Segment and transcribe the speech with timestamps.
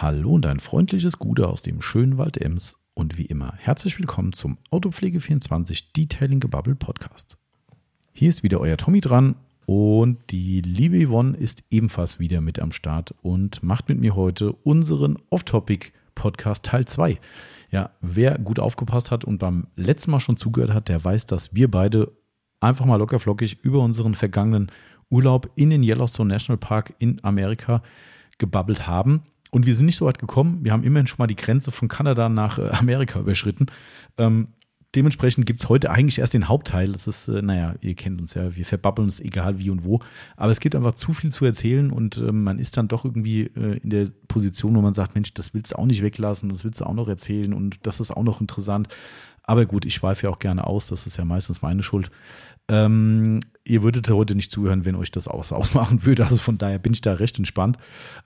[0.00, 4.32] Hallo und ein freundliches Gute aus dem schönen Wald Ems und wie immer herzlich willkommen
[4.32, 7.36] zum Autopflege24 Detailing Gebubble Podcast.
[8.12, 9.34] Hier ist wieder euer Tommy dran
[9.66, 14.52] und die liebe Yvonne ist ebenfalls wieder mit am Start und macht mit mir heute
[14.52, 17.18] unseren Off-Topic Podcast Teil 2.
[17.72, 21.56] Ja, wer gut aufgepasst hat und beim letzten Mal schon zugehört hat, der weiß, dass
[21.56, 22.12] wir beide
[22.60, 24.70] einfach mal lockerflockig über unseren vergangenen
[25.10, 27.82] Urlaub in den Yellowstone National Park in Amerika
[28.38, 29.24] gebabbelt haben.
[29.50, 30.58] Und wir sind nicht so weit gekommen.
[30.62, 33.66] Wir haben immerhin schon mal die Grenze von Kanada nach äh, Amerika überschritten.
[34.16, 34.48] Ähm,
[34.94, 36.92] dementsprechend gibt es heute eigentlich erst den Hauptteil.
[36.92, 40.00] Das ist, äh, naja, ihr kennt uns ja, wir verbabbeln es egal wie und wo.
[40.36, 43.42] Aber es gibt einfach zu viel zu erzählen und äh, man ist dann doch irgendwie
[43.42, 46.64] äh, in der Position, wo man sagt, Mensch, das willst du auch nicht weglassen, das
[46.64, 48.88] willst du auch noch erzählen und das ist auch noch interessant.
[49.42, 52.10] Aber gut, ich schweife ja auch gerne aus, das ist ja meistens meine Schuld.
[52.70, 56.24] Ähm, ihr würdet heute nicht zuhören, wenn euch das aus ausmachen würde.
[56.24, 57.78] Also von daher bin ich da recht entspannt.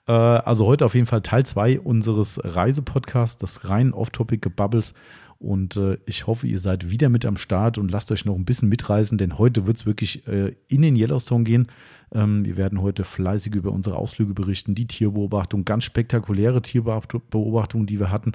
[0.06, 4.94] Äh, also heute auf jeden Fall Teil 2 unseres Reisepodcasts, das rein Off-Topic-Gebubbles.
[5.42, 8.44] Und äh, ich hoffe, ihr seid wieder mit am Start und lasst euch noch ein
[8.44, 11.66] bisschen mitreisen, denn heute wird es wirklich äh, in den Yellowstone gehen.
[12.12, 17.98] Ähm, wir werden heute fleißig über unsere Ausflüge berichten, die Tierbeobachtung, ganz spektakuläre Tierbeobachtungen, die
[17.98, 18.32] wir hatten.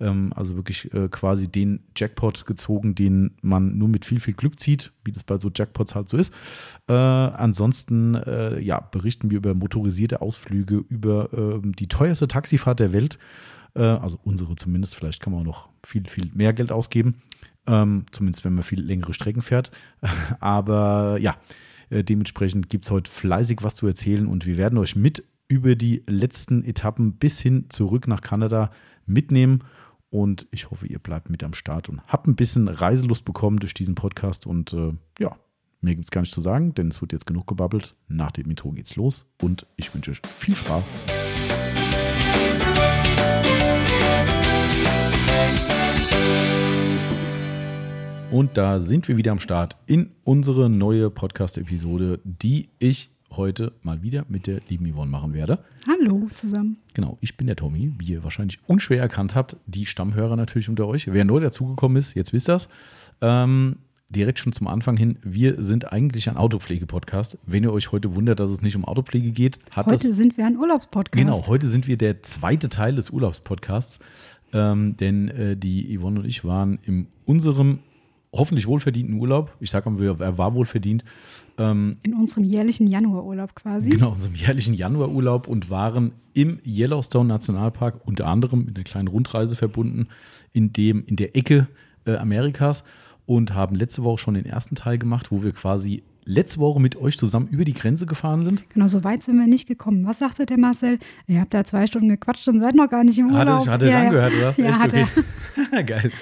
[0.00, 4.58] Ähm, also wirklich äh, quasi den Jackpot gezogen, den man nur mit viel, viel Glück
[4.58, 6.32] zieht, wie das bei so Jackpots halt so ist.
[6.88, 12.92] Äh, ansonsten äh, ja, berichten wir über motorisierte Ausflüge, über ähm, die teuerste Taxifahrt der
[12.92, 13.18] Welt.
[13.74, 14.96] Äh, also unsere zumindest.
[14.96, 17.16] Vielleicht kann man auch noch viel, viel mehr Geld ausgeben.
[17.66, 19.70] Ähm, zumindest wenn man viel längere Strecken fährt.
[20.40, 21.36] Aber ja,
[21.90, 25.74] äh, dementsprechend gibt es heute fleißig was zu erzählen und wir werden euch mit über
[25.74, 28.70] die letzten Etappen bis hin zurück nach Kanada
[29.04, 29.64] mitnehmen
[30.10, 33.74] und ich hoffe, ihr bleibt mit am Start und habt ein bisschen Reiselust bekommen durch
[33.74, 34.44] diesen Podcast.
[34.44, 35.36] Und äh, ja,
[35.80, 37.94] mehr gibt es gar nicht zu sagen, denn es wird jetzt genug gebabbelt.
[38.08, 41.06] Nach dem Intro geht's los und ich wünsche euch viel Spaß.
[48.32, 54.02] Und da sind wir wieder am Start in unsere neue Podcast-Episode, die ich heute mal
[54.02, 55.58] wieder mit der lieben Yvonne machen werde.
[55.86, 56.78] Hallo zusammen.
[56.94, 59.56] Genau, ich bin der Tommy, wie ihr wahrscheinlich unschwer erkannt habt.
[59.66, 61.12] Die Stammhörer natürlich unter euch.
[61.12, 62.68] Wer neu dazugekommen ist, jetzt wisst ihr das.
[63.20, 63.76] Ähm,
[64.10, 67.38] direkt schon zum Anfang hin, wir sind eigentlich ein Autopflege-Podcast.
[67.46, 70.36] Wenn ihr euch heute wundert, dass es nicht um Autopflege geht, hat Heute das, sind
[70.36, 71.24] wir ein Urlaubspodcast.
[71.24, 74.00] Genau, heute sind wir der zweite Teil des Urlaubspodcasts.
[74.52, 77.78] Ähm, denn äh, die Yvonne und ich waren in unserem
[78.32, 79.56] hoffentlich wohlverdienten Urlaub.
[79.60, 81.04] Ich sage mal, er war wohlverdient.
[81.58, 83.90] Ähm, in unserem jährlichen Januarurlaub quasi.
[83.90, 89.56] Genau, unserem jährlichen Januarurlaub und waren im Yellowstone Nationalpark unter anderem mit einer kleinen Rundreise
[89.56, 90.08] verbunden,
[90.52, 91.66] in, dem, in der Ecke
[92.06, 92.84] äh, Amerikas
[93.26, 96.96] und haben letzte Woche schon den ersten Teil gemacht, wo wir quasi letzte Woche mit
[96.96, 98.68] euch zusammen über die Grenze gefahren sind.
[98.70, 100.06] Genau, so weit sind wir nicht gekommen.
[100.06, 100.98] Was sagte der Marcel?
[101.26, 103.66] Ihr habt da zwei Stunden gequatscht und seid noch gar nicht im Urlaub.
[103.66, 105.06] Hat er ja, angehört, du hast ja, echt hat okay.
[105.86, 106.12] Geil.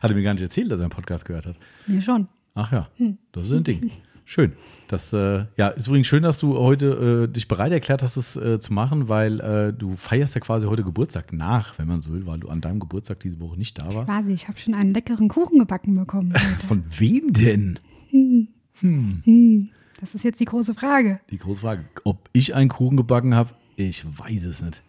[0.00, 1.56] Hat er mir gar nicht erzählt, dass er einen Podcast gehört hat.
[1.86, 2.28] Mir schon.
[2.54, 3.18] Ach ja, hm.
[3.32, 3.90] das ist ein Ding.
[4.28, 4.54] Schön.
[4.88, 8.34] Das äh, ja, ist übrigens schön, dass du heute äh, dich bereit erklärt hast, es
[8.34, 12.12] äh, zu machen, weil äh, du feierst ja quasi heute Geburtstag nach, wenn man so
[12.12, 14.08] will, weil du an deinem Geburtstag diese Woche nicht da warst.
[14.08, 16.32] Quasi, ich habe schon einen leckeren Kuchen gebacken bekommen.
[16.66, 17.78] Von wem denn?
[18.10, 18.48] Hm.
[18.80, 19.22] Hm.
[19.24, 19.68] Hm.
[20.00, 21.20] Das ist jetzt die große Frage.
[21.30, 21.84] Die große Frage.
[22.02, 24.82] Ob ich einen Kuchen gebacken habe, ich weiß es nicht.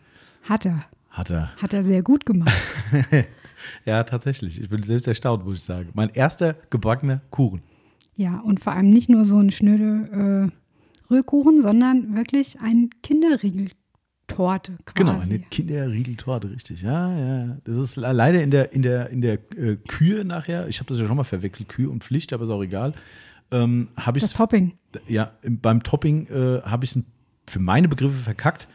[0.44, 0.86] Hat er.
[1.12, 1.56] Hat er.
[1.58, 2.54] Hat er sehr gut gemacht.
[3.86, 4.62] ja, tatsächlich.
[4.62, 5.90] Ich bin selbst erstaunt, muss ich sagen.
[5.94, 7.62] Mein erster gebackener Kuchen.
[8.16, 14.78] Ja, und vor allem nicht nur so ein schnöde äh, Rührkuchen, sondern wirklich ein Kinderriegeltorte
[14.86, 14.94] quasi.
[14.96, 16.82] Genau, eine Kinderriegeltorte, richtig.
[16.82, 17.58] Ja, ja.
[17.64, 21.00] Das ist leider in der, in der, in der äh, Kühe nachher, ich habe das
[21.00, 22.94] ja schon mal verwechselt, Kühe und Pflicht, aber ist auch egal.
[23.52, 24.74] Ähm, das Topping.
[25.08, 27.04] Ja, beim Topping äh, habe ich es
[27.48, 28.68] für meine Begriffe verkackt.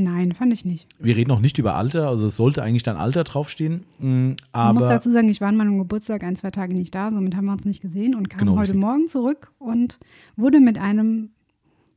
[0.00, 0.86] Nein, fand ich nicht.
[1.00, 3.84] Wir reden noch nicht über Alter, also es sollte eigentlich dann Alter draufstehen.
[4.52, 7.10] Aber ich muss dazu sagen, ich war an meinem Geburtstag ein, zwei Tage nicht da,
[7.10, 8.80] somit haben wir uns nicht gesehen und kam Genau, heute richtig.
[8.80, 9.98] Morgen zurück und
[10.36, 11.30] wurde mit einem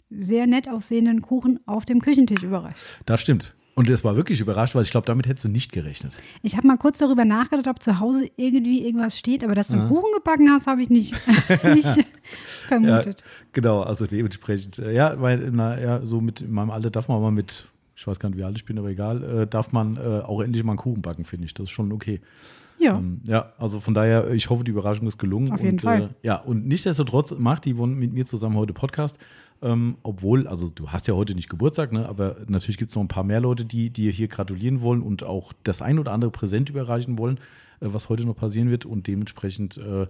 [0.09, 2.81] sehr nett aussehenden Kuchen auf dem Küchentisch überrascht.
[3.05, 3.55] das stimmt.
[3.73, 6.13] Und es war wirklich überrascht, weil ich glaube, damit hättest du nicht gerechnet.
[6.41, 9.77] Ich habe mal kurz darüber nachgedacht, ob zu Hause irgendwie irgendwas steht, aber dass du
[9.77, 11.13] einen Kuchen gebacken hast, habe ich nicht,
[11.73, 12.05] nicht
[12.67, 13.21] vermutet.
[13.21, 17.07] Ja, genau, also dementsprechend, äh, ja, weil, na, ja, so mit in meinem Alter darf
[17.07, 19.71] man mal mit, ich weiß gar nicht, wie alt ich bin, aber egal, äh, darf
[19.71, 21.53] man äh, auch endlich mal einen Kuchen backen, finde ich.
[21.53, 22.21] Das ist schon okay.
[22.81, 25.51] Ja, Ähm, ja, also von daher, ich hoffe, die Überraschung ist gelungen.
[25.51, 26.01] Auf jeden und, Fall.
[26.01, 29.17] Äh, ja, und nichtsdestotrotz macht die Yvonne mit mir zusammen heute Podcast.
[29.61, 32.09] Ähm, obwohl, also du hast ja heute nicht Geburtstag, ne?
[32.09, 35.23] aber natürlich gibt es noch ein paar mehr Leute, die dir hier gratulieren wollen und
[35.23, 37.37] auch das ein oder andere Präsent überreichen wollen,
[37.79, 38.85] äh, was heute noch passieren wird.
[38.85, 40.07] Und dementsprechend, äh,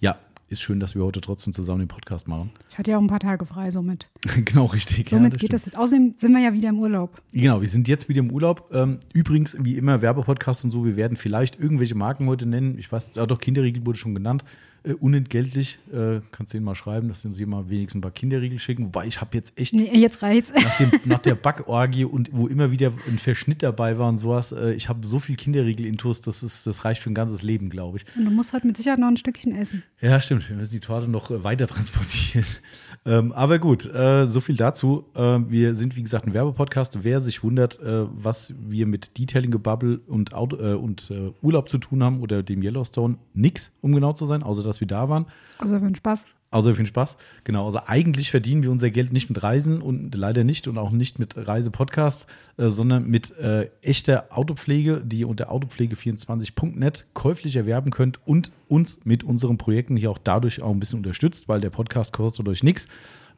[0.00, 0.18] ja,
[0.50, 2.50] ist schön, dass wir heute trotzdem zusammen den Podcast machen.
[2.70, 4.08] Ich hatte ja auch ein paar Tage frei, somit.
[4.44, 5.08] genau, richtig.
[5.08, 5.52] Somit ja, geht stimmt.
[5.52, 5.78] das jetzt.
[5.78, 7.22] Außerdem sind wir ja wieder im Urlaub.
[7.32, 8.68] Genau, wir sind jetzt wieder im Urlaub.
[8.72, 12.76] Ähm, übrigens, wie immer, Werbepodcast und so, wir werden vielleicht irgendwelche Marken heute nennen.
[12.78, 14.44] Ich weiß, ah, doch, Kinderriegel wurde schon genannt.
[14.82, 15.78] Äh, unentgeltlich.
[15.92, 18.58] Äh, kannst du denen mal schreiben, dass sie uns hier mal wenigstens ein paar Kinderriegel
[18.58, 18.86] schicken.
[18.86, 20.52] Wobei ich habe jetzt echt Nee, jetzt reicht's.
[20.54, 24.52] nach, dem, nach der Backorgie und wo immer wieder ein Verschnitt dabei war und sowas,
[24.52, 27.98] äh, ich habe so viel Kinderriegel-Intus, das, ist, das reicht für ein ganzes Leben, glaube
[27.98, 28.04] ich.
[28.16, 29.82] Und du musst heute mit Sicherheit noch ein Stückchen essen.
[30.00, 30.48] Ja, stimmt.
[30.48, 32.46] Wir müssen die Torte noch äh, weiter transportieren.
[33.04, 35.04] ähm, aber gut, äh, so viel dazu.
[35.14, 37.04] Äh, wir sind, wie gesagt, ein Werbepodcast.
[37.04, 41.12] Wer sich wundert, äh, was wir mit Detailing Gebubble und, und
[41.42, 44.86] Urlaub zu tun haben oder dem Yellowstone, nix, um genau zu sein, außer dass wir
[44.86, 45.26] da waren.
[45.58, 46.26] Also für den Spaß.
[46.52, 47.16] Außer für den Spaß.
[47.44, 47.64] Genau.
[47.64, 51.20] Also eigentlich verdienen wir unser Geld nicht mit Reisen und leider nicht und auch nicht
[51.20, 52.26] mit Reisepodcast,
[52.56, 59.00] äh, sondern mit äh, echter Autopflege, die ihr unter autopflege24.net käuflich erwerben könnt und uns
[59.04, 62.64] mit unseren Projekten hier auch dadurch auch ein bisschen unterstützt, weil der Podcast kostet euch
[62.64, 62.88] nichts.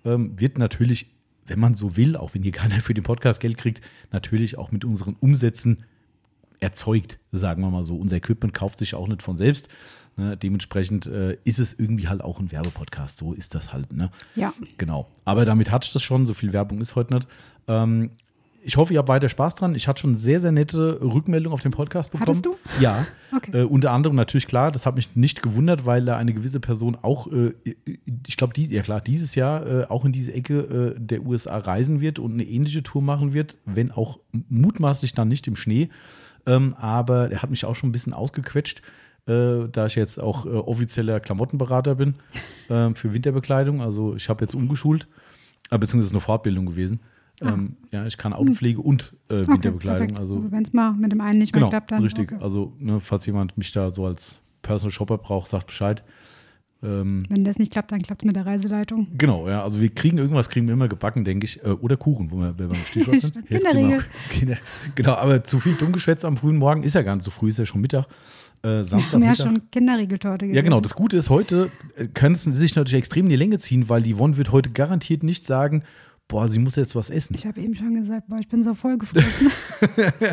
[0.07, 1.09] Ähm, wird natürlich,
[1.47, 4.73] wenn man so will, auch wenn hier keiner für den Podcast Geld kriegt, natürlich auch
[4.73, 5.85] mit unseren Umsätzen
[6.61, 7.97] erzeugt, sagen wir mal so.
[7.97, 9.69] Unser Equipment kauft sich auch nicht von selbst.
[10.17, 10.37] Ne?
[10.37, 13.19] Dementsprechend äh, ist es irgendwie halt auch ein Werbepodcast.
[13.19, 13.93] So ist das halt.
[13.93, 14.11] Ne?
[14.35, 14.53] Ja.
[14.79, 15.09] Genau.
[15.25, 16.27] Aber damit hatte ich das schon.
[16.27, 17.29] So viel Werbung ist heute nicht.
[17.69, 18.11] Ähm,
[18.65, 19.75] ich hoffe, ihr habt weiter Spaß dran.
[19.75, 22.29] Ich hatte schon sehr, sehr nette Rückmeldungen auf den Podcast bekommen.
[22.29, 22.57] Hattest du?
[22.81, 23.07] Ja.
[23.35, 23.63] Okay.
[23.63, 26.97] Äh, unter anderem natürlich klar, das hat mich nicht gewundert, weil da eine gewisse Person
[27.01, 27.55] auch, äh,
[28.27, 31.59] ich glaube, die, ja klar, dieses Jahr äh, auch in diese Ecke äh, der USA
[31.59, 35.89] reisen wird und eine ähnliche Tour machen wird, wenn auch mutmaßlich dann nicht im Schnee.
[36.47, 38.83] Ähm, aber er hat mich auch schon ein bisschen ausgequetscht,
[39.27, 42.15] äh, da ich jetzt auch äh, offizieller Klamottenberater bin
[42.69, 43.81] äh, für Winterbekleidung.
[43.81, 45.07] Also ich habe jetzt umgeschult,
[45.71, 47.01] äh, beziehungsweise es ist eine Fortbildung gewesen.
[47.41, 50.17] Ähm, ja, ich kann Autopflege und äh, Okay, Winterbekleidung.
[50.17, 52.03] also also wenn es mal mit dem einen nicht mehr Genau, klappt, dann.
[52.03, 52.31] richtig.
[52.33, 52.43] Okay.
[52.45, 56.05] Also, ne, falls jemand mich da so als Personal Shopper braucht, sagt Bescheid.
[56.85, 59.07] Ähm, Wenn das nicht klappt, dann klappt es mit der Reiseleitung.
[59.17, 61.63] genau, ja, also wir kriegen irgendwas, kriegen wir immer gebacken, denke ich.
[61.65, 63.31] Äh, oder Kuchen, wo wir, wenn wir beim Stichwort sind.
[63.31, 64.57] Stimmt, Jetzt Kinder,
[64.95, 67.59] genau, aber zu viel Dummgeschwätz am frühen Morgen ist ja gar nicht so früh, ist
[67.59, 68.07] ja schon Mittag.
[68.63, 70.77] Äh, Wir Samstag, haben ja schon Kinderriegeltorte Ja, genau.
[70.77, 70.83] gegessen.
[70.83, 74.03] Das Gute ist, heute äh, können sie sich natürlich extrem in die Länge ziehen, weil
[74.03, 75.83] die Yvonne wird heute garantiert nicht sagen,
[76.29, 77.35] boah, sie muss jetzt was essen.
[77.35, 79.51] Ich habe eben schon gesagt, boah, ich bin so voll gefressen.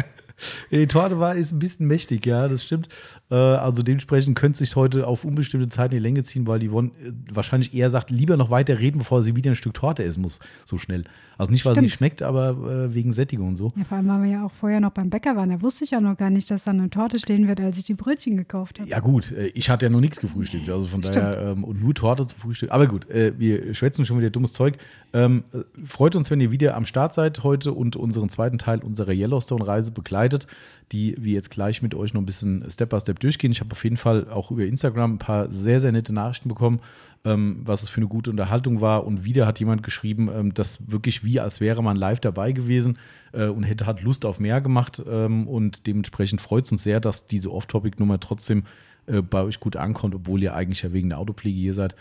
[0.71, 2.87] Die Torte war ist ein bisschen mächtig, ja, das stimmt.
[3.31, 6.59] Äh, also dementsprechend könnte es sich heute auf unbestimmte Zeit in die Länge ziehen, weil
[6.59, 9.73] die Yvonne äh, wahrscheinlich eher sagt, lieber noch weiter reden, bevor sie wieder ein Stück
[9.73, 11.03] Torte essen muss, so schnell.
[11.37, 11.83] Also nicht, weil sie Stimmt.
[11.83, 13.71] nicht schmeckt, aber äh, wegen Sättigung und so.
[13.75, 15.49] ja, vor allem, weil wir ja auch vorher noch beim Bäcker waren.
[15.49, 17.85] Da wusste ich ja noch gar nicht, dass da eine Torte stehen wird, als ich
[17.85, 18.89] die Brötchen gekauft habe.
[18.89, 22.25] Ja gut, ich hatte ja noch nichts gefrühstückt, also von daher ähm, und nur Torte
[22.25, 22.71] zum Frühstück.
[22.71, 24.77] Aber gut, äh, wir schwätzen schon wieder dummes Zeug.
[25.13, 28.79] Ähm, äh, freut uns, wenn ihr wieder am Start seid heute und unseren zweiten Teil
[28.79, 30.47] unserer Yellowstone-Reise begleitet,
[30.91, 33.51] die wir jetzt gleich mit euch noch ein bisschen Step by Step durchgehen.
[33.51, 36.79] Ich habe auf jeden Fall auch über Instagram ein paar sehr, sehr nette Nachrichten bekommen,
[37.25, 39.05] ähm, was es für eine gute Unterhaltung war.
[39.05, 42.97] Und wieder hat jemand geschrieben, ähm, dass wirklich wie als wäre man live dabei gewesen
[43.33, 45.01] äh, und hätte hat Lust auf mehr gemacht.
[45.07, 48.63] Ähm, und dementsprechend freut es uns sehr, dass diese Off-Topic-Nummer trotzdem
[49.05, 51.95] äh, bei euch gut ankommt, obwohl ihr eigentlich ja wegen der Autopflege hier seid.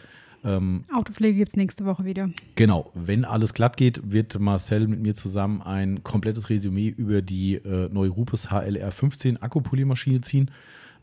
[0.48, 2.30] Ähm, Autopflege gibt es nächste Woche wieder.
[2.54, 7.56] Genau, wenn alles glatt geht, wird Marcel mit mir zusammen ein komplettes Resümee über die
[7.56, 10.50] äh, neue Rupes HLR 15 Akkupolymaschine ziehen,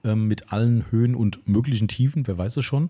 [0.03, 2.89] ähm, mit allen Höhen und möglichen Tiefen, wer weiß es schon.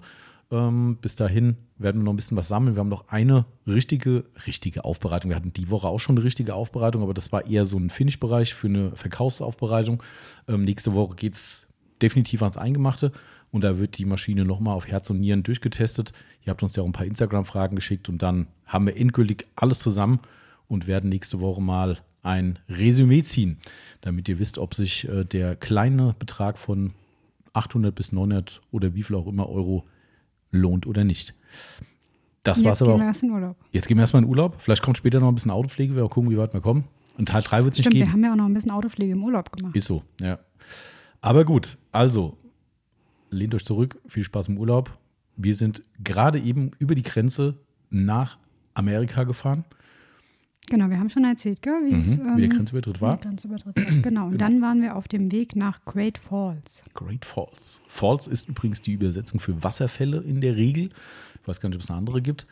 [0.52, 2.75] Ähm, bis dahin werden wir noch ein bisschen was sammeln.
[2.75, 5.31] Wir haben noch eine richtige, richtige Aufbereitung.
[5.31, 7.90] Wir hatten die Woche auch schon eine richtige Aufbereitung, aber das war eher so ein
[7.90, 10.02] Finish-Bereich für eine Verkaufsaufbereitung.
[10.48, 11.68] Ähm, nächste Woche geht es
[12.02, 13.12] definitiv ans Eingemachte
[13.56, 16.12] und da wird die Maschine nochmal auf Herz und Nieren durchgetestet.
[16.44, 19.80] Ihr habt uns ja auch ein paar Instagram-Fragen geschickt und dann haben wir endgültig alles
[19.80, 20.19] zusammen
[20.68, 23.59] und werden nächste Woche mal ein Resümee ziehen,
[24.02, 26.92] damit ihr wisst, ob sich äh, der kleine Betrag von
[27.54, 29.85] 800 bis 900 oder wie viel auch immer Euro
[30.52, 31.33] lohnt oder nicht.
[32.44, 33.56] Das Und war's jetzt aber gehen wir erst in Urlaub.
[33.71, 34.56] Jetzt gehen wir erstmal in Urlaub.
[34.59, 35.95] Vielleicht kommt später noch ein bisschen Autopflege.
[35.95, 36.83] Wir auch gucken, wie weit wir kommen.
[37.18, 38.06] Und Teil 3 wird es nicht geben.
[38.06, 39.78] wir haben ja auch noch ein bisschen Autopflege im Urlaub gemacht.
[39.78, 40.40] Ist so, ja.
[41.21, 42.38] Aber gut, also,
[43.35, 44.97] lehnt euch zurück, viel Spaß im Urlaub.
[45.37, 47.56] Wir sind gerade eben über die Grenze
[47.89, 48.37] nach
[48.73, 49.65] Amerika gefahren,
[50.68, 53.18] Genau, wir haben schon erzählt, gell, mhm, wie der ähm, Grenzübertritt war.
[53.18, 54.01] der Grenzübertritt war.
[54.01, 56.83] Genau, und dann waren wir auf dem Weg nach Great Falls.
[56.94, 57.81] Great Falls.
[57.87, 60.89] Falls ist übrigens die Übersetzung für Wasserfälle in der Regel.
[61.42, 62.47] Ich weiß gar nicht, ob es eine andere gibt.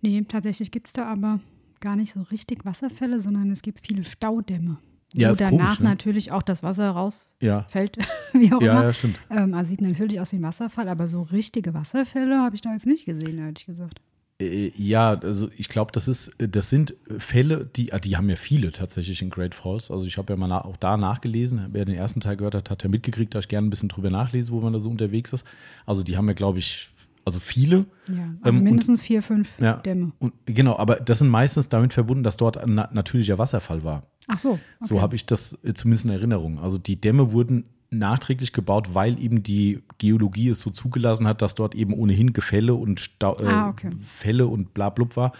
[0.00, 1.40] Nee, tatsächlich gibt es da aber
[1.80, 4.78] gar nicht so richtig Wasserfälle, sondern es gibt viele Staudämme.
[5.14, 5.84] Ja, wo danach komisch, ne?
[5.88, 8.82] natürlich auch das Wasser rausfällt, Ja, wie auch ja, immer.
[8.84, 9.18] ja, stimmt.
[9.30, 12.72] Ähm, also sieht natürlich aus wie ein Wasserfall, aber so richtige Wasserfälle habe ich da
[12.72, 14.00] jetzt nicht gesehen, ehrlich gesagt.
[14.40, 18.36] Äh, Ja, also ich glaube, das ist, das sind Fälle, die, ah, die haben ja
[18.36, 19.90] viele tatsächlich in Great Falls.
[19.90, 21.66] Also ich habe ja mal auch da nachgelesen.
[21.72, 24.10] Wer den ersten Teil gehört hat, hat ja mitgekriegt, dass ich gerne ein bisschen drüber
[24.10, 25.46] nachlese, wo man da so unterwegs ist.
[25.86, 26.90] Also die haben ja, glaube ich,
[27.28, 27.84] Also viele.
[28.10, 29.74] Ja, also Ähm, mindestens vier, fünf Ja.
[29.74, 30.12] Dämme.
[30.18, 34.04] Und, genau, aber das sind meistens damit verbunden, dass dort ein na natürlicher Wasserfall war.
[34.28, 34.52] Ach so.
[34.52, 34.60] Okay.
[34.80, 36.58] So habe ich das äh, zumindest in Erinnerung.
[36.58, 41.54] Also die Dämme wurden nachträglich gebaut, weil eben die Geologie es so zugelassen hat, dass
[41.54, 43.90] dort eben ohnehin Gefälle und Stau äh, Ah, okay.
[44.04, 45.32] Fälle und bla blub war.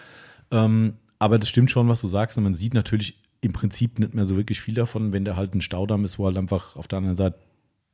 [0.50, 2.36] Ähm, aber das stimmt schon, was du sagst.
[2.38, 5.54] Und man sieht natürlich im Prinzip nicht mehr so wirklich viel davon, wenn da halt
[5.54, 7.38] ein Staudamm ist, wo halt einfach auf der anderen Seite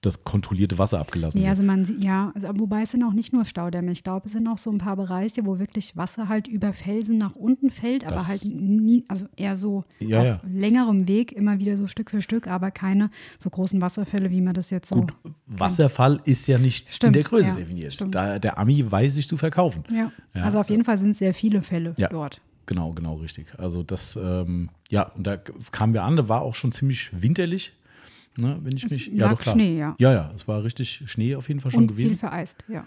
[0.05, 1.51] das kontrollierte Wasser abgelassen Nee, wird.
[1.51, 3.93] also man ja, also, wobei es sind auch nicht nur Staudämme.
[3.93, 7.19] Ich glaube, es sind auch so ein paar Bereiche, wo wirklich Wasser halt über Felsen
[7.19, 10.41] nach unten fällt, aber Das- halt nie, also eher so Ja, auf ja.
[10.49, 14.55] längerem Weg, immer wieder so Stück für Stück, aber keine so großen Wasserfälle, wie man
[14.55, 14.97] das jetzt so.
[15.01, 15.13] Gut,
[15.47, 17.93] Wasserfall ist ja nicht in Stimmt, der Größe ja, definiert.
[17.95, 18.15] stimmt.
[18.15, 19.85] Da, der Ami weiß sich zu verkaufen.
[19.93, 20.11] Ja.
[20.35, 20.43] Ja.
[20.45, 22.09] Also auf jeden Fall sind es sehr viele Fälle Ja.
[22.09, 22.41] dort.
[22.67, 23.47] Genau, genau, richtig.
[23.59, 27.75] Also das, ähm, ja, und da kamen wir an, da war auch schon ziemlich winterlich,
[28.39, 29.55] ne, wenn ich Es mich, ja doch klar.
[29.55, 29.95] Schnee, ja.
[29.99, 32.19] Ja, ja, es war richtig Schnee auf jeden Fall schon Und viel gewesen.
[32.19, 32.87] vereist, ja.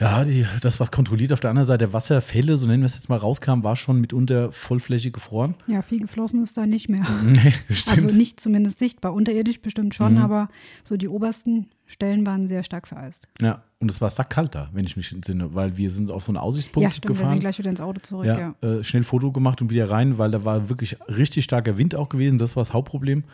[0.00, 3.10] Ja, die, das, was kontrolliert auf der anderen Seite Wasserfälle, so nennen wir es jetzt
[3.10, 5.54] mal, rauskam, war schon mitunter vollflächig gefroren.
[5.66, 7.06] Ja, viel geflossen ist da nicht mehr.
[7.22, 7.96] Nee, das stimmt.
[8.04, 9.12] Also nicht zumindest sichtbar.
[9.12, 10.20] Unterirdisch bestimmt schon, Mhm.
[10.20, 10.48] aber
[10.82, 13.28] so die obersten Stellen waren sehr stark vereist.
[13.42, 16.30] ja, und es war sackkalt da, wenn ich mich entsinne, weil wir sind auf so
[16.32, 17.10] einen Aussichtspunkt ja, stimmt.
[17.10, 17.28] Wir gefahren.
[17.34, 18.54] sind gleich wieder ins Auto zurück, ja.
[18.62, 21.94] ja, Äh, schnell Foto gemacht und wieder rein, weil da war wirklich richtig starker Wind
[21.94, 22.38] auch gewesen.
[22.38, 23.24] Das war das Hauptproblem.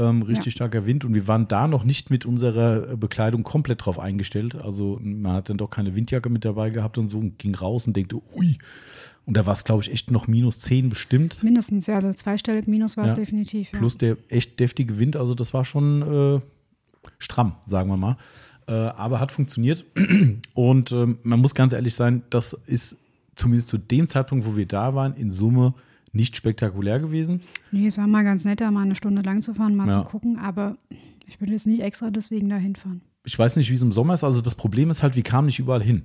[0.00, 0.52] Ähm, richtig Ja.
[0.52, 4.54] starker Wind und wir waren da noch nicht mit unserer äh, Bekleidung komplett drauf eingestellt.
[4.54, 7.86] Also man hat dann doch keine Windjacke mit dabei gehabt und so und ging raus
[7.86, 8.56] und denkt, ui.
[9.26, 11.42] Und da war es, glaube ich, echt noch minus 10 bestimmt.
[11.42, 13.16] Mindestens, ja, also zweistellig minus war es Ja.
[13.16, 13.72] definitiv.
[13.72, 13.78] Ja.
[13.78, 15.16] Plus der echt deftige Wind.
[15.16, 16.02] Also das war schon
[16.38, 16.40] äh,
[17.18, 18.16] stramm, sagen wir mal.
[18.66, 19.84] Äh, aber hat funktioniert.
[20.54, 22.96] Und ähm, man muss ganz ehrlich sein, das ist
[23.34, 25.74] zumindest zu dem Zeitpunkt, wo wir da waren, in Summe
[26.12, 27.42] nicht spektakulär gewesen.
[27.70, 30.02] Nee, es war mal ganz nett, da mal eine Stunde lang zu fahren, mal Ja.
[30.02, 30.76] zu gucken, aber
[31.26, 33.02] ich würde jetzt nicht extra deswegen da hinfahren.
[33.24, 34.24] Ich weiß nicht, wie es im Sommer ist.
[34.24, 36.02] Also das Problem ist halt, wir kamen nicht überall hin.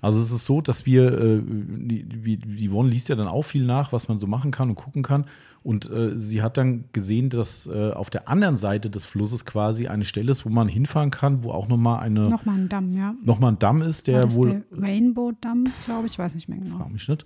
[0.00, 2.04] Also es ist so, dass wir, äh, die,
[2.36, 5.02] die, Yvonne liest ja dann auch viel nach, was man so machen kann und gucken
[5.02, 5.24] kann.
[5.62, 9.86] Und äh, sie hat dann gesehen, dass äh, auf der anderen Seite des Flusses quasi
[9.88, 13.14] eine Stelle ist, wo man hinfahren kann, wo auch nochmal eine Nochmal ein Damm, ja.
[13.22, 14.62] nochmal ein Damm ist, der wohl.
[14.70, 16.76] der Rainbow-Damm, glaube ich, weiß nicht mehr genau.
[16.76, 17.24] Frag mich nicht.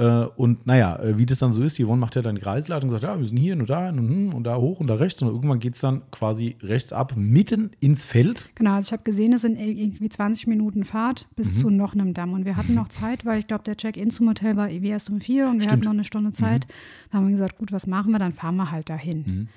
[0.00, 2.88] Äh, und naja, äh, wie das dann so ist, Yvonne macht ja dann die Reiseleitung
[2.90, 4.94] und sagt, ja, wir sind hier und da und, hm, und da hoch und da
[4.94, 5.20] rechts.
[5.22, 8.48] Und irgendwann geht es dann quasi rechts ab, mitten ins Feld.
[8.54, 11.60] Genau, also ich habe gesehen, es sind irgendwie 20 Minuten Fahrt bis Mhm.
[11.60, 12.32] zu noch einem Damm.
[12.32, 15.20] Und wir hatten noch Zeit, weil ich glaube, der Check-in zum Hotel war erst um
[15.20, 15.72] vier und wir Stimmt.
[15.72, 16.68] hatten noch eine Stunde Zeit.
[17.10, 18.20] Dann haben wir gesagt, gut, was machen wir?
[18.20, 19.18] Dann fahren wir halt dahin.
[19.26, 19.48] Mhm.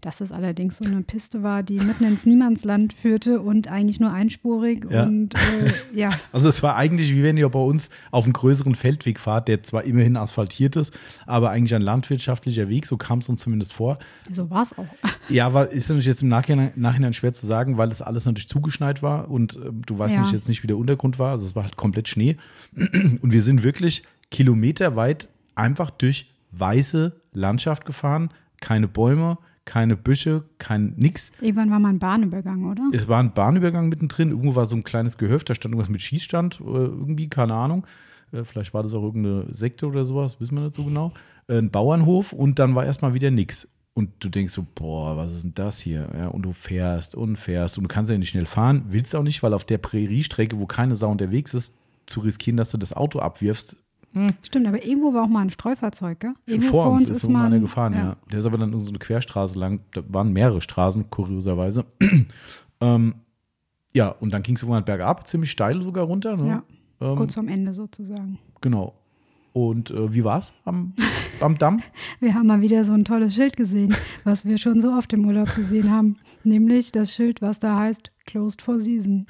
[0.00, 4.12] Dass es allerdings so eine Piste war, die mitten ins Niemandsland führte und eigentlich nur
[4.12, 4.86] einspurig.
[4.88, 5.02] Ja.
[5.02, 8.76] Und äh, ja, Also es war eigentlich, wie wenn ihr bei uns auf einem größeren
[8.76, 13.28] Feldweg fahrt, der zwar immerhin asphaltiert ist, aber eigentlich ein landwirtschaftlicher Weg, so kam es
[13.28, 13.98] uns zumindest vor.
[14.32, 14.86] so war es auch.
[15.30, 18.48] Ja, war, ist natürlich jetzt im Nachhinein, Nachhinein schwer zu sagen, weil das alles natürlich
[18.48, 20.20] zugeschneit war und äh, du weißt Ja.
[20.20, 21.32] nämlich jetzt nicht, wie der Untergrund war.
[21.32, 22.36] Also es war halt komplett Schnee.
[22.76, 28.30] Und wir sind wirklich kilometerweit einfach durch weiße Landschaft gefahren.
[28.60, 29.36] Keine Bäume,
[29.68, 31.30] keine Büsche, kein nix.
[31.42, 32.82] Irgendwann war mal ein Bahnübergang, oder?
[32.92, 34.30] Es war ein Bahnübergang mittendrin.
[34.30, 37.86] Irgendwo war so ein kleines Gehöft, da stand irgendwas mit Schießstand, äh, irgendwie, keine Ahnung.
[38.32, 41.12] Äh, Vielleicht war das auch irgendeine Sekte oder sowas, wissen wir nicht so genau.
[41.48, 43.68] Äh, Ein Bauernhof und dann war erstmal wieder nix.
[43.92, 46.08] Und du denkst so, boah, was ist denn das hier?
[46.16, 49.22] Ja, und du fährst und fährst und du kannst ja nicht schnell fahren, willst auch
[49.22, 51.74] nicht, weil auf der Präriestrecke, wo keine Sau unterwegs ist,
[52.06, 53.76] zu riskieren, dass du das Auto abwirfst.
[54.42, 56.32] Stimmt, aber irgendwo war auch mal ein Streufahrzeug, gell?
[56.46, 58.16] Schon Irgendwo vor uns ist so mal einer ein- gefahren, ja.
[58.32, 59.80] Der ist aber dann so eine Querstraße lang.
[59.92, 61.84] Da waren mehrere Straßen, kurioserweise.
[62.80, 63.14] ähm,
[63.94, 66.36] ja, und dann ging es irgendwann bergab, ziemlich steil sogar runter.
[66.36, 66.48] Ne?
[66.48, 66.62] Ja,
[67.00, 68.38] ähm, kurz vorm Ende sozusagen.
[68.60, 68.94] Genau.
[69.52, 70.94] Und äh, wie war es am,
[71.40, 71.80] am Damm?
[72.20, 75.26] Wir haben mal wieder so ein tolles Schild gesehen, was wir schon so oft im
[75.26, 76.16] Urlaub gesehen haben.
[76.44, 79.26] Nämlich das Schild, was da heißt Closed for Season.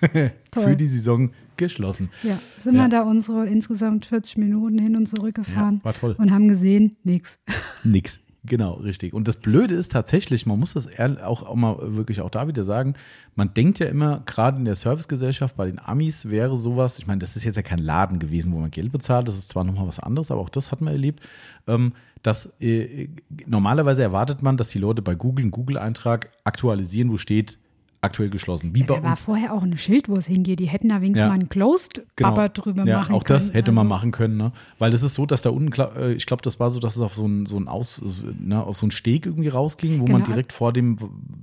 [0.54, 1.30] Für die Saison
[1.60, 2.10] geschlossen.
[2.24, 2.82] Ja, sind Ja.
[2.82, 6.16] wir da unsere insgesamt 40 Minuten hin und zurück gefahren Ja, war toll.
[6.18, 7.38] und haben gesehen, nix.
[7.84, 8.18] Nix.
[8.42, 9.12] Genau, richtig.
[9.12, 10.88] Und das Blöde ist tatsächlich, man muss das
[11.22, 12.94] auch, auch mal wirklich auch da wieder sagen,
[13.34, 17.18] man denkt ja immer, gerade in der Servicegesellschaft bei den Amis wäre sowas, ich meine,
[17.18, 19.86] das ist jetzt ja kein Laden gewesen, wo man Geld bezahlt, das ist zwar nochmal
[19.86, 21.20] was anderes, aber auch das hat man erlebt,
[21.66, 23.08] ähm, dass äh,
[23.46, 27.58] normalerweise erwartet man, dass die Leute bei Google einen Google-Eintrag aktualisieren, wo steht,
[28.02, 28.74] aktuell geschlossen.
[28.74, 29.24] Wie bei Da war uns.
[29.26, 30.58] vorher auch ein Schild, wo es hingeht.
[30.58, 31.28] Die hätten da wenigstens Ja.
[31.28, 33.38] mal einen Closed Baba drüber ja, machen auch können.
[33.38, 34.52] das hätte man Also, machen können, ne?
[34.78, 37.02] Weil es ist so, dass da unten, äh, ich glaube, das war so, dass es
[37.02, 38.02] auf so ein, so ein Aus,
[38.38, 40.26] ne, auf so einen Steg irgendwie rausging, wo man Genau.
[40.26, 40.96] direkt vor dem,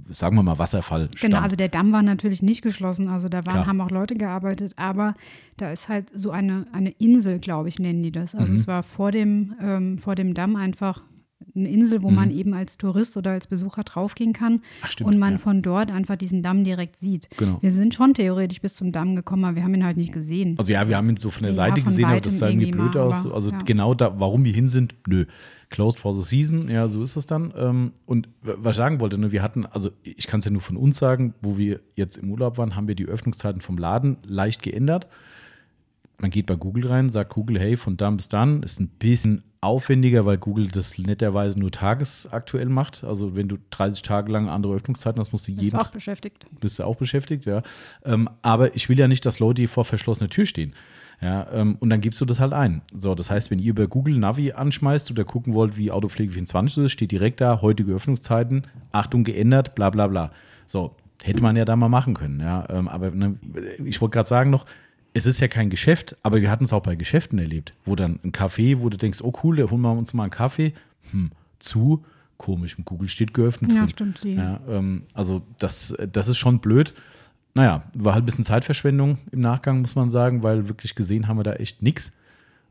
[0.09, 1.31] sagen wir mal, Wasserfall stand.
[1.33, 3.67] Genau, also der Damm war natürlich nicht geschlossen, also da waren, Klar.
[3.67, 5.13] haben auch Leute gearbeitet, aber
[5.57, 8.33] da ist halt so eine, eine Insel, glaube ich, nennen die das.
[8.33, 8.39] Mhm.
[8.39, 11.01] Also es war vor dem, ähm, vor dem Damm einfach
[11.55, 12.15] eine Insel, wo Mhm.
[12.15, 15.37] man eben als Tourist oder als Besucher draufgehen kann Ach, stimmt, und man ja.
[15.39, 17.29] von dort einfach diesen Damm direkt sieht.
[17.37, 17.59] Genau.
[17.61, 20.55] Wir sind schon theoretisch bis zum Damm gekommen, aber wir haben ihn halt nicht gesehen.
[20.57, 22.49] Also ja, wir haben ihn so von der Ja, Seite von gesehen, aber das sah
[22.49, 23.25] irgendwie blöd mal, aus.
[23.25, 23.57] aber, Also ja.
[23.59, 25.25] genau da, warum wir hin sind, nö.
[25.69, 27.53] Closed for the season, ja, so ist es dann.
[27.57, 30.61] Ähm, Und was ich sagen wollte, ne, wir hatten, also ich kann es ja nur
[30.61, 34.17] von uns sagen, wo wir jetzt im Urlaub waren, haben wir die Öffnungszeiten vom Laden
[34.25, 35.07] leicht geändert.
[36.19, 39.43] Man geht bei Google rein, sagt Google, hey, von dann bis dann, ist ein bisschen
[39.61, 43.03] aufwendiger, weil Google das netterweise nur tagesaktuell macht.
[43.03, 46.45] Also wenn du 30 Tage lang andere Öffnungszeiten hast, musst du Ist jeden auch beschäftigt.
[46.59, 47.63] bist du auch beschäftigt, ja.
[48.05, 50.73] Ähm, aber ich will ja nicht, dass Leute vor verschlossener Tür stehen.
[51.19, 52.83] Ja, ähm, und dann gibst du das halt ein.
[52.95, 56.85] So, das heißt, wenn ihr über Google Navi anschmeißt oder gucken wollt, wie Autopflege 24
[56.85, 60.31] ist, steht direkt da, heutige Öffnungszeiten, Achtung geändert, bla bla bla.
[60.67, 62.67] So, hätte man ja da mal machen können, ja.
[62.69, 63.39] Ähm, aber ne,
[63.83, 64.65] ich wollte gerade sagen noch,
[65.13, 68.19] es ist ja kein Geschäft, aber wir hatten es auch bei Geschäften erlebt, wo dann
[68.23, 70.73] ein Café, wo du denkst, oh cool, da holen wir uns mal einen Kaffee,
[71.11, 72.05] hm, zu,
[72.37, 73.71] komisch, im Google steht geöffnet.
[73.71, 73.89] Ja, drin.
[73.89, 76.93] stimmt, die- Ja, ähm, also das, das ist schon blöd.
[77.55, 81.37] Naja, war halt ein bisschen Zeitverschwendung im Nachgang, muss man sagen, weil wirklich gesehen haben
[81.37, 82.11] wir da echt nichts.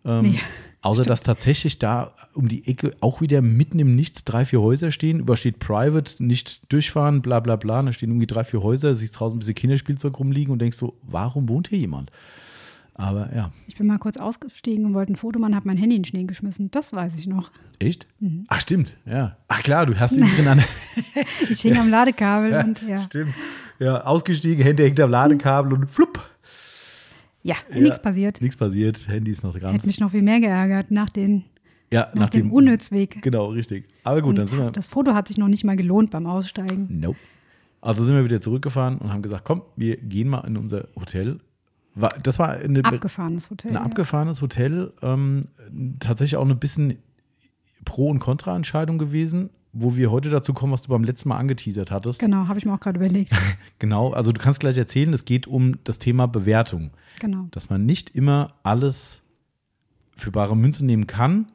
[0.04, 0.40] Ähm, Nee,
[0.82, 4.90] außer dass tatsächlich da um die Ecke auch wieder mitten im Nichts drei, vier Häuser
[4.90, 5.20] stehen.
[5.20, 7.82] Übersteht Private, nicht durchfahren, bla bla bla.
[7.82, 10.94] Da stehen irgendwie drei, vier Häuser, siehst draußen ein bisschen Kinderspielzeug rumliegen und denkst so,
[11.02, 12.10] warum wohnt hier jemand?
[12.98, 15.96] Aber ja, Ich bin mal kurz ausgestiegen und wollte ein Foto machen, habe mein Handy
[15.96, 16.70] in den Schnee geschmissen.
[16.70, 17.50] Das weiß ich noch.
[17.78, 18.06] echt?
[18.20, 18.46] Mhm.
[18.48, 19.36] Ach, stimmt, ja.
[19.48, 20.62] Ach klar, du hast ihn drin an.
[21.50, 22.96] Ich hing am Ladekabel und ja.
[23.02, 23.34] Stimmt.
[23.78, 26.18] Ja, ausgestiegen, Handy hängt am Ladekabel und flupp.
[27.46, 27.80] Ja, Ja.
[27.80, 28.40] nichts passiert.
[28.40, 29.74] Nichts passiert, Handy ist noch ganz.
[29.74, 31.44] Hätte mich noch viel mehr geärgert nach, den,
[31.92, 33.22] ja, nach dem Unnützweg.
[33.22, 33.86] Genau, richtig.
[34.02, 34.70] Aber gut, Und dann sind wir.
[34.72, 36.88] das Foto hat sich noch nicht mal gelohnt beim Aussteigen.
[37.00, 37.18] Nope.
[37.80, 41.38] Also sind wir wieder zurückgefahren und haben gesagt, komm, wir gehen mal in unser Hotel.
[41.94, 43.70] War, das war eine, Abgefahrenes Hotel.
[43.70, 43.82] ein ja.
[43.82, 44.92] abgefahrenes Hotel.
[45.02, 45.42] Ähm,
[46.00, 46.96] tatsächlich auch eine bisschen
[47.84, 51.90] Pro- und Kontra-Entscheidung gewesen, wo wir heute dazu kommen, was du beim letzten Mal angeteasert
[51.90, 52.18] hattest.
[52.18, 53.32] Genau, habe ich mir auch gerade überlegt.
[53.78, 56.92] Genau, also du kannst gleich erzählen, es geht um das Thema Bewertung.
[57.20, 57.48] Genau.
[57.50, 59.22] Dass man nicht immer alles
[60.16, 61.52] für bare Münze nehmen kann.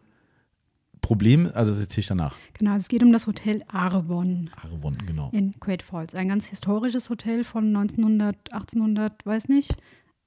[1.02, 2.38] Problem, also das erzähle ich danach.
[2.54, 5.30] Genau, es geht um das Hotel Arevon Arevon, genau.
[5.34, 6.14] in Great Falls.
[6.14, 9.76] Ein ganz historisches Hotel von 1900, 1800, weiß nicht,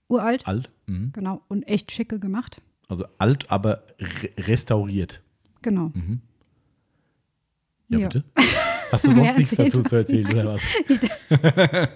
[0.09, 0.46] uralt.
[0.48, 1.12] Alt, mhm.
[1.12, 2.61] Genau, und echt schicke gemacht.
[2.88, 5.22] also alt, aber re restauriert.
[5.62, 5.92] Genau.
[5.94, 6.20] Mhm.
[7.88, 8.09] Ja, Ja.
[8.09, 8.25] bitte.
[8.92, 10.62] Hast du sonst nichts dazu zu erzählen, oder was?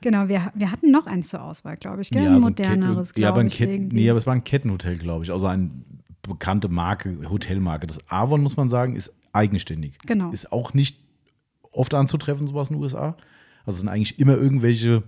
[0.00, 2.22] Genau, wir, wir hatten noch eins zur Auswahl, glaube ich, gell?
[2.22, 3.56] Ja, ein so ein moderneres, Ketten- ja, aber ein ich.
[3.58, 5.32] Ketten, nee, aber es war ein Kettenhotel, glaube ich.
[5.32, 5.70] Also eine
[6.22, 7.88] bekannte Marke, Hotelmarke.
[7.88, 9.98] Das Avon, muss man sagen, ist eigenständig.
[10.06, 10.30] Genau.
[10.30, 11.00] Ist auch nicht
[11.72, 13.16] oft anzutreffen, sowas in den USA.
[13.66, 15.02] Also es sind eigentlich immer irgendwelche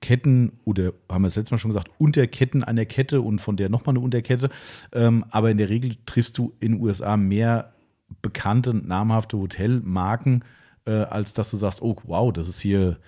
[0.00, 3.68] Ketten oder haben wir das letzte Mal schon gesagt, Unterketten einer Kette und von der
[3.68, 4.50] nochmal eine Unterkette.
[4.92, 7.74] Ähm, aber in der Regel triffst du in den USA mehr
[8.22, 10.44] bekannte, namhafte Hotelmarken,
[10.86, 12.98] äh, als dass du sagst, oh wow, das ist hier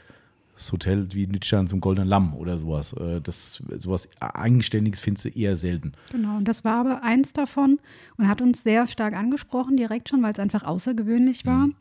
[0.54, 2.92] das Hotel wie Nitschan zum Goldenen Lamm oder sowas.
[2.92, 5.92] Äh, das, sowas Eigenständiges findest du eher selten.
[6.12, 7.80] Genau, und das war aber eins davon
[8.18, 11.68] und hat uns sehr stark angesprochen, direkt schon, weil es einfach außergewöhnlich war.
[11.68, 11.74] Mhm.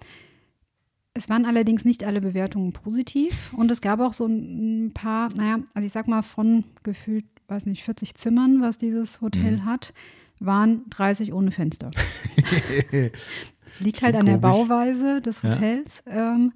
[1.13, 5.59] Es waren allerdings nicht alle Bewertungen positiv und es gab auch so ein paar, naja,
[5.73, 9.65] also ich sag mal von gefühlt, weiß nicht, 40 Zimmern, was dieses Hotel Mhm.
[9.65, 9.93] hat,
[10.41, 11.91] waren 30 ohne Fenster.
[13.79, 14.67] Liegt halt an der komisch.
[14.67, 15.49] Bauweise des Ja.
[15.55, 16.03] Hotels.
[16.07, 16.51] Ähm,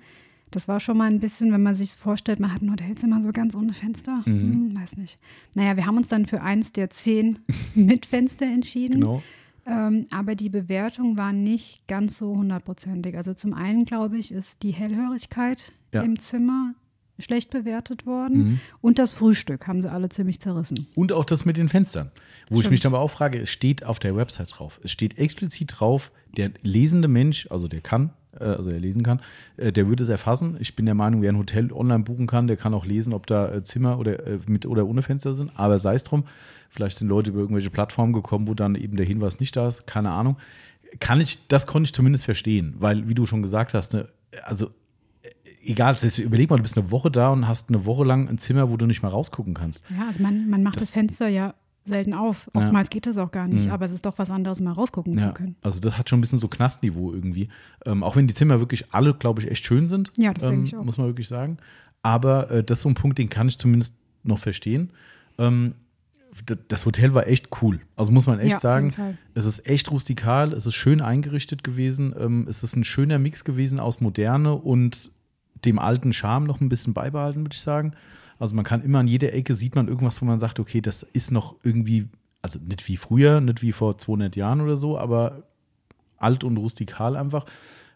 [0.52, 3.32] das war schon mal ein bisschen, wenn man sich vorstellt, man hat ein Hotelzimmer so
[3.32, 4.22] ganz ohne Fenster.
[4.26, 4.72] Mhm.
[4.72, 5.18] Hm, weiß nicht.
[5.54, 7.40] Naja, wir haben uns dann für eins der zehn
[7.76, 9.02] mit Fenster entschieden.
[9.02, 9.24] Genau.
[9.68, 13.18] Ähm, aber die Bewertung war nicht ganz so hundertprozentig.
[13.18, 16.04] Also zum einen, glaube ich, ist die Hellhörigkeit Ja.
[16.04, 16.76] im Zimmer
[17.20, 18.38] schlecht bewertet worden.
[18.38, 18.60] Mhm.
[18.82, 20.88] Und das Frühstück haben sie alle ziemlich zerrissen.
[20.96, 22.12] Und auch das mit den Fenstern.
[22.50, 22.72] Wo ich Stimmt.
[22.72, 24.80] mich dann aber auch frage, es steht auf der Website drauf.
[24.84, 29.22] Es steht explizit drauf, der lesende Mensch, also der kann, äh, also der lesen kann,
[29.58, 30.58] äh, der würde es erfassen.
[30.60, 33.28] Ich bin der Meinung, wer ein Hotel online buchen kann, der kann auch lesen, ob
[33.28, 35.52] da äh, Zimmer oder mit oder ohne Fenster sind.
[35.56, 36.26] Aber sei es drum,
[36.70, 39.88] vielleicht sind Leute über irgendwelche Plattformen gekommen, wo dann eben der Hinweis nicht da ist,
[39.88, 40.38] keine Ahnung.
[41.00, 44.08] Kann ich, das konnte ich zumindest verstehen, weil, wie du schon gesagt hast, ne,
[44.44, 44.70] also
[45.66, 48.38] egal, heißt, überleg mal, du bist eine Woche da und hast eine Woche lang ein
[48.38, 49.84] Zimmer, wo du nicht mal rausgucken kannst.
[49.96, 51.54] Ja, also man, man macht das, Das- Fenster ja
[51.88, 52.50] selten auf.
[52.56, 52.62] Ja.
[52.62, 53.72] Oftmals geht das auch gar nicht, Mhm.
[53.72, 55.56] aber es ist doch was anderes, mal rausgucken zu können.
[55.62, 57.50] Also das hat schon ein bisschen so Knastniveau irgendwie.
[57.86, 60.12] Ähm, auch wenn die Zimmer wirklich alle, glaube ich, echt schön sind.
[60.18, 60.84] Ja, das ähm, denke ich auch.
[60.84, 61.58] Muss man wirklich sagen.
[62.02, 64.90] Aber äh, das ist so ein Punkt, den kann ich zumindest noch verstehen.
[65.38, 65.76] Ähm,
[66.68, 67.80] das Hotel war echt cool.
[67.96, 68.94] Also muss man echt Ja, sagen.
[69.36, 72.14] Es ist echt rustikal, es ist schön eingerichtet gewesen.
[72.20, 75.12] Ähm, es ist ein schöner Mix gewesen aus Moderne und
[75.66, 77.94] dem alten Charme noch ein bisschen beibehalten, würde ich sagen.
[78.40, 81.04] Also man kann immer an jeder Ecke sieht man irgendwas, wo man sagt, okay, das
[81.04, 82.08] ist noch irgendwie,
[82.42, 85.44] also nicht wie früher, nicht wie vor 200 Jahren oder so, aber
[86.18, 87.46] alt und rustikal einfach.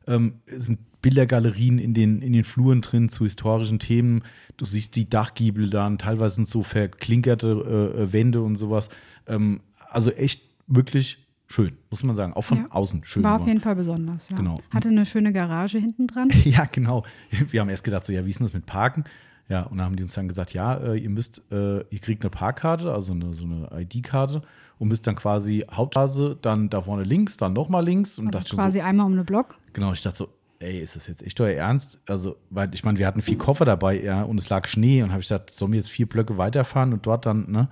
[0.07, 4.23] Ähm, es sind Bildergalerien in den, in den Fluren drin zu historischen Themen.
[4.57, 8.89] Du siehst die Dachgiebel dann, teilweise sind so verklinkerte äh, Wände und sowas.
[9.27, 12.33] Ähm, also echt wirklich schön, muss man sagen.
[12.33, 12.65] Auch von Ja.
[12.69, 13.23] außen schön.
[13.23, 14.29] War auf jeden Fall besonders.
[14.29, 14.37] Ja.
[14.37, 14.55] Genau.
[14.71, 16.29] Hatte eine schöne Garage hinten dran.
[16.45, 17.03] Ja, genau.
[17.49, 19.03] Wir haben erst gedacht, so, ja, wie ist denn das mit Parken?
[19.49, 22.23] Ja, und dann haben die uns dann gesagt, ja, äh, ihr müsst, äh, ihr kriegt
[22.23, 24.43] eine Parkkarte, also eine, so eine ID-Karte
[24.77, 28.55] und müsst dann quasi Hauptstraße, dann da vorne links, dann nochmal links und Also dachte
[28.55, 29.55] quasi so, einmal um eine Block.
[29.73, 31.99] genau, ich dachte so, ey, ist das jetzt echt euer Ernst?
[32.07, 35.09] Also, weil ich meine, wir hatten vier Koffer dabei, ja, und es lag Schnee und
[35.11, 37.69] habe ich gedacht, sollen wir jetzt vier Blöcke weiterfahren und dort dann, ne?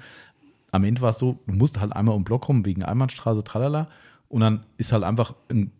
[0.71, 3.43] Am Ende war es so, du musst halt einmal um den Block rum wegen Einbahnstraße,
[3.43, 3.87] tralala.
[4.27, 5.71] Und dann ist halt einfach ein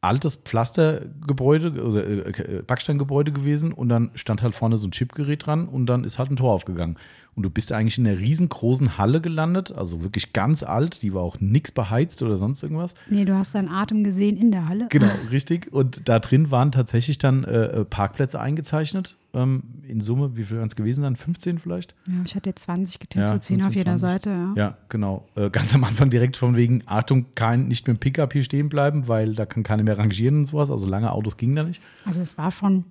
[0.00, 5.68] altes Pflastergebäude, also äh, Backsteingebäude gewesen und dann stand halt vorne so ein Chipgerät dran
[5.68, 6.96] und dann ist halt ein Tor aufgegangen.
[7.34, 11.22] Und du bist eigentlich in einer riesengroßen Halle gelandet, also wirklich ganz alt, die war
[11.22, 12.94] auch nix beheizt oder sonst irgendwas.
[13.10, 14.86] Nee, du hast deinen Atem gesehen in der Halle.
[14.90, 15.72] Genau, richtig.
[15.72, 19.16] Und da drin waren tatsächlich dann äh, Parkplätze eingezeichnet.
[19.36, 21.14] Ähm, in Summe, wie viel waren es gewesen dann?
[21.14, 21.94] 15 vielleicht?
[22.06, 24.00] Ja, ich hatte jetzt 20 getippt, Ja, so 10 auf 15, jeder 20.
[24.00, 24.30] Seite.
[24.30, 24.52] Ja.
[24.56, 25.28] Ja, genau.
[25.36, 28.68] Äh, ganz am Anfang direkt von wegen, Achtung, kein, nicht mit dem Pickup hier stehen
[28.70, 30.70] bleiben, weil da kann keiner mehr rangieren und sowas.
[30.70, 31.82] Also lange Autos gingen da nicht.
[32.06, 32.84] Also es war schon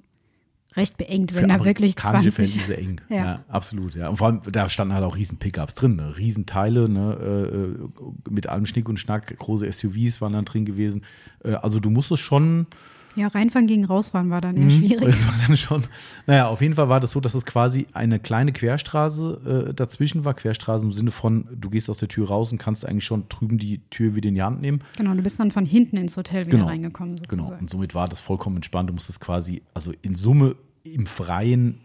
[0.76, 2.34] recht beengt, Für wenn da wirklich amerikanische 20.
[2.34, 3.02] Verhältnisse eng.
[3.10, 3.16] Ja.
[3.26, 3.46] Ja.
[3.48, 4.10] absolut, ja.
[4.10, 6.18] Und vor allem, da standen halt auch riesen Pickups drin, ne?
[6.18, 7.18] riesen Teile, ne?
[7.20, 7.90] äh, äh,
[8.30, 11.04] mit allem Schnick und Schnack, große SUVs waren dann drin gewesen.
[11.44, 12.68] Äh, also du musstest schon
[13.16, 14.70] Ja, reinfahren gegen rausfahren war dann eher Mhm.
[14.72, 15.06] schwierig.
[15.16, 15.84] Das war dann schon.
[16.28, 20.26] Naja, auf jeden Fall war das so, dass es quasi eine kleine Querstraße äh, dazwischen
[20.26, 20.34] war.
[20.34, 23.58] Querstraße im Sinne von, du gehst aus der Tür raus und kannst eigentlich schon drüben
[23.58, 24.82] die Tür wieder in die Hand nehmen.
[24.98, 26.68] Genau, du bist dann von hinten ins Hotel wieder Genau.
[26.70, 27.44] reingekommen Genau.
[27.44, 27.62] sozusagen.
[27.62, 28.90] Und somit war das vollkommen entspannt.
[28.90, 31.80] Du musstest quasi, also in Summe im Freien,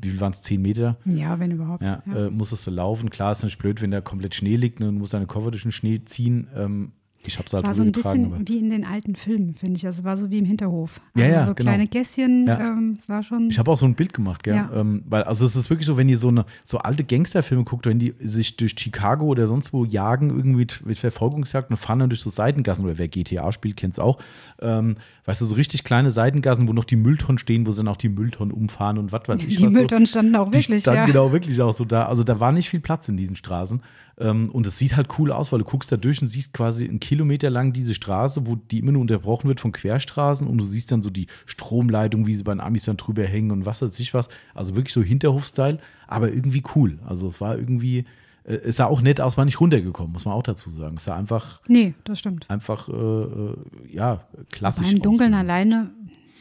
[0.00, 0.96] wie viel waren es, 10 Meter?
[1.04, 1.82] Ja, wenn überhaupt.
[1.82, 2.26] Ja, Ja.
[2.26, 3.10] Äh, musstest du laufen.
[3.10, 5.50] Klar ist natürlich blöd, wenn da komplett Schnee liegt ne, und du musst deine Koffer
[5.50, 6.48] durch den Schnee ziehen.
[6.56, 6.92] Ähm,
[7.26, 8.26] ich habe es Es halt war so ein rübergetragen.
[8.26, 9.86] aber- bisschen wie in den alten Filmen, finde ich.
[9.86, 11.00] Also es war so wie im Hinterhof.
[11.16, 11.70] Ja, also ja, so genau.
[11.70, 12.46] kleine Gässchen.
[12.46, 12.60] Ja.
[12.72, 13.48] Ähm, es war schon.
[13.50, 14.54] Ich habe auch so ein Bild gemacht, gell?
[14.56, 14.70] Ja.
[14.74, 17.86] Ähm, weil, also es ist wirklich so, wenn ihr so eine so alte Gangsterfilme guckt,
[17.86, 21.98] wenn die sich durch Chicago oder sonst wo jagen, irgendwie mit, mit Verfolgungsjagd und fahren
[22.00, 24.18] dann durch so Seitengassen, oder wer GTA spielt, kennt es auch.
[24.60, 27.88] Ähm, weißt du, so richtig kleine Seitengassen, wo noch die Mülltonnen stehen, wo sie dann
[27.88, 29.72] auch die Mülltonnen umfahren und was weiß ich die was.
[29.72, 31.06] Mülltonnen standen auch Die wirklich, standen ja.
[31.06, 32.06] genau wirklich auch so da.
[32.06, 33.82] Also da war nicht viel Platz in diesen Straßen.
[34.18, 36.88] Ähm, und es sieht halt cool aus, weil du guckst da durch und siehst quasi
[36.88, 40.64] einen Kilometer lang diese Straße, wo die immer nur unterbrochen wird von Querstraßen und du
[40.64, 43.82] siehst dann so die Stromleitung, wie sie bei den Amis dann drüber hängen und was
[43.82, 44.28] weiß ich was.
[44.54, 46.98] Also wirklich so Hinterhof-Style, aber irgendwie cool.
[47.04, 48.06] Also es war irgendwie,
[48.52, 50.96] es sah auch nett aus, war nicht runtergekommen, muss man auch dazu sagen.
[50.96, 52.48] Es sah einfach, Nee, das stimmt.
[52.48, 53.56] einfach, äh, äh,
[53.90, 54.20] ja,
[54.52, 54.92] klassisch.
[54.92, 55.90] Im Dunkeln alleine,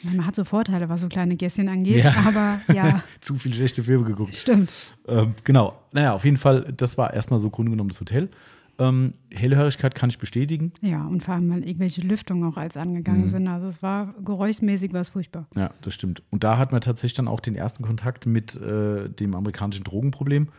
[0.03, 2.13] man hat so Vorteile, was so kleine Gässchen angeht, Ja.
[2.27, 4.35] aber ja, Zu viele schlechte Filme geguckt.
[4.35, 4.69] stimmt.
[5.07, 5.79] Ähm, genau.
[5.93, 8.29] Naja, auf jeden Fall, das war erstmal so Grunde genommen das Hotel.
[8.77, 10.73] Ähm, Hellhörigkeit kann ich bestätigen.
[10.81, 13.27] Ja, und vor allem, weil irgendwelche Lüftungen auch als angegangen Mhm.
[13.29, 13.47] sind.
[13.47, 15.47] Also es war geräuschmäßig war es furchtbar.
[15.55, 16.21] Ja, das stimmt.
[16.29, 20.49] Und da hatten wir tatsächlich dann auch den ersten Kontakt mit äh, dem amerikanischen Drogenproblem.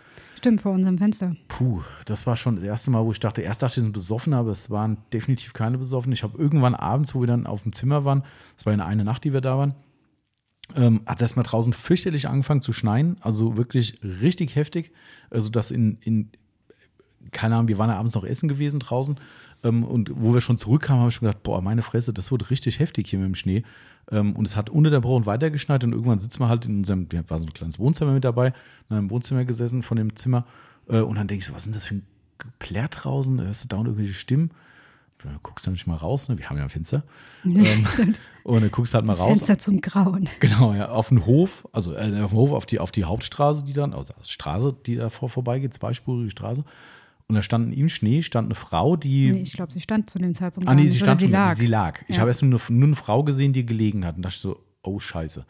[0.46, 1.32] Stimmt, vor unserem Fenster.
[1.48, 4.32] Puh, das war schon das erste Mal, wo ich dachte, erst dachte ich, sind besoffen,
[4.32, 6.12] aber es waren definitiv keine besoffen.
[6.12, 8.22] Ich habe irgendwann abends, wo wir dann auf dem Zimmer waren,
[8.54, 9.74] das war eine, eine Nacht, die wir da waren,
[10.76, 13.16] ähm, hat es erstmal draußen fürchterlich angefangen zu schneien.
[13.22, 14.92] Also wirklich richtig heftig.
[15.30, 16.30] Also das in, in
[17.32, 19.18] keine Ahnung, wir waren ja abends noch essen gewesen draußen.
[19.64, 22.50] Ähm, und wo wir schon zurückkamen, habe ich schon gedacht, boah, meine Fresse, das wird
[22.50, 23.64] richtig heftig hier mit dem Schnee.
[24.10, 27.38] Ähm, und es hat ununterbrochen weitergeschneit und irgendwann sitzen wir halt in unserem, wir war
[27.38, 28.52] so ein kleines Wohnzimmer mit dabei,
[28.88, 30.46] in einem Wohnzimmer gesessen von dem Zimmer.
[30.88, 32.06] Äh, und dann denke ich so, was sind das für ein
[32.38, 33.40] Geplärr draußen?
[33.40, 34.50] Hörst du dauernd irgendwelche Stimmen?
[35.24, 36.38] Ja, guckst du nicht mal raus, ne?
[36.38, 37.02] Wir haben ja ein Fenster.
[37.44, 37.86] ähm,
[38.44, 39.38] und dann guckst du halt mal Das raus.
[39.38, 40.28] Fenster zum Grauen.
[40.40, 43.64] Genau, ja, auf den Hof, also äh, auf den Hof, auf die, auf die Hauptstraße,
[43.64, 46.64] die dann, also Straße, die da vor, vorbeigeht, zweispurige Straße.
[47.28, 49.32] Und da stand im Schnee, stand eine Frau, die.
[49.32, 50.68] Nee, ich glaube, sie stand zu dem Zeitpunkt.
[50.68, 51.56] ah, nee, sie stand sie schon, lag.
[51.56, 52.00] sie lag.
[52.08, 52.20] Ich Ja.
[52.20, 54.16] habe erst nur, eine- nur eine Frau gesehen, die gelegen hat.
[54.16, 55.44] Und dachte ich so, oh Scheiße.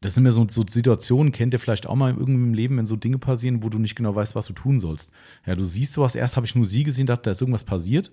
[0.00, 2.86] Das sind mir so, so Situationen, kennt ihr vielleicht auch mal irgendwie im Leben, wenn
[2.86, 5.12] so Dinge passieren, wo du nicht genau weißt, was du tun sollst.
[5.46, 8.10] Ja, du siehst sowas, erst habe ich nur sie gesehen, dachte, da ist irgendwas passiert.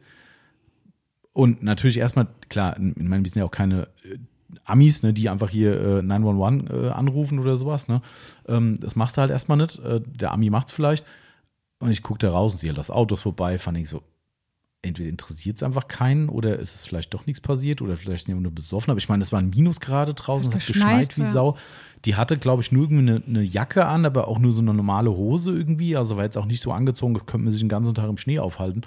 [1.34, 4.18] Und natürlich erstmal, klar, ich meine, wir sind ja auch keine äh,
[4.66, 7.88] Amis, ne, die einfach hier äh, 911 äh, anrufen oder sowas.
[7.88, 8.02] Ne?
[8.48, 9.80] Ähm, das machst du halt erstmal nicht.
[9.80, 11.06] Äh, der Ami macht es vielleicht.
[11.84, 14.04] Und ich gucke da raus und sehe halt das Autos vorbei, fand ich so,
[14.82, 18.36] entweder interessiert es einfach keinen oder ist es vielleicht doch nichts passiert oder vielleicht sind
[18.36, 18.92] wir nur besoffen.
[18.92, 21.26] Aber ich meine, es waren Minusgrade draußen, es hat geschneit wie.
[21.26, 21.58] Sau.
[22.06, 24.74] Die hatte, glaube ich, nur irgendwie eine, eine Jacke an, aber auch nur so eine
[24.74, 25.96] normale Hose irgendwie.
[25.96, 28.18] Also war jetzt auch nicht so angezogen, das könnte man sich den ganzen Tag im
[28.18, 28.82] Schnee aufhalten.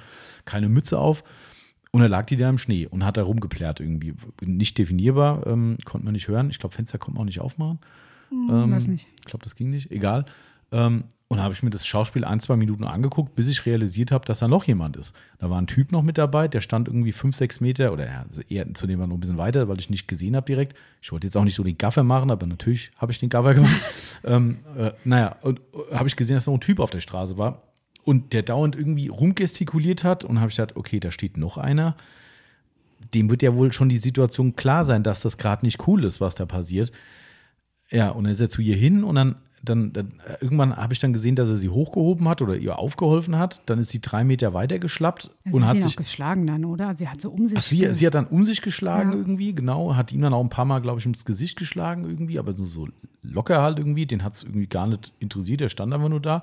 [0.44, 1.24] Keine Mütze auf.
[1.92, 4.14] Und da lag die da im Schnee und hat da rumgeplärt irgendwie.
[4.42, 6.50] Nicht definierbar, ähm, konnte man nicht hören.
[6.50, 7.78] Ich glaube, Fenster konnte man auch nicht aufmachen.
[8.28, 9.06] Hm, weiß nicht.
[9.20, 9.90] Ich glaube, das ging nicht.
[9.90, 10.26] Egal.
[10.72, 14.24] Ähm, und habe ich mir das Schauspiel ein, zwei Minuten angeguckt, bis ich realisiert habe,
[14.24, 15.12] dass da noch jemand ist.
[15.38, 18.24] Da war ein Typ noch mit dabei, der stand irgendwie fünf, sechs Meter oder ja,
[18.48, 20.76] eher zu dem war noch ein bisschen weiter, weil ich nicht gesehen habe direkt.
[21.02, 23.54] Ich wollte jetzt auch nicht so den Gaffer machen, aber natürlich habe ich den Gaffer
[23.54, 23.80] gemacht.
[24.24, 27.36] ähm, äh, naja, und äh, habe ich gesehen, dass noch ein Typ auf der Straße
[27.36, 27.62] war
[28.04, 31.96] und der dauernd irgendwie rumgestikuliert hat und habe ich gedacht, okay, da steht noch einer.
[33.14, 36.20] Dem wird ja wohl schon die Situation klar sein, dass das gerade nicht cool ist,
[36.20, 36.92] was da passiert.
[37.90, 39.36] Ja, und dann ist er zu ihr hin und dann
[39.68, 42.78] dann, dann äh, irgendwann habe ich dann gesehen, dass er sie hochgehoben hat oder ihr
[42.78, 43.60] aufgeholfen hat.
[43.66, 45.92] Dann ist sie drei Meter weiter geschlappt sie und hat hat ihn sich.
[45.92, 46.94] auch geschlagen dann, oder?
[46.94, 47.58] Sie hat so um sich.
[47.58, 49.16] Ach, sie, sie hat dann um sich geschlagen Ja.
[49.18, 49.94] irgendwie, genau.
[49.94, 52.64] Hat ihm dann auch ein paar Mal, glaube ich, ins Gesicht geschlagen irgendwie, aber so,
[52.64, 52.88] so
[53.22, 54.06] locker halt irgendwie.
[54.06, 55.60] Den hat es irgendwie gar nicht interessiert.
[55.60, 56.42] Der stand einfach nur da.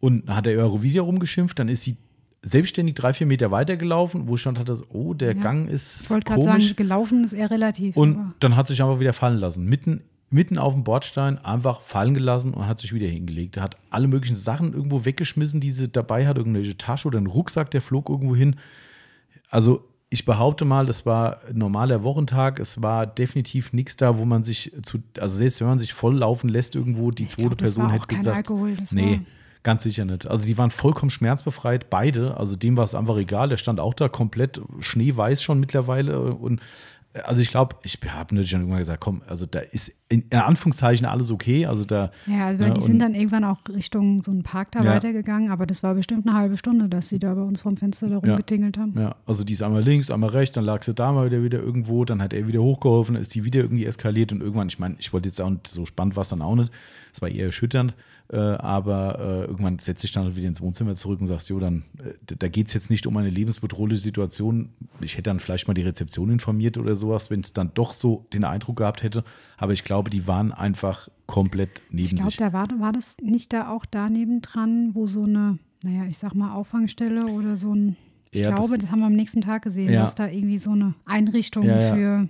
[0.00, 1.58] Und hat er über wieder rumgeschimpft.
[1.58, 1.96] Dann ist sie
[2.42, 5.40] selbstständig drei, vier Meter weitergelaufen, wo ich schon hatte, oh, der Ja.
[5.40, 6.64] Gang ich ist wollte gerade komisch.
[6.66, 7.96] sagen, gelaufen ist eher relativ.
[7.96, 9.64] Und dann hat sich einfach wieder fallen lassen.
[9.64, 13.56] Mitten, mitten auf dem Bordstein einfach fallen gelassen und hat sich wieder hingelegt.
[13.56, 17.28] Er hat alle möglichen Sachen irgendwo weggeschmissen, die sie dabei hat, irgendwelche Tasche oder einen
[17.28, 18.56] Rucksack, der flog irgendwo hin.
[19.50, 22.60] Also ich behaupte mal, das war ein normaler Wochentag.
[22.60, 26.16] Es war definitiv nichts da, wo man sich zu, also selbst wenn man sich voll
[26.16, 29.22] laufen lässt irgendwo, die Ich zweite glaub, Person hätte gesagt, Alkohol, nee,
[29.64, 30.28] ganz sicher nicht.
[30.28, 32.36] Also die waren vollkommen schmerzbefreit, beide.
[32.36, 33.48] Also dem war es einfach egal.
[33.48, 36.60] Der stand auch da komplett schneeweiß schon mittlerweile und
[37.22, 41.06] also ich glaube, ich habe natürlich schon irgendwann gesagt, komm, also da ist in, Anführungszeichen
[41.06, 41.64] alles okay.
[41.66, 44.80] Also da Ja, also Ja, die sind dann irgendwann auch Richtung so einen Park da
[44.82, 44.94] Ja.
[44.94, 48.08] weitergegangen, aber das war bestimmt eine halbe Stunde, dass sie da bei uns vom Fenster
[48.08, 48.98] da rumgetingelt haben.
[48.98, 51.60] Ja, also die ist einmal links, einmal rechts, dann lag sie da mal wieder, wieder
[51.60, 54.96] irgendwo, dann hat er wieder hochgeholfen, ist die wieder irgendwie eskaliert und irgendwann, ich meine,
[54.98, 56.72] ich wollte jetzt auch nicht, so spannend war es dann auch nicht,
[57.12, 57.94] es war eher erschütternd,
[58.30, 61.58] äh, aber äh, irgendwann setzt sich dann halt wieder ins Wohnzimmer zurück und sagst, jo,
[61.60, 65.68] dann, äh, da geht es jetzt nicht um eine lebensbedrohliche Situation, ich hätte dann vielleicht
[65.68, 69.24] mal die Rezeption informiert oder sowas, wenn es dann doch so den Eindruck gehabt hätte,
[69.58, 72.38] aber ich glaube, die waren einfach komplett neben Ich glaube, sich.
[72.38, 76.34] da war, war das nicht da auch da nebendran, wo so eine, naja, ich sag
[76.34, 77.96] mal, Auffangstelle oder so ein,
[78.30, 80.00] ich Ja, das- glaube, das, haben wir am nächsten Tag gesehen, Ja.
[80.02, 81.94] dass da irgendwie so eine Einrichtung ja.
[81.94, 82.28] für,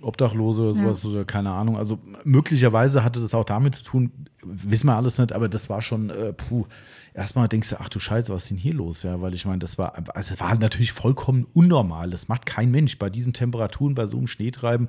[0.00, 1.76] Obdachlose oder sowas oder keine Ahnung.
[1.76, 5.82] Also möglicherweise hatte das auch damit zu tun, wissen wir alles nicht, aber das war
[5.82, 6.66] schon, äh, puh,
[7.14, 9.02] erstmal denkst du, ach du Scheiße, was ist denn hier los?
[9.02, 12.10] Ja, weil ich meine, das war, also war natürlich vollkommen unnormal.
[12.10, 14.88] Das macht kein Mensch bei diesen Temperaturen, bei so einem Schneetreiben,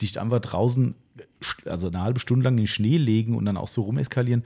[0.00, 0.94] dich einfach draußen,
[1.66, 4.44] also eine halbe Stunde lang in den Schnee legen und dann auch so rumeskalieren.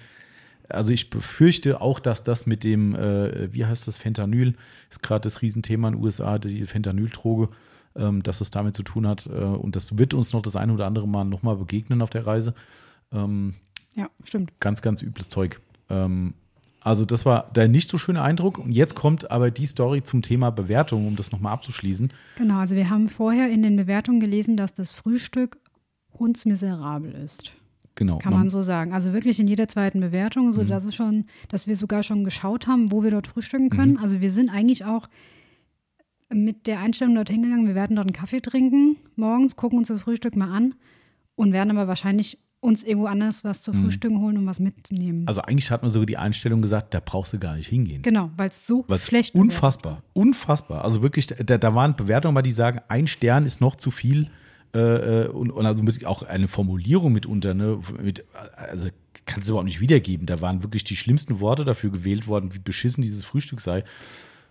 [0.69, 4.55] Also ich befürchte auch, dass das mit dem, äh, wie heißt das, Fentanyl,
[4.91, 7.49] ist gerade das Riesenthema in den USA, die Fentanyldroge,
[7.97, 9.27] ähm, dass es damit zu tun hat.
[9.27, 12.27] Äh, und das wird uns noch das eine oder andere Mal nochmal begegnen auf der
[12.27, 12.55] Reise.
[13.13, 13.55] Ähm,
[13.95, 14.53] ja, stimmt.
[14.61, 15.61] ganz, ganz übles Zeug.
[15.91, 16.35] Ähm,
[16.81, 18.59] also das war der nicht so schöne Eindruck.
[18.59, 22.13] Und jetzt kommt aber die Story zum Thema Bewertung, um das nochmal abzuschließen.
[22.39, 25.59] Genau, also wir haben vorher in den Bewertungen gelesen, dass das Frühstück
[26.19, 27.53] hundsmiserabel ist.
[27.95, 28.19] Genau.
[28.19, 28.93] Kann man so sagen.
[28.95, 32.67] Also wirklich in jeder zweiten Bewertung, so dass es schon, dass wir sogar schon geschaut
[32.67, 33.99] haben, wo wir dort frühstücken können.
[33.99, 35.09] Also wir sind eigentlich auch
[36.35, 40.03] mit der Einstellung dort hingegangen, wir werden dort einen Kaffee trinken morgens, gucken uns das
[40.03, 40.75] Frühstück mal an
[41.35, 45.27] und werden aber wahrscheinlich uns irgendwo anders was zu frühstücken holen, um was mitzunehmen.
[45.27, 48.03] Also eigentlich hat man sogar die Einstellung gesagt, da brauchst du gar nicht hingehen.
[48.03, 50.05] genau, weil es so Weil's schlecht Unfassbar.
[50.13, 50.85] Unfassbar.
[50.85, 54.29] Also wirklich, da, da waren Bewertungen, bei die sagen, ein Stern ist noch zu viel.
[54.75, 57.81] Äh, äh, und, und also mit auch eine Formulierung mitunter, ne?
[58.01, 58.25] Mit,
[58.57, 58.89] also
[59.27, 60.27] kannst du überhaupt nicht wiedergeben.
[60.27, 63.85] Da waren wirklich die schlimmsten Worte dafür gewählt worden, wie beschissen dieses Frühstück sei.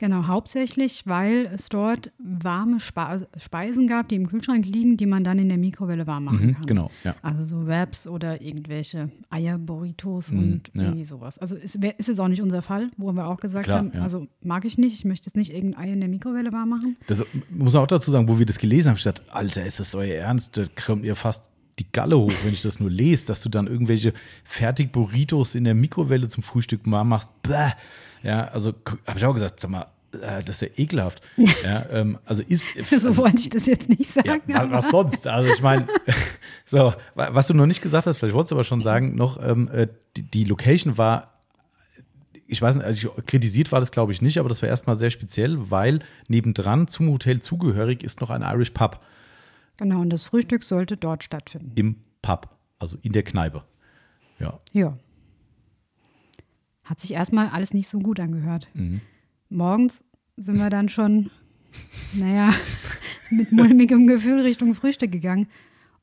[0.01, 5.23] Genau, hauptsächlich, weil es dort warme Spa Speisen gab, die im Kühlschrank liegen, die man
[5.23, 6.65] dann in der Mikrowelle warm machen Mhm, kann.
[6.65, 7.15] genau, ja.
[7.21, 10.83] Also so Wraps oder irgendwelche Eierburritos Mhm, und ja.
[10.85, 11.37] irgendwie sowas.
[11.37, 14.01] Also ist, ist jetzt auch nicht unser Fall, wo wir auch gesagt Klar, haben, ja.
[14.01, 16.97] also mag ich nicht, ich möchte jetzt nicht irgendein Ei in der Mikrowelle warm machen.
[17.05, 19.93] Das muss man auch dazu sagen, wo wir das gelesen haben, statt, Alter, ist das
[19.93, 20.57] euer Ernst?
[20.57, 21.43] Da kommt ihr fast
[21.77, 24.13] die Galle hoch, wenn ich das nur lese, dass du dann irgendwelche
[24.45, 27.29] Fertig-Burritos in der Mikrowelle zum Frühstück mal machst.
[27.43, 27.71] Bäh.
[28.23, 28.73] Ja, also
[29.07, 31.21] habe ich auch gesagt, sag mal, äh, das ist ja ekelhaft.
[31.63, 32.65] Ja, ähm, also ist.
[32.99, 34.41] so wollte ich das jetzt nicht Ja, sagen.
[34.47, 35.27] wa- aber- was sonst?
[35.27, 35.87] Also ich meine,
[36.65, 39.41] so, wa- was du noch nicht gesagt hast, vielleicht wolltest du aber schon sagen, noch,
[39.43, 41.29] ähm, äh, die, die Location war,
[42.47, 44.97] ich weiß nicht, also ich, kritisiert war das glaube ich nicht, aber das war erstmal
[44.97, 48.99] sehr speziell, weil nebendran zum Hotel zugehörig ist noch ein Irish Pub
[49.77, 51.71] Genau, und das Frühstück sollte dort stattfinden.
[51.75, 53.63] im Pub, also in der Kneipe.
[54.39, 54.97] Ja, Ja.
[56.91, 58.67] Hat sich erstmal alles nicht so gut angehört.
[58.73, 58.99] Mhm.
[59.47, 60.03] Morgens
[60.35, 61.29] sind wir dann schon,
[62.11, 62.53] naja,
[63.31, 65.47] mit mulmigem Gefühl Richtung Frühstück gegangen.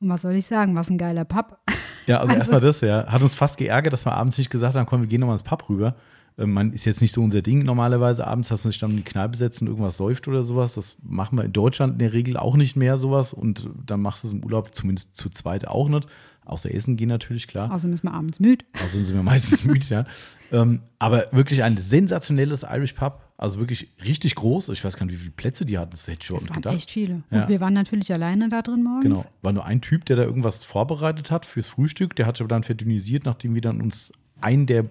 [0.01, 1.59] Und was soll ich sagen, was ein geiler Pub.
[2.07, 3.05] ja also, Also- erstmal das, ja.
[3.05, 5.43] Hat uns fast geärgert, dass wir abends nicht gesagt haben, komm, wir gehen nochmal ins
[5.43, 5.95] Pub rüber.
[6.39, 8.25] Äh, Man ist jetzt nicht so unser Ding normalerweise.
[8.25, 10.73] Abends hast du dich dann in die Kneipe setzen und irgendwas säuft oder sowas.
[10.73, 13.31] Das machen wir in Deutschland in der Regel auch nicht mehr sowas.
[13.31, 16.07] Und dann machst du es im Urlaub zumindest zu zweit auch nicht.
[16.49, 17.71] Außer Essen gehen natürlich, klar.
[17.71, 18.65] Außerdem ist man abends müde.
[18.83, 20.05] Außerdem sind wir meistens müde, ja.
[20.51, 23.21] Ähm, aber wirklich ein sensationelles Irish Pub.
[23.37, 24.69] Also wirklich richtig groß.
[24.69, 25.91] Ich weiß gar nicht, wie viele Plätze die hatten.
[25.91, 26.75] Das hätte ich schon Das waren gedacht.
[26.75, 27.21] echt viele.
[27.29, 27.43] Ja.
[27.43, 29.03] Und wir waren natürlich alleine da drin morgens.
[29.03, 29.25] Genau.
[29.43, 32.15] War nur ein Typ, der da irgendwas vorbereitet hat fürs Frühstück.
[32.15, 34.85] Der hat sich aber dann verdünnisiert, nachdem wir dann uns einen der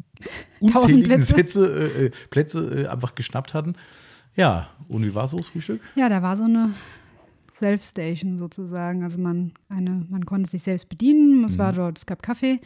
[0.60, 1.34] unzähligen Plätze.
[1.34, 3.74] Sätze, äh, äh, Plätze äh, einfach geschnappt hatten.
[4.36, 5.80] Ja, und wie war so das Frühstück?
[5.96, 6.70] Ja, da war so eine
[7.62, 9.04] Self-Station sozusagen.
[9.04, 11.44] Also man, eine, man konnte sich selbst bedienen.
[11.44, 11.58] Es Mhm.
[11.58, 12.60] war dort, es gab Kaffee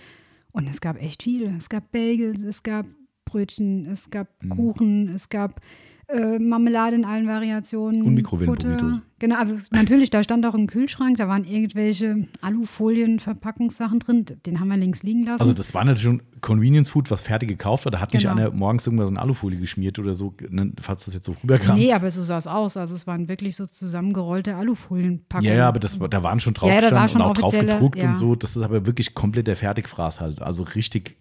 [0.52, 1.54] und es gab echt viel.
[1.58, 2.86] Es gab Bagels, es gab
[3.26, 4.48] Brötchen, es gab Mhm.
[4.48, 5.60] Kuchen, es gab
[6.08, 8.02] äh, Marmelade in allen Variationen.
[8.02, 9.00] Und Mikrowellen-Burritos.
[9.18, 14.26] Genau, also natürlich, da stand auch ein Kühlschrank, da waren irgendwelche Alufolien-Verpackungssachen drin.
[14.44, 15.40] Den haben wir links liegen lassen.
[15.40, 17.92] Also das war natürlich schon Convenience Food, was fertig gekauft war.
[17.92, 18.34] Da hat nicht Genau.
[18.36, 21.76] einer morgens irgendwas in Alufolie geschmiert oder so, ne, falls das jetzt so rüberkam.
[21.78, 22.76] nee, aber so sah es aus.
[22.76, 25.50] Also es waren wirklich so zusammengerollte Alufolienpackungen.
[25.50, 27.98] Ja, ja, aber das, da waren schon drauf Ja, gestanden schon und auch drauf gedruckt
[27.98, 28.08] ja.
[28.08, 28.34] und so.
[28.36, 30.42] Das ist aber wirklich komplett der Fertigfraß halt.
[30.42, 31.16] Also richtig,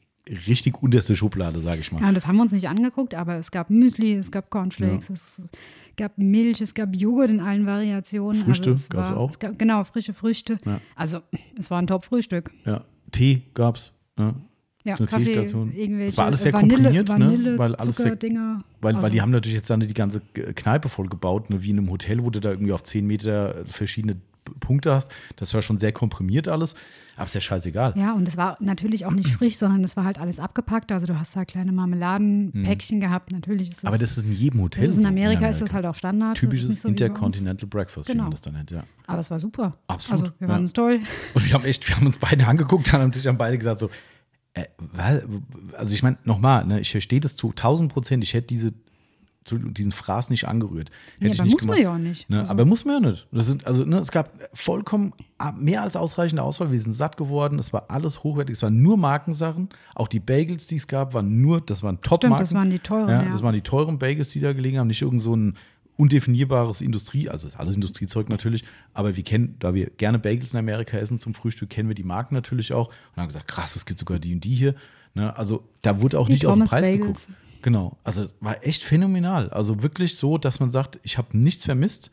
[0.48, 2.02] richtig unterste Schublade, sage ich mal.
[2.02, 5.42] Ja, das haben wir uns nicht angeguckt, aber es gab Müsli, es gab Cornflakes, es
[5.98, 8.42] gab Milch, es gab Joghurt in allen Variationen.
[8.44, 9.30] Früchte also es gab's war, auch?
[9.30, 10.58] Es gab, genau, frische Früchte.
[10.66, 10.82] Ja.
[10.96, 11.20] Also
[11.58, 12.52] es war ein Top-Frühstück.
[12.66, 12.84] Ja.
[13.12, 13.94] Tee gab's.
[14.18, 14.36] Ja.
[14.84, 17.16] Ja, Eine Kaffee, irgendwelche Das war alles sehr Vanille, komprimiert, ne?
[17.16, 18.16] Vanille, Weil alles sehr-.
[18.22, 21.64] Weil, also, weil die haben natürlich jetzt dann die ganze Kneipe voll gebaut, ne?
[21.64, 24.18] wie in einem Hotel, wo du da irgendwie auf 10 Meter verschiedene
[24.60, 25.12] Punkte hast.
[25.36, 26.76] Das war schon sehr komprimiert alles,
[27.16, 27.94] aber ist ja scheißegal.
[27.98, 30.92] Ja, und es war natürlich auch nicht frisch, sondern es war halt alles abgepackt.
[30.92, 33.32] Also du hast da kleine Marmeladenpäckchen gehabt.
[33.32, 33.88] Natürlich ist das, Mhm.
[33.90, 34.82] Aber das ist in jedem Hotel.
[34.86, 36.38] das ist in so Amerika, ist das halt auch Standard.
[36.38, 36.92] Typisches so wie.
[36.92, 38.24] Intercontinental Breakfast, wie Genau.
[38.26, 38.84] man das dann nennt, ja.
[39.08, 39.78] Aber es war super.
[39.88, 40.54] Absolut, Also wir ja.
[40.54, 41.00] waren es toll.
[41.34, 43.80] Und wir haben echt, wir haben uns beide angeguckt, dann am Tisch haben beide gesagt
[43.80, 43.90] so,
[44.54, 44.66] äh,
[45.78, 48.74] also ich meine, nochmal, ne, ich verstehe das zu 1000 Prozent, ich hätte diese,
[49.52, 50.90] diesen Fraß nicht angerührt.
[51.20, 51.84] Hätte Ja, ich aber nicht muss man gemacht.
[51.84, 52.30] ja auch nicht.
[52.30, 53.28] Ne, Also- aber muss man ja nicht.
[53.32, 56.72] Das sind, also, ne, es gab vollkommen ah, mehr als ausreichende Auswahl.
[56.72, 57.60] Wir sind satt geworden.
[57.60, 58.54] Es war alles hochwertig.
[58.56, 59.70] Es waren nur Markensachen.
[59.94, 62.40] Auch die Bagels, die es gab, waren nur, das waren Top-Marken.
[62.40, 63.30] das waren die teuren, Ja, ja.
[63.30, 64.88] Das waren die teuren Bagels, die da gelegen haben.
[64.88, 65.56] Nicht irgend so ein
[65.98, 70.60] undefinierbares Industrie, also ist alles Industriezeug natürlich, aber wir kennen, da wir gerne Bagels in
[70.60, 73.86] Amerika essen zum Frühstück, kennen wir die Marken natürlich auch und haben gesagt, krass, es
[73.86, 74.76] gibt sogar die und die hier.
[75.14, 75.36] Ne?
[75.38, 77.02] Also da wurde auch Die nicht auf den Thomas Preis Bagels.
[77.28, 77.28] geguckt.
[77.66, 79.50] Genau, also war echt phänomenal.
[79.50, 82.12] Also wirklich so, dass man sagt, ich habe nichts vermisst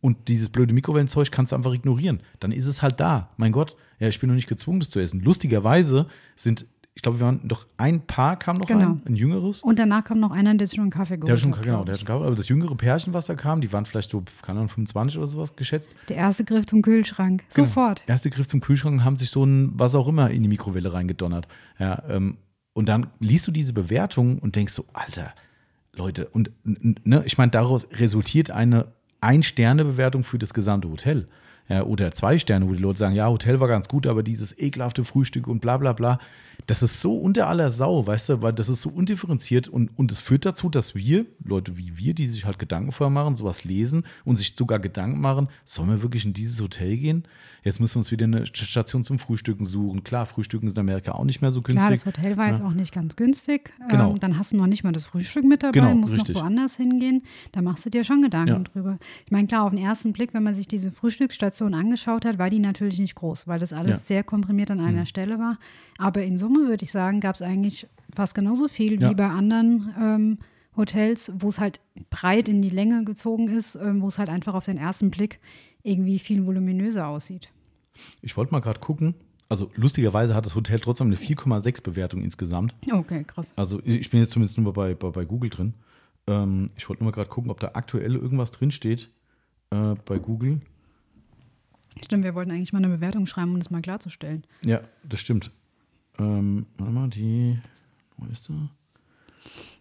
[0.00, 2.20] und dieses blöde Mikrowellenzeug kannst du einfach ignorieren.
[2.40, 3.28] Dann ist es halt da.
[3.36, 5.20] Mein Gott, ja, ich bin noch nicht gezwungen, das zu essen.
[5.20, 8.80] Lustigerweise sind, ich glaube, wir waren doch ein Paar kam noch Genau.
[8.86, 9.62] rein, ein jüngeres.
[9.62, 11.92] Und danach kam noch einer, der schon einen Kaffee geholt Der hat schon, genau, der
[11.92, 14.60] hat schon gehabt, aber das jüngere Pärchen, was da kam, die waren vielleicht so, keine
[14.60, 15.94] Ahnung, 25 oder sowas geschätzt.
[16.08, 17.44] Der erste Griff zum Kühlschrank.
[17.54, 17.66] Genau.
[17.66, 18.02] Sofort.
[18.06, 20.94] Erste Griff zum Kühlschrank und haben sich so ein, was auch immer, in die Mikrowelle
[20.94, 21.46] reingedonnert.
[21.78, 22.38] Ja, ähm,
[22.76, 25.34] und dann liest du diese Bewertung und denkst so, Alter,
[25.94, 28.88] Leute, und ne, ich meine, daraus resultiert eine
[29.22, 31.26] Ein-Sterne-Bewertung für das gesamte Hotel.
[31.70, 34.56] Ja, oder zwei Sterne, wo die Leute sagen, ja, Hotel war ganz gut, aber dieses
[34.58, 36.18] ekelhafte Frühstück und bla bla bla,
[36.66, 40.10] das ist so unter aller Sau, weißt du, weil das ist so undifferenziert und, und
[40.10, 43.64] es führt dazu, dass wir, Leute wie wir, die sich halt Gedanken vorher machen, sowas
[43.64, 47.24] lesen und sich sogar Gedanken machen, sollen wir wirklich in dieses Hotel gehen?
[47.62, 50.04] Jetzt müssen wir uns wieder eine Station zum Frühstücken suchen.
[50.04, 52.04] Klar, Frühstücken ist in Amerika auch nicht mehr so Klar, günstig.
[52.04, 52.66] das Hotel war jetzt Ja.
[52.66, 53.72] auch nicht ganz günstig.
[53.88, 54.12] Genau.
[54.12, 56.36] Ähm, dann hast du noch nicht mal das Frühstück mit dabei, Genau, musst richtig.
[56.36, 57.22] noch woanders hingehen.
[57.52, 58.58] Da machst du dir schon Gedanken Ja.
[58.60, 58.98] drüber.
[59.24, 62.50] Ich meine, klar, auf den ersten Blick, wenn man sich diese Frühstücksstation angeschaut hat, war
[62.50, 63.96] die natürlich nicht groß, weil das alles Ja.
[63.96, 64.02] Mhm.
[64.02, 65.58] sehr komprimiert an einer Stelle war.
[65.98, 69.10] Aber in Summe würde ich sagen, gab es eigentlich fast genauso viel Ja.
[69.10, 70.38] wie bei anderen ähm,
[70.76, 71.80] Hotels, wo es halt
[72.10, 75.40] breit in die Länge gezogen ist, ähm, wo es halt einfach auf den ersten Blick
[75.82, 77.50] irgendwie viel voluminöser aussieht.
[78.22, 79.14] Ich wollte mal gerade gucken.
[79.48, 82.74] Also lustigerweise hat das Hotel trotzdem eine 4,6 Bewertung insgesamt.
[82.90, 83.52] Okay, krass.
[83.56, 85.74] Also ich bin jetzt zumindest nur bei, bei, bei Google drin.
[86.26, 89.08] Ähm, ich wollte nur mal gerade gucken, ob da aktuell irgendwas drinsteht
[89.70, 90.60] äh, bei Google.
[92.04, 94.44] Stimmt, wir wollten eigentlich mal eine Bewertung schreiben, um das mal klarzustellen.
[94.64, 95.50] Ja, das stimmt.
[96.18, 97.58] Ähm, warte mal, die.
[98.18, 98.54] Da?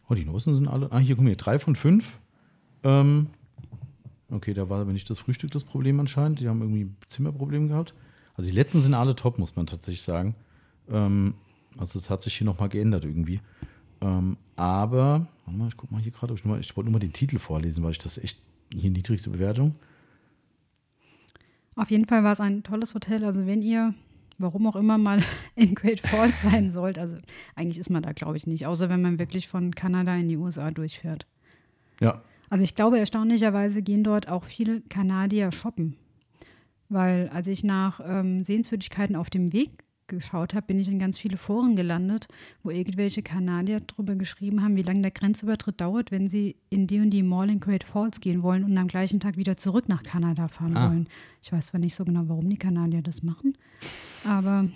[0.10, 0.92] Oh, die Noten sind alle.
[0.92, 2.20] Ah, hier, guck mal, drei von fünf.
[2.84, 3.28] Ähm,
[4.30, 6.40] okay, da war aber nicht das Frühstück das Problem anscheinend.
[6.40, 7.94] Die haben irgendwie ein Zimmerproblem gehabt.
[8.36, 10.36] Also die letzten sind alle top, muss man tatsächlich sagen.
[10.90, 11.36] Ähm,
[11.78, 13.40] also es hat sich hier nochmal geändert irgendwie.
[14.02, 16.34] Ähm, aber, warte mal, ich guck mal hier gerade.
[16.34, 18.40] Ich, ich wollte nur mal den Titel vorlesen, weil ich das echt
[18.74, 19.76] hier niedrigste Bewertung.
[21.76, 23.24] Auf jeden Fall war es ein tolles Hotel.
[23.26, 23.94] Also wenn ihr,
[24.38, 25.22] warum auch immer, mal
[25.56, 27.18] in Great Falls sein sollt, also
[27.56, 30.38] eigentlich ist man da, glaube ich, nicht, außer wenn man wirklich von Kanada in die
[30.38, 31.26] USA durchfährt.
[32.02, 35.96] Ja, Also ich glaube, erstaunlicherweise gehen dort auch viele Kanadier shoppen.
[36.90, 41.18] Weil als ich nach ähm, Sehenswürdigkeiten auf dem Weg geschaut habe, bin ich in ganz
[41.18, 42.28] viele Foren gelandet,
[42.64, 47.00] wo irgendwelche Kanadier drüber geschrieben haben, wie lange der Grenzübertritt dauert, wenn sie in die
[47.00, 50.04] und die Mall in Great Falls gehen wollen und am gleichen Tag wieder zurück nach
[50.04, 50.90] Kanada fahren Ah.
[50.90, 51.08] wollen.
[51.42, 53.58] Ich weiß zwar nicht so genau, warum die Kanadier das machen,
[54.24, 54.68] aber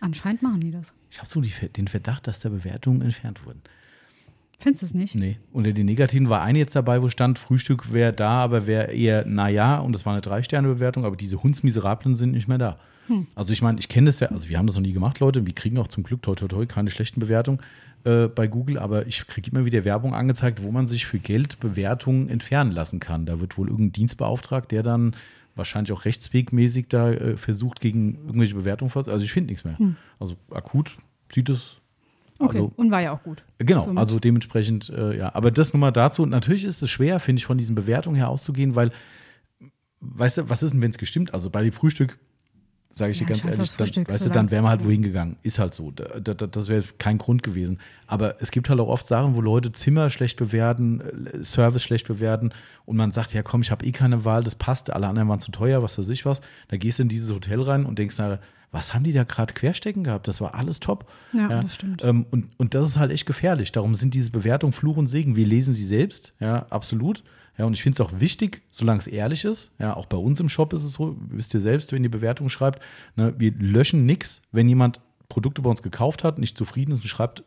[0.00, 0.92] anscheinend machen die das.
[1.10, 3.62] Ich habe so die, den Verdacht, dass da Bewertungen entfernt wurden.
[4.62, 5.14] Findest du es nicht?
[5.14, 5.38] Nee.
[5.52, 9.26] Unter den negativen war eine jetzt dabei, wo stand, Frühstück wäre da, aber wäre eher
[9.26, 12.78] naja und das war eine Drei-Sterne-Bewertung, aber diese Hundsmiserablen sind nicht mehr da.
[13.34, 15.44] Also ich meine, ich kenne das ja, also wir haben das noch nie gemacht, Leute,
[15.44, 17.60] wir kriegen auch zum Glück toi toi toi keine schlechten Bewertungen
[18.04, 21.60] äh, bei Google, aber ich kriege immer wieder Werbung angezeigt, wo man sich für Geld
[21.60, 23.26] Bewertungen entfernen lassen kann.
[23.26, 25.14] Da wird wohl irgendein Dienst beauftragt, der dann
[25.56, 29.14] wahrscheinlich auch rechtswegmäßig da äh, versucht, gegen irgendwelche Bewertungen vorzugehen.
[29.14, 29.76] Also ich finde nichts mehr.
[30.18, 30.96] Also akut
[31.30, 31.81] sieht es
[32.46, 33.42] Okay, also, und war ja auch gut.
[33.58, 35.34] Genau, Somit- also dementsprechend, äh, ja.
[35.34, 36.22] Aber das nur mal dazu.
[36.22, 38.90] Und natürlich ist es schwer, finde ich, von diesen Bewertungen her auszugehen, weil,
[40.00, 41.32] weißt du, was ist denn, wenn es gestimmt?
[41.34, 42.18] Also bei dem Frühstück,
[42.94, 45.36] sage ich Ja, dir ganz ehrlich, dann, weißt du, dann wären wir halt wohin gegangen.
[45.42, 45.90] Ist halt so.
[45.92, 47.78] Da, da, da- das wäre kein Grund gewesen.
[48.06, 52.06] Aber es gibt halt auch oft Sachen, wo Leute Zimmer schlecht bewerten, äh, Service schlecht
[52.08, 52.52] bewerten
[52.84, 55.40] und man sagt, ja komm, ich habe eh keine Wahl, das passt, alle anderen waren
[55.40, 56.42] zu teuer, was weiß ich was.
[56.68, 58.38] Da gehst du in dieses Hotel rein und denkst, na,
[58.72, 60.26] was haben die da gerade querstecken gehabt?
[60.26, 61.08] Das war alles top.
[61.32, 62.02] Ja, das stimmt.
[62.02, 63.70] Ähm, und, und das ist halt echt gefährlich.
[63.70, 65.36] Darum sind diese Bewertungen Fluch und Segen.
[65.36, 67.22] Wir lesen sie selbst, ja, absolut.
[67.58, 69.72] Ja, und ich finde es auch wichtig, solange es ehrlich ist.
[69.78, 72.48] Ja, auch bei uns im Shop ist es so, wisst ihr selbst, wenn ihr Bewertung
[72.48, 72.82] schreibt,
[73.14, 77.08] ne, wir löschen nichts, wenn jemand Produkte bei uns gekauft hat, nicht zufrieden ist und
[77.08, 77.44] schreibt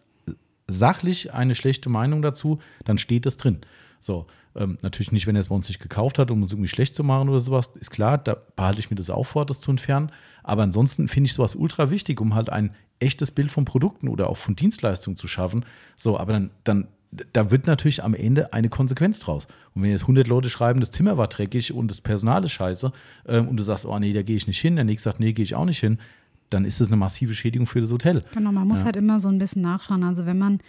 [0.67, 3.61] sachlich eine schlechte Meinung dazu, dann steht es drin.
[3.99, 6.69] So, ähm, natürlich nicht, wenn er es bei uns nicht gekauft hat, um uns irgendwie
[6.69, 9.59] schlecht zu machen oder sowas, ist klar, da behalte ich mir das auch vor, das
[9.59, 10.11] zu entfernen.
[10.43, 14.29] Aber ansonsten finde ich sowas ultra wichtig, um halt ein echtes Bild von Produkten oder
[14.29, 15.65] auch von Dienstleistungen zu schaffen.
[15.97, 16.87] So, aber dann, dann,
[17.33, 19.47] da wird natürlich am Ende eine Konsequenz draus.
[19.73, 22.91] Und wenn jetzt 100 Leute schreiben, das Zimmer war dreckig und das Personal ist scheiße
[23.27, 25.33] ähm, und du sagst, oh nee, da gehe ich nicht hin, der nächste sagt, nee,
[25.33, 25.99] gehe ich auch nicht hin,
[26.49, 28.23] dann ist das eine massive Schädigung für das Hotel.
[28.33, 30.03] Genau, man muss halt immer so ein bisschen nachschauen.
[30.03, 30.59] Also wenn man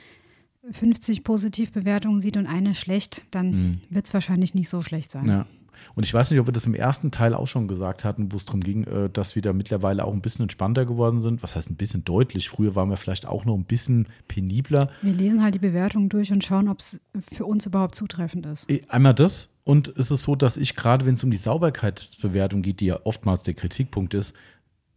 [0.72, 5.24] 50 Positivbewertungen sieht und eine schlecht, dann wird es wahrscheinlich nicht so schlecht sein.
[5.24, 5.30] Mhm.
[5.30, 5.46] Ja.
[5.94, 8.36] Und ich weiß nicht, ob wir das im ersten Teil auch schon gesagt hatten, wo
[8.36, 11.42] es darum ging, äh, dass wir da mittlerweile auch ein bisschen entspannter geworden sind.
[11.42, 12.48] Was heißt ein bisschen deutlich?
[12.48, 14.90] Früher waren wir vielleicht auch noch ein bisschen penibler.
[15.02, 17.00] Wir lesen halt die Bewertungen durch und schauen, ob es
[17.32, 18.68] für uns überhaupt zutreffend ist.
[18.88, 19.52] Einmal das.
[19.64, 23.00] Und es ist so, dass ich gerade, wenn es um die Sauberkeitsbewertung geht, die ja
[23.04, 24.34] oftmals der Kritikpunkt ist,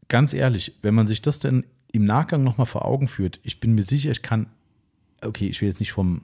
[0.08, 3.74] ganz ehrlich, wenn man sich das dann im Nachgang nochmal vor Augen führt, ich bin
[3.74, 4.48] mir sicher, ich kann,
[5.26, 6.22] okay, ich will jetzt nicht vom,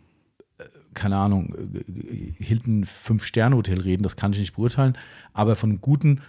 [0.57, 1.53] äh, keine Ahnung,
[2.39, 4.97] Hilton Fünf-Sterne-Hotel reden, das kann ich nicht beurteilen,
[5.33, 6.21] aber von guten,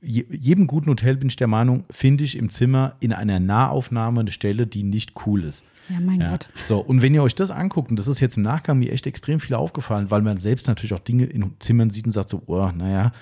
[0.00, 4.20] je- jedem guten Hotel bin ich der Meinung, finde ich im Zimmer in einer Nahaufnahme
[4.20, 5.64] eine Stelle, die nicht cool ist.
[5.88, 6.30] Ja, mein Ja.
[6.30, 6.48] Gott.
[6.64, 9.06] So, und wenn ihr euch das anguckt, und das ist jetzt im Nachgang mir echt
[9.06, 12.40] extrem viel aufgefallen, weil man selbst natürlich auch Dinge in Zimmern sieht und sagt so,
[12.46, 13.12] oh, naja,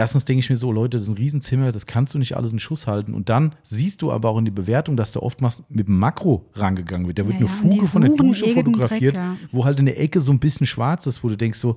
[0.00, 2.52] erstens denke ich mir so, Leute, das ist ein Riesenzimmer, das kannst du nicht alles
[2.54, 3.12] in Schuss halten.
[3.12, 6.46] Und dann siehst du aber auch in die Bewertung, dass da oftmals mit dem Makro
[6.54, 7.18] rangegangen wird.
[7.18, 9.36] Da wird Ja, eine ja, Fuge von der Dusche fotografiert, Dreck, ja.
[9.52, 11.76] wo halt in der Ecke so ein bisschen schwarz ist, wo du denkst so,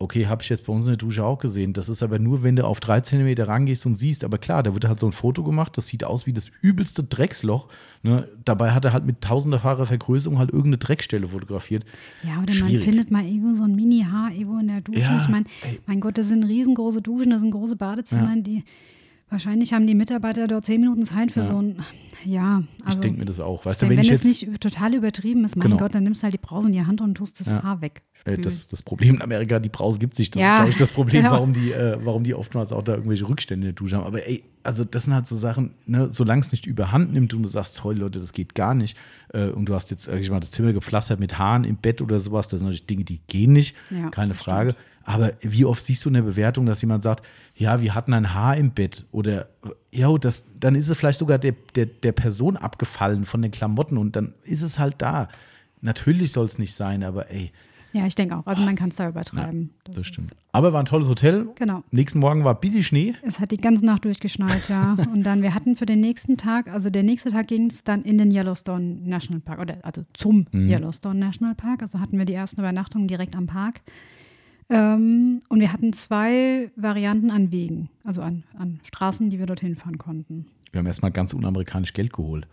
[0.00, 1.72] okay, habe ich jetzt bei uns in der Dusche auch gesehen.
[1.74, 4.24] Das ist aber nur, wenn du auf drei Zentimeter rangehst und siehst.
[4.24, 7.04] Aber klar, da wird halt so ein Foto gemacht, das sieht aus wie das übelste
[7.04, 7.68] Drecksloch.
[8.02, 8.26] Ne?
[8.44, 11.84] Dabei hat er halt mit tausenderfacher Vergrößerung halt irgendeine Dreckstelle fotografiert.
[12.22, 12.76] Ja, oder Schwierig.
[12.76, 15.00] man findet mal irgendwo so ein Mini-Haar irgendwo in der Dusche.
[15.00, 15.44] Ja, ich meine,
[15.86, 18.40] mein Gott, das sind riesengroße Duschen, das sind große Badezimmer, Ja.
[18.42, 18.64] die
[19.30, 21.46] wahrscheinlich haben die Mitarbeiter dort zehn Minuten Zeit für Ja.
[21.46, 21.76] so ein,
[22.24, 23.64] ja, Ich also denke mir das auch.
[23.64, 25.76] Weißt wenn, du, wenn ich es nicht total übertrieben ist, mein Genau.
[25.78, 27.62] Gott, dann nimmst du halt die Brause in die Hand und tust das Ja.
[27.62, 28.02] Haar weg.
[28.26, 30.30] Äh, das, das Problem in Amerika, die Brause gibt sich.
[30.30, 31.32] Das Ja, ist, glaube ich, das Problem, genau.
[31.34, 34.04] warum, die, äh, warum die oftmals auch da irgendwelche Rückstände in der Dusche haben.
[34.06, 37.42] Aber ey, also das sind halt so Sachen, ne, solange es nicht überhand nimmt und
[37.42, 38.96] du sagst, toll, Leute, das geht gar nicht.
[39.32, 42.02] Äh, und du hast jetzt, sag ich mal, das Zimmer gepflastert mit Haaren im Bett
[42.02, 43.74] oder sowas, das sind natürlich Dinge, die gehen nicht.
[44.10, 44.74] Keine Frage.
[45.04, 47.24] Aber wie oft siehst du in der Bewertung, dass jemand sagt,
[47.54, 49.48] ja, wir hatten ein Haar im Bett oder
[49.92, 53.96] ja, das, dann ist es vielleicht sogar der, der, der Person abgefallen von den Klamotten
[53.98, 55.28] und dann ist es halt da.
[55.80, 57.50] Natürlich soll es nicht sein, aber ey,
[57.92, 58.46] Ja, ich denke auch.
[58.46, 59.70] Also man kann es da übertreiben.
[59.84, 60.36] das, ist- stimmt.
[60.52, 61.48] Aber war ein tolles Hotel.
[61.56, 61.82] Genau.
[61.90, 63.14] Nächsten Morgen war busy Schnee.
[63.22, 64.96] Es hat die ganze Nacht durchgeschneit, ja.
[65.12, 68.02] Und dann, wir hatten für den nächsten Tag, also der nächste Tag ging es dann
[68.02, 70.68] in den Yellowstone National Park, oder also zum Mhm.
[70.68, 71.82] Yellowstone National Park.
[71.82, 73.80] Also hatten wir die ersten Übernachtungen direkt am Park.
[74.70, 79.74] Ähm, und wir hatten zwei Varianten an Wegen, also an, an Straßen, die wir dorthin
[79.74, 80.46] fahren konnten.
[80.70, 82.46] Wir haben erstmal ganz unamerikanisch Geld geholt.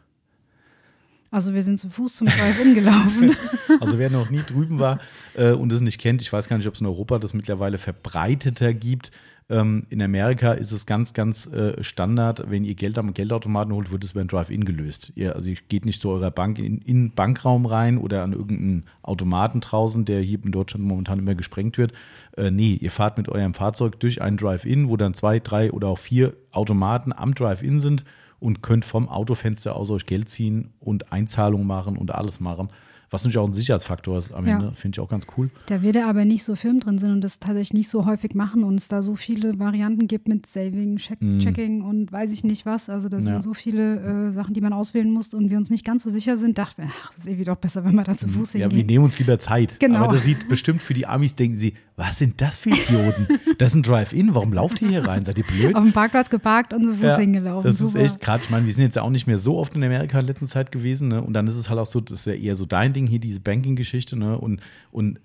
[1.29, 3.35] Also wir sind zu Fuß zum Drive-In gelaufen.
[3.79, 4.99] Also wer noch nie drüben war
[5.35, 7.77] äh, und es nicht kennt, ich weiß gar nicht, ob es in Europa das mittlerweile
[7.77, 9.11] verbreiteter gibt.
[9.49, 13.91] Ähm, in Amerika ist es ganz, ganz äh, Standard, wenn ihr Geld am Geldautomaten holt,
[13.91, 15.13] wird es ein Drive-In gelöst.
[15.15, 18.33] Ihr, also ihr geht nicht zu eurer Bank in, in den Bankraum rein oder an
[18.33, 21.93] irgendeinen Automaten draußen, der hier in Deutschland momentan immer gesprengt wird.
[22.35, 25.87] Äh, nee, ihr fahrt mit eurem Fahrzeug durch einen Drive-In, wo dann zwei, drei oder
[25.87, 28.03] auch vier Automaten am Drive-In sind
[28.39, 32.69] und könnt vom Autofenster aus euch Geld ziehen und Einzahlungen machen und alles machen.
[33.09, 34.55] Was natürlich auch ein Sicherheitsfaktor ist am Ja.
[34.57, 35.49] Ende, finde ich auch ganz cool.
[35.67, 38.35] Da wir da aber nicht so firm drin sind und das tatsächlich nicht so häufig
[38.35, 42.43] machen und es da so viele Varianten gibt mit Saving, Check, Checking und weiß ich
[42.43, 42.89] nicht was.
[42.89, 43.17] Also da.
[43.17, 43.23] Ja.
[43.23, 46.09] sind so viele äh, Sachen, die man auswählen muss und wir uns nicht ganz so
[46.09, 48.53] sicher sind, dachten wir, ach, das ist irgendwie doch besser, wenn wir da zu Fuß
[48.55, 48.59] Mhm.
[48.61, 49.79] Ja, wir nehmen uns lieber Zeit.
[49.79, 49.99] Genau.
[49.99, 53.27] Aber das sieht bestimmt für die Amis, denken sie, was sind das für Idioten?
[53.57, 55.25] Das ist ein Drive-In, warum lauft ihr hier rein?
[55.25, 55.75] Seid ihr blöd?
[55.75, 57.69] Auf dem Parkplatz geparkt und zu Fuß Ja, hingelaufen.
[57.71, 58.03] Das ist Super.
[58.05, 60.19] echt gerade, ich meine, wir sind jetzt ja auch nicht mehr so oft in Amerika
[60.19, 61.21] in letzter Zeit gewesen, ne?
[61.23, 63.19] Und dann ist es halt auch so, das ist ja eher so dein Ding hier,
[63.19, 64.37] diese Banking-Geschichte, ne?
[64.37, 65.19] Und, und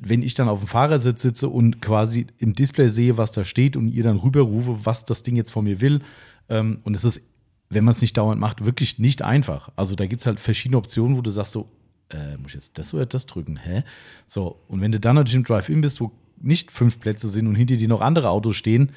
[0.00, 3.76] wenn ich dann auf dem Fahrersitz sitze und quasi im Display sehe, was da steht
[3.76, 6.00] und ihr dann rüberrufe, was das Ding jetzt von mir will,
[6.48, 7.22] ähm, und es ist,
[7.70, 9.70] wenn man es nicht dauernd macht, wirklich nicht einfach.
[9.76, 11.68] Also da gibt es halt verschiedene Optionen, wo du sagst so,
[12.10, 13.56] äh, muss ich jetzt das oder das drücken?
[13.56, 13.84] Hä?
[14.26, 17.54] So, und wenn du dann natürlich im Drive-In bist, wo nicht fünf Plätze sind und
[17.54, 18.90] hinter dir noch andere Autos stehen,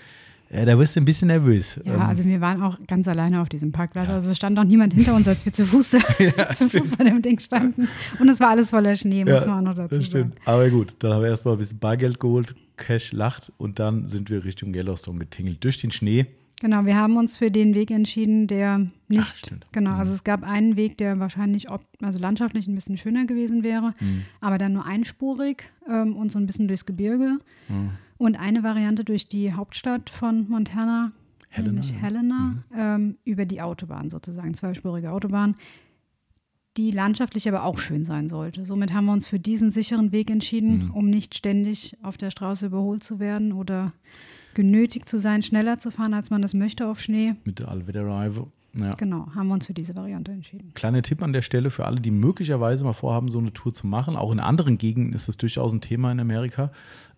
[0.55, 1.79] äh, da wirst du ein bisschen nervös.
[1.85, 4.07] Ja, Ähm, also wir waren auch ganz alleine auf diesem Parkplatz.
[4.07, 4.15] Ja.
[4.15, 5.89] Also es stand auch niemand hinter uns, als wir zu Fuß,
[6.55, 7.87] zu Fuß von dem Ding standen.
[8.19, 10.31] Und es war alles voller Schnee, muss man auch noch dazu das sagen.
[10.31, 10.47] stimmt.
[10.47, 14.29] Aber gut, dann haben wir erstmal ein bisschen Bargeld geholt, Cash lacht und dann sind
[14.29, 16.25] wir Richtung Yellowstone getingelt durch den Schnee.
[16.61, 20.43] Genau, wir haben uns für den Weg entschieden, der nicht, Ach, genau, also es gab
[20.43, 24.23] einen Weg, der wahrscheinlich ob, also landschaftlich ein bisschen schöner gewesen wäre, Mhm.
[24.39, 27.39] aber dann nur einspurig ähm, und so ein bisschen durchs Gebirge.
[27.67, 27.89] Mhm.
[28.17, 31.11] Und eine Variante durch die Hauptstadt von Montana,
[31.49, 31.97] Helena, nämlich ja.
[31.97, 32.01] Mhm.
[32.01, 35.55] Helena, ähm, über die Autobahn sozusagen, zweispurige Autobahn,
[36.77, 38.65] die landschaftlich aber auch schön sein sollte.
[38.65, 40.91] Somit haben wir uns für diesen sicheren Weg entschieden, Mhm.
[40.91, 43.93] um nicht ständig auf der Straße überholt zu werden oder
[44.53, 47.35] genötigt zu sein, schneller zu fahren, als man das möchte auf Schnee.
[47.45, 48.47] Mit der Allwetterreife.
[48.77, 48.91] Ja.
[48.91, 50.71] Genau, haben wir uns für diese Variante entschieden.
[50.73, 53.87] Kleiner Tipp an der Stelle für alle, die möglicherweise mal vorhaben, so eine Tour zu
[53.87, 54.17] machen.
[54.17, 56.71] Auch in anderen Gegenden ist es durchaus ein Thema in Amerika.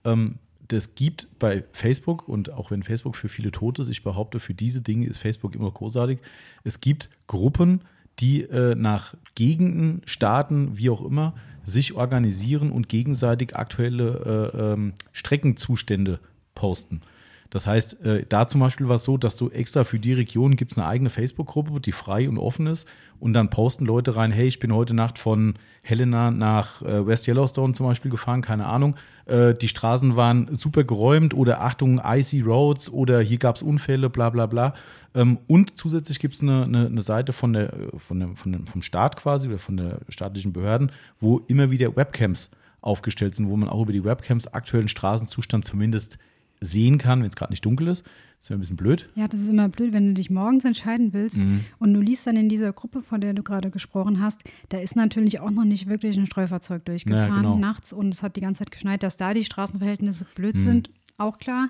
[0.04, 0.36] Ähm,
[0.68, 4.54] das gibt bei Facebook und auch wenn Facebook für viele tot ist, ich behaupte, für
[4.54, 6.20] diese Dinge ist Facebook immer großartig.
[6.64, 7.82] Es gibt Gruppen,
[8.20, 14.94] die äh, nach Gegenden, Staaten, wie auch immer, sich organisieren und gegenseitig aktuelle äh, ähm,
[15.12, 16.20] Streckenzustände
[16.56, 17.02] posten.
[17.50, 20.56] Das heißt, äh, da zum Beispiel war es so, dass du extra für die Region
[20.56, 22.88] gibt es eine eigene Facebook-Gruppe, die frei und offen ist.
[23.20, 27.28] Und dann posten Leute rein, hey, ich bin heute Nacht von Helena nach äh, West
[27.28, 28.96] Yellowstone zum Beispiel gefahren, keine Ahnung.
[29.26, 34.10] Äh, die Straßen waren super geräumt oder Achtung, icy roads oder hier gab es Unfälle,
[34.10, 34.74] bla bla bla.
[35.16, 38.68] Ähm, und zusätzlich gibt es eine, eine, eine Seite von der, von der, von dem,
[38.68, 43.58] vom Staat quasi oder von der staatlichen Behörden, wo immer wieder Webcams aufgestellt sind, wo
[43.58, 46.20] man auch über die Webcams aktuellen Straßenzustand zumindest
[46.62, 48.06] sehen kann, wenn es gerade nicht dunkel ist.
[48.40, 49.10] ist ja ein bisschen blöd.
[49.16, 51.62] Ja, das ist immer blöd, wenn du dich morgens entscheiden willst Mhm.
[51.80, 54.96] und du liest dann in dieser Gruppe, von der du gerade gesprochen hast, da ist
[54.96, 57.58] natürlich auch noch nicht wirklich ein Streufahrzeug durchgefahren Ja, genau.
[57.58, 60.60] nachts und es hat die ganze Zeit geschneit, dass da die Straßenverhältnisse blöd Mhm.
[60.62, 61.70] sind, auch klar.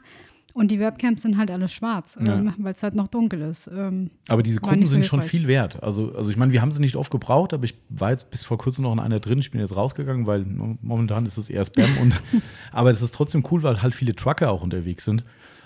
[0.57, 2.33] Und die Webcams sind halt alles schwarz, Ja.
[2.33, 3.69] ähm, weil es halt noch dunkel ist.
[3.71, 5.83] Ähm, Aber diese Gruppen so sind schon viel wert.
[5.83, 8.43] Also, also ich meine, wir haben sie nicht oft gebraucht, aber ich war jetzt bis
[8.43, 9.37] vor kurzem noch in einer drin.
[9.37, 10.45] Ich bin jetzt rausgegangen, weil
[10.81, 11.95] momentan ist es eher Spam.
[12.01, 12.19] und,
[12.71, 15.23] aber es ist trotzdem cool, weil halt viele Trucker auch unterwegs sind.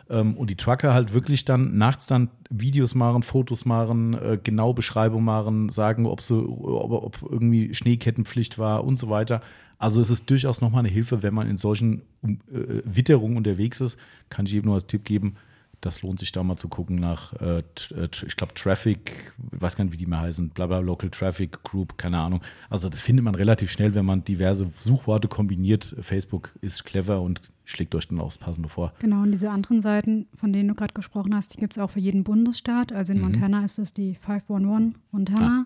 [0.10, 4.74] Ähm, und die Trucker halt wirklich dann nachts dann Videos machen, Fotos machen, äh, genau
[4.74, 9.40] Beschreibung machen, sagen, ob, sie, ob, ob irgendwie Schneekettenpflicht war und so weiter.
[9.82, 12.38] Also es ist durchaus nochmal eine Hilfe, wenn man in solchen äh,
[12.86, 13.98] Witterungen unterwegs ist.
[14.30, 15.36] Kann ich jedem nur als Tipp geben,
[15.82, 19.76] das lohnt sich da mal zu gucken nach, äh, äh, ich glaube, Traffic, ich weiß
[19.76, 22.42] gar nicht, wie die mal heißen, bla bla, Local Traffic Group, keine Ahnung.
[22.70, 25.96] Also das findet man relativ schnell, wenn man diverse Suchworte kombiniert.
[26.00, 28.92] Facebook ist clever und schlägt euch dann auch das Passende vor.
[29.00, 31.92] Genau, und diese anderen Seiten, von denen du gerade gesprochen hast, die gibt es auch
[31.92, 32.92] für jeden Bundesstaat.
[32.92, 33.26] Also in Mhm.
[33.26, 35.66] Montana ist es die 511 Montana.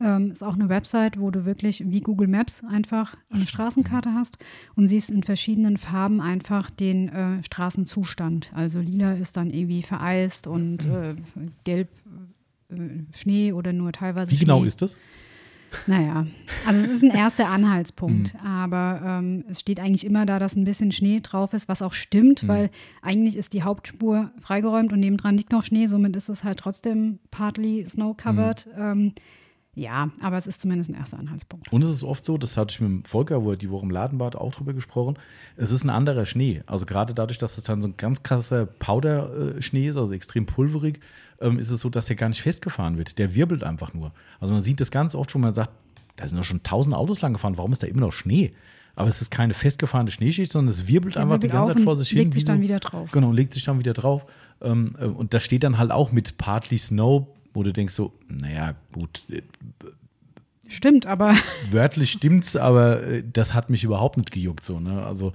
[0.00, 4.12] Ah, Ähm, ist auch eine Website, wo du wirklich wie Google Maps einfach eine Straßenkarte
[4.12, 4.38] hast
[4.74, 8.50] und siehst in verschiedenen Farben einfach den äh, Straßenzustand.
[8.54, 10.92] Also lila ist dann irgendwie vereist und Mhm.
[10.92, 11.14] äh,
[11.64, 11.88] gelb
[12.70, 12.76] äh,
[13.16, 14.44] Schnee oder nur teilweise Wie Schnee.
[14.46, 14.96] genau ist das?
[15.86, 16.26] Naja,
[16.66, 18.40] also es ist ein erster Anhaltspunkt, Mhm.
[18.46, 21.92] aber ähm, es steht eigentlich immer da, dass ein bisschen Schnee drauf ist, was auch
[21.92, 22.48] stimmt, Mhm.
[22.48, 22.70] weil
[23.02, 27.18] eigentlich ist die Hauptspur freigeräumt und nebendran liegt noch Schnee, somit ist es halt trotzdem
[27.30, 28.66] partly snow-covered.
[28.76, 28.82] Mhm.
[28.82, 29.12] Ähm,
[29.76, 31.70] ja, aber es ist zumindest ein erster Anhaltspunkt.
[31.70, 33.84] Und es ist oft so, das hatte ich mit dem Volker, wo er die Woche
[33.84, 35.18] im Laden war, auch drüber gesprochen,
[35.56, 36.62] es ist ein anderer Schnee.
[36.64, 41.00] Also gerade dadurch, dass es dann so ein ganz krasser Powder-Schnee ist, also extrem pulverig,
[41.42, 43.18] ähm, ist es so, dass der gar nicht festgefahren wird.
[43.18, 44.12] Der wirbelt einfach nur.
[44.40, 45.70] Also man sieht das ganz oft, wo man sagt,
[46.16, 48.52] da sind doch schon tausend Autos lang gefahren, warum ist da immer noch Schnee?
[48.96, 51.76] aber es ist keine festgefahrene Schneeschicht, sondern es wirbelt Der einfach die wirbelt ganze auf
[51.76, 52.18] Zeit vor sich hin.
[52.18, 53.10] legt sich dann so, wieder drauf.
[53.12, 54.24] Genau, legt sich dann wieder drauf.
[54.62, 57.26] Ähm, äh, und da steht dann halt auch mit Partly Snow,
[57.56, 59.42] wo du denkst so, naja, gut, äh,
[60.68, 61.34] Stimmt, aber
[61.70, 65.04] wörtlich stimmt's, aber äh, das hat mich überhaupt nicht gejuckt so, ne?
[65.06, 65.32] Also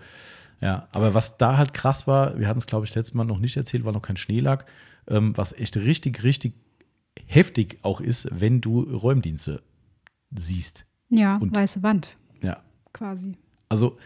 [0.59, 3.39] ja, aber was da halt krass war, wir hatten es glaube ich letztes Mal noch
[3.39, 4.65] nicht erzählt, weil noch kein Schnee lag,
[5.07, 6.53] ähm, was echt richtig richtig
[7.25, 9.61] heftig auch ist, wenn du Räumdienste
[10.35, 10.85] siehst.
[11.09, 12.61] ja, Und- weiße Wand Ja,
[12.93, 13.37] quasi.
[13.69, 13.97] also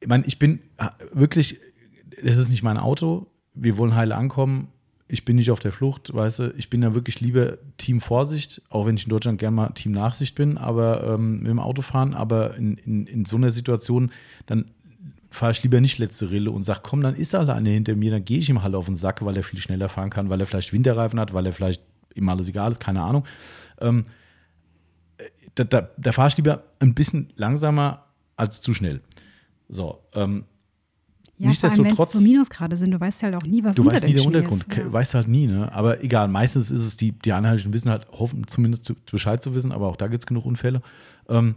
[0.00, 1.58] ich meine, ich bin äh, wirklich,
[2.22, 4.68] es ist nicht mein Auto, wir wollen heile ankommen.
[5.08, 8.60] Ich bin nicht auf der Flucht, weißt du, ich bin da wirklich lieber Team Vorsicht,
[8.70, 11.82] auch wenn ich in Deutschland gerne mal Team Nachsicht bin, aber ähm, mit dem Auto
[11.82, 14.10] fahren, aber in, in, in so einer Situation,
[14.46, 14.64] dann
[15.30, 18.10] fahre ich lieber nicht letzte Rille und sage, komm, dann ist da einer hinter mir,
[18.10, 20.40] dann gehe ich ihm halt auf den Sack, weil er viel schneller fahren kann, weil
[20.40, 21.82] er vielleicht Winterreifen hat, weil er vielleicht
[22.14, 23.24] ihm alles egal ist, keine Ahnung.
[23.80, 24.06] Ähm,
[25.18, 29.02] äh, da, da, da fahre ich lieber ein bisschen langsamer als zu schnell.
[29.68, 30.44] So, ähm,
[31.38, 33.82] Ja, allem, wenn es Nichtsdestotrotz- so Minusgrade sind, du weißt halt auch nie, was du
[33.82, 34.76] unter weißt nie Schnee Untergrund, ist.
[34.76, 34.92] Ja.
[34.92, 35.70] weißt halt nie, ne?
[35.72, 39.54] Aber egal, meistens ist es die, die Einheimischen wissen halt, hoffen zumindest zu, Bescheid zu
[39.54, 40.80] wissen, aber auch da gibt es genug Unfälle.
[41.28, 41.56] Ähm,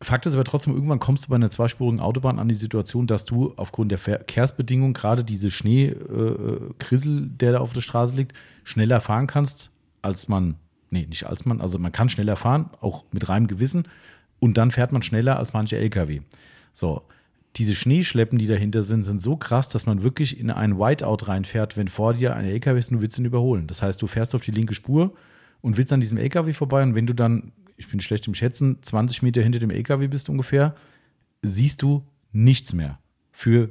[0.00, 3.24] Fakt ist aber trotzdem, irgendwann kommst du bei einer zweispurigen Autobahn an die Situation, dass
[3.24, 8.32] du aufgrund der Verkehrsbedingungen, gerade diese Schneekrissel, der da auf der Straße liegt,
[8.64, 9.70] schneller fahren kannst,
[10.02, 10.54] als man,
[10.90, 13.84] nee, nicht als man, also man kann schneller fahren, auch mit reinem Gewissen,
[14.40, 16.20] und dann fährt man schneller als manche LKW.
[16.72, 17.02] So,
[17.56, 21.76] diese Schneeschleppen, die dahinter sind, sind so krass, dass man wirklich in einen Whiteout reinfährt,
[21.76, 23.66] wenn vor dir ein LKW ist und du willst ihn überholen.
[23.66, 25.14] Das heißt, du fährst auf die linke Spur
[25.60, 28.78] und willst an diesem LKW vorbei und wenn du dann, ich bin schlecht im Schätzen,
[28.82, 30.74] 20 Meter hinter dem LKW bist ungefähr,
[31.42, 32.98] siehst du nichts mehr
[33.32, 33.70] für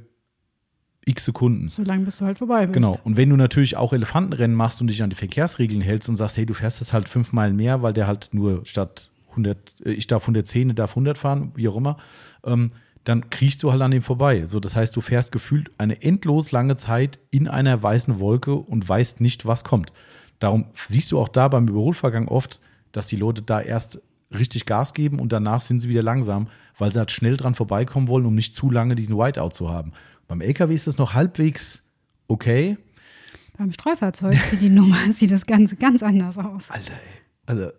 [1.05, 1.69] x Sekunden.
[1.69, 2.73] So lange bis du halt vorbei bist.
[2.73, 2.99] Genau.
[3.03, 6.37] Und wenn du natürlich auch Elefantenrennen machst und dich an die Verkehrsregeln hältst und sagst,
[6.37, 9.91] hey, du fährst das halt fünf Meilen mehr, weil der halt nur statt 100, äh,
[9.91, 11.97] ich darf 110, der darf 100 fahren, wie auch immer,
[12.43, 12.71] ähm,
[13.07, 14.45] dann kriechst du halt an dem vorbei.
[14.47, 18.87] So, das heißt, du fährst gefühlt eine endlos lange Zeit in einer weißen Wolke und
[18.87, 19.93] weißt nicht, was kommt.
[20.39, 22.59] Darum siehst du auch da beim Überholvorgang oft,
[22.91, 24.01] dass die Leute da erst
[24.37, 28.09] richtig Gas geben und danach sind sie wieder langsam, weil sie halt schnell dran vorbeikommen
[28.09, 29.93] wollen, um nicht zu lange diesen Whiteout zu haben.
[30.27, 31.83] Beim LKW ist das noch halbwegs
[32.27, 32.77] okay.
[33.57, 36.69] Beim Streufahrzeug sieht die Nummer, sieht das Ganze ganz anders aus.
[36.69, 37.21] Alter, ey.
[37.45, 37.69] Also,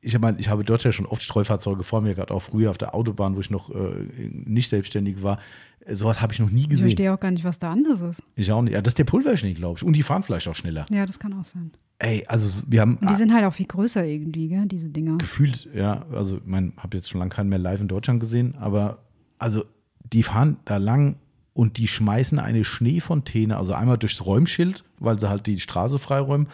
[0.00, 2.78] ich meine, ich habe dort ja schon oft Streufahrzeuge vor mir, gerade auch früher auf
[2.78, 5.38] der Autobahn, wo ich noch äh, nicht selbstständig war.
[5.84, 6.84] Äh, Sowas habe ich noch nie Ich gesehen.
[6.88, 8.22] verstehe auch gar nicht, was da anders ist.
[8.36, 8.74] Ich auch nicht.
[8.74, 9.84] Ja, das ist der Pulverschnee, glaube ich.
[9.84, 10.86] Und die fahren vielleicht auch schneller.
[10.90, 11.72] Ja, das kann auch sein.
[12.00, 15.18] Ey, also wir haben Und die sind halt auch viel größer irgendwie, gell, diese Dinger.
[15.18, 18.54] gefühlt, ja, also ich meine, habe jetzt schon lange keinen mehr live in Deutschland gesehen,
[18.56, 18.98] aber
[19.40, 19.64] also
[20.12, 21.16] die fahren da lang
[21.54, 26.46] und die schmeißen eine Schneefontäne, also einmal durchs Räumschild, weil sie halt die Straße freiräumen.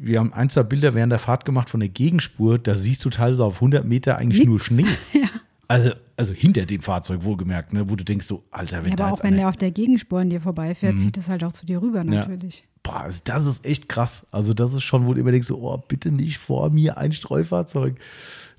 [0.00, 3.10] Wir haben ein, zwei Bilder während der Fahrt gemacht von der Gegenspur, da siehst du
[3.10, 4.66] teilweise auf 100 Meter eigentlich nur Nix.
[4.66, 4.86] Schnee.
[5.12, 5.28] Ja.
[5.70, 9.04] Also, also hinter dem Fahrzeug wohlgemerkt, ne, wo du denkst so, Alter, wenn Ja, da
[9.04, 11.66] aber auch wenn der auf der Gegenspur an dir vorbeifährt, zieht es halt auch zu
[11.66, 12.64] dir rüber natürlich.
[12.82, 14.26] Boah, also das ist echt krass.
[14.30, 17.12] Also das ist schon, wo du immer denkst, so, oh, bitte nicht vor mir ein
[17.12, 17.96] Streufahrzeug.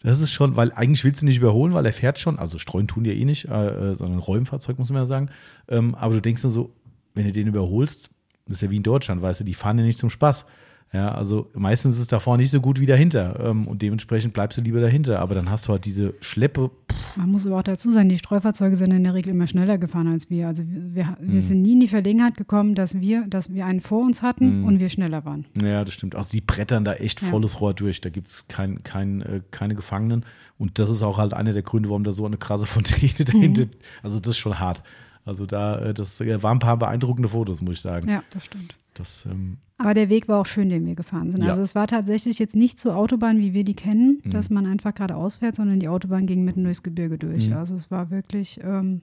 [0.04, 2.88] Das ist schon, weil eigentlich willst du nicht überholen, weil er fährt schon, also streuen
[2.88, 5.30] tun die ja eh nicht, äh, äh, sondern Räumfahrzeug, muss man ja sagen.
[5.68, 6.72] Ähm, aber du denkst nur so,
[7.16, 8.12] wenn du den überholst,
[8.46, 10.46] das ist ja wie in Deutschland, weißt du, die fahren ja nicht zum Spaß.
[10.92, 13.40] Ja, also meistens ist es davor nicht so gut wie dahinter.
[13.44, 15.20] Ähm, und dementsprechend bleibst du lieber dahinter.
[15.20, 16.72] Aber dann hast du halt diese Schleppe.
[16.92, 19.78] Pff, Man muss aber auch dazu sagen, die Streufahrzeuge sind in der Regel immer schneller
[19.78, 20.48] gefahren als wir.
[20.48, 21.42] Also wir, wir, Mhm.
[21.42, 24.26] sind nie in die Verlegenheit gekommen, dass wir, dass wir einen vor uns Mhm.
[24.26, 25.46] hatten und wir schneller waren.
[25.62, 26.16] Ja, das stimmt.
[26.16, 27.28] Also die brettern da echt Ja.
[27.30, 28.02] volles Rohr durch.
[28.02, 30.26] Da gibt es kein, kein, äh, keine Gefangenen.
[30.58, 33.66] Und das ist auch halt einer der Gründe, warum da so eine krasse Fontäne dahinter.
[33.66, 33.70] Mhm.
[34.02, 34.82] Also das ist schon hart.
[35.24, 38.10] Also da, äh, das waren ein paar beeindruckende Fotos, muss ich sagen.
[38.10, 38.74] Ja, das stimmt.
[39.00, 41.42] Das, ähm, Aber der Weg war auch schön, den wir gefahren sind.
[41.44, 41.50] Ja.
[41.52, 44.32] Also es war tatsächlich jetzt nicht so Autobahn, wie wir die kennen, Mhm.
[44.32, 47.48] dass man einfach geradeaus fährt, sondern die Autobahn ging mitten durchs Gebirge durch.
[47.48, 47.54] Mhm.
[47.56, 49.02] Also es war wirklich, ähm,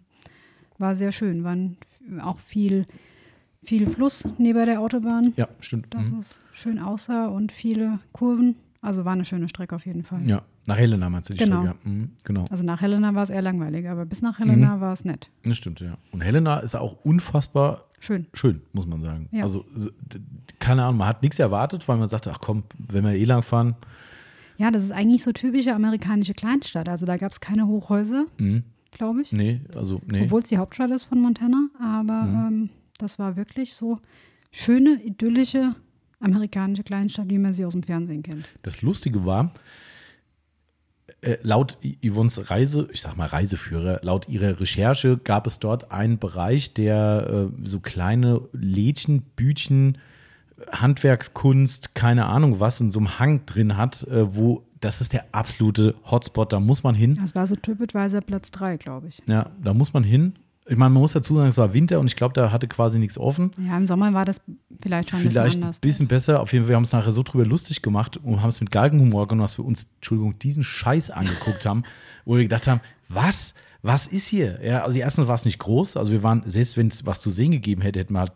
[0.79, 1.43] war sehr schön.
[1.45, 1.79] Waren
[2.21, 2.85] auch viel,
[3.65, 5.93] viel Fluss neben der Autobahn, ja, stimmt.
[5.95, 6.19] dass Mhm.
[6.21, 8.55] es schön aussah und viele Kurven.
[8.83, 10.21] Also war eine schöne Strecke auf jeden Fall.
[10.29, 11.63] Ja, nach Helena meinst du die Genau.
[11.63, 11.77] Strecke?
[11.89, 14.81] Mhm, genau, Also nach Helena war es eher langweilig, aber bis nach Helena Mhm.
[14.81, 15.31] war es nett.
[15.43, 15.97] das stimmt, ja.
[16.13, 18.27] Und Helena ist auch unfassbar Schön.
[18.35, 19.29] schön, muss man sagen.
[19.33, 19.43] Ja.
[19.43, 19.65] Also,
[20.59, 23.43] keine Ahnung, man hat nichts erwartet, weil man sagte, ach komm, wenn wir eh lang
[23.43, 23.75] fahren,
[24.59, 26.89] Ja, das ist eigentlich so typische amerikanische Kleinstadt.
[26.89, 29.33] Also da gab es keine Hochhäuser, mhm, glaube ich.
[29.33, 30.23] nee, also, nee.
[30.25, 32.47] Obwohl es die Hauptstadt ist von Montana, aber Mhm.
[32.63, 33.99] ähm, das war wirklich so
[34.53, 35.75] schöne, idyllische
[36.21, 38.47] amerikanische Kleinstadt, wie man sie aus dem Fernsehen kennt.
[38.63, 39.53] Das Lustige war,
[41.27, 46.19] äh, laut Yvonnes Reise, ich sag mal Reiseführer, laut ihrer Recherche gab es dort einen
[46.19, 49.99] Bereich, der äh, so kleine Lädchen, Bütchen,
[50.71, 55.25] Handwerkskunst, keine Ahnung was, in so einem Hang drin hat, äh, wo das ist der
[55.33, 57.15] absolute Hotspot, da muss man hin.
[57.15, 59.21] Das war so TripAdvisor Platz 3, glaube ich.
[59.29, 60.35] Ja, da muss man hin.
[60.69, 62.99] Ich meine, man muss dazu sagen, es war Winter und ich glaube, da hatte quasi
[62.99, 63.53] nichts offen.
[63.65, 64.41] Ja, im Sommer war das
[64.81, 65.81] vielleicht schon ein Vielleicht bisschen ein anders.
[65.81, 66.41] bisschen besser.
[66.41, 68.73] Auf jeden Fall, wir haben es nachher so drüber lustig gemacht und haben es mit
[68.73, 71.85] Galgenhumor genommen, dass wir uns, Entschuldigung, diesen Scheiß angeguckt haben,
[72.25, 73.55] wo wir gedacht haben, was?
[73.83, 74.59] Was ist hier?
[74.65, 75.97] Ja, also erstens war es nicht groß.
[75.97, 78.33] Also wir waren, selbst wenn es was zu sehen gegeben hätte, hätten wir halt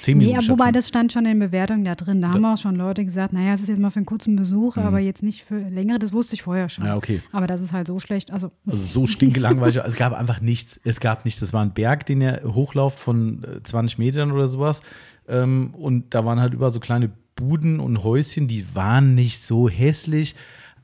[0.00, 2.20] zehn Nee, Minuten aber wobei das stand schon in Bewertungen da drin.
[2.22, 4.76] Da, haben auch schon Leute gesagt, naja, es ist jetzt mal für einen kurzen Besuch,
[4.76, 5.98] aber jetzt nicht für längere.
[5.98, 6.84] Das wusste ich vorher schon.
[6.84, 6.88] Mhm.
[6.88, 7.22] Ja, okay.
[7.32, 8.32] Aber das ist halt so schlecht.
[8.32, 9.76] Also, Also so stinkelangweilig.
[9.76, 10.80] es gab einfach nichts.
[10.84, 11.40] Es gab nichts.
[11.40, 14.80] Das war ein Berg, den er hochlauft von äh, 20 Metern oder sowas.
[15.28, 19.68] Ähm, und da waren halt überall so kleine Buden und Häuschen, die waren nicht so
[19.68, 20.34] hässlich,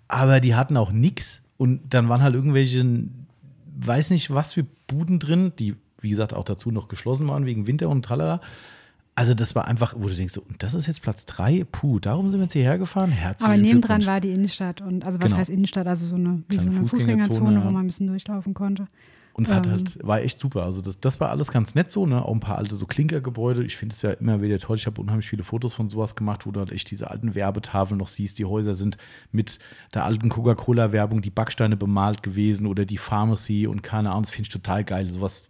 [0.06, 1.42] aber die hatten auch nichts.
[1.56, 2.84] Und dann waren halt irgendwelche,
[3.80, 7.66] weiß nicht was für Buden drin, die, wie gesagt, auch dazu noch geschlossen waren wegen
[7.66, 8.40] Winter und tralala.
[9.18, 11.64] Also das war einfach, wo du denkst, so, und das ist jetzt Platz drei?
[11.72, 13.10] Puh, darum sind wir jetzt hierher gefahren?
[13.10, 14.80] Herzlichen aber nebendran war die Innenstadt.
[14.80, 15.38] Und also was Genau.
[15.38, 15.88] heißt Innenstadt?
[15.88, 18.86] Also so eine, wie so eine Fußgängerzone, Fußgängerzone, wo man ein bisschen durchlaufen konnte.
[19.32, 19.72] Und es hat Ähm.
[19.72, 20.62] halt, war echt super.
[20.62, 22.24] Also das, das war alles ganz nett so, ne?
[22.24, 23.64] Auch ein paar alte so Klinkergebäude.
[23.64, 24.76] Ich finde es ja immer wieder toll.
[24.76, 27.98] Ich habe unheimlich viele Fotos von sowas gemacht, wo du halt echt diese alten Werbetafeln
[27.98, 28.38] noch siehst.
[28.38, 28.98] Die Häuser sind
[29.32, 29.58] mit
[29.94, 34.22] der alten Coca-Cola-Werbung, die Backsteine bemalt gewesen oder die Pharmacy und keine Ahnung.
[34.22, 35.10] Das finde ich total geil.
[35.10, 35.44] Sowas,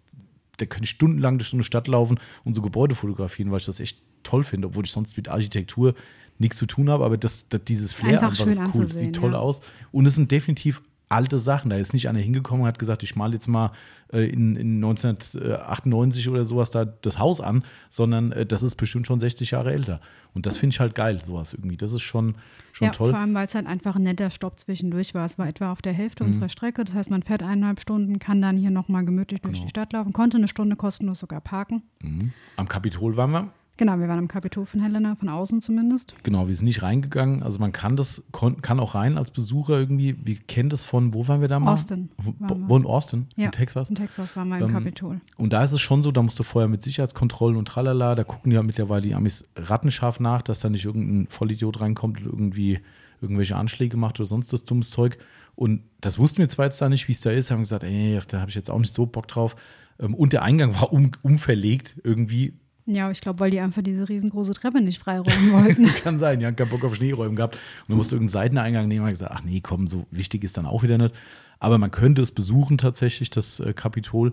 [0.59, 3.67] da könnte ich stundenlang durch so eine Stadt laufen und so Gebäude fotografieren, weil ich
[3.67, 5.95] das echt toll finde, obwohl ich sonst mit Architektur
[6.39, 7.05] nichts zu tun habe.
[7.05, 8.89] Aber das, das, dieses Flair Einfach einfach, schön ist cool.
[8.89, 9.39] Sieht toll ja.
[9.39, 9.61] aus.
[9.91, 11.71] Und es sind definitiv alte Sachen.
[11.71, 13.73] Da ist nicht einer hingekommen und hat gesagt, ich male jetzt mal
[14.13, 19.07] äh, in, in 1998 oder sowas da das Haus an, sondern äh, das ist bestimmt
[19.07, 20.01] schon 60 Jahre älter.
[20.35, 21.77] Und das finde ich halt geil, sowas irgendwie.
[21.77, 22.35] Das ist schon,
[22.73, 23.11] schon ja, toll.
[23.11, 25.25] vor allem, weil es halt einfach ein netter Stopp zwischendurch war.
[25.27, 26.29] Es war etwa auf der Hälfte Mhm.
[26.29, 26.85] unserer Strecke.
[26.85, 29.53] Das heißt, man fährt eineinhalb Stunden, kann dann hier nochmal gemütlich Genau.
[29.53, 31.83] durch die Stadt laufen, konnte eine Stunde kostenlos sogar parken.
[32.03, 32.33] Mhm.
[32.57, 33.53] Am Kapitol waren wir.
[33.79, 36.15] Genau, wir waren am Kapitol von Helena, von außen zumindest.
[36.25, 37.45] Genau, wir sind nicht reingegangen.
[37.45, 40.17] Also man kann das, kann auch rein als Besucher irgendwie.
[40.23, 41.73] Wir kennen das von, wo waren wir da mal?
[41.73, 43.29] Austin Wo, in Austin?
[43.37, 43.89] Ja, In Texas?
[43.89, 45.21] In Texas waren wir im Ähm, Kapitol.
[45.37, 48.25] Und da ist es schon so, da musst du vorher mit Sicherheitskontrollen und tralala, da
[48.25, 52.81] gucken ja mittlerweile die Amis rattenscharf nach, dass da nicht irgendein Vollidiot reinkommt und irgendwie
[53.21, 55.19] irgendwelche Anschläge macht oder sonst das dummes Zeug.
[55.55, 58.19] Und das wussten wir zwar jetzt da nicht, wie es da ist, haben gesagt, ey,
[58.29, 59.55] da habe ich jetzt auch nicht so Bock drauf.
[60.01, 62.55] Ähm, Und der Eingang war um, umverlegt irgendwie.
[62.91, 65.85] Ja, ich glaube, weil die einfach diese riesengroße Treppe nicht freiräumen wollten.
[66.03, 67.55] Kann sein, die haben keinen Bock auf Schneeräumen gehabt.
[67.55, 69.05] Und dann musste irgendeinen Seiteneingang nehmen.
[69.05, 71.15] Und gesagt, ach nee, komm, so wichtig ist dann auch wieder nicht.
[71.61, 74.33] Aber man könnte es besuchen tatsächlich, das äh, Kapitol.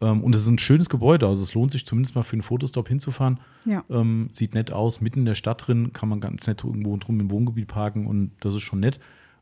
[0.00, 1.28] Ähm, Und es ist ein schönes Gebäude.
[1.28, 3.38] Also es lohnt sich zumindest mal für einen Fotostop hinzufahren.
[3.66, 3.84] ja.
[3.88, 7.20] Ähm, sieht nett aus, mitten in der Stadt drin, kann man ganz nett irgendwo drum
[7.20, 8.98] im Wohngebiet parken und das ist schon nett.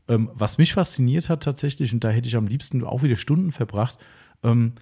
[0.06, 3.52] Ähm, was mich fasziniert hat tatsächlich, und da hätte ich am liebsten auch wieder Stunden
[3.52, 3.96] verbracht,
[4.42, 4.72] ähm,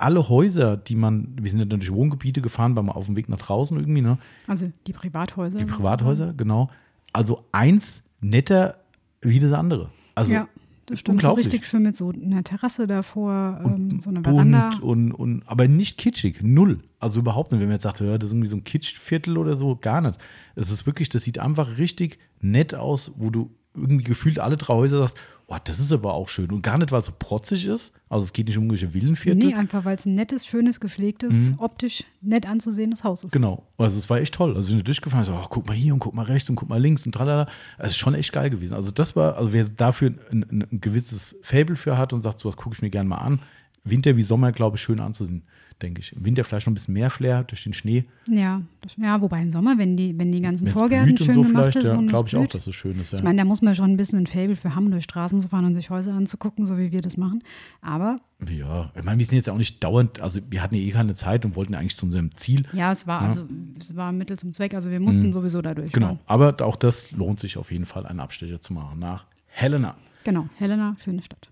[0.00, 3.16] alle Häuser, die man, wir sind ja dann durch Wohngebiete gefahren, waren mal auf dem
[3.16, 4.18] Weg nach draußen irgendwie, ne?
[4.46, 5.58] Also die Privathäuser.
[5.58, 6.70] Die Privathäuser, genau.
[7.12, 8.76] Also eins netter
[9.20, 9.90] wie das andere.
[10.14, 10.48] Also ja,
[10.86, 11.22] das stimmt.
[11.22, 14.70] So richtig schön mit so einer Terrasse davor, ähm, so eine Veranda.
[14.80, 16.80] und, und aber nicht kitschig, null.
[16.98, 19.56] Also überhaupt nicht, wenn man jetzt sagt, ja, das ist irgendwie so ein Kitschviertel oder
[19.56, 20.18] so, gar nicht.
[20.54, 24.74] Es ist wirklich, das sieht einfach richtig nett aus, wo du irgendwie gefühlt alle drei
[24.74, 25.18] Häuser sagst,
[25.48, 26.50] oh, das ist aber auch schön.
[26.50, 27.92] Und gar nicht, weil es so protzig ist.
[28.08, 29.46] Also es geht nicht um irgendwelche Villenviertel.
[29.46, 33.34] Nee, einfach weil es ein nettes, schönes, gepflegtes, optisch nett anzusehendes Haus ist.
[33.34, 33.40] Mhm.
[33.40, 33.66] Genau.
[33.78, 34.54] Also es war echt toll.
[34.54, 36.68] Also wir sind durchgefahren, so, oh, guck mal hier und guck mal rechts und guck
[36.68, 37.48] mal links und tralala.
[37.78, 38.74] Es ist schon echt geil gewesen.
[38.74, 42.38] Also das war, also wer dafür ein, ein, ein gewisses Fable für hat und sagt,
[42.38, 43.40] sowas gucke ich mir gerne mal an.
[43.84, 45.44] Winter wie Sommer, glaube ich, schön anzusehen,
[45.82, 46.12] denke ich.
[46.12, 48.04] Im Winter vielleicht noch ein bisschen mehr Flair durch den Schnee.
[48.28, 51.42] Ja, das, ja, wobei im Sommer, wenn die, wenn die ganzen Wenn's Vorgärten schön so
[51.42, 52.54] gemacht vielleicht, ist ja, und glaube ich auch, blüht.
[52.54, 53.12] dass es schön ist.
[53.12, 53.18] Ja.
[53.18, 55.48] Ich meine, da muss man schon ein bisschen ein Fable für haben, durch Straßen zu
[55.48, 57.42] fahren und sich Häuser anzugucken, so wie wir das machen.
[57.80, 58.16] Aber
[58.48, 61.14] ja, ich meine, wir sind jetzt auch nicht dauernd, also wir hatten ja eh keine
[61.14, 62.64] Zeit und wollten eigentlich zu unserem Ziel.
[62.72, 63.46] ja, es war also
[63.78, 64.74] es war ein Mittel zum Zweck.
[64.74, 65.88] Also wir mussten sowieso da durch.
[65.88, 65.92] Mhm.
[65.92, 66.18] Genau.
[66.26, 69.96] Aber auch das lohnt sich auf jeden Fall, einen Abstecher zu machen nach Helena.
[70.24, 71.48] Genau, Helena, schöne Stadt.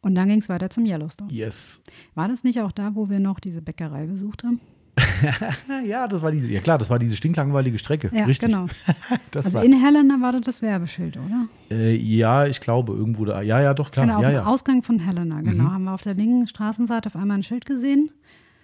[0.00, 1.32] Und dann ging es weiter zum Yellowstone.
[1.32, 1.82] Yes.
[2.14, 4.60] War das nicht auch da, wo wir noch diese Bäckerei besucht haben?
[5.86, 8.10] Ja, das war diese, ja klar, das war diese stinklangweilige Strecke.
[8.12, 8.50] Ja, Richtig.
[8.50, 8.66] genau.
[9.34, 11.48] Also war, in Helena war das das Werbeschild, oder?
[11.70, 13.42] äh, ja, ich glaube, irgendwo da.
[13.42, 14.06] Ja, ja, doch, klar.
[14.06, 14.44] genau, ja, ja.
[14.46, 15.70] Ausgang von Helena, genau.
[15.70, 18.10] Haben wir auf der linken Straßenseite auf einmal ein Schild gesehen.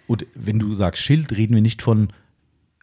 [0.07, 2.09] Und wenn du sagst Schild, reden wir nicht von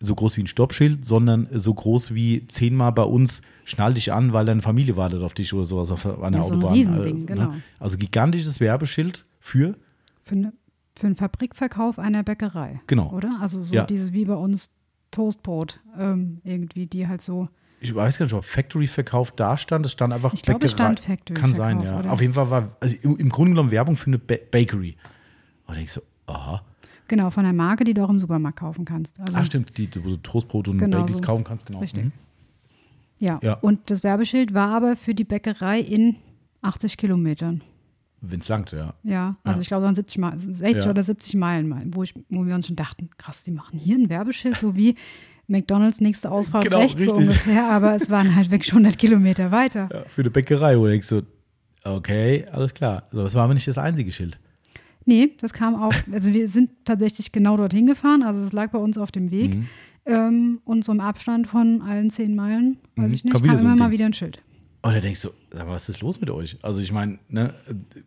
[0.05, 4.33] so groß wie ein Stoppschild, sondern so groß wie zehnmal bei uns, schnall dich an,
[4.33, 6.73] weil deine Familie wartet auf dich oder sowas auf einer Ja, so ein Autobahn.
[6.75, 7.53] Riesending, also, genau.
[7.79, 9.77] also gigantisches Werbeschild für,
[10.25, 10.53] Für, eine,
[10.97, 12.81] für einen Fabrikverkauf einer Bäckerei.
[12.89, 13.13] Genau.
[13.13, 13.39] Oder?
[13.41, 13.85] Also so Ja.
[13.85, 14.71] dieses wie bei uns
[15.13, 17.47] Toastbrot ähm, irgendwie, die halt so.
[17.81, 19.87] ich weiß gar nicht, ob Factory-Verkauf da stand.
[19.87, 20.75] Es stand einfach Ich glaube, Bäckerei.
[20.77, 22.01] stand Factory Kann sein, Verkauf, ja.
[22.01, 22.13] oder?
[22.13, 24.97] Auf jeden Fall war, also im im Grunde genommen Werbung für eine ba Bakery.
[25.67, 26.63] Und ich so, aha.
[27.13, 29.21] Genau, von einer Marke, die du auch im Supermarkt kaufen kannst.
[29.21, 31.25] Also, Ah, stimmt, die, wo du Toastbrot und Genau Bagels so.
[31.25, 31.81] kaufen kannst, genau.
[31.81, 32.05] Richtig.
[32.07, 32.13] Mhm.
[33.19, 33.39] Ja.
[33.43, 33.53] Ja.
[33.61, 36.17] Und das Werbeschild war aber für die Bäckerei in
[36.63, 37.61] 80 Kilometern.
[38.23, 38.95] Wenn es langt, ja.
[39.03, 39.61] Ja, also Ja.
[39.63, 40.91] ich glaube, es waren 70 Meilen, 60 Ja.
[40.91, 43.97] oder 70 Meilen, mal, wo, ich, wo wir uns schon dachten, krass, die machen hier
[43.99, 44.95] ein Werbeschild, so wie
[45.49, 49.91] McDonalds nächste Ausfahrt Genau, rechts so ungefähr, aber es waren halt wirklich 100 Kilometer weiter.
[49.93, 50.05] ja.
[50.07, 51.21] Für eine Bäckerei, wo du denkst so,
[51.85, 53.03] okay, alles klar.
[53.13, 54.39] So, das war aber nicht das einzige Schild.
[55.05, 58.79] Nee, das kam auch, also wir sind tatsächlich genau dorthin gefahren, also es lag bei
[58.79, 59.67] uns auf dem Weg Mhm.
[60.07, 63.15] ähm, und so im Abstand von allen zehn Meilen, weiß Mhm.
[63.15, 64.43] ich nicht, Kam kam, so immer mal wieder ein Schild.
[64.85, 66.57] Und da denkst du, was ist los mit euch?
[66.61, 67.55] Also ich meine, ne,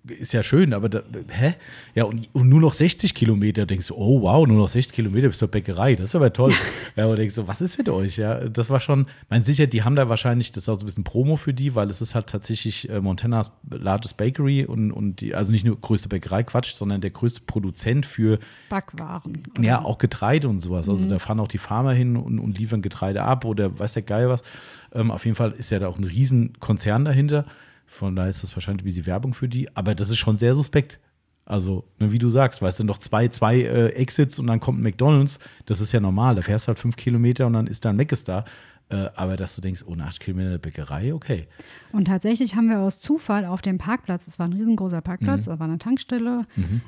[0.07, 1.53] ist ja schön, aber da, hä?
[1.93, 5.29] Ja, und, und nur noch 60 Kilometer, denkst du, oh wow, nur noch 60 Kilometer
[5.29, 6.51] bis zur Bäckerei, das ist aber toll.
[6.97, 8.17] ja, aber denkst du, was ist mit euch?
[8.17, 10.85] Ja, das war schon, mein sicher, die haben da wahrscheinlich, das ist auch so ein
[10.87, 15.21] bisschen Promo für die, weil es ist halt tatsächlich äh, Montanas largest bakery und, und
[15.21, 19.43] die, also nicht nur größte Bäckerei, Quatsch, sondern der größte Produzent für Backwaren.
[19.61, 20.89] ja, auch Getreide und sowas.
[20.89, 24.01] Also da fahren auch die Farmer hin und, und liefern Getreide ab oder weiß der
[24.01, 24.43] Geil was.
[24.95, 27.45] Ähm, auf jeden Fall ist ja da auch ein riesen Konzern dahinter.
[27.85, 29.75] Von daher ist das wahrscheinlich ein bisschen Werbung für die.
[29.75, 30.99] Aber das ist schon sehr suspekt.
[31.45, 34.79] Also, ne, wie du sagst, weißt du, noch zwei, zwei äh, Exits und dann kommt
[34.79, 35.39] ein McDonalds.
[35.67, 36.35] Das ist ja normal.
[36.35, 38.45] Da fährst du halt fünf Kilometer und dann ist da ein Mc's da.
[38.89, 41.47] Äh, aber dass du denkst, oh, nach acht Kilometer Bäckerei, okay.
[41.91, 45.03] Und tatsächlich haben wir aus Zufall auf dem Parkplatz, es war ein riesengroßer Mhm.
[45.03, 46.45] Parkplatz, da war eine Tankstelle,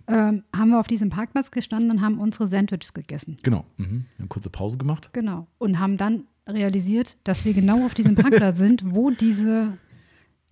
[0.08, 3.38] ähm, haben wir auf diesem Parkplatz gestanden und haben unsere Sandwiches gegessen.
[3.42, 3.66] Genau.
[3.78, 4.06] Mhm.
[4.20, 5.10] Eine kurze Pause gemacht.
[5.14, 5.48] Genau.
[5.58, 9.78] Und haben dann realisiert, dass wir genau auf diesem Parkplatz sind, wo diese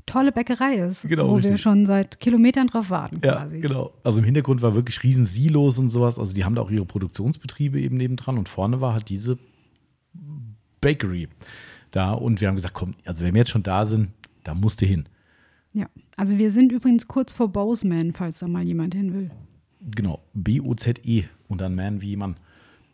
[0.06, 1.62] tolle Bäckerei ist, Genau, wo wir richtig.
[1.62, 3.60] schon seit Kilometern drauf warten Ja, quasi.
[3.62, 3.92] genau.
[4.04, 6.20] Also im Hintergrund war wirklich riesen Silos und sowas.
[6.20, 9.40] Also die haben da auch ihre Produktionsbetriebe eben nebendran und vorne war halt diese
[10.82, 11.28] Bakery
[11.92, 14.10] da und wir haben gesagt, komm, also wenn wir jetzt schon da sind,
[14.44, 15.06] da musst du hin.
[15.74, 15.88] Ja.
[16.18, 19.32] Also wir sind übrigens kurz vor Boseman, falls da mal jemand hin will.
[19.82, 22.36] Genau, B-O-Z-E und dann Man wie Mann.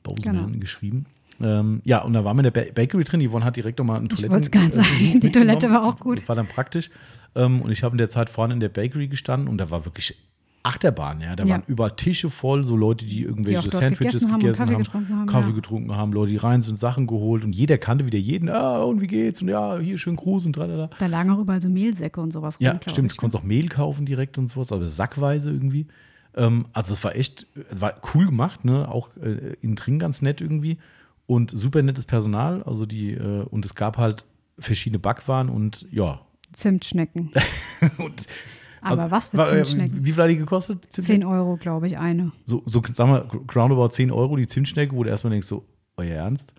[0.03, 0.59] Boseman Genau.
[0.59, 1.05] geschrieben.
[1.43, 3.19] Ähm, ja, und da waren wir in der ba Bakery drin.
[3.19, 4.31] Die wollen hat direkt nochmal ein Ich Toiletten.
[4.31, 6.19] wollte es gerade sagen, die Toilette war auch gut.
[6.19, 6.89] Das war dann praktisch.
[7.35, 9.85] Ähm, und ich habe in der Zeit vorne in der Bakery gestanden und da war
[9.85, 10.15] wirklich
[10.63, 11.35] Achterbahn, ja.
[11.35, 11.53] Da Ja.
[11.55, 14.83] waren über Tische voll, so Leute, die irgendwelche Die Sandwiches gegessen haben gegessen Kaffee haben,
[14.83, 15.55] getrunken haben, Kaffee ja.
[15.55, 18.47] getrunken haben, Leute, die rein sind, Sachen geholt und jeder kannte wieder jeden.
[18.49, 19.41] Ah, und wie geht's?
[19.41, 20.91] Und ja, hier schön Gruß und tralala.
[20.99, 23.11] Da lagen auch überall so Mehlsäcke und sowas Ja, rum, glaub stimmt.
[23.11, 25.87] ich, Du konntest auch Mehl kaufen direkt und sowas, aber sackweise irgendwie.
[26.35, 28.87] Ähm, also es war echt, es war cool gemacht, ne?
[28.87, 30.77] Auch äh, innen drin ganz nett irgendwie.
[31.31, 32.61] Und super nettes Personal.
[32.63, 34.25] Also die, äh, und es gab halt
[34.59, 36.19] verschiedene Backwaren und ja.
[36.51, 37.31] Zimtschnecken.
[37.99, 38.27] und,
[38.81, 40.03] Aber was für äh, Zimtschnecken?
[40.03, 40.91] Wie viel hat die gekostet?
[40.91, 42.33] 10 Euro, glaube ich, eine.
[42.43, 45.63] So, so sagen wir, roundabout 10 Euro die Zimtschnecke, wo du erstmal denkst, so,
[45.95, 46.53] euer Ernst?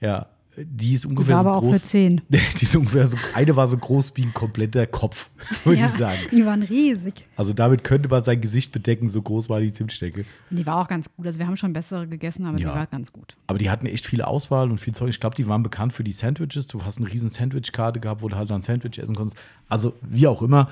[0.00, 0.26] Ja,
[0.64, 1.86] die ist Die ungefähr war so aber auch für groß.
[1.86, 2.20] 10.
[2.30, 5.30] Die ist ungefähr so, eine war so groß wie ein kompletter Kopf,
[5.64, 6.18] würde ja, ich sagen.
[6.32, 7.26] Die waren riesig.
[7.36, 10.24] Also damit könnte man sein Gesicht bedecken, so groß war die Zimtstecke.
[10.50, 11.26] Und die war auch ganz gut.
[11.26, 12.68] Also wir haben schon bessere gegessen, aber Ja.
[12.70, 13.36] sie war ganz gut.
[13.46, 15.10] Aber die hatten echt viel Auswahl und viel Zeug.
[15.10, 16.66] Ich glaube, die waren bekannt für die Sandwiches.
[16.66, 19.36] Du hast eine riesen Sandwich-Karte gehabt, wo du halt dann Sandwich essen konntest.
[19.68, 20.70] Also wie auch immer,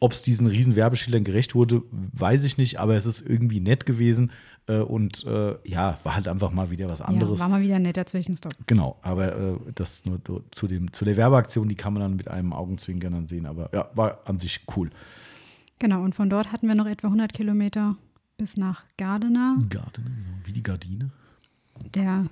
[0.00, 2.80] ob es diesen riesen Werbeschildern gerecht wurde, weiß ich nicht.
[2.80, 4.32] Aber es ist irgendwie nett gewesen.
[4.66, 7.38] Äh, Und äh, ja, war halt einfach mal wieder was anderes.
[7.38, 8.52] Ja, war mal wieder ein netter Zwischenstopp.
[8.66, 12.28] Genau, aber äh, das nur zu, dem, zu der Werbeaktion, die kann man dann mit
[12.28, 13.46] einem Augenzwinkern dann sehen.
[13.46, 14.90] Aber ja, war an sich cool.
[15.78, 17.96] Genau, und von dort hatten wir noch etwa 100 Kilometer
[18.36, 19.56] bis nach Gardena.
[19.68, 21.10] Gardine, genau, wie die Gardine.
[21.94, 22.26] Der,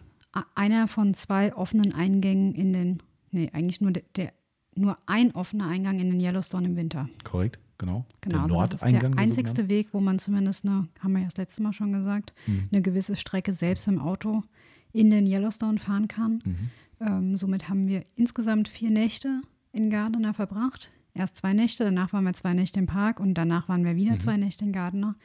[0.55, 3.03] einer von zwei offenen Eingängen in den,
[3.33, 4.33] nee, eigentlich nur der, der
[4.77, 7.09] nur ein offener Eingang in den Yellowstone im Winter.
[7.25, 8.05] Korrekt, genau.
[8.21, 9.13] Genau, der also das ist Nordeingang.
[9.17, 9.69] der einzigste.
[9.69, 12.69] Weg, wo man zumindest eine, haben wir ja das letzte Mal schon gesagt, Mhm.
[12.71, 14.43] eine gewisse Strecke selbst im Auto
[14.93, 16.43] in den Yellowstone fahren kann.
[16.45, 16.57] Mhm.
[17.01, 19.41] Ähm, somit haben wir insgesamt vier Nächte
[19.73, 20.91] in Gardena verbracht.
[21.15, 23.97] Erst zwei Nächte, danach waren wir zwei Nächte im Park und danach waren wir Mhm.
[23.97, 25.17] wieder zwei Nächte in Gardena.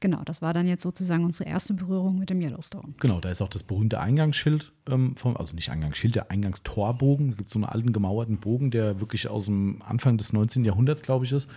[0.00, 2.94] Genau, das war dann jetzt sozusagen unsere erste Berührung mit dem Yellowstone.
[3.00, 7.30] Genau, da ist auch das berühmte Eingangsschild, ähm, vom, also nicht Eingangsschild, der Eingangstorbogen.
[7.30, 10.64] Da gibt es so einen alten gemauerten Bogen, der wirklich aus dem Anfang des 19.
[10.64, 11.50] Jahrhunderts, glaube ich, ist.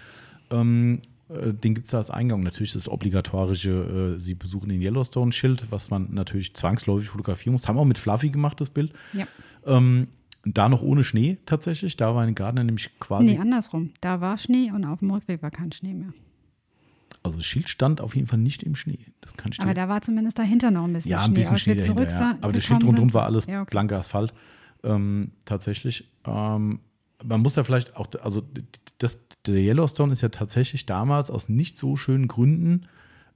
[0.52, 1.00] Ähm,
[1.30, 2.44] äh, den gibt es da als Eingang.
[2.44, 7.68] Natürlich das obligatorische, äh, Sie besuchen den Yellowstone-Schild, was man natürlich zwangsläufig fotografieren muss.
[7.68, 8.94] Haben auch mit Fluffy gemacht, das Bild.
[9.14, 9.26] Ja.
[9.66, 10.08] Ähm,
[10.44, 11.98] da noch ohne Schnee tatsächlich.
[11.98, 13.92] Da war in Gardner nämlich quasi, Nee, andersrum.
[14.02, 16.14] Da war Schnee und auf dem Rückweg war kein Schnee mehr.
[17.24, 18.98] also das Schild stand auf jeden Fall nicht im Schnee.
[19.22, 21.28] Das kann ich dir Aber da war zumindest dahinter noch ein bisschen Ja, Schnee.
[21.28, 22.38] ein bisschen Schnee zurück dahinter, ja.
[22.42, 23.70] Aber das Schild rundherum war alles Ja, okay.
[23.70, 24.34] blanker Asphalt.
[24.84, 26.10] Ähm, tatsächlich.
[26.26, 26.80] Ähm,
[27.24, 28.42] man muss ja vielleicht auch, also
[28.98, 32.88] das, der Yellowstone ist ja tatsächlich damals aus nicht so schönen Gründen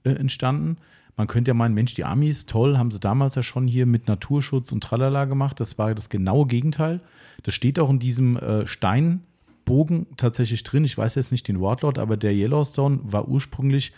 [0.04, 0.78] äh, entstanden.
[1.16, 4.06] Man könnte ja meinen, Mensch, die Amis, toll, haben sie damals ja schon hier mit
[4.06, 5.60] Naturschutz und Tralala gemacht.
[5.60, 7.00] Das war das genaue Gegenteil.
[7.42, 10.84] Das steht auch in diesem äh, Steinbogen tatsächlich drin.
[10.84, 13.92] Ich weiß jetzt nicht den Wortlaut, aber der Yellowstone war ursprünglich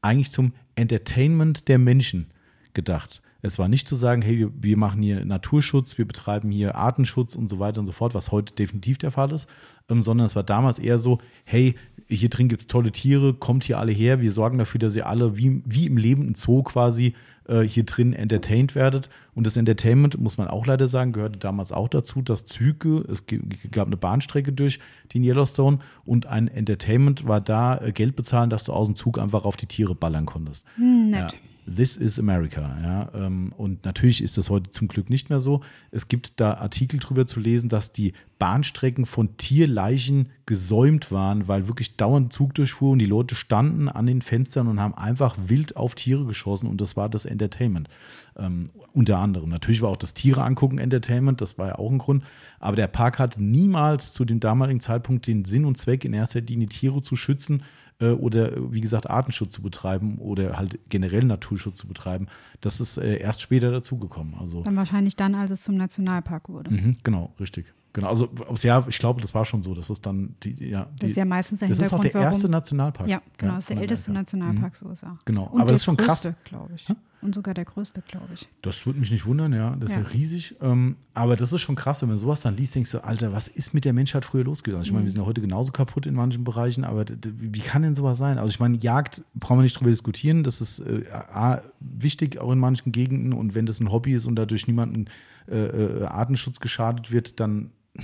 [0.00, 2.26] eigentlich zum Entertainment der Menschen
[2.72, 3.20] gedacht.
[3.42, 7.34] Es war nicht zu sagen, hey, wir, wir machen hier Naturschutz, wir betreiben hier Artenschutz
[7.36, 9.48] und so weiter und so fort, was heute definitiv der Fall ist,
[9.88, 11.74] ähm, sondern es war damals eher so, hey,
[12.08, 15.06] hier drin gibt es tolle Tiere, kommt hier alle her, wir sorgen dafür, dass ihr
[15.06, 17.14] alle wie, wie im lebenden Zoo quasi
[17.46, 19.08] äh, hier drin entertained werdet.
[19.34, 23.24] Und das Entertainment, muss man auch leider sagen, gehörte damals auch dazu, dass Züge, es
[23.70, 24.80] gab eine Bahnstrecke durch
[25.14, 29.18] den Yellowstone und ein Entertainment war da, äh, Geld bezahlen, dass du aus dem Zug
[29.18, 30.64] einfach auf die Tiere ballern konntest.
[30.76, 31.32] Hm, nett.
[31.32, 31.38] Ja.
[31.74, 33.10] This is America, ja.
[33.14, 35.60] Ähm, und natürlich ist das heute zum Glück nicht mehr so.
[35.92, 41.68] Es gibt da Artikel drüber zu lesen, dass die Bahnstrecken von Tierleichen gesäumt waren, weil
[41.68, 45.76] wirklich dauernd Zug durchfuhr und die Leute standen an den Fenstern und haben einfach wild
[45.76, 47.88] auf Tiere geschossen und das war das Entertainment.
[48.36, 49.50] Ähm, unter anderem.
[49.50, 52.24] Natürlich war auch das Tiere angucken Entertainment, das war ja auch ein Grund.
[52.58, 56.40] Aber der Park hat niemals zu dem damaligen Zeitpunkt den Sinn und Zweck, in erster
[56.40, 57.62] Linie Tiere zu schützen,
[58.00, 62.26] äh, oder wie gesagt Artenschutz zu betreiben oder halt generell Naturschutz zu betreiben.
[62.60, 64.34] Das ist äh, erst später dazugekommen.
[64.38, 66.70] Also, Dann wahrscheinlich dann, als es zum Nationalpark wurde.
[66.70, 67.72] Mhm, genau, richtig.
[67.92, 68.28] Genau, also
[68.62, 69.74] Jahr, ich glaube, das war schon so.
[69.74, 70.84] Das ist dann die, ja.
[70.84, 73.08] Die, das ist ja meistens der Das ist auch der erste Nationalpark.
[73.08, 74.20] Ja, genau, das ist der älteste Amerika.
[74.36, 75.16] Nationalpark der USA.
[75.24, 76.22] Genau, Und aber das ist schon krass.
[76.22, 76.86] größte, glaube ich.
[77.22, 78.48] Und sogar der größte, glaube ich.
[78.62, 79.76] Das würde mich nicht wundern, ja.
[79.76, 80.08] Das ist ja, Ja.
[80.08, 80.56] riesig.
[80.62, 83.46] Ähm, aber das ist schon krass, wenn man sowas dann liest, denkst du, Alter, was
[83.46, 84.78] ist mit der Menschheit früher losgegangen?
[84.80, 84.96] Also ich Mhm.
[84.96, 88.16] meine, wir sind ja heute genauso kaputt in manchen Bereichen, aber wie kann denn sowas
[88.16, 88.38] sein?
[88.38, 90.44] Also ich meine, Jagd brauchen wir nicht drüber diskutieren.
[90.44, 93.34] Das ist äh, A, wichtig, auch in manchen Gegenden.
[93.34, 95.04] Und wenn das ein Hobby ist und dadurch niemandem
[95.46, 97.70] äh, äh, Artenschutz geschadet wird, dann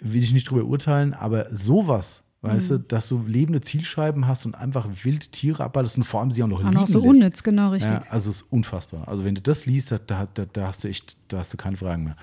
[0.00, 1.12] will ich nicht drüber urteilen.
[1.14, 2.74] Aber sowas, weißt Mhm.
[2.76, 6.42] du, dass du lebende Zielscheiben hast und einfach wild Tiere abballest und vor allem sie
[6.42, 7.08] auch noch Auch liegen noch so lässt.
[7.10, 7.90] unnütz, genau, richtig.
[7.90, 9.08] Ja, also es ist unfassbar.
[9.08, 11.76] Also wenn du das liest, da, da, da, hast du echt, da hast du keine
[11.76, 12.16] Fragen mehr.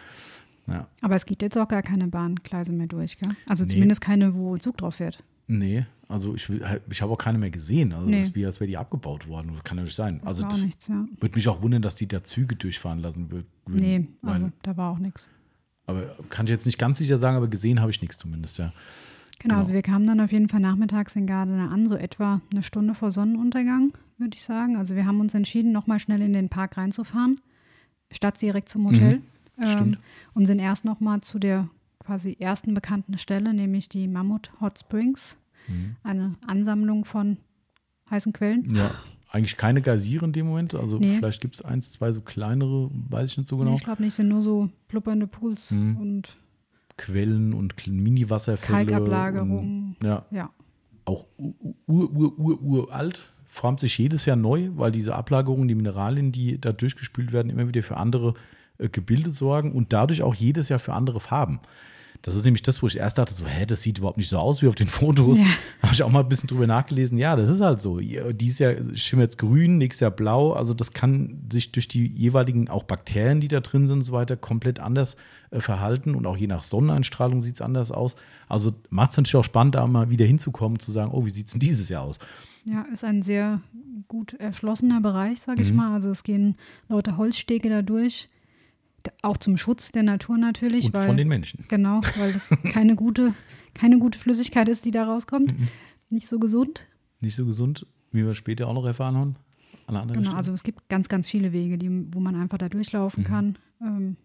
[0.67, 0.87] Ja.
[1.01, 3.33] Aber es geht jetzt auch gar keine Bahngleise mehr durch, gell?
[3.45, 3.73] Also Nee.
[3.73, 5.21] zumindest keine, wo Zug drauf fährt.
[5.47, 7.93] Nee, also ich, halt- ich habe auch keine mehr gesehen.
[7.93, 8.25] Also Nee.
[8.33, 9.51] wie, als wäre die abgebaut worden.
[9.53, 10.21] Das kann ja nicht sein.
[10.25, 11.05] Also auch nichts, ja.
[11.19, 13.79] würde mich auch wundern, dass die da Züge durchfahren lassen wür- würden.
[13.81, 15.29] Nee, also da war auch nichts.
[15.85, 18.73] aber kann ich jetzt nicht ganz sicher sagen, aber gesehen habe ich nichts zumindest, ja.
[19.39, 19.57] Genau, Genau.
[19.61, 22.95] also wir kamen dann auf jeden Fall nachmittags in Gardena an, so etwa eine Stunde
[22.95, 24.75] vor Sonnenuntergang, würde ich sagen.
[24.77, 27.39] Also wir haben uns entschieden, nochmal schnell in den Park reinzufahren,
[28.11, 29.17] statt direkt zum Hotel.
[29.57, 29.67] Mhm.
[29.67, 29.99] stimmt.
[30.33, 31.69] Und sind erst nochmal zu der
[31.99, 35.37] quasi ersten bekannten Stelle, nämlich die Mammut Hot Springs,
[35.69, 35.95] Mhm.
[36.03, 37.37] eine Ansammlung von
[38.11, 38.75] heißen Quellen.
[38.75, 38.91] Ja,
[39.31, 40.75] eigentlich keine Geysire in dem Moment.
[40.75, 41.15] Also Nee.
[41.17, 43.75] vielleicht gibt es eins, zwei so kleinere, weiß ich nicht so Nee, genau.
[43.77, 45.97] ich glaube nicht, sind nur so blubbernde Pools Mhm.
[45.97, 46.37] und
[46.97, 48.85] Quellen und Mini-Wasserfälle.
[48.85, 49.95] Kalkablagerungen.
[49.99, 50.49] und- Ja, ja.
[51.05, 51.53] auch ur,
[51.87, 56.59] ur, ur, ur, uralt, formt sich jedes Jahr neu, weil diese Ablagerungen, die Mineralien, die
[56.59, 58.33] da durchgespült werden, immer wieder für andere
[58.77, 61.59] äh, Gebilde sorgen und dadurch auch jedes Jahr für andere Farben.
[62.21, 64.37] Das ist nämlich das, wo ich erst dachte, so, hä, das sieht überhaupt nicht so
[64.39, 65.39] aus wie auf den Fotos.
[65.39, 65.45] Ja.
[65.83, 67.17] Habe ich auch mal ein bisschen drüber nachgelesen.
[67.17, 67.99] Ja, das ist halt so.
[67.99, 70.53] Dieses Jahr schimmert es grün, nächstes Jahr blau.
[70.53, 74.13] Also das kann sich durch die jeweiligen auch Bakterien, die da drin sind und so
[74.13, 75.17] weiter, komplett anders
[75.51, 76.15] äh, verhalten.
[76.15, 78.15] Und auch je nach Sonneneinstrahlung sieht es anders aus.
[78.47, 81.45] Also macht es natürlich auch spannend, da mal wieder hinzukommen, zu sagen, oh, wie sieht
[81.45, 82.17] es denn dieses Jahr aus?
[82.65, 83.61] Ja, ist ein sehr
[84.07, 85.75] gut erschlossener Bereich, sage ich Mhm.
[85.77, 85.93] mal.
[85.93, 86.55] Also es gehen
[86.89, 88.27] lauter Holzstege da durch,
[89.21, 90.85] auch zum Schutz der Natur natürlich.
[90.85, 91.65] Und weil, von den Menschen.
[91.67, 93.33] Genau, weil das keine gute,
[93.73, 95.57] keine gute Flüssigkeit ist, die da rauskommt.
[95.57, 95.67] Mhm.
[96.09, 96.85] Nicht so gesund.
[97.21, 99.35] Nicht so gesund, wie wir später auch noch erfahren haben.
[99.87, 100.37] An anderen Genau, Stelle.
[100.37, 103.27] also es gibt ganz, ganz viele Wege, die, wo man einfach da durchlaufen Mhm.
[103.27, 103.57] kann.
[103.81, 104.15] Ähm,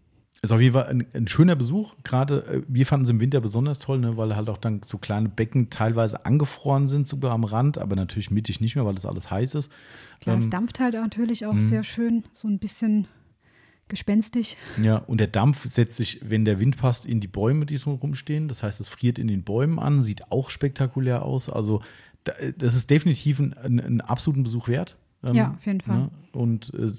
[0.43, 1.97] Ist auf jeden Fall ein, ein schöner Besuch.
[2.03, 4.97] Gerade äh, wir fanden es im Winter besonders toll, ne, weil halt auch dann so
[4.97, 9.05] kleine Becken teilweise angefroren sind, sogar am Rand, aber natürlich mittig nicht mehr, weil das
[9.05, 9.71] alles heiß ist.
[10.21, 11.59] klar, es Ähm, dampft halt natürlich auch mhm.
[11.61, 13.07] sehr schön, so ein bisschen
[13.91, 14.57] gespenstig.
[14.81, 17.93] Ja, und der Dampf setzt sich, wenn der Wind passt, in die Bäume, die so
[17.93, 18.49] rumstehen.
[18.49, 21.51] Das heißt, es friert in den Bäumen an, sieht auch spektakulär aus.
[21.51, 21.83] Also,
[22.25, 24.97] da, das ist definitiv ein, ein, ein absoluten Besuch wert.
[25.23, 25.99] Ähm, Ja, auf jeden Fall.
[25.99, 26.11] ne?
[26.33, 26.93] Und äh,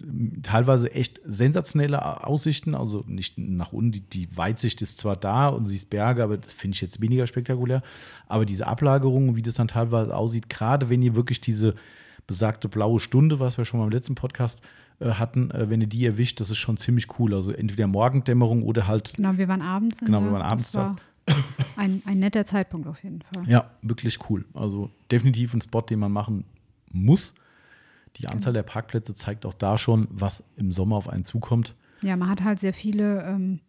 [0.44, 2.76] teilweise echt sensationelle Aussichten.
[2.76, 6.52] Also nicht nach unten, die, die Weitsicht ist zwar da und siehst Berge, aber das
[6.52, 7.82] finde ich jetzt weniger spektakulär.
[8.28, 11.76] Aber diese Ablagerung, wie das dann teilweise aussieht, gerade wenn ihr wirklich diese
[12.28, 15.88] besagte blaue Stunde, was wir schon mal im letzten Podcast äh, hatten, äh, wenn ihr
[15.88, 17.34] die erwischt, das ist schon ziemlich cool.
[17.34, 20.00] Also entweder Morgendämmerung oder halt, Genau, wir waren abends.
[20.00, 20.26] Genau, da.
[20.26, 20.96] wir waren abends war
[21.78, 23.48] ein, ein netter Zeitpunkt auf jeden Fall.
[23.48, 24.46] ja, wirklich cool.
[24.54, 26.46] Also definitiv ein Spot, den man machen
[26.92, 27.34] muss.
[28.18, 31.76] Die Anzahl der Parkplätze zeigt auch da schon, was im Sommer auf einen zukommt.
[32.02, 33.60] Ja, man hat halt sehr viele ähm,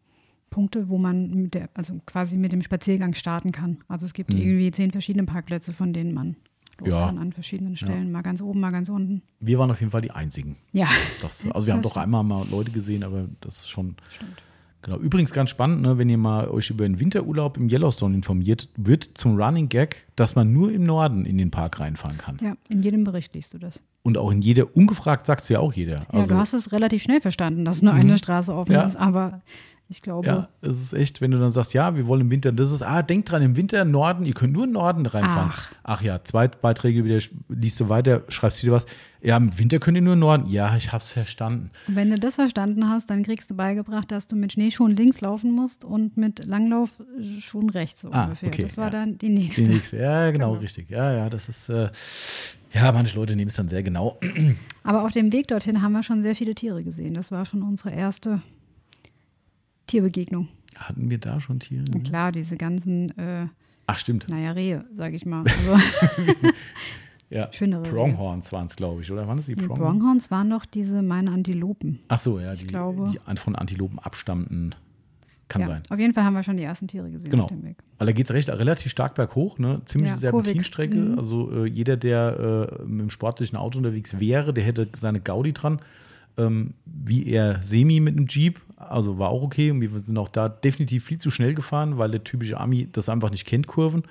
[0.51, 3.79] Punkte, wo man der, also quasi mit dem Spaziergang starten kann.
[3.89, 4.41] Also es gibt Mhm.
[4.41, 6.37] irgendwie zehn verschiedene Parkplätze, von denen man
[6.79, 7.07] los Ja.
[7.09, 8.11] an verschiedenen Stellen.
[8.13, 9.23] Mal ganz oben, mal ganz unten.
[9.41, 10.57] Wir waren auf jeden Fall die Einzigen.
[10.73, 10.89] Ja,
[11.21, 14.43] Das, also wir haben doch einmal mal Leute gesehen, aber das ist schon stimmt.
[14.85, 14.97] Genau.
[14.99, 19.11] Übrigens ganz spannend, ne, wenn ihr mal euch über den Winterurlaub im Yellowstone informiert, wird
[19.15, 22.39] zum Running Gag, dass man nur im Norden in den Park reinfahren kann.
[22.43, 23.81] Ja, in jedem Bericht liest du das.
[24.03, 25.99] Und auch in jeder, ungefragt sagt es ja auch jeder.
[25.99, 28.83] Ja, Also, du hast es relativ schnell verstanden, dass nur eine Straße offen Ja.
[28.83, 29.41] ist, aber
[29.89, 32.51] ich glaube, ja, es ist echt, wenn du dann sagst, ja, wir wollen im Winter,
[32.51, 35.51] das ist, ah, denkt dran, im Winter Norden, ihr könnt nur im Norden reinfahren.
[35.53, 35.73] Ach.
[35.85, 37.19] Ach ja, zwei Beiträge wieder,
[37.49, 38.87] liest du weiter, schreibst wieder was.
[39.21, 40.49] Ja, im Winter könnt ihr nur im Norden.
[40.49, 41.71] Ja, ich hab's verstanden.
[41.87, 45.21] Und wenn du das verstanden hast, dann kriegst du beigebracht, dass du mit Schneeschuhen links
[45.21, 48.49] laufen musst und mit Langlaufschuhen rechts so Ah, ungefähr.
[48.49, 48.91] okay, das war ja.
[48.91, 49.63] dann die nächste.
[49.65, 50.91] Die nächste, ja, genau, richtig.
[50.91, 51.91] Ja, ja, das ist, äh,
[52.73, 54.19] ja, manche Leute nehmen es dann sehr genau.
[54.85, 57.15] Aber auf dem Weg dorthin haben wir schon sehr viele Tiere gesehen.
[57.15, 58.41] Das war schon unsere erste
[59.93, 60.49] Tierbegegnung.
[60.75, 61.85] Hatten wir da schon Tiere?
[61.95, 63.47] Und klar, diese ganzen, äh,
[63.87, 64.27] Ach, stimmt.
[64.31, 65.45] naja, Rehe, sag ich mal.
[66.01, 66.33] Also,
[67.31, 67.49] Ja.
[67.53, 69.27] schönere Pronghorns waren es, glaube ich, oder?
[69.27, 69.81] Waren es die die Pronghorns?
[69.99, 71.99] Pronghorns waren doch diese meine Antilopen.
[72.09, 74.75] Ach so, ja, die, glaube- die von Antilopen abstammenden.
[75.49, 75.83] Kann ja, sein.
[75.91, 77.45] Auf jeden Fall haben wir schon die ersten Tiere gesehen Genau.
[77.45, 77.77] auf dem Weg.
[77.99, 79.83] Weil da geht es recht, relativ stark berghoch, ne?
[79.85, 80.95] Ziemliche Ja, Serpentinstrecke.
[80.97, 81.19] Mhm.
[81.19, 85.53] Also äh, jeder, der äh, mit dem sportlichen Auto unterwegs wäre, der hätte seine Gaudi
[85.53, 85.81] dran.
[86.39, 89.71] Ähm, wie er Semi mit einem Jeep, also war auch okay.
[89.71, 93.09] Und wir sind auch da definitiv viel zu schnell gefahren, weil der typische Ami das
[93.09, 94.03] einfach nicht kennt, Kurven.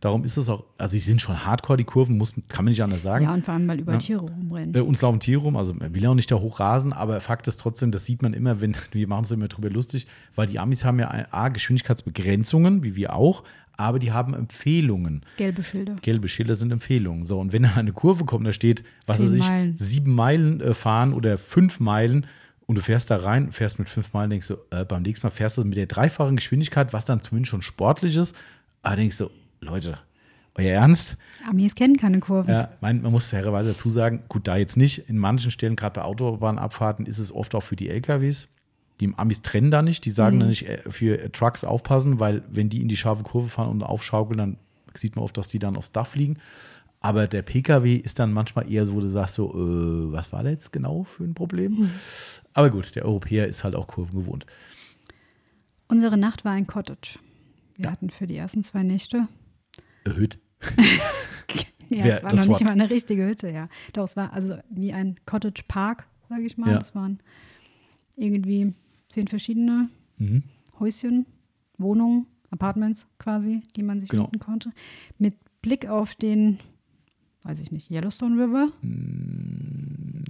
[0.00, 2.82] Darum ist es auch, also sie sind schon hardcore, die Kurven, muss, kann man nicht
[2.82, 3.26] anders sagen.
[3.26, 3.98] Ja, und vor allem, weil über Ja.
[3.98, 4.74] Tiere rumrennen.
[4.74, 7.46] Äh, uns laufen Tiere rum, also man will ja auch nicht da hochrasen, aber Fakt
[7.48, 10.06] ist trotzdem, das sieht man immer, wenn wir machen uns immer drüber lustig,
[10.36, 11.50] weil die Amis haben ja A,
[12.04, 13.44] Geschwindigkeitsbegrenzungen, wie wir auch,
[13.76, 15.22] aber die haben Empfehlungen.
[15.36, 15.96] Gelbe Schilder.
[16.02, 17.24] Gelbe Schilder sind Empfehlungen.
[17.24, 19.76] So, und wenn da eine Kurve kommt, da steht, was Zehn weiß ich, Meilen.
[19.76, 22.26] sieben Meilen äh, fahren oder fünf Meilen
[22.70, 25.32] und du fährst da rein, fährst mit fünf Meilen, denkst du, äh, beim nächsten Mal
[25.32, 28.36] fährst du mit der dreifachen Geschwindigkeit, was dann zumindest schon sportlich ist,
[28.82, 29.28] aber denkst du,
[29.60, 29.98] Leute,
[30.54, 31.16] euer Ernst?
[31.48, 32.52] Amis kennen keine Kurven.
[32.54, 35.08] Ja, mein, man muss fairerweise dazu sagen, gut, da jetzt nicht.
[35.08, 38.48] In manchen Stellen, gerade bei Autobahnabfahrten, ist es oft auch für die LKWs.
[39.00, 40.04] Die Amis trennen da nicht.
[40.04, 40.40] Die sagen Mhm.
[40.40, 43.70] dann nicht äh, für äh, Trucks aufpassen, weil wenn die in die scharfe Kurve fahren
[43.70, 44.56] und aufschaukeln, dann
[44.94, 46.36] sieht man oft, dass die dann aufs Dach fliegen.
[47.02, 50.50] Aber der PKW ist dann manchmal eher so, du sagst so, äh, was war da
[50.50, 51.72] jetzt genau für ein Problem?
[51.72, 51.90] Mhm.
[52.54, 54.46] Aber gut, der Europäer ist halt auch Kurven gewohnt.
[55.88, 57.18] Unsere Nacht war ein Cottage.
[57.76, 57.90] Wir Ja.
[57.92, 59.28] hatten für die ersten zwei Nächte.
[60.04, 60.38] Erhöht.
[61.92, 63.68] Ja, Wer- es war noch nicht Wort- mal eine richtige Hütte, ja.
[63.94, 66.70] Doch, es war also wie ein Cottage Park, sage ich mal.
[66.70, 66.78] Ja.
[66.78, 67.18] Es waren
[68.14, 68.74] irgendwie
[69.08, 69.88] zehn verschiedene
[70.18, 70.44] Mhm.
[70.78, 71.26] Häuschen,
[71.78, 74.22] Wohnungen, Apartments quasi, die man sich Genau.
[74.26, 74.70] mieten konnte.
[75.18, 76.60] Mit Blick auf den,
[77.42, 78.68] weiß ich nicht, Yellowstone River.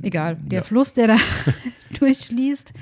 [0.03, 0.63] Egal, der Mm, ja.
[0.63, 1.17] Fluss, der da
[2.01, 2.73] durchfließt,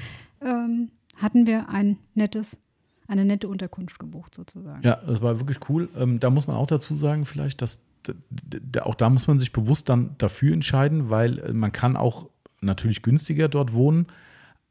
[0.43, 2.59] ähm, hatten wir ein nettes,
[3.07, 4.83] eine nette Unterkunft gebucht sozusagen.
[4.83, 5.89] Ja, das war wirklich cool.
[5.97, 7.81] Ähm, da muss man auch dazu sagen, vielleicht, dass
[8.81, 12.29] auch da muss man sich bewusst dann dafür entscheiden, weil äh, man kann auch
[12.61, 14.07] natürlich günstiger dort wohnen,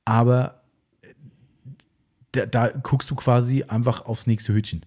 [0.06, 0.62] aber
[1.02, 1.14] äh,
[2.32, 4.86] da, da guckst du quasi einfach aufs nächste Hütchen.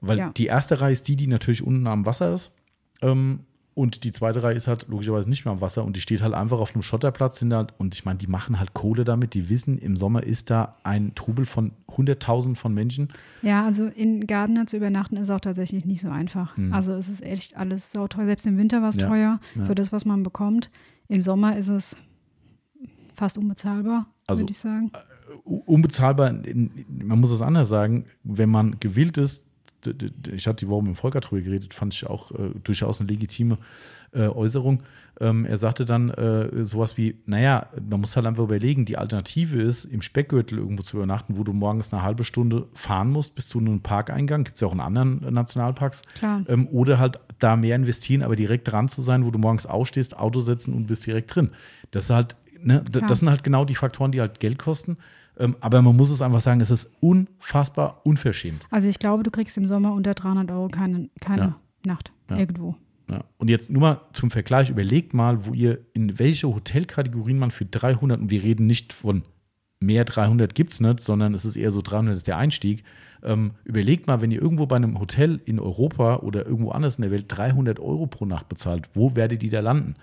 [0.00, 0.30] Weil Ja.
[0.30, 2.54] die erste Reihe ist die, die natürlich unten am Wasser ist.
[3.02, 3.40] Ähm,
[3.78, 6.34] und die zweite Reihe ist halt logischerweise nicht mehr am Wasser und die steht halt
[6.34, 7.40] einfach auf einem Schotterplatz.
[7.42, 9.34] Halt, und ich meine, die machen halt Kohle damit.
[9.34, 13.08] Die wissen, im Sommer ist da ein Trubel von 100.000 von Menschen.
[13.42, 16.56] Ja, also in Gardner zu übernachten ist auch tatsächlich nicht so einfach.
[16.72, 18.26] Also es ist echt alles sauteuer.
[18.26, 18.96] Selbst im Winter war es.
[18.96, 19.64] Ja, teuer ja.
[19.66, 20.70] für das, was man bekommt.
[21.06, 21.96] Im Sommer ist es
[23.14, 24.92] fast unbezahlbar, Also, würde ich sagen.
[25.44, 26.32] u- unbezahlbar,
[26.88, 29.46] man muss es anders sagen, wenn man gewillt ist,
[30.32, 33.08] ich hatte die Woche mit dem Volker drüber geredet, fand ich auch äh, durchaus eine
[33.08, 33.58] legitime
[34.12, 34.82] äh, Äußerung.
[35.20, 39.60] Ähm, er sagte dann äh, sowas wie, naja, man muss halt einfach überlegen, die Alternative
[39.60, 43.48] ist, im Speckgürtel irgendwo zu übernachten, wo du morgens eine halbe Stunde fahren musst bis
[43.48, 46.02] zu einem Parkeingang, gibt es ja auch in anderen Nationalparks,
[46.48, 50.16] ähm, oder halt da mehr investieren, aber direkt dran zu sein, wo du morgens ausstehst,
[50.16, 51.50] Auto setzen und bist direkt drin.
[51.90, 54.98] Das ist halt, ne, das sind halt genau die Faktoren, die halt Geld kosten.
[55.38, 58.66] Ähm, aber man muss es einfach sagen, es ist unfassbar unverschämt.
[58.70, 61.56] Also ich glaube, du kriegst im Sommer unter 300 Euro keine, keine Ja.
[61.84, 62.36] Nacht Ja.
[62.38, 62.74] irgendwo.
[63.10, 63.24] Ja.
[63.38, 67.64] Und jetzt nur mal zum Vergleich, überlegt mal, wo ihr, in welche Hotelkategorien man für
[67.64, 69.22] 300, und wir reden nicht von
[69.80, 72.82] mehr 300 gibt es nicht, sondern es ist eher so 300 ist der Einstieg.
[73.22, 77.02] Ähm, überlegt mal, wenn ihr irgendwo bei einem Hotel in Europa oder irgendwo anders in
[77.02, 79.94] der Welt 300 Euro pro Nacht bezahlt, wo werdet ihr da landen?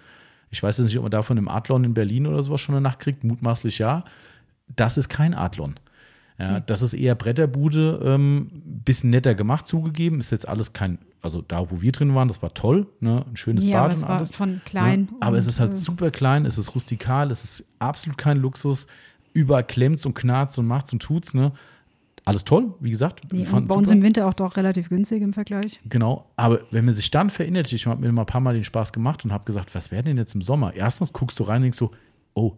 [0.50, 2.82] Ich weiß jetzt nicht, ob man davon im Adlon in Berlin oder sowas schon eine
[2.82, 4.06] Nacht kriegt, mutmaßlich ja.
[4.68, 5.76] Das ist kein Adlon.
[6.38, 8.50] Ja, das ist eher Bretterbude, ähm,
[8.84, 10.20] bisschen netter gemacht zugegeben.
[10.20, 13.26] Ist jetzt alles kein, also da, wo wir drin waren, das war toll, ne?
[13.26, 14.36] ein schönes Ja, Bad aber es und war alles.
[14.36, 15.08] schon klein Ne?
[15.22, 18.88] Aber es ist halt äh, super klein, es ist rustikal, es ist absolut kein Luxus.
[19.34, 21.54] Überall klemmt's und knarzt und macht's und tut's, ne?
[22.26, 23.22] Alles toll, wie gesagt.
[23.32, 23.92] Und bei uns super.
[23.92, 25.80] im Winter auch doch relativ günstig im Vergleich.
[25.88, 28.64] Genau, aber wenn man sich dann verinnert, ich habe mir mal ein paar Mal den
[28.64, 30.74] Spaß gemacht und habe gesagt, was wäre denn jetzt im Sommer?
[30.74, 31.92] Erstens guckst du rein und denkst so,
[32.34, 32.58] oh,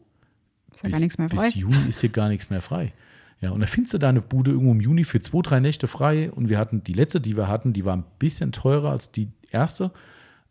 [0.77, 1.45] Ist ja gar nichts mehr frei.
[1.45, 2.93] bis Juni ist hier gar nichts mehr frei.
[3.41, 6.31] Ja, und da findest du deine Bude irgendwo im Juni für zwei, drei Nächte frei.
[6.31, 9.29] Und wir hatten die letzte, die wir hatten, die war ein bisschen teurer als die
[9.51, 9.91] erste.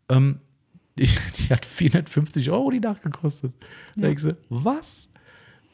[0.09, 0.39] Ähm,
[0.97, 1.05] Die,
[1.37, 3.51] die hat 450 Euro die Nacht gekostet.
[3.95, 4.07] Da Ja.
[4.07, 5.09] denkst du, was?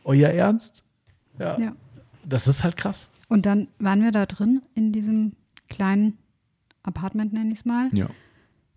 [0.03, 0.83] Euer Ernst?
[1.39, 1.57] Ja.
[1.59, 1.75] Ja.
[2.25, 3.09] Das ist halt krass.
[3.29, 5.33] Und dann waren wir da drin in diesem
[5.69, 6.17] kleinen
[6.83, 8.09] Apartment, nenne ich es mal, Ja.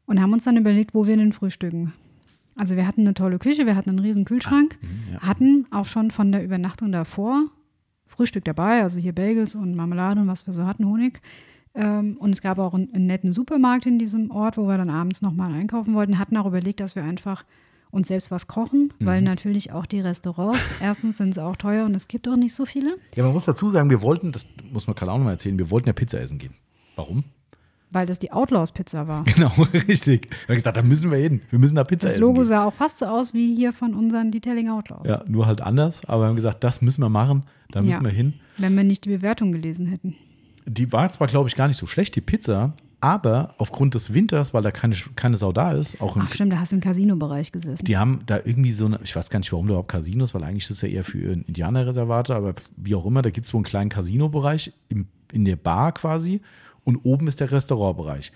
[0.06, 1.92] und haben uns dann überlegt, wo wir denn frühstücken.
[2.56, 5.20] Also wir hatten eine tolle Küche, wir hatten einen riesen Kühlschrank, Mhm, ja.
[5.20, 7.44] hatten auch schon von der Übernachtung davor
[8.06, 11.20] Frühstück dabei, also hier Bagels und Marmelade und was wir so hatten, Honig.
[11.74, 14.88] Ähm, und es gab auch einen, einen netten Supermarkt in diesem Ort, wo wir dann
[14.88, 16.18] abends nochmal einkaufen wollten.
[16.18, 17.44] Hatten auch überlegt, dass wir einfach
[17.90, 19.26] uns selbst was kochen, weil Mhm.
[19.26, 22.64] natürlich auch die Restaurants, erstens sind sie auch teuer und es gibt auch nicht so
[22.64, 22.96] viele.
[23.14, 25.58] Ja, man muss dazu sagen, wir wollten, das muss man Karl auch noch mal erzählen,
[25.58, 26.54] wir wollten ja Pizza essen gehen.
[26.94, 27.24] Warum?
[27.92, 29.24] Weil das die Outlaws-Pizza war.
[29.34, 29.50] Genau,
[29.88, 30.28] richtig.
[30.30, 31.40] Wir haben gesagt, da müssen wir hin.
[31.50, 32.20] Wir müssen da Pizza Das essen.
[32.22, 32.44] Logo gehen.
[32.44, 35.08] sah auch fast so aus wie hier von unseren Detailing Outlaws.
[35.08, 36.04] Ja, nur halt anders.
[36.06, 37.44] Aber wir haben gesagt, das müssen wir machen.
[37.70, 38.04] Da müssen Ja.
[38.04, 38.34] wir hin.
[38.58, 40.14] Wenn wir nicht die Bewertung gelesen hätten.
[40.66, 44.52] Die war zwar, glaube ich, gar nicht so schlecht, die Pizza, aber aufgrund des Winters,
[44.52, 46.82] weil da keine, keine Sau da ist, auch im, Ach stimmt, da hast du im
[46.82, 47.84] Casino-Bereich gesessen.
[47.84, 50.42] die haben da irgendwie so eine, ich weiß gar nicht, warum da überhaupt Casinos, weil
[50.42, 53.58] eigentlich ist es ja eher für Indianerreservate, aber wie auch immer, da gibt es so
[53.58, 54.72] einen kleinen Casino-Bereich
[55.32, 56.40] in der Bar quasi
[56.86, 58.32] und oben ist der Restaurantbereich.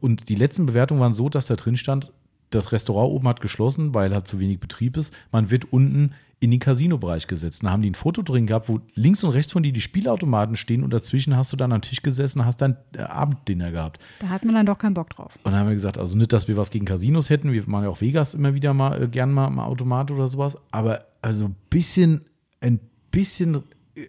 [0.00, 2.12] Und die letzten Bewertungen waren so, dass da drin stand,
[2.50, 5.14] das Restaurant oben hat geschlossen, weil halt zu wenig Betrieb ist.
[5.32, 7.64] Man wird unten in den Casino-Bereich gesetzt.
[7.64, 10.56] Da haben die ein Foto drin gehabt, wo links und rechts von dir die Spielautomaten
[10.56, 14.00] stehen und dazwischen hast du dann am Tisch gesessen, hast dein äh, Abenddinner gehabt.
[14.20, 15.36] Da hat man dann doch keinen Bock drauf.
[15.36, 17.84] Und dann haben wir gesagt, also nicht, dass wir was gegen Casinos hätten, wir machen
[17.84, 21.46] ja auch Vegas immer wieder mal äh, gern mal, mal Automat oder sowas, aber also
[21.46, 22.24] ein bisschen,
[22.60, 22.80] ein
[23.10, 23.62] bisschen
[23.94, 24.08] äh, äh,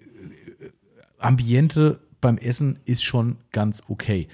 [1.18, 4.28] Ambiente beim Essen ist schon ganz okay.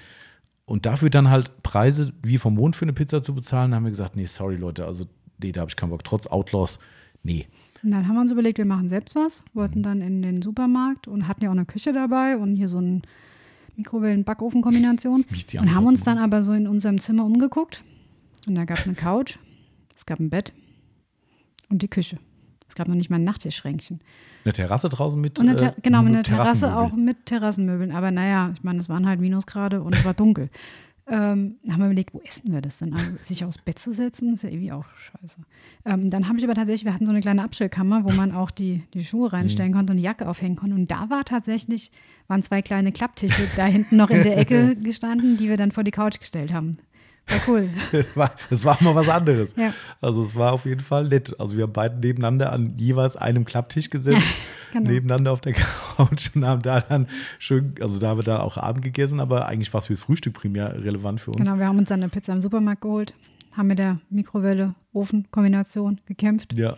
[0.64, 3.90] Und dafür dann halt Preise wie vom Mond für eine Pizza zu bezahlen, haben wir
[3.90, 5.06] gesagt, nee, sorry Leute, also
[5.42, 6.04] nee, da habe ich keinen Bock.
[6.04, 6.78] Trotz Outlaws,
[7.22, 7.46] nee.
[7.82, 9.58] Und dann haben wir uns überlegt, wir machen selbst was, Mhm.
[9.58, 12.78] wollten dann in den Supermarkt und hatten ja auch eine Küche dabei und hier so
[12.78, 13.00] eine
[13.76, 15.24] Mikrowellen-Backofen-Kombination.
[15.60, 17.84] Und haben uns dann aber so in unserem Zimmer umgeguckt.
[18.46, 19.38] Und da gab es eine Couch,
[19.94, 20.52] es gab ein Bett
[21.68, 22.18] und die Küche.
[22.68, 24.00] Es gab noch nicht mal ein Nachttischschränkchen.
[24.44, 27.92] Eine Terrasse draußen mit Und eine Ter äh, genau, mit eine Terrasse auch mit Terrassenmöbeln.
[27.92, 30.50] Aber naja, ich meine, es waren halt Minusgrade und es war dunkel.
[31.10, 32.92] ähm, haben wir überlegt, wo essen wir das denn?
[32.92, 35.40] Also, sich aufs Bett zu setzen, ist ja irgendwie auch scheiße.
[35.86, 38.50] Ähm, dann habe ich aber tatsächlich, wir hatten so eine kleine Abstellkammer, wo man auch
[38.50, 40.74] die, die Schuhe reinstellen konnte und die Jacke aufhängen konnte.
[40.74, 41.90] Und da war tatsächlich,
[42.26, 45.84] waren zwei kleine Klapptische da hinten noch in der Ecke gestanden, die wir dann vor
[45.84, 46.78] die Couch gestellt haben.
[47.30, 47.68] War cool.
[48.50, 49.54] es war mal was anderes.
[49.56, 49.72] Ja.
[50.00, 51.38] Also es war auf jeden Fall nett.
[51.38, 54.22] Also wir haben beide nebeneinander an jeweils einem Klapptisch gesessen,
[54.72, 54.90] Genau.
[54.90, 57.06] nebeneinander auf der Couch und haben da dann
[57.38, 60.34] schön, also da haben wir da auch Abend gegessen, aber eigentlich war es fürs Frühstück
[60.34, 61.38] primär relevant für uns.
[61.46, 63.14] Genau, wir haben uns dann eine Pizza im Supermarkt geholt,
[63.56, 66.54] haben mit der Mikrowelle, Ofen-Kombination gekämpft.
[66.54, 66.76] Ja.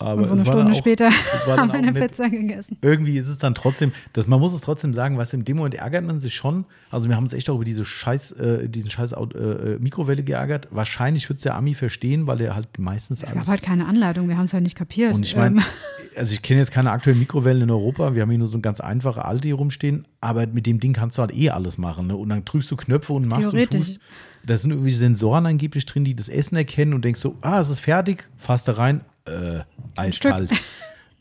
[0.00, 1.10] Aber und so eine Stunde auch, später
[1.46, 1.92] haben wir eine.
[1.92, 2.78] Pizza gegessen.
[2.82, 5.76] Irgendwie ist es dann trotzdem, das, man muss es trotzdem sagen, was in dem Moment
[5.76, 6.64] ärgert man sich schon.
[6.90, 10.24] Also wir haben uns echt auch über diese scheiß, äh, diesen scheiß Au- äh, Mikrowelle
[10.24, 10.66] geärgert.
[10.72, 14.28] Wahrscheinlich wird es der Ami verstehen, weil er halt meistens Es gab halt keine Anleitung,
[14.28, 15.14] wir haben es halt nicht kapiert.
[15.14, 15.64] Und ich meine, Ähm,
[16.16, 18.16] also ich kenne jetzt keine aktuellen Mikrowellen in Europa.
[18.16, 20.08] Wir haben hier nur so eine ganz einfache alte hier rumstehen.
[20.20, 22.08] Aber mit dem Ding kannst du halt eh alles machen.
[22.08, 22.16] Ne?
[22.16, 24.00] Und dann drückst du Knöpfe und machst und tust.
[24.44, 27.70] Da sind irgendwie Sensoren angeblich drin, die das Essen erkennen und denkst so, ah, es
[27.70, 29.60] ist fertig, fasst da rein, äh,
[29.96, 30.50] eiskalt.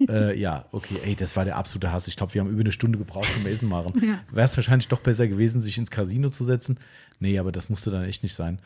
[0.08, 2.08] äh, ja, okay, ey, das war der absolute Hass.
[2.08, 3.94] Ich glaube, wir haben über eine Stunde gebraucht zum Essen machen.
[4.04, 4.20] Ja.
[4.32, 6.78] Wäre es wahrscheinlich doch besser gewesen, sich ins Casino zu setzen.
[7.20, 8.60] Nee, aber das musste dann echt nicht sein.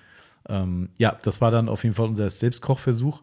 [0.50, 3.22] Ähm, ja, das war dann auf jeden Fall unser Selbstkochversuch.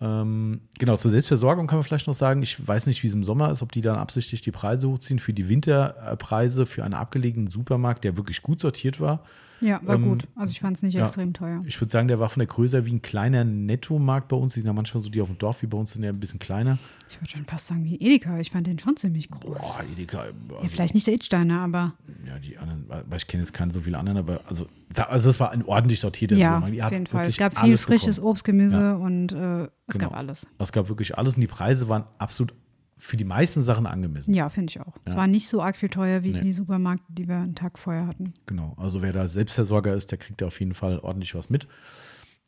[0.00, 3.22] Ähm, genau, zur Selbstversorgung kann man vielleicht noch sagen, ich weiß nicht, wie es im
[3.22, 7.46] Sommer ist, ob die dann absichtlich die Preise hochziehen für die Winterpreise für einen abgelegenen
[7.46, 9.20] Supermarkt, der wirklich gut sortiert war.
[9.62, 10.28] Ja, war ähm, gut.
[10.36, 11.02] Also ich fand es nicht ja.
[11.04, 11.62] extrem teuer.
[11.66, 14.54] Ich würde sagen, der war von der Größe wie ein kleiner Nettomarkt bei uns.
[14.54, 16.20] Die sind ja manchmal so die auf dem Dorf wie bei uns sind ja ein
[16.20, 16.78] bisschen kleiner.
[17.08, 18.38] Ich würde schon fast sagen wie Edeka.
[18.38, 19.56] Ich fand den schon ziemlich groß.
[19.58, 20.24] Boah, Edeka.
[20.26, 21.94] ja, Also, vielleicht nicht der Itsteiner, aber
[22.26, 25.28] ja, die anderen, weil ich kenne jetzt keine so viele anderen, aber also, da- also
[25.30, 26.74] es war ein ordentlich sortierter ja, Supermarkt.
[26.74, 27.26] Die auf jeden Fall.
[27.26, 28.30] Es gab viel frisches bekommen.
[28.32, 28.94] Obst, Gemüse Ja.
[28.94, 30.08] und äh, es Genau.
[30.10, 30.46] gab alles.
[30.58, 32.54] Es gab wirklich alles und die Preise waren absolut
[33.04, 34.32] für die meisten Sachen angemessen.
[34.32, 34.96] Ja, finde ich auch.
[35.04, 35.18] Es Ja.
[35.18, 36.40] war nicht so arg viel teuer wie Nee.
[36.40, 38.32] die Supermärkte, die wir einen Tag vorher hatten.
[38.46, 38.74] Genau.
[38.76, 41.66] Also wer da Selbstversorger ist, der kriegt da auf jeden Fall ordentlich was mit.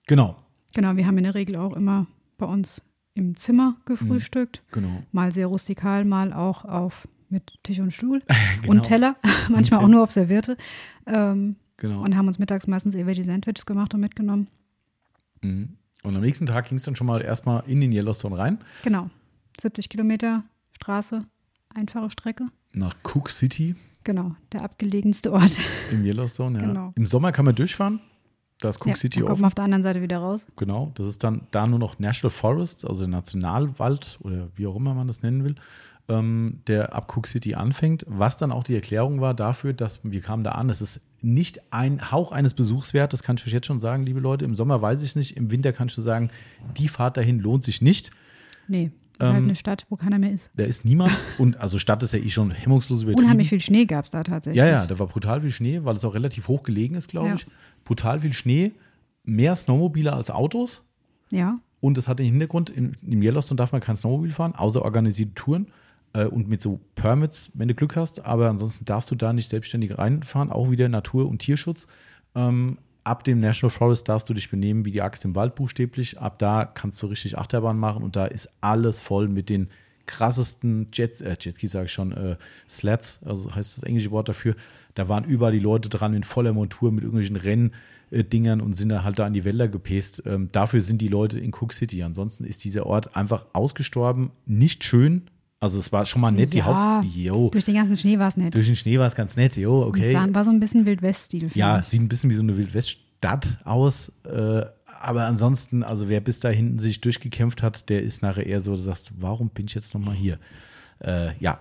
[0.07, 0.37] Genau.
[0.75, 2.07] Genau, wir haben in der Regel auch immer
[2.39, 2.83] bei uns
[3.15, 4.63] im Zimmer gefrühstückt.
[4.73, 5.03] Genau.
[5.13, 8.23] Mal sehr rustikal, mal auch auf mit Tisch und Stuhl
[8.63, 8.73] Genau.
[8.73, 9.17] und Teller,
[9.49, 9.89] manchmal auch Teller.
[9.89, 10.57] nur auf Serviette.
[11.07, 12.03] Ähm, Genau.
[12.05, 14.47] Und haben uns mittags meistens irgendwelche Sandwiches gemacht und mitgenommen.
[15.43, 15.71] Mhm.
[16.05, 19.09] Und am nächsten Tag ging es dann schon mal erstmal in den Yellowstone rein, Genau.
[19.61, 21.25] 70 Kilometer Straße,
[21.75, 22.47] einfache Strecke.
[22.73, 23.75] nach Cook City
[24.05, 25.59] Genau, der abgelegenste Ort.
[25.91, 26.59] im Yellowstone.
[26.61, 26.67] Ja.
[26.67, 26.93] Genau.
[26.95, 28.01] Im Sommer kann man durchfahren.
[28.61, 30.47] Da ist Cook ja, City dann kommt man auf der anderen Seite wieder raus.
[30.57, 34.77] Genau, das ist dann da nur noch National Forest, also der Nationalwald oder wie auch
[34.77, 35.55] immer man das nennen will.
[36.07, 40.21] ähm, der ab Cook City anfängt, was dann auch die Erklärung war dafür, dass wir
[40.21, 40.69] kamen da an.
[40.69, 44.05] Es ist nicht ein Hauch eines Besuchs wert, das kann ich euch jetzt schon sagen,
[44.05, 44.45] liebe Leute.
[44.45, 46.29] Im Sommer weiß ich es nicht, im Winter kannst du sagen,
[46.77, 48.11] die Fahrt dahin lohnt sich nicht.
[48.69, 50.51] Nee, ist halt eine Stadt, wo keiner mehr ist.
[50.57, 53.25] Da ist niemand und also Stadt ist ja eh schon hemmungslos übertrieben.
[53.25, 54.59] Unheimlich viel Schnee gab es da tatsächlich.
[54.59, 57.29] Ja, ja, da war brutal viel Schnee, weil es auch relativ hoch gelegen ist, glaube
[57.29, 57.35] Ja.
[57.35, 57.47] ich.
[57.85, 58.73] Brutal viel Schnee,
[59.25, 60.83] mehr Snowmobile als Autos.
[61.31, 64.83] Ja, Und es hat den Hintergrund, im, im Yellowstone darf man kein Snowmobil fahren, außer
[64.83, 65.67] organisierte Touren
[66.13, 68.25] äh, und mit so Permits, wenn du Glück hast.
[68.25, 71.87] Aber ansonsten darfst du da nicht selbstständig reinfahren, auch wieder Natur- und Tierschutz.
[72.35, 76.19] Ähm, ab dem National Forest darfst du dich benehmen wie die Axt im Wald buchstäblich.
[76.19, 79.69] Ab da kannst du richtig Achterbahn machen und da ist alles voll mit den
[80.07, 82.37] krassesten Jets, äh, Jetskis sage ich schon, äh,
[82.69, 84.55] Slats, also heißt das englische Wort dafür.
[84.95, 89.05] Da waren überall die Leute dran in voller Montur mit irgendwelchen Renndingern und sind dann
[89.05, 90.23] halt da an die Wälder gepäst.
[90.27, 92.03] Ähm, dafür sind die Leute in Cook City.
[92.03, 95.23] Ansonsten ist dieser Ort einfach ausgestorben, nicht schön.
[95.65, 97.07] Also es war schon mal nett, die Ja, Haupt.
[97.15, 98.55] Jo, durch den ganzen Schnee war es nett.
[98.55, 100.13] durch den Schnee war es ganz nett, jo, okay.
[100.13, 101.51] sah- war so ein bisschen Wildwest-Stil.
[101.55, 101.87] Ja, ich.
[101.87, 104.13] sieht ein bisschen wie so eine Wildweststadt aus.
[104.25, 108.61] Äh, aber ansonsten, also wer bis da hinten sich durchgekämpft hat, der ist nachher eher
[108.61, 110.39] so, du sagst, warum bin ich jetzt nochmal hier?
[111.01, 111.59] Äh, ja,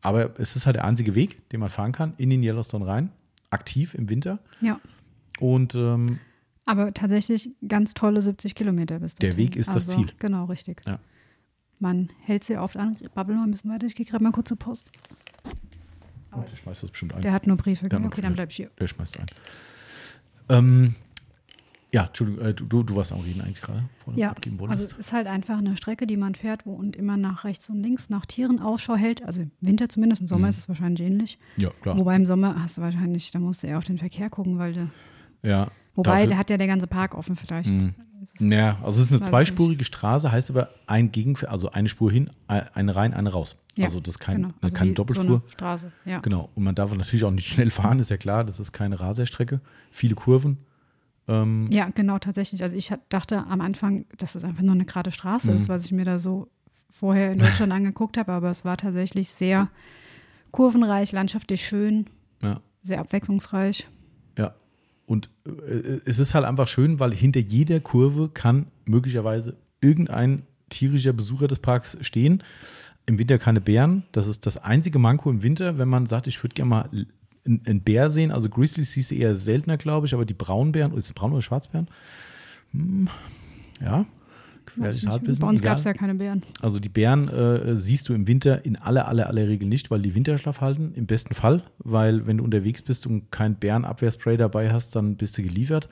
[0.00, 3.10] aber es ist halt der einzige Weg, den man fahren kann, in den Yellowstone rein,
[3.50, 4.38] aktiv im Winter.
[4.60, 4.80] ja.
[5.40, 6.20] Und ähm,
[6.66, 9.44] Aber tatsächlich ganz tolle 70 Kilometer bis Der dorthin.
[9.46, 10.12] Weg ist das also, Ziel.
[10.20, 10.80] Genau, richtig.
[10.86, 11.00] Ja.
[11.78, 12.96] Man hält sie oft an.
[13.14, 13.86] Babbel mal ein bisschen weiter.
[13.86, 14.92] Ich gehe gerade mal kurz zur Post.
[16.32, 17.22] oh, der schmeißt das bestimmt ein.
[17.22, 17.86] Der hat nur Briefe.
[17.86, 18.22] Hat nur okay, Briefe.
[18.22, 18.70] dann bleib ich hier.
[18.78, 19.26] Der schmeißt ein.
[20.48, 20.94] Ähm,
[21.94, 23.84] ja, Entschuldigung, äh, du, du, warst am Reden eigentlich gerade,
[24.16, 24.92] Ja, abgeben also wolltest.
[24.92, 27.80] es ist halt einfach eine Strecke, die man fährt, wo und immer nach rechts und
[27.80, 29.24] links nach Tieren Ausschau hält.
[29.24, 31.38] Also im Winter zumindest, im Sommer ist es wahrscheinlich ähnlich.
[31.56, 31.96] ja, klar.
[31.96, 34.72] Wobei im Sommer hast du wahrscheinlich, da musst du eher auf den Verkehr gucken, weil
[34.72, 34.90] du,
[35.44, 37.70] ja, wobei, da hat ja der ganze Park offen vielleicht.
[37.70, 37.94] Mhm.
[38.38, 42.30] Ja, also es ist eine zweispurige Straße, heißt aber ein Gegenver also eine Spur hin,
[42.46, 43.56] eine rein, eine raus.
[43.76, 44.54] Ja, also das ist kein, genau.
[44.60, 45.26] Also keine wie Doppelspur.
[45.26, 46.20] So Straße, ja.
[46.20, 46.48] Genau.
[46.54, 48.44] Und man darf natürlich auch nicht schnell fahren, ist ja klar.
[48.44, 49.60] Das ist keine Raserstrecke.
[49.90, 50.58] Viele Kurven.
[51.26, 52.62] Ähm, Ja, genau, tatsächlich.
[52.62, 55.56] Also ich dachte am Anfang, dass es einfach nur eine gerade Straße Mhm.
[55.56, 56.48] ist, was ich mir da so
[56.90, 59.68] vorher in Deutschland angeguckt habe, aber es war tatsächlich sehr
[60.50, 62.06] kurvenreich, landschaftlich schön,
[62.42, 63.88] ja, sehr abwechslungsreich.
[65.06, 71.12] Und äh, es ist halt einfach schön, weil hinter jeder Kurve kann möglicherweise irgendein tierischer
[71.12, 72.42] Besucher des Parks stehen.
[73.06, 74.04] Im Winter keine Bären.
[74.12, 76.88] Das ist das einzige Manko im Winter, wenn man sagt, ich würde gerne mal
[77.44, 78.32] einen Bär sehen.
[78.32, 81.42] Also Grizzlies siehst du eher seltener, glaube ich, aber die Braunbären, ist es Braun- oder
[81.42, 81.88] Schwarzbären?
[82.72, 83.08] Hm,
[83.82, 84.06] ja,
[84.76, 85.12] Weiß gefährlich nicht.
[85.12, 85.42] Halbwissen.
[85.42, 86.42] Bei uns gab es ja keine Bären.
[86.60, 90.02] Also die Bären äh, siehst du im Winter in aller, aller, aller Regel nicht, weil
[90.02, 90.92] die Winterschlaf halten.
[90.94, 95.38] Im besten Fall, weil wenn du unterwegs bist und kein Bärenabwehrspray dabei hast, dann bist
[95.38, 95.88] du geliefert.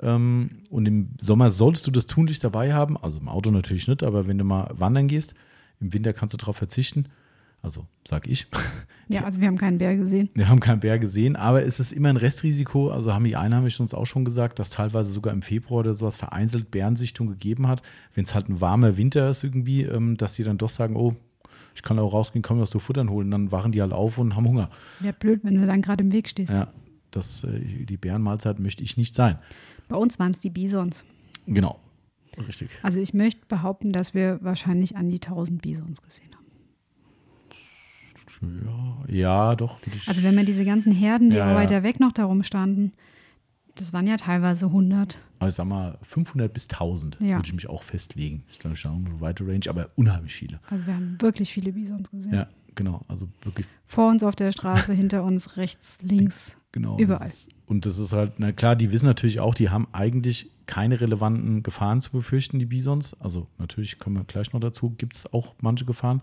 [0.00, 2.96] Ähm, und im Sommer solltest du das tunlichst dabei haben.
[2.96, 5.34] Also im Auto natürlich nicht, aber wenn du mal wandern gehst,
[5.80, 7.06] im Winter kannst du darauf verzichten.
[7.64, 8.46] Also sag ich.
[9.06, 10.30] Ja, also wir haben keinen Bär gesehen.
[10.32, 12.88] Wir haben keinen Bär gesehen, aber es ist immer ein Restrisiko.
[12.88, 16.16] Also haben die Einheimischen uns auch schon gesagt, dass teilweise sogar im Februar oder sowas
[16.16, 17.82] vereinzelt Bärensichtung gegeben hat.
[18.14, 21.14] Wenn es halt ein warmer Winter ist irgendwie, ähm, dass die dann doch sagen, oh,
[21.74, 23.30] ich kann auch rausgehen, kann mir was so futtern holen.
[23.30, 24.70] Dann wachen die halt auf und haben Hunger.
[25.00, 26.50] Wäre blöd, wenn du dann gerade im Weg stehst.
[26.50, 26.68] Ja,
[27.10, 29.38] das, äh, die Bärenmahlzeit möchte ich nicht sein.
[29.88, 31.04] Bei uns waren es die Bisons.
[31.46, 31.78] Genau,
[32.48, 32.70] richtig.
[32.82, 36.43] Also ich möchte behaupten, dass wir wahrscheinlich an die 1000 Bisons gesehen haben.
[38.42, 39.78] Ja, ja doch.
[40.06, 41.54] Also wenn man diese ganzen Herden, die Ja, auch ja.
[41.56, 42.92] weiter weg noch darum standen,
[43.76, 45.18] das waren ja teilweise 100.
[45.40, 47.36] also ich sag mal 500 bis 1000 Ja.
[47.36, 48.44] würde ich mich auch festlegen.
[48.50, 50.60] Ich glaube, schon eine weite Range, aber unheimlich viele.
[50.70, 52.32] Also wir haben wirklich viele Bisons gesehen.
[52.34, 52.46] Ja,
[52.76, 53.02] genau.
[53.08, 56.56] Also wirklich Vor uns auf der Straße, hinter uns, rechts, links.
[56.72, 56.98] Genau.
[56.98, 57.28] Überall.
[57.28, 60.50] Das ist- Und das ist halt, na klar, die wissen natürlich auch, die haben eigentlich
[60.66, 63.14] keine relevanten Gefahren zu befürchten, die Bisons.
[63.20, 66.20] Also natürlich kommen wir gleich noch dazu, gibt es auch manche Gefahren,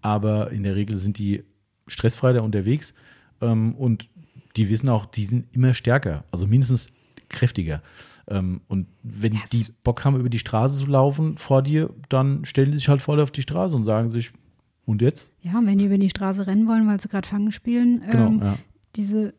[0.00, 1.44] aber in der Regel sind die
[1.86, 2.94] stressfrei da unterwegs
[3.40, 4.08] ähm, und
[4.56, 6.92] die wissen auch, die sind immer stärker, also mindestens
[7.28, 7.82] kräftiger.
[8.28, 12.44] Ähm, und wenn Ja, die Bock haben, über die Straße zu laufen vor dir, dann
[12.44, 14.32] stellen die sich halt voll auf die Straße und sagen sich,
[14.86, 15.30] und jetzt?
[15.40, 18.26] Ja, und wenn die über die Straße rennen wollen, weil sie gerade Fangen spielen, Genau,
[18.28, 18.58] ähm, ja.
[18.96, 19.34] diese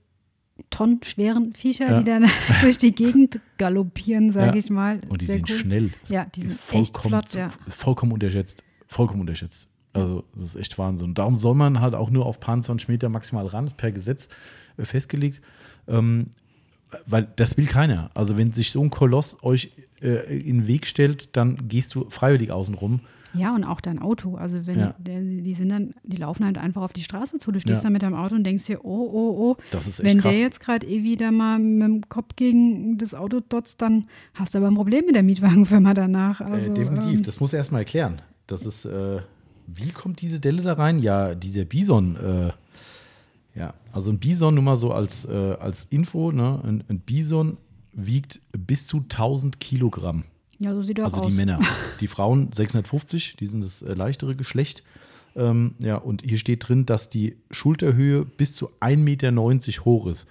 [0.70, 1.98] tonnenschweren Viecher, Ja.
[2.00, 2.26] die dann
[2.62, 4.64] durch die Gegend galoppieren, sage Ja.
[4.64, 5.02] ich mal.
[5.10, 5.58] Und die Sehr sind cool.
[5.58, 5.92] schnell.
[6.10, 7.50] Ja, die ist sind echt vollkommen, flott, ja.
[7.68, 8.64] ist vollkommen unterschätzt.
[8.88, 9.68] Vollkommen unterschätzt.
[9.96, 11.14] Also, das ist echt Wahnsinn.
[11.14, 14.30] Darum soll man halt auch nur auf paar 20 Meter maximal ran, ist per Gesetz
[14.78, 15.42] äh, festgelegt.
[15.88, 16.28] Ähm,
[17.08, 18.10] weil das will keiner.
[18.14, 22.10] Also, wenn sich so ein Koloss euch äh, in den Weg stellt, dann gehst du
[22.10, 23.00] freiwillig außen rum.
[23.34, 24.36] Ja, und auch dein Auto.
[24.36, 24.96] Also wenn Ja.
[24.98, 27.52] der, die sind dann, die laufen halt einfach auf die Straße zu.
[27.52, 27.84] Du stehst Ja.
[27.84, 29.58] da mit deinem Auto und denkst dir, oh, oh, oh.
[29.72, 30.32] Das ist echt Wenn krass.
[30.32, 34.06] der jetzt gerade eh wieder mal mit dem Kopf gegen das Auto dotzt, dann
[34.36, 36.40] hast du aber ein Problem mit der Mietwagenfirma danach.
[36.40, 37.12] Also, äh, definitiv.
[37.18, 38.22] Ähm, das muss er erstmal erklären.
[38.48, 39.20] Das ist, äh,
[39.68, 41.00] wie kommt diese Delle da rein?
[41.00, 42.52] Ja, dieser Bison, äh,
[43.58, 46.60] ja, also ein Bison, nur mal so als, äh, als Info, ne?
[46.64, 47.58] ein, ein Bison
[47.94, 50.26] wiegt bis zu 1000 Kilogramm.
[50.60, 51.28] Ja, so sieht er Also aus.
[51.28, 51.60] die Männer.
[52.02, 54.84] Die Frauen 650, die sind das äh, leichtere Geschlecht.
[55.38, 60.28] Ähm, ja, und hier steht drin, dass die Schulterhöhe bis zu 1,90 Meter hoch ist.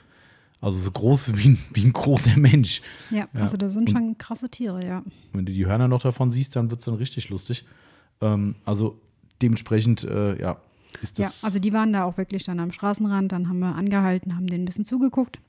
[0.61, 2.81] Also so groß wie ein, wie ein großer Mensch.
[3.11, 3.40] Ja, Ja.
[3.43, 5.02] also das sind Und- schon krasse Tiere, ja.
[5.32, 7.65] Wenn du die Hörner noch davon siehst, dann wird es dann richtig lustig.
[8.20, 8.98] Ähm, also
[9.43, 10.56] dementsprechend, äh, ja,
[11.02, 11.44] ist Ja, das.
[11.44, 14.62] also die waren da auch wirklich dann am Straßenrand, dann haben wir angehalten, haben denen
[14.62, 15.40] ein bisschen zugeguckt.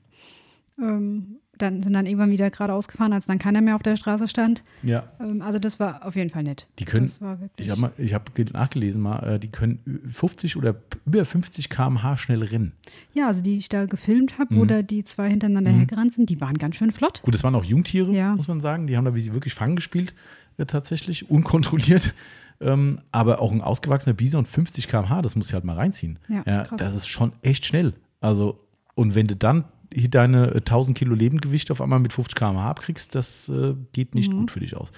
[0.78, 4.28] Ähm, dann sind dann irgendwann wieder geradeaus gefahren, als dann keiner mehr auf der Straße
[4.28, 4.62] stand.
[4.82, 6.66] ja, Ähm, also das war auf jeden Fall nett.
[6.78, 7.66] Die können- Das war wirklich.
[7.68, 10.74] ich habe hab ge- nachgelesen mal, äh, die können 50 oder
[11.06, 12.72] über 50 km/h schnell rennen.
[13.14, 14.68] ja, also die ich da gefilmt habe, wo Mhm.
[14.68, 15.76] da die zwei hintereinander Mhm.
[15.78, 17.22] hergerannt sind, die waren ganz schön flott.
[17.22, 18.34] Gut, das waren auch Jungtiere, Ja.
[18.36, 18.86] muss man sagen.
[18.86, 20.12] Die haben da wie sie wirklich Fangen gespielt,
[20.58, 22.12] äh, tatsächlich, unkontrolliert.
[22.60, 26.18] Ähm, aber auch ein ausgewachsener Bison 50 km/h, das muss ich halt mal reinziehen.
[26.28, 26.78] Ja, krass.
[26.78, 27.92] das ist schon echt schnell.
[28.20, 28.58] Also,
[28.94, 32.68] und wenn du dann hier deine äh, 1000 Kilo Lebendgewicht auf einmal mit 50 km/h
[32.70, 34.38] abkriegst, das äh, geht nicht Mhm.
[34.40, 34.90] gut für dich aus.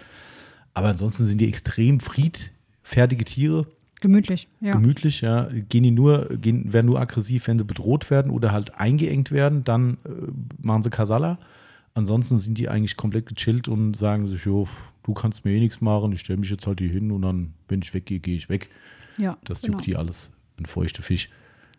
[0.75, 3.67] Aber ansonsten sind die extrem friedfertige Tiere,
[4.01, 4.71] Gemütlich, ja.
[4.71, 5.49] gemütlich, ja.
[5.69, 9.65] Gehen die nur, gehen, werden nur aggressiv, wenn sie bedroht werden oder halt eingeengt werden,
[9.65, 10.11] dann äh,
[10.63, 11.39] machen sie Kasala.
[11.95, 14.69] Ansonsten sind die eigentlich komplett gechillt und sagen sich, jo,
[15.09, 17.55] du kannst mir eh nichts machen, ich stelle mich jetzt halt hier hin und dann,
[17.69, 18.69] wenn ich weggehe, gehe ich weg.
[19.17, 19.73] ja Das genau.
[19.75, 21.31] juckt die alles, ein feuchter Fisch.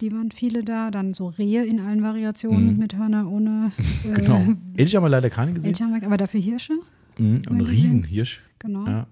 [0.02, 2.78] Die waren viele da, dann so Rehe in allen Variationen Mhm.
[2.80, 3.72] mit Hörner, ohne
[4.04, 4.48] äh, Genau.
[4.76, 5.70] Elch haben wir leider keine gesehen.
[5.72, 6.74] Elch haben wir- aber dafür Hirsche,
[7.20, 7.42] Mhm.
[7.50, 7.62] Und ein.
[7.62, 8.42] Riesenhirsch.
[8.60, 8.86] genau.
[8.88, 9.08] Ja.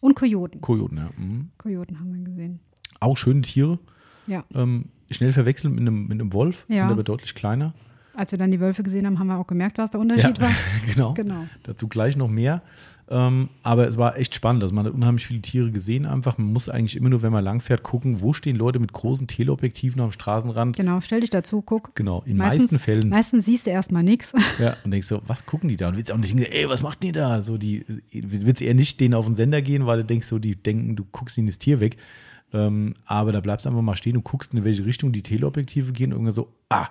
[0.00, 0.60] Und Kojoten.
[0.60, 1.10] Kojoten, ja.
[1.16, 1.50] Mhm.
[1.58, 2.58] Kojoten haben wir gesehen.
[2.98, 3.78] Auch schöne Tiere.
[4.26, 4.42] Ja.
[4.54, 6.78] Ähm, schnell verwechseln mit einem, mit einem Wolf, Ja.
[6.78, 7.74] sind aber deutlich kleiner.
[8.14, 10.50] Als wir dann die Wölfe gesehen haben, haben wir auch gemerkt, was der Unterschied war.
[10.94, 11.12] genau.
[11.12, 11.46] Genau.
[11.64, 12.62] Dazu gleich noch mehr.
[13.08, 14.64] Ähm, aber es war echt spannend.
[14.64, 16.38] Also man hat unheimlich viele Tiere gesehen einfach.
[16.38, 20.00] Man muss eigentlich immer nur, wenn man langfährt, gucken, wo stehen Leute mit großen Teleobjektiven
[20.00, 20.76] am Straßenrand.
[20.76, 21.94] Genau, stell dich dazu, guck.
[21.94, 23.08] Genau, in Meistens- meisten Fällen.
[23.08, 24.32] Meistens siehst du erstmal nichts.
[24.58, 25.88] Ja, und denkst so, was gucken die da?
[25.88, 27.40] Und willst auch nicht denken, ey, was macht die da?
[27.42, 30.56] So, die willst eher nicht denen auf den Sender gehen, weil du denkst so, die
[30.56, 31.98] denken, du guckst ihnen das Tier weg.
[32.52, 35.92] Ähm, aber da bleibst du einfach mal stehen und guckst, in welche Richtung die Teleobjektive
[35.92, 36.06] gehen.
[36.12, 36.88] Und irgendwann so, ah,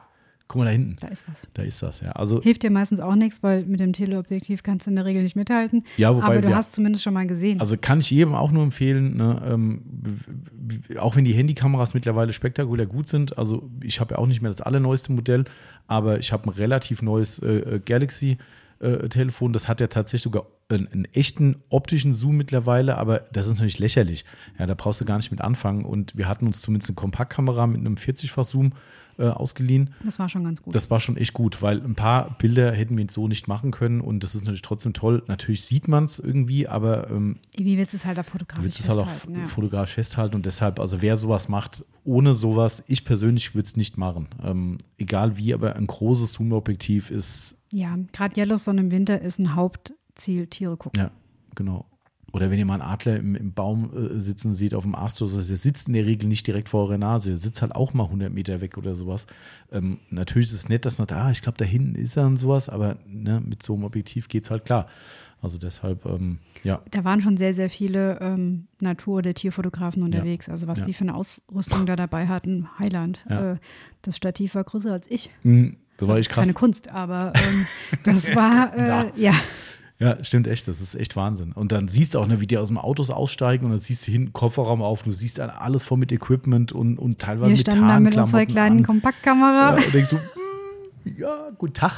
[0.47, 0.95] guck mal da hinten.
[1.01, 1.41] Da ist was.
[1.53, 2.11] Da ist was, ja.
[2.11, 5.23] Also, Hilft dir meistens auch nichts, weil mit dem Teleobjektiv kannst du in der Regel
[5.23, 5.83] nicht mithalten.
[5.97, 7.59] Ja, wobei aber du wir- hast zumindest schon mal gesehen.
[7.59, 9.81] Also kann ich jedem auch nur empfehlen, ne, ähm,
[10.99, 13.37] auch wenn die Handykameras mittlerweile spektakulär gut sind.
[13.37, 15.45] Also ich habe ja auch nicht mehr das allerneueste Modell,
[15.87, 18.37] aber ich habe ein relativ neues äh, äh, Galaxy.
[18.79, 23.45] Äh, Telefon, das hat ja tatsächlich sogar einen, einen echten optischen Zoom mittlerweile, aber das
[23.45, 24.25] ist natürlich lächerlich.
[24.59, 25.85] Ja, da brauchst du gar nicht mit anfangen.
[25.85, 28.73] Und wir hatten uns zumindest eine Kompaktkamera mit einem 40-fach Zoom
[29.17, 29.93] äh, ausgeliehen.
[30.03, 30.75] das war schon ganz gut.
[30.75, 34.01] Das war schon echt gut, weil ein paar Bilder hätten wir so nicht machen können
[34.01, 35.23] und das ist natürlich trotzdem toll.
[35.27, 38.79] Natürlich sieht man es irgendwie, aber ähm, Wie willst du es halt auf fotografisch willst
[38.81, 39.39] es halt auch festhalten?
[39.39, 39.47] ja.
[39.47, 43.97] fotografisch festhalten und deshalb, also wer sowas macht, ohne sowas, ich persönlich würde es nicht
[43.97, 44.27] machen.
[44.43, 49.55] Ähm, egal wie, aber ein großes Zoom-Objektiv ist, ja, gerade Yellowstone im Winter ist ein
[49.55, 50.99] Hauptziel, Tiere gucken.
[51.01, 51.11] ja,
[51.55, 51.85] genau.
[52.33, 55.21] Oder wenn ihr mal einen Adler im, im Baum äh, sitzen seht, auf dem Ast,
[55.21, 57.73] oder so, der sitzt in der Regel nicht direkt vor eurer Nase, der sitzt halt
[57.73, 59.25] auch mal 100 Meter weg oder sowas.
[59.71, 62.25] Ähm, natürlich ist es nett, dass man da, ah, ich glaube, da hinten ist er
[62.25, 64.87] und sowas, aber ne, mit so einem Objektiv geht es halt klar.
[65.41, 70.49] Also deshalb, ähm, ja, Da waren schon sehr, sehr viele ähm, Natur- oder Tierfotografen unterwegs.
[70.49, 70.85] Also was Ja.
[70.85, 73.23] die für eine Ausrüstung da dabei hatten, Highland.
[73.29, 73.53] Ja.
[73.53, 73.57] Äh,
[74.01, 75.29] das Stativ war größer als ich.
[75.43, 76.43] Hm, das war echt ist krass.
[76.43, 77.67] keine Kunst, aber ähm,
[78.03, 79.33] das war, äh, ja,
[79.99, 81.53] Ja, stimmt echt, das ist echt Wahnsinn.
[81.53, 84.05] Und dann siehst du auch, ne, wie die aus dem Autos aussteigen und dann siehst
[84.07, 87.57] du hinten Kofferraum auf, du siehst dann alles voll mit Equipment und, und teilweise wir
[87.57, 88.83] mit standen da mit unserer kleinen an.
[88.85, 89.77] Kompaktkamera.
[89.79, 91.93] Ja, und denkst so, mm, ja, guten Tag.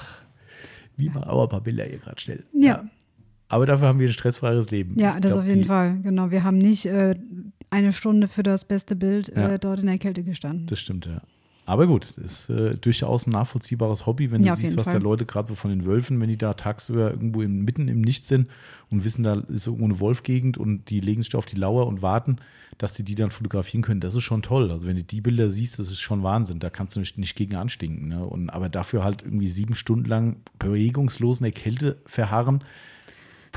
[0.96, 2.44] Wie mal aber ein paar Bilder hier gerade schnell.
[2.54, 2.84] Ja.
[3.50, 5.00] Aber dafür haben wir ein stressfreieres Leben.
[5.00, 5.98] Ja, das glaub, auf jeden Fall.
[6.04, 7.16] Genau, wir haben nicht äh,
[7.70, 9.54] eine Stunde für das beste Bild Ja.
[9.54, 10.68] äh, dort in der Kälte gestanden.
[10.68, 11.22] Das stimmt, ja.
[11.70, 14.92] Aber gut, das ist äh, durchaus ein nachvollziehbares Hobby, wenn Ja, du siehst, was da
[14.94, 15.02] Fall.
[15.02, 18.30] Leute gerade so von den Wölfen, wenn die da tagsüber irgendwo im, mitten im Nichts
[18.30, 18.48] sind
[18.90, 21.86] und wissen, da ist irgendwo eine Wolfgegend und die legen sich da auf die Lauer
[21.88, 22.38] und warten,
[22.78, 24.00] dass die die dann fotografieren können.
[24.00, 24.72] Das ist schon toll.
[24.72, 26.60] Also wenn du die Bilder siehst, das ist schon Wahnsinn.
[26.60, 28.08] Da kannst du nicht, nicht gegen anstinken.
[28.08, 28.26] Ne?
[28.26, 32.64] Und, aber dafür halt irgendwie sieben Stunden lang bewegungslos in der Kälte verharren,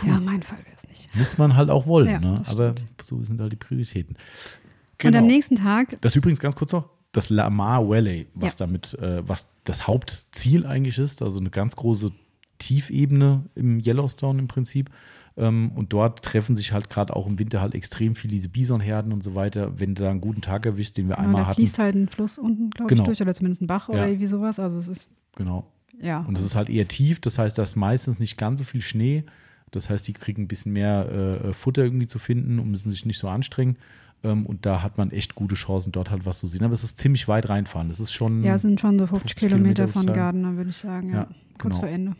[0.04, 1.14] Ja, mein Fall wäre es nicht.
[1.14, 2.08] muss man halt auch wollen.
[2.10, 2.42] Ja, ne?
[2.46, 2.74] Aber
[3.04, 4.16] so sind halt die Prioritäten.
[4.16, 5.26] Und am Genau.
[5.26, 8.66] nächsten Tag, Das ist übrigens ganz kurz noch, das Lamar Valley, was Ja.
[8.66, 12.10] damit, äh, was das Hauptziel eigentlich ist, also eine ganz große
[12.58, 14.90] Tiefebene im Yellowstone im Prinzip.
[15.36, 19.12] Ähm, und dort treffen sich halt gerade auch im Winter halt extrem viele diese Bisonherden
[19.12, 19.78] und so weiter.
[19.80, 21.60] Wenn du da einen guten Tag erwischst, den wir genau, einmal da hatten.
[21.60, 23.02] fließt halt ein Fluss unten, glaube Genau.
[23.02, 23.94] ich, durch oder zumindest ein Bach Ja.
[23.94, 24.58] oder irgendwie sowas.
[24.60, 25.66] Also es ist, Genau.
[26.00, 26.20] ja.
[26.20, 28.82] Und es ist halt eher tief, das heißt, da ist meistens nicht ganz so viel
[28.82, 29.24] Schnee.
[29.70, 31.08] Das heißt, die kriegen ein bisschen mehr
[31.44, 33.78] äh, Futter irgendwie zu finden und müssen sich nicht so anstrengen.
[34.22, 36.64] Ähm, und da hat man echt gute Chancen, dort halt was zu sehen.
[36.64, 37.88] Aber es ist ziemlich weit reinfahren.
[37.88, 38.42] Das ist schon.
[38.44, 40.12] Ja, es sind schon so 50, 50 Kilometer, Kilometer, von.
[40.12, 41.08] Gardner, würde ich sagen.
[41.08, 41.28] Ja, Ja,
[41.58, 41.80] kurz genau.
[41.80, 42.16] vor Ende.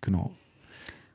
[0.00, 0.32] Genau.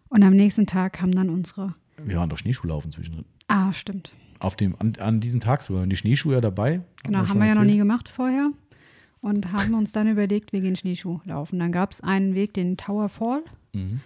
[0.10, 1.76] Und am nächsten Tag kam dann unsere.
[2.04, 3.26] Wir waren doch Schneeschuhlaufen zwischendrin.
[3.48, 4.14] Ah, stimmt.
[4.40, 5.86] Auf dem, an, an diesem Tag sogar.
[5.86, 6.82] Die Schneeschuhe ja dabei.
[7.04, 8.52] Genau, haben wir ja noch nie gemacht vorher.
[9.22, 11.60] Und haben uns dann überlegt, wir gehen Schneeschuh laufen.
[11.60, 13.44] Dann gab es einen Weg, den Tower Fall.
[13.74, 14.00] Mhm.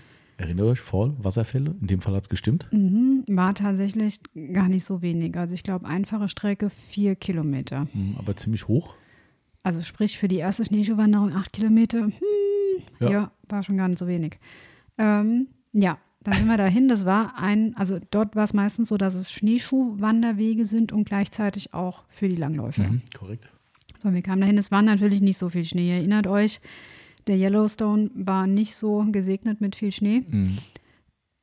[0.43, 1.73] Erinnert euch, Fall, Wasserfälle.
[1.79, 2.67] In dem Fall hat es gestimmt.
[2.71, 4.19] Mhm, war tatsächlich
[4.51, 5.37] gar nicht so wenig.
[5.37, 7.87] Also ich glaube, einfache Strecke vier Kilometer.
[7.93, 8.95] Mhm, aber ziemlich hoch.
[9.63, 12.01] Also sprich für die erste Schneeschuhwanderung acht Kilometer.
[12.03, 12.13] Hm,
[12.99, 13.09] Ja.
[13.09, 13.31] ja.
[13.47, 14.37] war schon gar nicht so wenig.
[14.97, 16.87] Ähm, ja, dann sind wir dahin.
[16.89, 21.73] Das war ein, also dort war es meistens so, dass es Schneeschuhwanderwege sind und gleichzeitig
[21.73, 22.83] auch für die Langläufer.
[22.83, 23.47] Mhm, korrekt.
[24.01, 24.57] So, wir kamen dahin.
[24.57, 25.87] Es war natürlich nicht so viel Schnee.
[25.87, 26.59] Ihr erinnert euch,
[27.27, 30.23] der Yellowstone war nicht so gesegnet mit viel Schnee.
[30.27, 30.57] Mhm.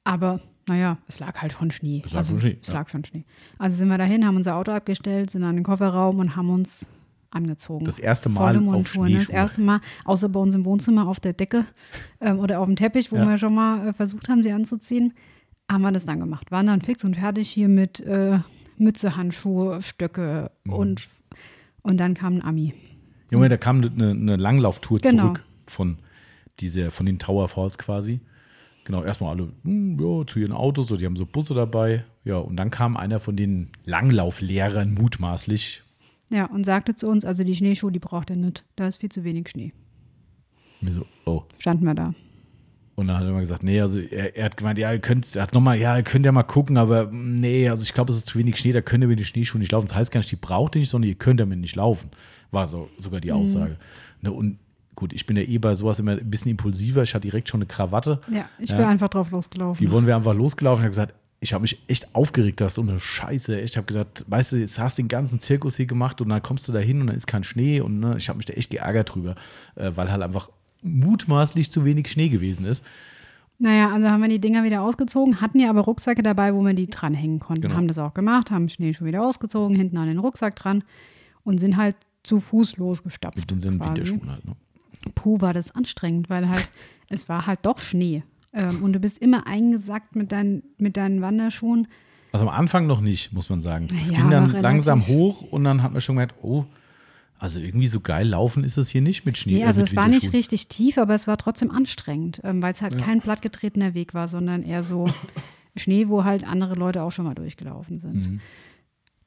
[0.05, 2.03] Aber naja, es lag halt schon Schnee.
[2.05, 2.75] Es lag also, schon Schnee, Es ja.
[2.75, 3.25] lag schon Schnee.
[3.59, 6.91] Also sind wir dahin, haben unser Auto abgestellt, sind an den Kofferraum und haben uns
[7.31, 7.85] angezogen.
[7.85, 9.17] Das erste Volle Mal auf Montur, ne?
[9.19, 11.65] Das erste Mal, außer bei uns im Wohnzimmer auf der Decke
[12.21, 13.29] ähm, oder auf dem Teppich, wo Ja.
[13.29, 15.13] wir schon mal äh, versucht haben, sie anzuziehen,
[15.71, 16.51] haben wir das dann gemacht.
[16.51, 18.39] Waren dann fix und fertig hier mit äh,
[18.79, 20.73] Mütze, Handschuhe, Stöcke Mhm.
[20.73, 21.09] und,
[21.83, 22.75] und dann kam ein Ami.
[23.31, 25.23] Junge, da kam eine, eine Langlauftour Genau.
[25.25, 25.99] zurück von,
[26.61, 28.21] dieser, von den Tower Falls quasi.
[28.85, 32.05] Genau, erstmal alle hm, ja, zu ihren Autos, so, die haben so Busse dabei.
[32.25, 35.83] Ja, und dann kam einer von den Langlauflehrern mutmaßlich.
[36.31, 38.65] Ja, und sagte zu uns, also die Schneeschuhe, die braucht er nicht.
[38.77, 39.73] Da ist viel zu wenig Schnee.
[40.81, 41.43] Mir so, oh.
[41.59, 42.15] Standen wir da.
[42.95, 45.35] Und dann hat er mal gesagt, nee, also er, er hat gemeint, ja, ihr könnt,
[45.35, 48.13] er hat nochmal, ja, ihr könnt ja mal gucken, aber mm, nee, also ich glaube,
[48.13, 49.87] es ist zu wenig Schnee, da könnt ihr mit den Schneeschuhen nicht laufen.
[49.87, 52.11] Das heißt gar nicht, die braucht ihr nicht, sondern ihr könnt damit nicht laufen.
[52.51, 53.79] War so sogar die Aussage.
[54.21, 54.59] Ne, und
[54.95, 57.03] gut, ich bin ja eh bei sowas immer ein bisschen impulsiver.
[57.03, 58.21] Ich hatte direkt schon eine Krawatte.
[58.31, 58.77] Ja, ich Ja.
[58.77, 59.85] bin einfach drauf losgelaufen.
[59.85, 60.81] Die wurden wir einfach losgelaufen.
[60.83, 63.59] Ich habe gesagt, ich habe mich echt aufgeregt, das ist so eine Scheiße.
[63.61, 66.43] Ich habe gedacht, weißt du, jetzt hast du den ganzen Zirkus hier gemacht und dann
[66.43, 68.53] kommst du da hin und dann ist kein Schnee und ne, ich habe mich da
[68.53, 69.37] echt geärgert drüber,
[69.77, 70.51] äh, weil halt einfach
[70.83, 72.85] mutmaßlich zu wenig Schnee gewesen ist.
[73.59, 76.73] Naja, also haben wir die Dinger wieder ausgezogen, hatten ja aber Rucksäcke dabei, wo wir
[76.75, 77.63] die dranhängen konnten.
[77.63, 77.75] Genau.
[77.77, 80.83] Haben das auch gemacht, haben Schneeschuhe wieder ausgezogen, hinten an den Rucksack dran
[81.45, 83.37] und sind halt zu Fuß losgestapft.
[83.39, 83.83] Mit unseren.
[83.83, 84.45] Winterschuhen halt.
[84.47, 84.57] Ne?
[85.15, 86.71] Puh, war das anstrengend, weil halt,
[87.09, 88.23] es war halt doch Schnee.
[88.53, 91.89] Ähm, und du bist immer eingesackt mit deinen, mit deinen Wanderschuhen.
[92.33, 93.89] Also am Anfang noch nicht, muss man sagen.
[93.97, 96.65] Es Ja, ging dann langsam hoch und dann hat man schon gemerkt, oh,
[97.39, 99.55] also irgendwie so geil laufen ist es hier nicht mit Schnee.
[99.55, 102.61] Nee, äh, also mit es war nicht richtig tief, aber es war trotzdem anstrengend, ähm,
[102.63, 105.07] weil es halt kein plattgetretener Weg war, sondern eher so
[105.77, 108.15] Schnee, wo halt andere Leute auch schon mal durchgelaufen sind.
[108.15, 108.41] Mhm.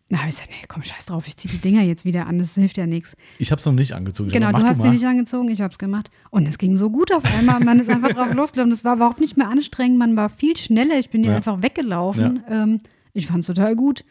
[0.10, 2.38] Da habe ich gesagt, nee, komm, scheiß drauf, ich ziehe die Dinger jetzt wieder an,
[2.38, 3.16] das hilft ja nichts.
[3.40, 4.30] Ich habe es noch nicht angezogen.
[4.30, 6.12] Genau, du hast sie nicht angezogen, ich habe es gemacht.
[6.30, 7.60] Und es ging so gut auf einmal.
[7.62, 8.70] Man ist einfach drauf losgelaufen.
[8.72, 9.98] Das war überhaupt nicht mehr anstrengend.
[9.98, 11.00] Man war viel schneller.
[11.00, 11.38] Ich bin hier Ja.
[11.38, 12.44] einfach weggelaufen.
[12.50, 12.80] Ähm,
[13.14, 14.04] ich fand es total gut.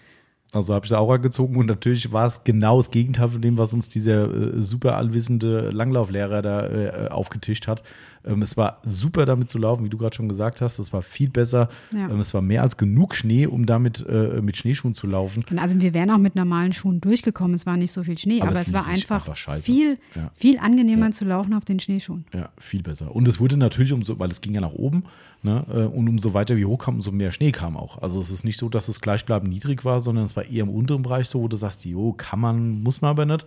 [0.54, 3.56] Also habe ich es auch angezogen und natürlich war es genau das Gegenteil von dem,
[3.56, 7.82] was uns dieser äh, super allwissende Langlauflehrer da äh, aufgetischt hat.
[8.24, 10.78] Ähm, es war super damit zu laufen, wie du gerade schon gesagt hast.
[10.78, 11.68] Es war viel besser.
[11.92, 12.08] Ja.
[12.08, 15.44] Ähm, es war mehr als genug Schnee, um damit äh, mit Schneeschuhen zu laufen.
[15.48, 17.54] Genau, Also wir wären auch mit normalen Schuhen durchgekommen.
[17.54, 20.30] Es war nicht so viel Schnee, Aber aber, es es war einfach, einfach viel, Ja.
[20.34, 22.24] viel angenehmer zu laufen auf den Schneeschuhen.
[22.34, 23.14] Ja, viel besser.
[23.14, 25.04] Und es wurde natürlich umso, weil es ging ja nach oben,
[25.42, 28.00] ne, äh, und umso weiter wir hochkamen, umso mehr Schnee kam auch.
[28.02, 30.70] Also es ist nicht so, dass es gleichbleibend niedrig war, sondern es war eher im
[30.70, 33.44] unteren Bereich so, wo du sagst, jo, kann man, muss man aber nicht.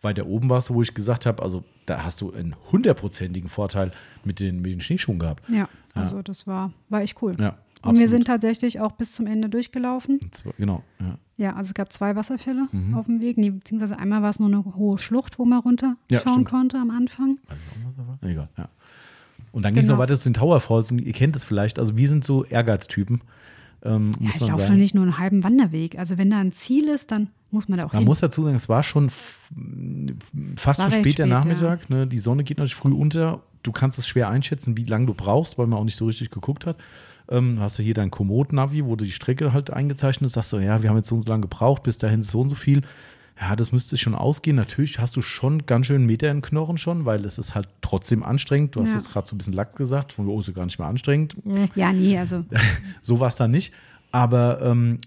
[0.00, 3.48] Weiter oben war es so, wo ich gesagt habe, also da hast du einen hundertprozentigen
[3.48, 3.90] Vorteil
[4.24, 5.42] mit den, mit den Schneeschuhen gehabt.
[5.50, 7.34] Ja, also das war, war echt cool.
[7.40, 10.20] Ja, Und wir sind tatsächlich auch bis zum Ende durchgelaufen.
[10.30, 11.18] Zwar- Genau, ja.
[11.36, 12.94] Ja, also es gab zwei Wasserfälle Mhm.
[12.94, 13.38] auf dem Weg.
[13.38, 16.90] Nee, beziehungsweise einmal war es nur eine hohe Schlucht, wo man runter Ja, konnte am
[16.90, 17.38] Anfang.
[17.96, 18.18] War?
[18.28, 18.68] Egal, ja.
[19.52, 19.96] Und dann ging es Genau.
[19.96, 22.44] noch weiter zu den Tower Falls und ihr kennt es vielleicht, also wir sind so
[22.44, 23.20] Ehrgeiztypen,
[23.84, 25.96] ähm, Ja, ich laufe doch nicht nur einen halben Wanderweg.
[25.98, 28.08] Also wenn da ein Ziel ist, dann muss man da auch Man hin.
[28.08, 29.10] muss dazu sagen, es war schon
[30.56, 31.88] fast war schon später spät, Nachmittag.
[31.90, 32.06] Ne?
[32.06, 33.40] Die Sonne geht natürlich früh unter.
[33.62, 36.30] Du kannst es schwer einschätzen, wie lange du brauchst, weil man auch nicht so richtig
[36.30, 36.76] geguckt hat.
[37.30, 40.34] Ähm, hast du hier dein Komoot-Navi, wo du die Strecke halt eingezeichnet hast.
[40.34, 42.40] Sagst du, ja, wir haben jetzt so und so lange gebraucht, bis dahin ist so
[42.40, 42.82] und so viel.
[43.40, 44.56] Ja, das müsste schon ausgehen.
[44.56, 47.68] Natürlich hast du schon ganz schön Meter in den Knochen schon, weil es ist halt
[47.82, 48.74] trotzdem anstrengend.
[48.74, 48.96] Du hast Ja.
[48.96, 51.36] es gerade so ein bisschen lax gesagt, von oh, ist ja gar nicht mehr anstrengend.
[51.74, 52.44] Ja, nee, also
[53.02, 53.72] So war es dann nicht.
[54.10, 54.98] Aber ähm,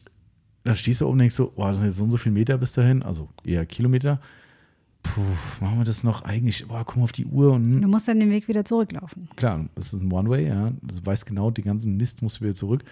[0.63, 2.33] dann stehst du oben und denkst so, oh, das sind jetzt so und so viele
[2.33, 4.19] Meter bis dahin, also eher Kilometer.
[5.03, 5.21] Puh,
[5.59, 6.65] machen wir das noch eigentlich?
[6.67, 9.29] Guck mal auf die Uhr und du musst dann den Weg wieder zurücklaufen.
[9.35, 10.71] klar, das ist ein One-Way, ja.
[10.81, 12.83] Du weißt genau, den ganzen Mist musst du wieder zurück.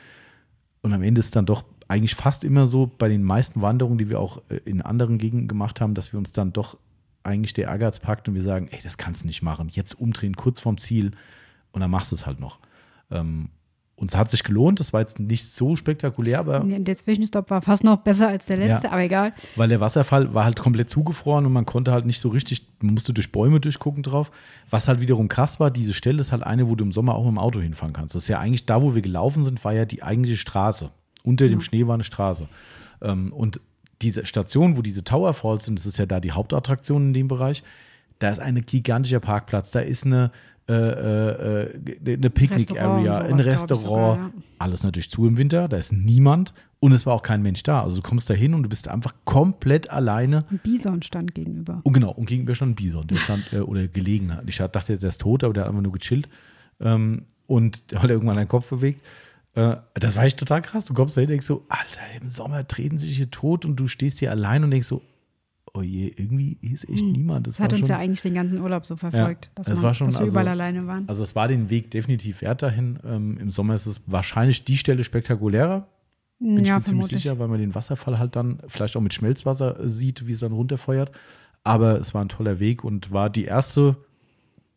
[0.81, 4.09] Und am Ende ist dann doch eigentlich fast immer so bei den meisten Wanderungen, die
[4.09, 6.77] wir auch äh, in anderen Gegenden gemacht haben, dass wir uns dann doch
[7.23, 9.69] eigentlich der Ehrgeiz packt und wir sagen, ey, das kannst du nicht machen.
[9.71, 11.11] Jetzt umdrehen, kurz vorm Ziel
[11.71, 12.59] und dann machst du es halt noch.
[13.11, 13.49] Ähm,
[13.99, 14.80] Und es hat sich gelohnt.
[14.80, 16.61] Das war jetzt nicht so spektakulär, aber.
[16.61, 19.34] Der Zwischenstopp war fast noch besser als der letzte, ja, aber egal.
[19.57, 22.93] Weil der Wasserfall war halt komplett zugefroren und man konnte halt nicht so richtig, man
[22.93, 24.31] musste durch Bäume durchgucken drauf.
[24.69, 27.26] Was halt wiederum krass war, diese Stelle ist halt eine, wo du im Sommer auch
[27.26, 28.15] mit dem Auto hinfahren kannst.
[28.15, 30.91] Das ist ja eigentlich da, wo wir gelaufen sind, war ja die eigentliche Straße.
[31.23, 31.51] Unter ja.
[31.51, 32.47] dem Schnee war eine Straße.
[33.01, 33.59] Ähm, und
[34.01, 37.27] diese Station, wo diese Tower Falls sind, das ist ja da die Hauptattraktion in dem
[37.27, 37.63] Bereich,
[38.19, 40.31] da ist ein gigantischer Parkplatz, da ist eine,
[40.69, 41.63] äh, äh,
[42.05, 44.31] äh eine Picknick-Area, ein Restaurant, sogar, ja.
[44.59, 47.83] alles natürlich zu im Winter, da ist niemand und es war auch kein Mensch da.
[47.83, 50.45] Also du kommst da hin und du bist einfach komplett alleine.
[50.49, 51.81] Ein Bison stand gegenüber.
[51.83, 54.31] Und genau, und gegenüber stand ein Bison, der stand, äh, oder gelegen.
[54.45, 56.29] Ich dachte, der ist tot, aber der hat einfach nur gechillt
[56.79, 59.03] ähm, und der hat irgendwann einen Kopf bewegt.
[59.55, 60.85] Äh, das war echt total krass.
[60.85, 63.65] Du kommst da hin und denkst so, Alter, im Sommer treten sie sich hier tot
[63.65, 65.01] und du stehst hier allein und denkst so,
[65.73, 67.11] oh je, irgendwie ist echt hm.
[67.11, 67.47] niemand.
[67.47, 69.75] Das, das hat uns schon, ja eigentlich den ganzen Urlaub so verfolgt, ja, dass, das
[69.75, 71.07] man, war schon, dass wir also, überall alleine waren.
[71.07, 72.99] Also es war den Weg definitiv wert dahin.
[73.05, 75.87] Ähm, Im Sommer ist es wahrscheinlich die Stelle spektakulärer.
[76.39, 79.13] Bin ja, ich mir ziemlich sicher, weil man den Wasserfall halt dann vielleicht auch mit
[79.13, 81.11] Schmelzwasser sieht, wie es dann runterfeuert.
[81.63, 83.97] Aber es war ein toller Weg und war die erste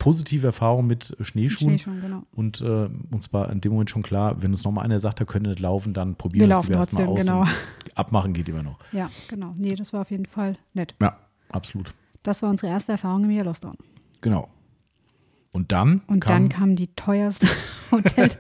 [0.02, 1.78] positive Erfahrung mit Schneeschuhen.
[1.78, 2.22] Schneeschuhen genau.
[2.32, 5.26] Und äh, uns war in dem Moment schon klar, wenn uns nochmal einer sagt, er
[5.26, 7.20] könnte nicht laufen, dann probieren wir es erstmal aus.
[7.20, 7.44] Genau.
[7.94, 8.80] Abmachen geht immer noch.
[8.90, 9.52] Ja, genau.
[9.56, 10.96] Nee, das war auf jeden Fall nett.
[11.00, 11.16] Ja,
[11.52, 11.94] absolut.
[12.24, 13.74] Das war unsere erste Erfahrung im Yellowstone.
[14.22, 14.48] Genau.
[15.54, 17.46] Und dann Und kam, dann kam die teuerste
[17.90, 18.30] Hotel.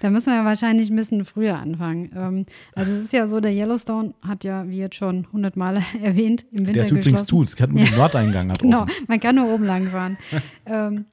[0.00, 2.10] da müssen wir ja wahrscheinlich ein bisschen früher anfangen.
[2.16, 6.46] Ähm, also es ist ja so, der Yellowstone hat ja, wie jetzt schon hundertmal erwähnt,
[6.50, 8.50] im Winter Der ist übrigens zu, es hat nur den Nordeingang.
[8.50, 8.92] Hat genau, offen.
[9.06, 10.18] man kann nur oben lang fahren.
[10.66, 11.04] ähm,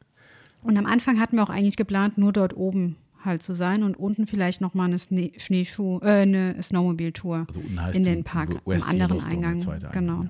[0.64, 3.98] und am Anfang hatten wir auch eigentlich geplant, nur dort oben halt zu sein und
[3.98, 7.46] unten vielleicht noch mal eine Schnee Schneeschuh, äh, eine Snowmobile-Tour
[7.78, 9.60] also in den Park, im anderen Eingang.
[9.92, 10.24] Genau.
[10.24, 10.30] Ja.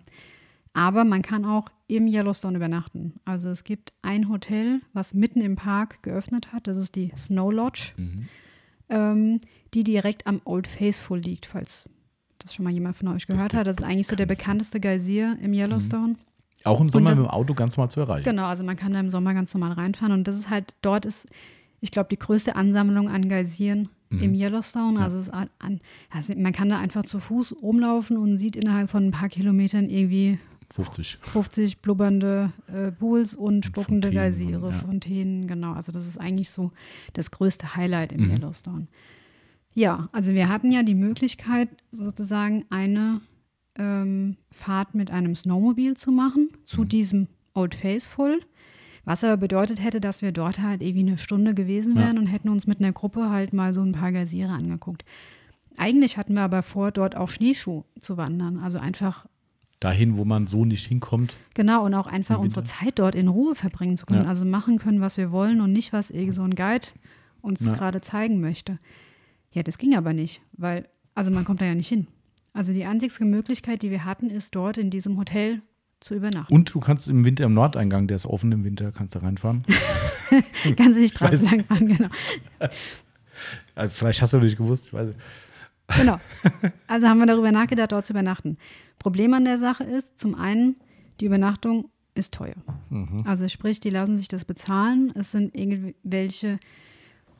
[0.76, 3.14] Aber man kann auch im Yellowstone übernachten.
[3.24, 6.68] Also es gibt ein Hotel, was mitten im Park geöffnet hat.
[6.68, 8.28] Das ist die Snow Lodge, mhm.
[8.90, 9.42] ähm,
[9.74, 11.86] die direkt am Old Faithful liegt, falls
[12.40, 13.68] das schon mal jemand von euch gehört das hat.
[13.68, 16.10] Das ist eigentlich so der bekannteste Geysir im Yellowstone.
[16.10, 16.18] Mhm.
[16.66, 18.26] Auch im Sommer das, mit dem Auto ganz normal zu erreichen.
[18.26, 20.12] Genau, also man kann da im Sommer ganz normal reinfahren.
[20.12, 21.28] Und das ist halt, dort ist,
[21.80, 24.20] ich glaube, die größte Ansammlung an Geysiren mhm.
[24.20, 25.00] im Yellowstone.
[25.00, 25.06] Ja.
[25.06, 25.80] Also, an,
[26.10, 29.90] also, man kann da einfach zu Fuß rumlaufen und sieht innerhalb von ein paar Kilometern
[29.90, 30.38] irgendwie
[30.76, 31.20] 50.
[31.22, 34.72] 50 blubbernde äh, Pools und stockende Geysire, ja.
[34.74, 35.72] Fontänen, genau.
[35.72, 36.72] Also das ist eigentlich so
[37.14, 38.32] das größte Highlight im mhm.
[38.32, 38.88] Yellowstone.
[39.74, 43.22] Ja, also wir hatten ja die Möglichkeit, sozusagen eine
[43.78, 46.90] ähm, Fahrt mit einem Snowmobil zu machen, zu mhm.
[46.90, 48.42] diesem Old Faithful.
[49.06, 52.22] Was aber bedeutet hätte, dass wir dort halt irgendwie eine Stunde gewesen wären ja.
[52.22, 55.06] und hätten uns mit einer Gruppe halt mal so ein paar Geysire angeguckt.
[55.78, 58.58] Eigentlich hatten wir aber vor, dort auch Schneeschuh zu wandern.
[58.58, 59.26] Also einfach
[59.80, 61.36] dahin, wo man so nicht hinkommt.
[61.54, 64.24] Genau, und auch einfach unsere Zeit dort in Ruhe verbringen zu können.
[64.24, 64.30] Ja.
[64.30, 66.88] Also machen können, was wir wollen und nicht, was irgend so ein Guide
[67.42, 67.74] uns ja.
[67.74, 68.76] gerade zeigen möchte.
[69.52, 72.08] Ja, das ging aber nicht, weil, also man kommt da ja nicht hin.
[72.54, 75.62] Also die einzige Möglichkeit, die wir hatten, ist dort in diesem Hotel
[76.00, 76.54] zu übernachten.
[76.54, 79.66] Und du kannst im Winter im Nordeingang, der ist offen im Winter, kannst du reinfahren.
[80.78, 82.10] kannst du nicht draußen lang fahren, genau.
[83.76, 85.20] Also vielleicht hast du nicht gewusst, ich weiß nicht.
[85.88, 86.20] Genau.
[86.88, 88.58] Also haben wir darüber nachgedacht, dort zu übernachten.
[89.00, 90.78] Problem an der Sache ist, zum einen,
[91.20, 92.56] die Übernachtung ist teuer.
[92.90, 93.22] Mhm.
[93.26, 95.12] Also sprich, die lassen sich das bezahlen.
[95.16, 96.60] Es sind irgendwelche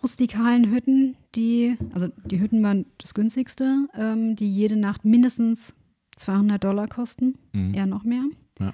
[0.04, 5.74] rustikalen Hütten, die, also die Hütten waren das günstigste, ähm, die jede Nacht mindestens
[6.18, 7.74] 200 Dollar kosten, mhm.
[7.74, 8.24] eher noch mehr.
[8.60, 8.74] Ja.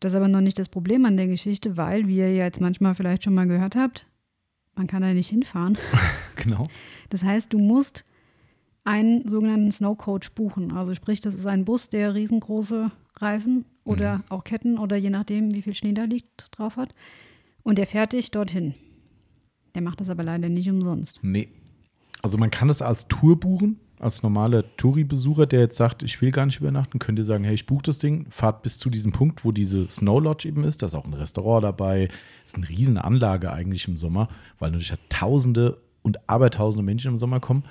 [0.00, 2.60] Das ist aber noch nicht das Problem an der Geschichte, weil, wie ihr ja jetzt
[2.60, 4.06] manchmal vielleicht schon mal gehört habt,
[4.74, 5.76] man kann da nicht hinfahren.
[6.36, 6.66] genau.
[7.10, 8.04] Das heißt, du musst
[8.88, 10.72] einen sogenannten Snow Coach buchen.
[10.72, 12.86] Also sprich, das ist ein Bus, der riesengroße
[13.16, 14.24] Reifen oder mhm.
[14.30, 16.92] auch Ketten oder je nachdem, wie viel Schnee da liegt, drauf hat.
[17.62, 18.74] Und der fährt dich dorthin.
[19.74, 21.18] Der macht das aber leider nicht umsonst.
[21.20, 21.50] Nee.
[22.22, 26.30] Also man kann es als Tour buchen, als normaler Touri-Besucher, der jetzt sagt, ich will
[26.30, 29.12] gar nicht übernachten, könnt ihr sagen, hey, ich buche das Ding, fahrt bis zu diesem
[29.12, 30.80] Punkt, wo diese Snow Lodge eben ist.
[30.80, 32.08] Da ist auch ein Restaurant dabei.
[32.42, 34.28] Das ist eine riesen Anlage eigentlich im Sommer,
[34.58, 37.64] weil natürlich Tausende und Abertausende Menschen im Sommer kommen.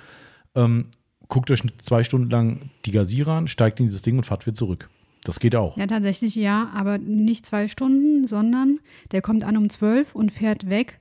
[0.53, 0.91] Ähm,
[1.28, 4.56] guckt euch zwei Stunden lang die Gasira an, steigt in dieses Ding und fahrt wieder
[4.56, 4.90] zurück.
[5.24, 5.76] Das geht auch.
[5.78, 8.80] Ja, tatsächlich ja, aber nicht zwei Stunden, sondern
[9.12, 10.99] der kommt an um zwölf und fährt weg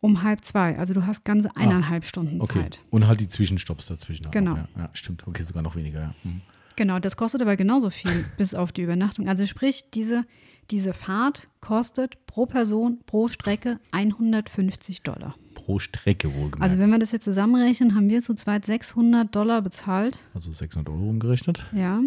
[0.00, 0.78] um halb zwei.
[0.78, 2.62] Also du hast ganze ah, eineinhalb ah, Stunden okay.
[2.62, 2.80] Zeit.
[2.90, 4.30] Und halt die Zwischenstopps dazwischen.
[4.30, 4.56] Genau.
[4.56, 5.26] Ja, ja, stimmt.
[5.26, 6.00] Okay, sogar noch weniger.
[6.00, 6.14] Ja.
[6.24, 6.40] Mhm.
[6.76, 9.28] Genau, das kostet aber genauso viel bis auf die Übernachtung.
[9.28, 10.24] Also sprich, diese,
[10.70, 15.34] diese Fahrt kostet pro Person, pro Strecke 150 Dollar
[15.68, 16.62] pro Strecke wohlgemerkt.
[16.62, 20.18] Also wenn wir das jetzt zusammenrechnen, haben wir zu zweit 600 Dollar bezahlt.
[20.32, 21.66] Also 600 Euro umgerechnet.
[21.74, 22.00] Ja.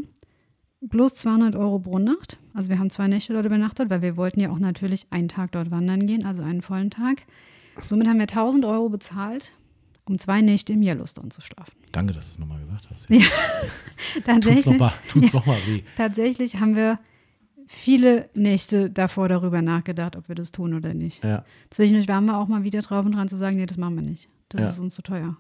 [0.90, 2.40] Plus 200 Euro pro Nacht.
[2.56, 5.52] Also wir haben zwei Nächte dort übernachtet, weil wir wollten ja auch natürlich einen Tag
[5.52, 7.22] dort wandern gehen, also einen vollen Tag.
[7.86, 9.54] Somit haben wir 1000 Euro bezahlt
[10.06, 11.72] um zwei Nächte im Yellowstone zu schlafen.
[11.92, 13.10] Danke, dass du es nochmal gesagt hast.
[13.12, 13.20] Ja,
[14.14, 14.66] Tut's tatsächlich.
[14.66, 15.84] nochmal tut's ja, noch weh.
[15.96, 17.00] tatsächlich haben wir
[17.74, 21.24] viele Nächte davor darüber nachgedacht, ob wir das tun oder nicht.
[21.24, 21.46] Ja.
[21.70, 24.02] Zwischendurch waren wir auch mal wieder drauf und dran zu sagen, nee, das machen wir
[24.04, 24.28] nicht.
[24.50, 24.70] Das Ja.
[24.70, 25.38] ist uns zu teuer.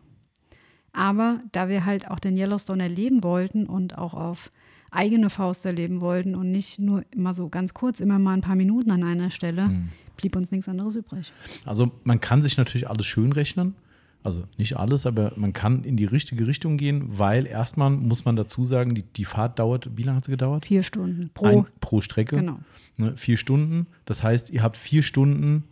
[0.94, 4.50] Aber da wir halt auch den Yellowstone erleben wollten und auch auf
[4.92, 8.56] eigene Faust erleben wollten und nicht nur immer so ganz kurz, immer mal ein paar
[8.58, 9.90] Minuten an einer Stelle, Hm.
[10.18, 11.32] blieb uns nichts anderes übrig.
[11.66, 13.76] Also man kann sich natürlich alles schön rechnen.
[14.24, 18.36] Also nicht alles, aber man kann in die richtige Richtung gehen, weil erstmal muss man
[18.36, 20.66] dazu sagen, die, die Fahrt dauert, wie lange hat sie gedauert?
[20.66, 21.46] Vier Stunden pro.
[21.46, 22.36] Ein, pro Strecke.
[22.38, 22.60] Genau.
[22.98, 23.88] Ne, vier Stunden.
[24.06, 25.64] Das heißt, ihr habt vier Stunden,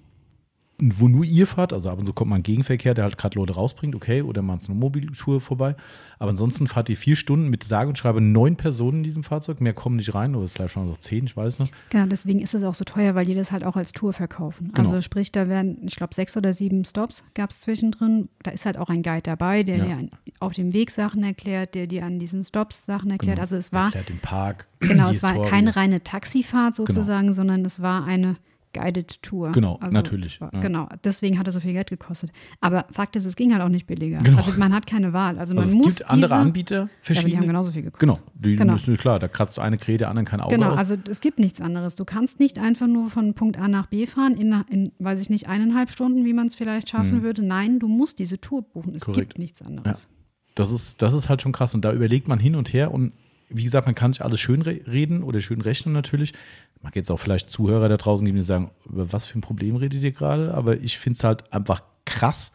[0.81, 1.73] wo nur ihr fahrt.
[1.73, 4.41] Also ab und zu kommt mal ein Gegenverkehr, der halt gerade Leute rausbringt, okay, oder
[4.41, 5.75] mal eine Mobiltour vorbei.
[6.17, 9.61] Aber ansonsten fahrt ihr vier Stunden mit sage und schreibe neun Personen in diesem Fahrzeug.
[9.61, 11.73] Mehr kommen nicht rein, oder vielleicht es auch zehn, ich weiß nicht.
[11.89, 14.71] Genau, deswegen ist es auch so teuer, weil die das halt auch als Tour verkaufen.
[14.73, 14.89] Genau.
[14.89, 18.29] Also sprich, da werden, ich glaube, sechs oder sieben Stops gab es zwischendrin.
[18.43, 19.85] Da ist halt auch ein Guide dabei, der Ja.
[19.85, 23.35] dir auf dem Weg Sachen erklärt, der dir an diesen Stops Sachen erklärt.
[23.37, 23.41] Genau.
[23.41, 24.67] Also es war, Erklärt den Park.
[24.79, 28.35] genau, es war keine reine Taxifahrt sozusagen, sondern es war eine
[28.73, 29.51] Guided Tour.
[29.51, 30.59] Genau, also natürlich, War, ja.
[30.59, 32.31] Genau, deswegen hat es so viel Geld gekostet.
[32.61, 34.19] Aber Fakt ist, es ging halt auch nicht billiger.
[34.19, 34.37] Genau.
[34.37, 35.39] Also man hat keine Wahl.
[35.39, 37.37] Also man Also es muss gibt andere diese, Anbieter, Ja, aber die verschiedene.
[37.37, 37.99] haben genauso viel gekostet.
[38.01, 38.73] Genau, die Genau.
[38.73, 40.77] müssen, klar, da kratzt eine Krähe, der anderen kein Auge Genau, aus.
[40.79, 41.95] also es gibt nichts anderes.
[41.95, 45.29] Du kannst nicht einfach nur von Punkt A nach B fahren, in, in weiß ich
[45.29, 47.41] nicht, eineinhalb Stunden, wie man es vielleicht schaffen würde.
[47.43, 48.93] Nein, du musst diese Tour buchen.
[48.95, 49.01] Es.
[49.03, 49.29] Korrekt.
[49.29, 50.07] gibt nichts anderes.
[50.55, 51.73] Das ist, das ist halt schon krass.
[51.73, 52.91] Und da überlegt man hin und her.
[52.93, 53.13] Und
[53.49, 56.33] wie gesagt, man kann sich alles schön re reden oder schön rechnen natürlich.
[56.81, 59.75] Mag jetzt auch vielleicht Zuhörer da draußen geben, die sagen, über was für ein Problem
[59.75, 60.53] redet ihr gerade?
[60.53, 62.51] Aber ich finde es halt einfach krass,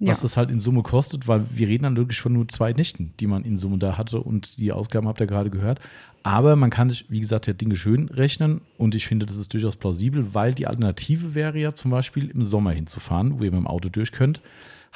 [0.00, 0.22] was Ja.
[0.22, 3.26] das halt in Summe kostet, weil wir reden dann wirklich von nur zwei Nächten, die
[3.26, 5.80] man in Summe da hatte und die Ausgaben habt ihr gerade gehört.
[6.22, 9.52] Aber man kann sich, wie gesagt, ja Dinge schön rechnen und ich finde, das ist
[9.52, 13.60] durchaus plausibel, weil die Alternative wäre ja zum Beispiel im Sommer hinzufahren, wo ihr mit
[13.60, 14.40] dem Auto durch könnt.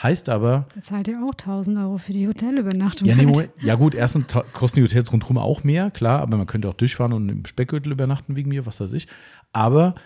[0.00, 3.08] Heißt aber, Da zahlt ihr auch 1000 Euro für die Hotelübernachtung.
[3.08, 3.50] ja, nee, halt.
[3.60, 7.12] Ja gut, erstens kosten die Hotels rundherum auch mehr, klar, aber man könnte auch durchfahren
[7.12, 9.08] und im Speckgürtel übernachten wegen mir, was weiß ich.
[9.52, 9.96] Aber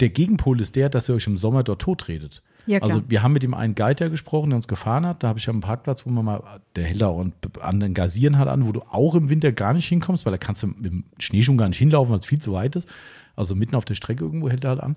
[0.00, 2.42] der Gegenpol ist der, dass ihr euch im Sommer dort totredet.
[2.66, 5.22] Ja, also wir haben mit dem einen Guide ja gesprochen, der uns gefahren hat.
[5.22, 7.94] Da habe ich ja einen Parkplatz, wo man mal, der hält da und an den
[7.94, 10.68] Gazieren hat an, wo du auch im Winter gar nicht hinkommst, weil da kannst du
[10.68, 12.88] mit dem Schneeschuh gar nicht hinlaufen, weil es viel zu weit ist.
[13.36, 14.96] Also mitten auf der Strecke irgendwo hält er halt an.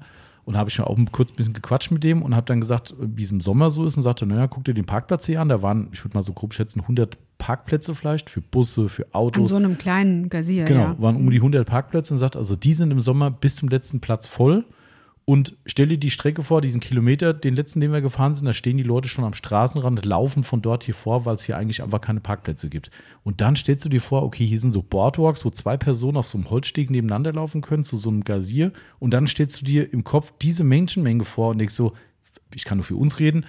[0.49, 2.59] Und da habe ich mir auch kurz ein bisschen gequatscht mit dem und habe dann
[2.59, 5.39] gesagt, wie es im Sommer so ist und sagte, naja, guck dir den Parkplatz hier
[5.41, 5.47] an.
[5.47, 9.09] Da waren, ich würde mal so grob schätzen, 100 Parkplätze vielleicht für Busse, für An
[9.13, 9.51] Autos.
[9.51, 10.95] so einem kleinen Gazier, Genau, ja.
[10.99, 13.99] waren um die 100 Parkplätze und sagt, also die sind im Sommer bis zum letzten
[13.99, 14.65] Platz voll.
[15.29, 18.53] Und stell dir die Strecke vor, diesen Kilometer, den letzten, den wir gefahren sind, da
[18.53, 21.83] stehen die Leute schon am Straßenrand, laufen von dort hier vor, weil es hier eigentlich
[21.83, 22.89] einfach keine Parkplätze gibt.
[23.21, 26.27] Und dann stellst du dir vor, okay, hier sind so Boardwalks, wo zwei Personen auf
[26.27, 28.73] so einem Holzsteg nebeneinander laufen können, zu so einem Gazier.
[28.97, 31.93] Und dann stellst du dir im Kopf diese Menschenmenge vor und denkst so,
[32.55, 33.45] ich kann nur für uns reden,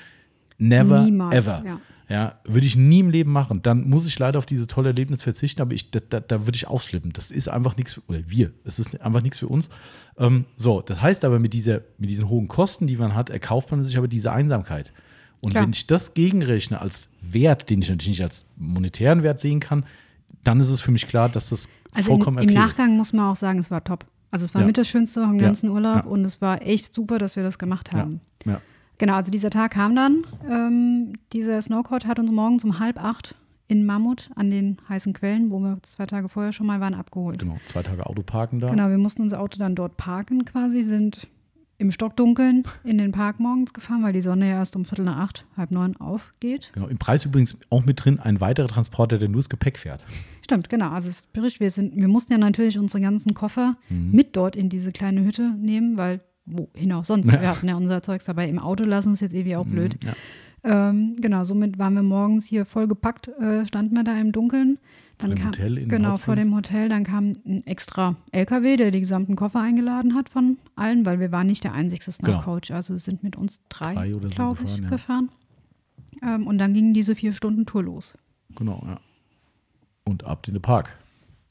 [0.58, 1.62] never Niemals, ever.
[1.64, 1.80] ja.
[2.10, 3.62] Ja, würde ich nie im Leben machen.
[3.62, 6.56] Dann muss ich leider auf dieses tolle Erlebnis verzichten, aber ich, da, da, da würde
[6.56, 7.12] ich ausflippen.
[7.12, 9.70] Das ist einfach nichts für, oder wir, es ist einfach nichts für uns.
[10.18, 13.70] Ähm, so, das heißt aber, mit, dieser, mit diesen hohen Kosten, die man hat, erkauft
[13.70, 14.92] man sich aber diese Einsamkeit.
[15.40, 15.62] Und Klar.
[15.62, 19.84] wenn ich das gegenrechne als Wert, den ich natürlich nicht als monetären Wert sehen kann,
[20.42, 22.66] dann ist es für mich klar, dass das Also vollkommen im, im okay ist.
[22.68, 24.04] Nachgang muss man auch sagen, es war top.
[24.32, 24.66] Also es war Ja.
[24.66, 25.32] mit das Schönste Ja.
[25.32, 26.10] ganzen Urlaub Ja.
[26.10, 28.20] und es war echt super, dass wir das gemacht haben.
[28.44, 28.60] Ja, ja.
[29.00, 30.24] Genau, also dieser Tag kam dann.
[30.48, 33.34] Ähm, dieser Snowcourt hat uns morgens um halb acht
[33.66, 37.38] in Mammut an den heißen Quellen, wo wir zwei Tage vorher schon mal waren, abgeholt.
[37.38, 38.68] Genau, zwei Tage Autoparken da.
[38.68, 41.28] Genau, wir mussten unser Auto dann dort parken quasi, sind
[41.78, 45.16] im Stockdunkeln in den Park morgens gefahren, weil die Sonne ja erst um Viertel nach
[45.16, 46.70] acht, halb neun aufgeht.
[46.74, 50.04] Genau, im Preis übrigens auch mit drin ein weiterer Transporter, der nur das Gepäck fährt.
[50.44, 50.90] Stimmt, genau.
[50.90, 54.10] Also sprich, wir sind, wir mussten ja natürlich unsere ganzen Koffer Mhm.
[54.10, 56.20] mit dort in diese kleine Hütte nehmen, weil
[56.52, 57.26] wohin auch sonst.
[57.26, 57.40] Ja.
[57.40, 58.48] Wir hatten ja unser Zeugs dabei.
[58.48, 59.96] Im Auto lassen ist jetzt irgendwie auch blöd.
[60.04, 60.14] Ja.
[60.62, 64.78] Ähm, genau, somit waren wir morgens hier voll gepackt, äh, standen wir da im Dunkeln.
[65.16, 66.88] Dann dem kam, Hotel in genau, vor dem Hotel.
[66.88, 71.30] Dann kam ein extra LKW, der die gesamten Koffer eingeladen hat von allen, weil wir
[71.32, 72.38] waren nicht der einzigste Genau.
[72.38, 72.70] Snow-Coach.
[72.70, 74.88] Also es sind mit uns drei, Drei oder so glaube ich, gefahren, ja.
[74.88, 75.30] gefahren.
[76.22, 78.16] Ähm, und dann ging diese vier Stunden Tour los.
[78.56, 78.98] Genau, ja.
[80.04, 80.90] Und ab in den Park.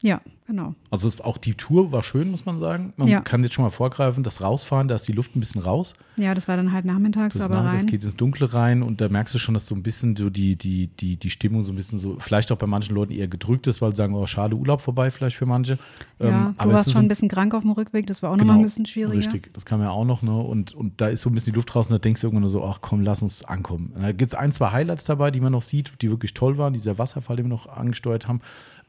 [0.02, 0.74] Ja, genau.
[0.90, 2.94] Also ist auch die Tour war schön, muss man sagen.
[2.96, 3.20] Man Ja.
[3.20, 5.92] kann jetzt schon mal vorgreifen, das Rausfahren, da ist die Luft ein bisschen raus.
[6.16, 7.86] Ja, das war dann halt nachmittags, Das, aber nach, das rein.
[7.86, 10.56] geht ins Dunkle rein und da merkst du schon, dass so ein bisschen so die,
[10.56, 13.66] die, die, die Stimmung so ein bisschen so, vielleicht auch bei manchen Leuten eher gedrückt
[13.66, 15.78] ist, weil sie sagen, oh, schade, Urlaub vorbei, vielleicht für manche.
[16.18, 18.36] Ja, Ähm, du warst schon so- ein bisschen krank auf dem Rückweg, das war auch
[18.38, 19.18] nochmal ein bisschen schwieriger.
[19.18, 20.34] Richtig, das kam ja auch noch, ne?
[20.34, 22.50] Und, und da ist so ein bisschen die Luft draußen, da denkst du irgendwann nur
[22.50, 23.92] so, ach komm, lass uns ankommen.
[24.00, 26.72] Da gibt es ein, zwei Highlights dabei, die man noch sieht, die wirklich toll waren,
[26.72, 28.40] dieser Wasserfall, den wir noch angesteuert haben.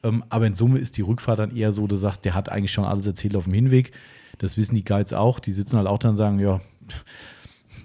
[0.03, 2.71] Ähm, aber in Summe ist die Rückfahrt dann eher so, du sagst, der hat eigentlich
[2.71, 3.91] schon alles erzählt auf dem Hinweg.
[4.37, 6.61] Das wissen die Guides auch, die sitzen halt auch dann und sagen, ja,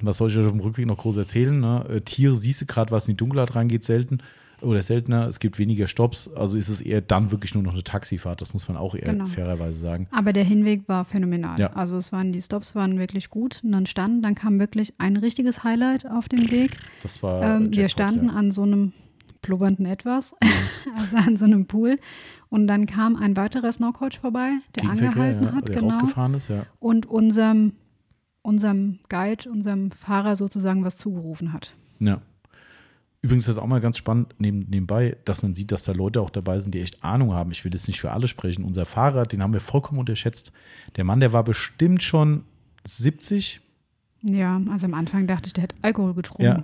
[0.01, 1.59] was soll ich euch auf dem Rückweg noch groß erzählen?
[1.59, 1.85] Ne?
[1.89, 4.19] Äh, Tiere siehst du gerade, was in die Dunkelheit reingeht, selten
[4.63, 5.27] oder seltener.
[5.29, 8.41] Es gibt weniger Stops, also ist es eher dann wirklich nur noch eine Taxifahrt.
[8.41, 9.27] Das muss man auch eher Genau.
[9.27, 10.09] fairerweise sagen.
[10.13, 11.59] Aber der Hinweg war phänomenal.
[11.61, 11.73] Ja.
[11.75, 13.61] Also es waren, die Stops waren wirklich gut.
[13.63, 16.73] Und dann standen, dann kam wirklich ein richtiges Highlight auf dem Weg.
[17.03, 17.43] Das war.
[17.43, 18.33] Ähm, wir Jackpot, standen ja.
[18.33, 18.93] an so einem
[19.47, 20.35] blubbernden Etwas,
[20.99, 21.99] also an so einem Pool.
[22.49, 25.89] Und dann kam ein weiterer Snowcoach vorbei, der Gegenverkehr, angehalten ja, hat, der genau.
[25.89, 26.67] rausgefahren ist, ja.
[26.79, 27.73] Und unserem,
[28.43, 31.75] unserem Guide, unserem Fahrer sozusagen was zugerufen hat.
[31.99, 32.21] Ja.
[33.23, 36.21] Übrigens ist das auch mal ganz spannend neben, nebenbei, dass man sieht, dass da Leute
[36.21, 37.51] auch dabei sind, die echt Ahnung haben.
[37.51, 38.65] Ich will jetzt nicht für alle sprechen.
[38.65, 40.53] Unser Fahrer, den haben wir vollkommen unterschätzt.
[40.95, 42.45] Der Mann, der war bestimmt schon
[42.87, 43.61] 70.
[44.23, 46.45] Ja, also am Anfang dachte ich, der hätte Alkohol getrunken.
[46.45, 46.63] Ja.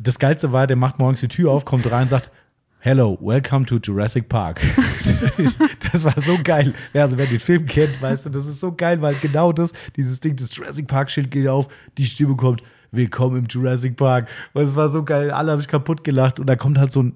[0.00, 2.30] Das Geilste war, der macht morgens die Tür auf, kommt rein und sagt,
[2.80, 4.60] Hello, welcome to Jurassic Park.
[5.92, 6.74] das war so geil.
[6.92, 9.72] Ja, also wer den Film kennt, weißt du, das ist so geil, weil genau das,
[9.96, 12.62] dieses Ding, das Jurassic Park-Schild geht auf, die Stimme kommt,
[12.92, 14.28] willkommen im Jurassic Park.
[14.52, 17.04] Und es war so geil, alle haben sich kaputt gelacht und da kommt halt so
[17.04, 17.14] ein,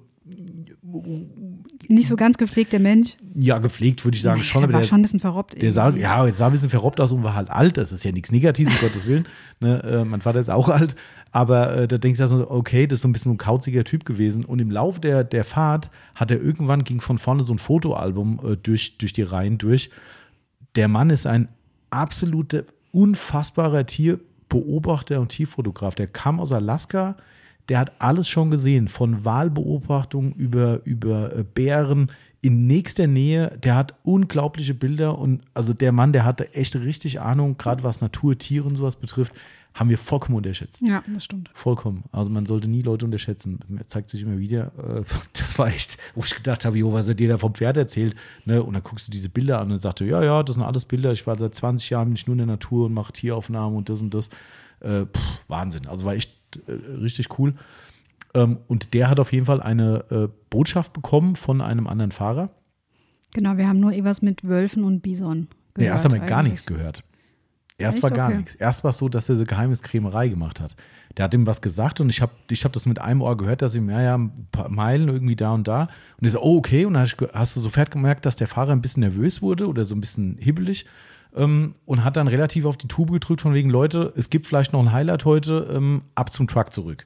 [1.87, 3.15] Nicht so ganz gepflegter Mensch.
[3.35, 5.61] ja, gepflegt, würde ich sagen, schon, der aber war der, schon ein bisschen verrobbt.
[5.61, 7.77] der sah, ja, jetzt sah ein bisschen verrobbt aus und war halt alt.
[7.77, 9.27] Das ist ja nichts Negatives, um Gottes Willen.
[9.59, 10.95] Ne, äh, mein Vater ist auch alt.
[11.31, 13.83] Aber äh, da denkst du also, okay, das ist so ein bisschen so ein kauziger
[13.83, 14.45] Typ gewesen.
[14.45, 18.39] Und im Laufe der, der Fahrt hat er irgendwann, ging von vorne so ein Fotoalbum
[18.43, 19.89] äh, durch, durch die Reihen durch.
[20.75, 21.49] Der Mann ist ein
[21.91, 25.95] absoluter, unfassbarer Tierbeobachter und Tierfotograf.
[25.95, 27.15] Der kam aus Alaska,
[27.69, 32.11] der hat alles schon gesehen, von Wahlbeobachtung über, über äh, Bären
[32.41, 33.55] in nächster Nähe.
[33.63, 38.01] Der hat unglaubliche Bilder und also der Mann, der hatte echt richtig Ahnung, gerade was
[38.01, 39.33] Natur, Tiere und sowas betrifft,
[39.73, 40.81] haben wir vollkommen unterschätzt.
[40.81, 41.49] Ja, das stimmt.
[41.53, 42.03] Vollkommen.
[42.11, 43.59] Also man sollte nie Leute unterschätzen.
[43.67, 44.71] Mir zeigt sich immer wieder.
[44.77, 47.77] Äh, das war echt, wo ich gedacht habe, jo, was hat dir da vom Pferd
[47.77, 48.15] erzählt?
[48.45, 48.61] Ne?
[48.61, 51.11] Und dann guckst du diese Bilder an und du, ja, ja, das sind alles Bilder.
[51.11, 54.01] Ich war seit 20 Jahren nicht nur in der Natur und mache Tieraufnahmen und das
[54.01, 54.29] und das.
[54.81, 55.87] Äh, pff, Wahnsinn.
[55.87, 56.33] Also war echt
[56.67, 57.53] äh, richtig cool.
[58.33, 62.49] Ähm, und der hat auf jeden Fall eine äh, Botschaft bekommen von einem anderen Fahrer.
[63.33, 65.47] Genau, wir haben nur irgendwas mit Wölfen und Bison.
[65.77, 67.03] Nee, erst haben wir gar nichts gehört.
[67.79, 68.03] Erst Echt?
[68.03, 68.37] war gar Okay.
[68.37, 68.55] nichts.
[68.55, 70.75] Erst war es so, dass er so Geheimniskrämerei gemacht hat.
[71.17, 73.61] Der hat ihm was gesagt und ich habe ich hab das mit einem Ohr gehört,
[73.61, 75.83] dass ihm, ja, ja, ein paar Meilen irgendwie da und da.
[76.19, 76.85] Und ich so, oh, okay.
[76.85, 79.67] Und dann hast, du- hast du sofort gemerkt, dass der Fahrer ein bisschen nervös wurde
[79.67, 80.85] oder so ein bisschen hibbelig
[81.35, 84.71] ähm, und hat dann relativ auf die Tube gedrückt, von wegen, Leute, es gibt vielleicht
[84.73, 87.05] noch ein Highlight heute, ähm, ab zum Truck zurück.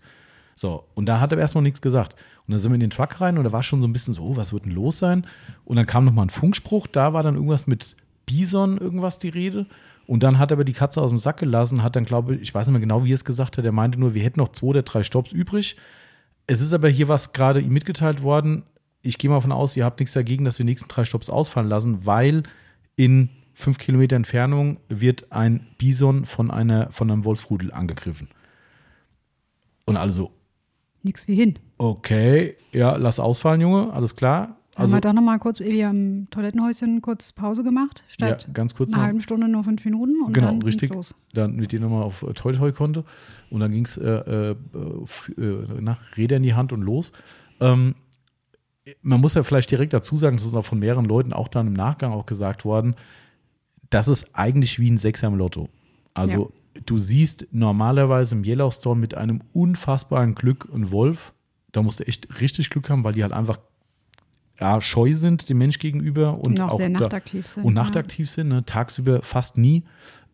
[0.55, 2.13] So, und da hat er erstmal nichts gesagt.
[2.45, 4.13] Und dann sind wir in den Truck rein und da war schon so ein bisschen
[4.13, 5.25] so, oh, was wird denn los sein?
[5.65, 7.95] Und dann kam nochmal ein Funkspruch, da war dann irgendwas mit
[8.25, 9.65] Bison, irgendwas die Rede.
[10.13, 12.41] Und dann hat er aber die Katze aus dem Sack gelassen, hat dann, glaube ich,
[12.43, 14.39] ich weiß nicht mehr genau, wie er es gesagt hat, er meinte nur, wir hätten
[14.39, 15.75] noch zwei oder drei Stops übrig.
[16.45, 18.61] Es ist aber hier was gerade ihm mitgeteilt worden.
[19.01, 21.31] Ich gehe mal davon aus, ihr habt nichts dagegen, dass wir die nächsten drei Stops
[21.31, 22.43] ausfallen lassen, weil
[22.95, 28.27] in fünf Kilometer Entfernung wird ein Bison von, einer, von einem Wolfsrudel angegriffen.
[29.85, 30.29] Und alle so,
[31.01, 31.57] Nix wie hin.
[31.79, 34.57] okay, ja, lass ausfallen, Junge, alles klar.
[34.75, 38.73] Haben Also, wir doch nochmal kurz, wie am Toilettenhäuschen kurz Pause gemacht, ja, statt ganz
[38.73, 40.93] kurz einer halben Stunde nur fünf Minuten und Genau, dann ging's richtig.
[40.93, 41.15] los.
[41.33, 43.03] Dann mit dir nochmal auf äh, Toi Toi konnte.
[43.51, 47.11] Und dann ging es äh, äh, äh, na, Räder in die Hand und los.
[47.59, 47.93] Ähm,
[49.03, 51.67] man muss ja vielleicht direkt dazu sagen, das ist auch von mehreren Leuten auch dann
[51.67, 52.95] im Nachgang auch gesagt worden,
[53.91, 55.69] das ist eigentlich wie ein Sechser im Lotto.
[56.15, 56.51] Also
[56.85, 61.33] du siehst normalerweise im Yellowstone mit einem unfassbaren Glück einen Wolf.
[61.71, 63.59] Da musst du echt richtig Glück haben, weil die halt einfach
[64.59, 67.83] ja, scheu sind dem Mensch gegenüber und, Und auch sehr da- nachtaktiv sind, Und ja.
[67.83, 68.63] nachtaktiv sind, ne?
[68.65, 69.83] tagsüber fast nie.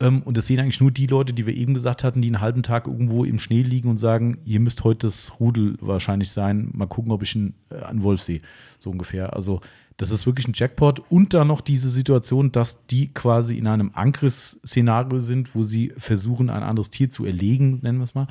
[0.02, 2.41] Ähm, und das sehen eigentlich nur die Leute, die wir eben gesagt hatten, die einen
[2.41, 6.70] halben Tag irgendwo im Schnee liegen und sagen, hier müsste heute das Rudel wahrscheinlich sein.
[6.74, 8.41] Mal gucken, ob ich einen, äh, einen Wolf sehe.
[8.78, 9.34] So ungefähr.
[9.34, 9.62] Also
[9.98, 11.02] das ist wirklich ein Jackpot.
[11.10, 16.50] Und dann noch diese Situation, dass die quasi in einem Angriffsszenario sind, wo sie versuchen,
[16.50, 18.28] ein anderes Tier zu erlegen, nennen wir es mal.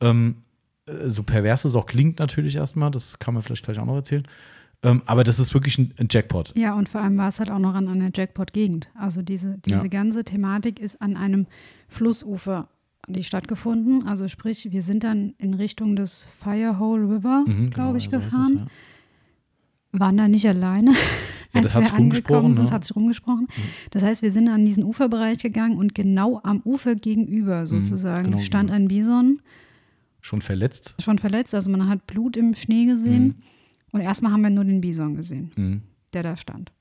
[0.00, 0.36] Ähm,
[0.86, 3.96] äh, so pervers es auch klingt natürlich erstmal, das kann man vielleicht gleich auch noch
[3.96, 4.26] erzählen.
[4.82, 6.52] Ähm, aber das ist wirklich ein, ein Jackpot.
[6.56, 8.88] Ja, und vor allem war es halt auch noch an einer Jackpot-Gegend.
[8.94, 9.86] Also diese, diese Ja.
[9.88, 11.46] ganze Thematik ist an einem
[11.88, 12.68] Flussufer
[13.10, 14.06] die stattgefunden.
[14.06, 18.10] Also sprich, wir sind dann in Richtung des Firehole River, Mhm, glaube genau, ich, ja,
[18.10, 18.68] so ist es, gefahren.
[19.92, 19.98] ja.
[20.00, 20.92] Waren da nicht alleine.
[21.54, 22.58] Ja, als das hat sich rumgesprochen, sind.
[22.58, 22.62] ne?
[22.64, 23.48] Das hat sich rumgesprochen.
[23.90, 28.38] Das heißt, wir sind an diesen Uferbereich gegangen und genau am Ufer gegenüber sozusagen genau
[28.40, 28.74] stand gegenüber.
[28.84, 29.42] ein Bison,
[30.20, 30.94] Schon verletzt.
[30.98, 31.54] schon verletzt.
[31.54, 33.36] Also man hat Blut im Schnee gesehen.
[33.92, 35.82] Und erstmal haben wir nur den Bison gesehen, Mhm.
[36.12, 36.72] der da stand.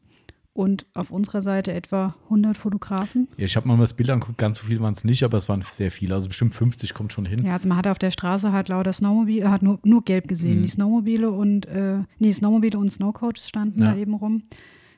[0.54, 3.28] Und auf unserer Seite etwa 100 Fotografen.
[3.38, 5.48] Ja, ich habe mal das Bild angeguckt, ganz so viel waren es nicht, aber es
[5.48, 6.16] waren sehr viele.
[6.16, 7.44] Also bestimmt 50 kommt schon hin.
[7.46, 10.58] Ja, also man hat auf der Straße halt lauter Snowmobile, hat nur, nur gelb gesehen.
[10.58, 10.62] Mhm.
[10.64, 13.92] Die Snowmobile und, äh, nee, Snowmobile und Snowcoach standen Ja.
[13.94, 14.44] da eben rum.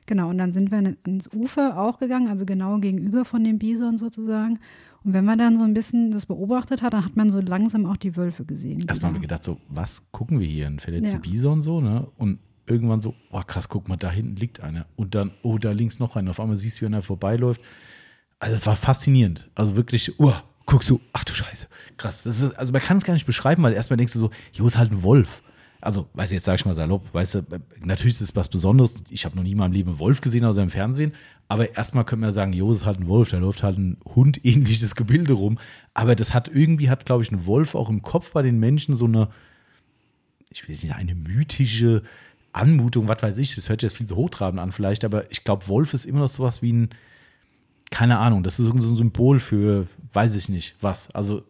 [0.06, 3.98] Genau, und dann sind wir ans Ufer auch gegangen, also genau gegenüber von dem Bison
[3.98, 4.60] sozusagen.
[5.10, 7.88] Und wenn man dann so ein bisschen das beobachtet hat, dann hat man so langsam
[7.88, 8.86] auch die Wölfe gesehen.
[8.88, 10.68] Erstmal haben wir gedacht, so, was gucken wir hier?
[10.68, 11.18] Ein verletzter ja.
[11.18, 12.08] Bison so, ne?
[12.18, 12.38] Und
[12.68, 14.86] irgendwann so, oh krass, guck mal, da hinten liegt einer.
[14.98, 16.30] Und dann, oh, da links noch einer.
[16.30, 17.60] Auf einmal siehst du, wie einer vorbeiläuft.
[18.38, 19.50] Also es war faszinierend.
[19.56, 20.32] Also wirklich, oh,
[20.68, 21.66] guckst du, ach du Scheiße,
[21.98, 22.22] krass.
[22.22, 24.68] Das ist, also man kann es gar nicht beschreiben, weil erstmal denkst du so, jo,
[24.68, 25.42] ist halt ein Wolf.
[25.82, 27.42] Also, weißt du, jetzt sag ich mal salopp, weißt du,
[27.84, 29.04] natürlich ist es was Besonderes.
[29.10, 31.14] Ich habe noch nie in meinem Leben einen Wolf gesehen, außer im Fernsehen.
[31.50, 34.96] Aber erstmal können wir sagen, jo, ist halt ein Wolf, da läuft halt ein hundähnliches
[34.96, 35.58] Gebilde rum.
[35.96, 38.96] Aber das hat irgendwie, hat, glaube ich, ein Wolf auch im Kopf bei den Menschen
[38.96, 39.30] so eine,
[40.52, 42.04] ich will nicht, eine mythische
[42.54, 45.68] Anmutung, was weiß ich, das hört jetzt viel zu hochtrabend an vielleicht, aber ich glaube,
[45.68, 46.90] Wolf ist immer noch sowas wie ein,
[47.90, 51.10] keine Ahnung, das ist so ein Symbol für, weiß ich nicht, was.
[51.16, 51.44] Also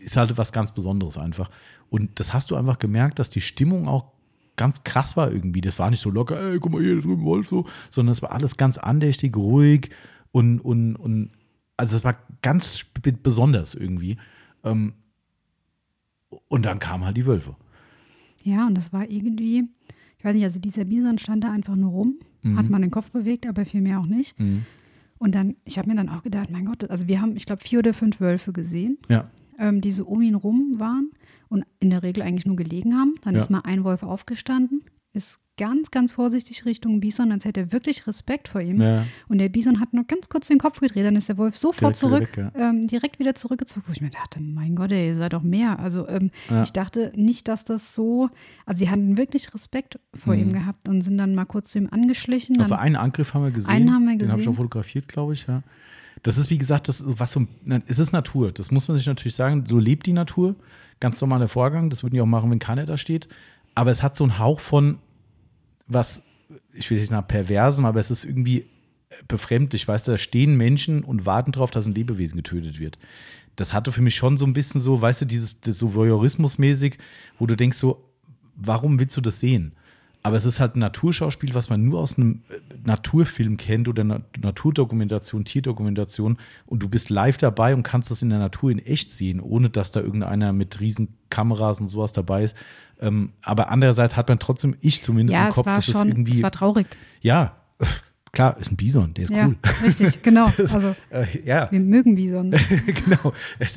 [0.00, 1.50] ist halt was ganz Besonderes einfach.
[1.88, 4.12] Und das hast du einfach gemerkt, dass die Stimmung auch
[4.58, 5.62] ganz krass war irgendwie.
[5.62, 8.32] Das war nicht so locker, ey, guck mal hier, drüben Wolf so, sondern es war
[8.32, 9.88] alles ganz andächtig, ruhig
[10.32, 11.30] und, und, und
[11.78, 12.84] also es war ganz
[13.22, 14.18] besonders irgendwie.
[14.64, 14.92] Ähm,
[16.48, 17.56] und dann kamen halt die Wölfe.
[18.42, 19.64] Ja, und das war irgendwie,
[20.18, 22.58] ich weiß nicht, also dieser Bison stand da einfach nur rum, mhm.
[22.58, 24.38] hat man den Kopf bewegt, aber viel mehr auch nicht.
[24.38, 24.66] Mhm.
[25.18, 27.62] Und dann, ich habe mir dann auch gedacht, mein Gott, also wir haben, ich glaube,
[27.62, 29.28] vier oder fünf Wölfe gesehen, ja.
[29.58, 31.10] ähm, die so um ihn rum waren
[31.48, 33.14] und in der Regel eigentlich nur gelegen haben.
[33.22, 33.40] Dann ja.
[33.40, 38.06] ist mal ein Wolf aufgestanden, ist ganz, ganz vorsichtig Richtung Bison, als hätte er wirklich
[38.06, 38.80] Respekt vor ihm.
[38.80, 39.04] Ja.
[39.28, 42.00] Und der Bison hat nur ganz kurz den Kopf gedreht, dann ist der Wolf sofort
[42.00, 42.70] direkt zurück, weg, ja.
[42.70, 45.78] ähm, direkt wieder zurückgezogen, wo ich mir dachte, mein Gott, ey, ihr seid doch mehr.
[45.80, 46.62] Also ähm, ja.
[46.62, 48.30] ich dachte nicht, dass das so,
[48.64, 50.42] also sie hatten wirklich Respekt vor mhm.
[50.42, 52.58] ihm gehabt und sind dann mal kurz zu ihm angeschlichen.
[52.60, 53.74] Also einen Angriff haben wir gesehen.
[53.74, 54.28] Einen haben wir gesehen.
[54.28, 55.62] Den habe ich auch fotografiert, glaube ich, ja.
[56.22, 57.46] Das ist, wie gesagt, das was so,
[57.86, 58.52] es ist Natur.
[58.52, 59.64] Das muss man sich natürlich sagen.
[59.66, 60.56] So lebt die Natur.
[61.00, 61.90] Ganz normaler Vorgang.
[61.90, 63.28] Das würden die auch machen, wenn keiner da steht.
[63.74, 64.98] Aber es hat so einen Hauch von,
[65.86, 66.22] was
[66.72, 68.66] ich will nicht sagen perversem, aber es ist irgendwie
[69.26, 69.86] befremdlich.
[69.86, 72.98] Weißt du, da stehen Menschen und warten darauf, dass ein Lebewesen getötet wird.
[73.56, 76.98] Das hatte für mich schon so ein bisschen so, weißt du, dieses so Voyeurismus-mäßig,
[77.38, 78.04] wo du denkst so,
[78.54, 79.72] warum willst du das sehen?
[80.28, 84.04] Aber es ist halt ein Naturschauspiel, was man nur aus einem äh, Naturfilm kennt oder
[84.04, 86.36] Naturdokumentation, Tierdokumentation.
[86.66, 89.70] Und du bist live dabei und kannst das in der Natur in echt sehen, ohne
[89.70, 92.58] dass da irgendeiner mit riesen Kameras und sowas dabei ist.
[93.00, 96.32] Ähm, aber andererseits hat man trotzdem, ich zumindest ja, im Kopf, dass es irgendwie.
[96.32, 96.88] Es war traurig.
[97.22, 97.56] Ja,
[98.32, 99.56] klar, ist ein Bison, der ist ja, cool.
[99.82, 100.46] Richtig, genau.
[100.58, 101.70] Also, äh, ja.
[101.70, 102.50] Wir mögen Bison.
[102.86, 103.32] genau.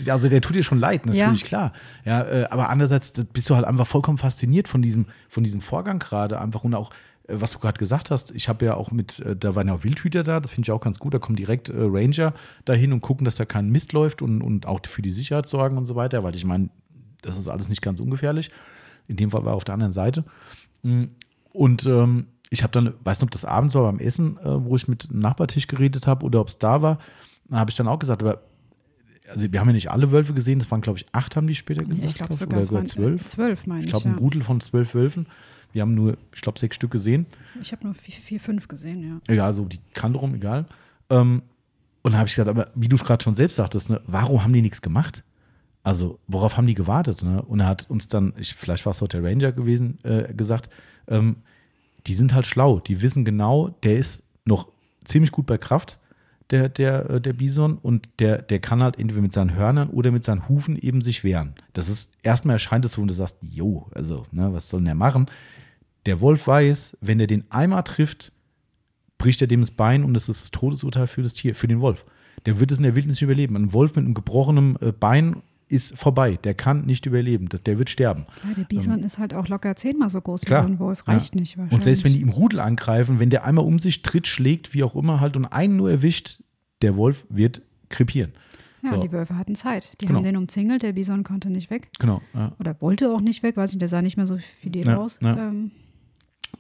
[0.07, 1.48] Also der tut dir schon leid, natürlich, ja.
[1.48, 1.73] klar.
[2.06, 5.99] Ja, äh, aber andererseits bist du halt einfach vollkommen fasziniert von diesem, von diesem Vorgang
[5.99, 6.91] gerade einfach und auch
[7.28, 9.73] äh, was du gerade gesagt hast, ich habe ja auch mit, äh, da waren ja
[9.73, 12.34] auch Wildhüter da, das finde ich auch ganz gut, da kommen direkt äh, Ranger
[12.65, 15.78] dahin und gucken, dass da kein Mist läuft und, und auch für die Sicherheit sorgen
[15.78, 16.69] und so weiter, weil ich meine,
[17.22, 18.52] das ist alles nicht ganz ungefährlich.
[19.07, 20.26] In dem Fall war er auf der anderen Seite.
[20.84, 21.06] Mm,
[21.53, 24.76] und ähm, ich habe dann, weiß nicht, ob das abends war beim Essen, äh, wo
[24.76, 26.99] ich mit dem Nachbartisch geredet habe oder ob es da war,
[27.49, 28.41] habe ich dann auch gesagt, aber
[29.30, 31.56] also wir haben ja nicht alle Wölfe gesehen, das waren, glaube ich, acht, haben die
[31.56, 32.10] später gesagt.
[32.10, 33.26] Ich glaube sogar, sogar zwölf.
[33.26, 33.86] Zwölf, meine ich.
[33.86, 35.28] Ich glaube, ein Rudel von zwölf Wölfen.
[35.72, 37.26] Wir haben nur, ich glaube, sechs Stück gesehen.
[37.61, 39.22] Ich habe nur vier, vier, fünf gesehen, ja.
[39.34, 40.65] Egal, so die Kante rum, egal.
[41.10, 41.44] Ähm,
[42.02, 44.52] und dann habe ich gesagt, aber wie du gerade schon selbst sagtest, ne, warum haben
[44.52, 45.23] die nichts gemacht?
[45.84, 47.23] Also, worauf haben die gewartet?
[47.23, 47.41] Ne?
[47.41, 50.69] Und er hat uns dann, ich, vielleicht war es auch der Ranger gewesen, äh, gesagt,
[51.07, 51.38] ähm,
[52.07, 52.80] die sind halt schlau.
[52.80, 54.68] Die wissen genau, der ist noch
[55.03, 55.99] ziemlich gut bei Kraft,
[56.49, 60.11] der, der, äh, der Bison, und der, der kann halt entweder mit seinen Hörnern oder
[60.11, 61.53] mit seinen Hufen eben sich wehren.
[61.73, 64.86] Das ist, erstmal erscheint es so, und du sagst, jo, also, ne, was soll denn
[64.86, 65.28] der machen?
[66.06, 68.32] Der Wolf weiß, wenn er den einmal trifft,
[69.18, 71.80] bricht er dem das Bein und das ist das Todesurteil für das Tier, für den
[71.80, 72.06] Wolf.
[72.45, 73.56] Der wird es in der Wildnis überleben.
[73.56, 76.38] Ein Wolf mit einem gebrochenen äh, Bein ist vorbei.
[76.43, 77.49] Der kann nicht überleben.
[77.65, 78.26] Der wird sterben.
[78.43, 80.80] Ja, der Bison ähm, ist halt auch locker zehnmal so groß klar, wie so ein
[80.80, 81.07] Wolf.
[81.07, 81.41] Reicht ja.
[81.41, 81.73] nicht wahrscheinlich.
[81.73, 84.84] Und selbst wenn die im Rudel angreifen, wenn der einmal um sich tritt, schlägt, wie
[84.84, 86.41] auch immer halt und einen nur erwischt,
[86.81, 88.34] der Wolf wird krepieren.
[88.84, 89.02] Ja, so.
[89.02, 89.91] die Wölfe hatten Zeit.
[90.02, 90.19] Die genau.
[90.19, 91.89] haben den umzingelt, der Bison konnte nicht weg.
[91.99, 92.22] Genau.
[92.34, 92.53] Ja.
[92.60, 95.19] Oder wollte auch nicht weg, weiß nicht, der sah nicht mehr so fidel ja, aus.
[95.23, 95.72] Ähm,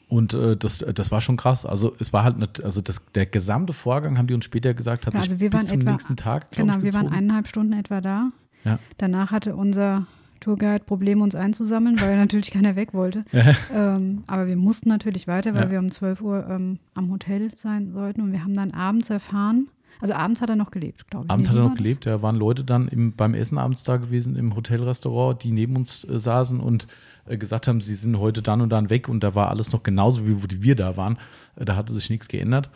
[0.07, 1.65] und äh, das, das war schon krass.
[1.65, 5.07] Also es war halt, nicht, also das, der gesamte Vorgang, haben die uns später gesagt,
[5.07, 7.73] hat ja, also sich bis zum etwa, nächsten Tag, Genau, ich, wir waren eineinhalb Stunden
[7.73, 8.31] etwa da.
[8.63, 8.79] Ja.
[8.97, 10.07] Danach hatte unser
[10.39, 13.21] Tourguide Probleme, uns einzusammeln, weil natürlich keiner weg wollte.
[13.73, 15.71] ähm, aber wir mussten natürlich weiter, weil ja.
[15.71, 18.21] wir um 12 Uhr ähm, am Hotel sein sollten.
[18.21, 19.67] Und wir haben dann abends erfahren,
[20.01, 21.31] also abends hat er noch gelebt, glaube ich.
[21.31, 22.23] Abends hat er noch gelebt, ja.
[22.23, 26.17] Waren Leute dann im, beim Essen abends da gewesen im Hotelrestaurant, die neben uns äh,
[26.17, 26.87] saßen und
[27.25, 29.83] äh, gesagt haben, sie sind heute dann und dann weg und da war alles noch
[29.83, 31.19] genauso, wie wir da waren.
[31.55, 32.71] Äh, da hatte sich nichts geändert.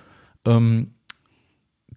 [0.46, 0.92] Ähm,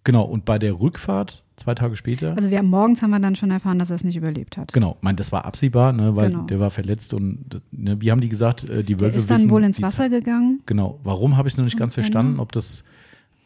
[0.03, 2.35] genau, und bei der Rückfahrt zwei Tage später.
[2.37, 4.73] Also wir morgens haben wir dann schon erfahren, dass er es nicht überlebt hat.
[4.73, 6.45] Genau, mein, das war absehbar, ne, weil genau.
[6.45, 9.39] der war verletzt und ne, wie haben die gesagt, äh, die Wölfe der ist dann
[9.39, 10.61] wissen, wohl ins Wasser gegangen.
[10.67, 12.85] Genau, warum habe ich noch nicht ganz verstanden, ob das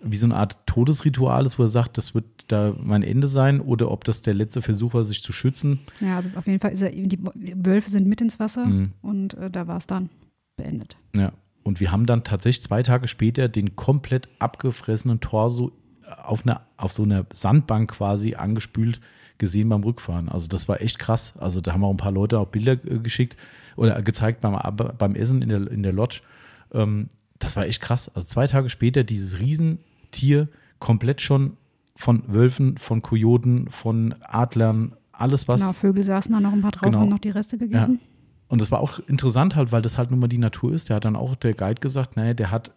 [0.05, 3.61] wie so eine Art Todesritual ist, wo er sagt, das wird da mein Ende sein
[3.61, 5.81] oder ob das der letzte Versuch war, sich zu schützen.
[6.01, 7.19] Ja, also auf jeden Fall ist er, die
[7.55, 8.93] Wölfe sind mit ins Wasser Mhm.
[9.01, 10.11] und äh, da war es dann
[10.57, 10.97] beendet.
[11.15, 11.33] Ja.
[11.63, 15.71] Und wir haben dann tatsächlich zwei Tage später den komplett abgefressenen Torso
[16.25, 19.01] auf, einer, auf so einer Sandbank quasi angespült
[19.39, 20.29] gesehen beim Rückfahren.
[20.29, 21.35] Also das war echt krass.
[21.39, 23.37] Also da haben auch ein paar Leute auch Bilder äh, geschickt
[23.77, 24.57] oder gezeigt beim,
[24.99, 26.21] beim Essen in der, in der Lodge.
[26.73, 27.09] Ähm,
[27.39, 28.11] das war echt krass.
[28.15, 30.49] Also zwei Tage später dieses Riesentier
[30.79, 31.57] komplett schon
[31.97, 36.71] von Wölfen, von Kojoten, von Adlern, alles was Genau, Vögel saßen da noch ein paar
[36.73, 37.01] drauf, Genau.
[37.01, 38.01] haben noch die Reste gegessen.
[38.49, 40.89] und das war auch interessant halt, weil das halt nun mal die Natur ist.
[40.89, 42.73] Der hat dann auch der Guide gesagt, naja, der hat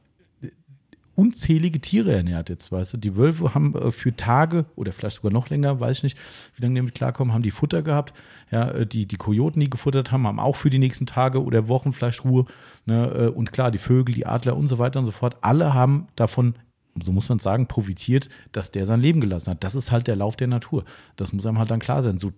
[1.15, 2.97] unzählige Tiere ernährt jetzt, weißt du.
[2.97, 6.17] Die Wölfe haben äh, für Tage oder vielleicht sogar noch länger, weiß ich nicht,
[6.55, 8.13] wie lange damit klarkommen, haben die Futter gehabt.
[8.51, 11.67] Ja, äh, die, die Kojoten, die gefuttert haben, haben auch für die nächsten Tage oder
[11.67, 12.45] Wochen vielleicht Ruhe.
[12.85, 13.07] Ne?
[13.07, 16.07] äh, Und klar, die Vögel, die Adler und so weiter und so fort, alle haben
[16.15, 16.55] davon
[17.03, 19.65] so muss man sagen, profitiert, dass der sein Leben gelassen hat.
[19.65, 20.85] Das ist halt der Lauf der Natur.
[21.17, 22.17] Das muss einem halt dann klar sein.
[22.17, 22.31] So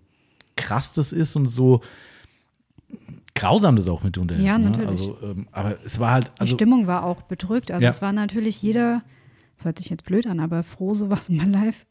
[0.55, 1.81] krass das ist und so
[3.37, 4.59] grausam das auch mitunter Ja, ist.
[4.59, 4.65] Ne?
[4.65, 4.87] natürlich.
[4.89, 7.71] Also, ähm, aber es war halt, Die also Stimmung war auch bedrückt.
[7.71, 7.89] Also Ja.
[7.89, 9.03] es war natürlich jeder,
[9.55, 11.85] das hört sich jetzt blöd an, aber froh, sowas mal live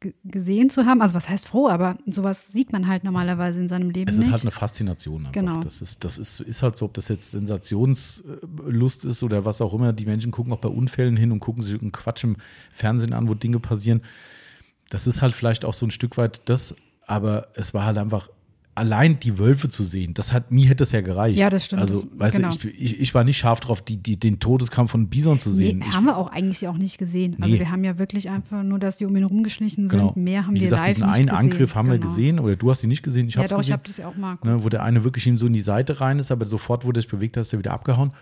[0.00, 1.00] ge- gesehen zu haben.
[1.02, 4.26] Also was heißt froh, aber sowas sieht man halt normalerweise in seinem Leben es nicht.
[4.26, 5.32] ist halt eine Faszination einfach.
[5.32, 5.60] Genau.
[5.60, 9.74] Das, ist, das ist, ist halt so, ob das jetzt Sensationslust ist oder was auch
[9.74, 9.92] immer.
[9.92, 12.36] Die Menschen gucken auch bei Unfällen hin und gucken sich irgendeinen Quatsch im
[12.72, 14.02] Fernsehen an, wo Dinge passieren.
[14.90, 16.74] Das ist halt vielleicht auch so ein Stück weit das,
[17.06, 18.28] aber es war halt einfach
[18.74, 21.38] allein die Wölfe zu sehen, das hat mir hätte es ja gereicht.
[21.38, 21.82] Ja, das stimmt.
[21.82, 22.48] Also, Das- weißt genau.
[22.50, 25.50] du, ich, ich, ich war nicht scharf drauf, die, die, den Todeskampf von Bison zu
[25.50, 25.80] sehen.
[25.80, 27.36] Nee, ich, haben wir auch eigentlich auch nicht gesehen.
[27.40, 27.60] Also Nee.
[27.60, 29.98] wir haben ja wirklich einfach nur, dass die um ihn rumgeschlichen sind.
[30.00, 30.12] genau.
[30.16, 31.38] Mehr haben Wie wir gesagt, live diesen nicht einen gesehen.
[31.52, 32.08] Angriff haben wir Genau.
[32.10, 33.72] gesehen oder du hast ihn nicht gesehen, ich Ja doch, ich gesehen.
[33.74, 36.00] habe das ja auch mal ne, wo der eine wirklich ihm so in die Seite
[36.00, 38.12] rein ist, aber sofort, wo der sich bewegt hat, ist er wieder abgehauen.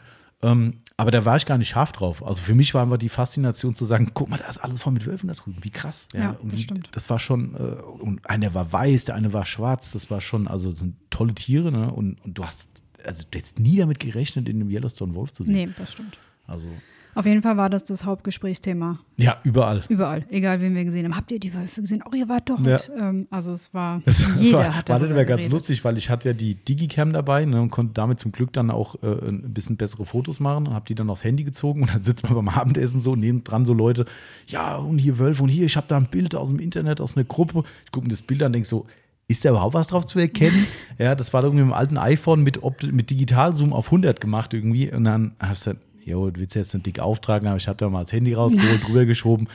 [0.43, 2.25] Ähm, aber da war ich gar nicht scharf drauf.
[2.25, 4.93] Also für mich war einfach die Faszination zu sagen, guck mal, da ist alles voll
[4.93, 5.59] mit Wölfen da drüben.
[5.63, 6.09] Wie krass.
[6.13, 6.89] Ja, und das stimmt.
[6.93, 9.93] Das war schon, äh, und einer war weiß, der eine war schwarz.
[9.93, 11.73] Das war schon, also das sind tolle Tiere.
[11.73, 11.91] Ne?
[11.91, 12.69] Und, und du hast,
[13.05, 15.53] also du hättest nie damit gerechnet, in einem Yellowstone Wolf zu sehen.
[15.53, 16.19] nee, das stimmt.
[16.47, 16.69] Also,
[17.15, 18.99] Auf jeden Fall war das das Hauptgesprächsthema.
[19.17, 19.83] ja, überall.
[19.89, 21.17] Überall, egal wen wir gesehen haben.
[21.17, 22.03] Habt ihr die Wölfe gesehen?
[22.07, 22.67] Oh, ihr wart dort.
[22.67, 22.79] Ja.
[22.97, 26.09] Ähm, also es war, Das jeder war, hat war das war ganz lustig, weil ich
[26.11, 29.53] hatte ja die Digicam dabei ne, und konnte damit zum Glück dann auch äh, ein
[29.53, 32.35] bisschen bessere Fotos machen und habe die dann aufs Handy gezogen und dann sitzt man
[32.35, 34.07] beim Abendessen so neben dran so Leute,
[34.47, 37.17] ja und hier Wölfe und hier, ich habe da ein Bild aus dem Internet, aus
[37.17, 37.65] einer Gruppe.
[37.85, 38.87] Ich gucke mir das Bild an und denke so,
[39.29, 40.67] ist da überhaupt was drauf zu erkennen?
[40.99, 42.61] ja, das war irgendwie mit dem alten iPhone mit,
[42.93, 45.79] mit Digitalzoom auf 100 gemacht irgendwie und dann habe ich gesagt,
[46.11, 48.83] jo, du willst jetzt nicht dick auftragen, aber ich habe da mal das Handy rausgeholt,
[48.87, 49.49] drüber geschoben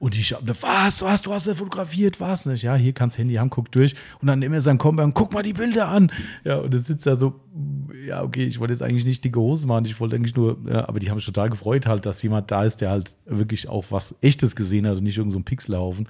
[0.00, 2.62] und ich habe was, was, du hast ja fotografiert, was nicht?
[2.62, 3.94] Ja, hier kannst Handy haben, guck durch.
[4.22, 6.10] Und dann immer sein Kommen, guck mal die Bilder an.
[6.42, 7.38] Ja, und es sitzt da so,
[8.06, 10.88] ja, okay, ich wollte jetzt eigentlich nicht dicke Hose machen, ich wollte eigentlich nur, ja,
[10.88, 13.84] aber die haben sich total gefreut halt, dass jemand da ist, der halt wirklich auch
[13.90, 16.08] was Echtes gesehen hat und nicht irgendein so ein Pixelhaufen.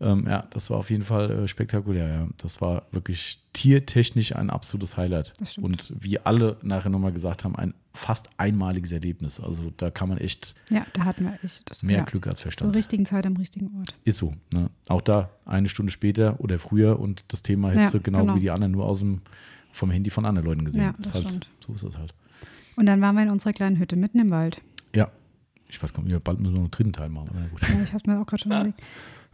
[0.00, 2.28] Ähm, ja, das war auf jeden Fall äh, spektakulär, ja.
[2.36, 5.32] Das war wirklich tiertechnisch ein absolutes Highlight.
[5.60, 9.40] Und wie alle nachher nochmal gesagt haben, ein fast einmaliges Erlebnis.
[9.40, 12.42] Also da kann man echt Ja, da hatten wir echt mehr ja, Glück als Zur
[12.44, 12.76] Verstand.
[12.76, 13.88] richtigen Zeit am richtigen Ort.
[14.04, 14.34] Ist so.
[14.52, 14.70] Ne?
[14.86, 18.36] Auch da eine Stunde später oder früher und das Thema hättest Ja, du genauso genau.
[18.36, 19.20] wie die anderen nur aus dem
[19.72, 20.82] vom Handy von anderen Leuten gesehen.
[20.82, 21.48] Ja, ist das halt, stimmt.
[21.66, 22.14] so ist das halt.
[22.76, 24.60] Und dann waren wir in unserer kleinen Hütte mitten im Wald.
[24.94, 25.10] Ja.
[25.68, 27.30] Ich weiß gar nicht, bald müssen wir noch einen dritten Teil machen.
[27.34, 28.80] Ja, ich habe mir auch gerade schon überlegt.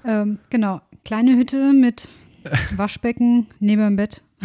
[0.05, 2.09] Ähm, genau, kleine Hütte mit
[2.77, 4.23] Waschbecken neben dem Bett.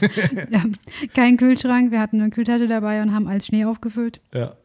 [0.50, 0.64] ja,
[1.14, 4.20] kein Kühlschrank, wir hatten eine Kühltasche dabei und haben alles Schnee aufgefüllt.
[4.34, 4.56] Ja.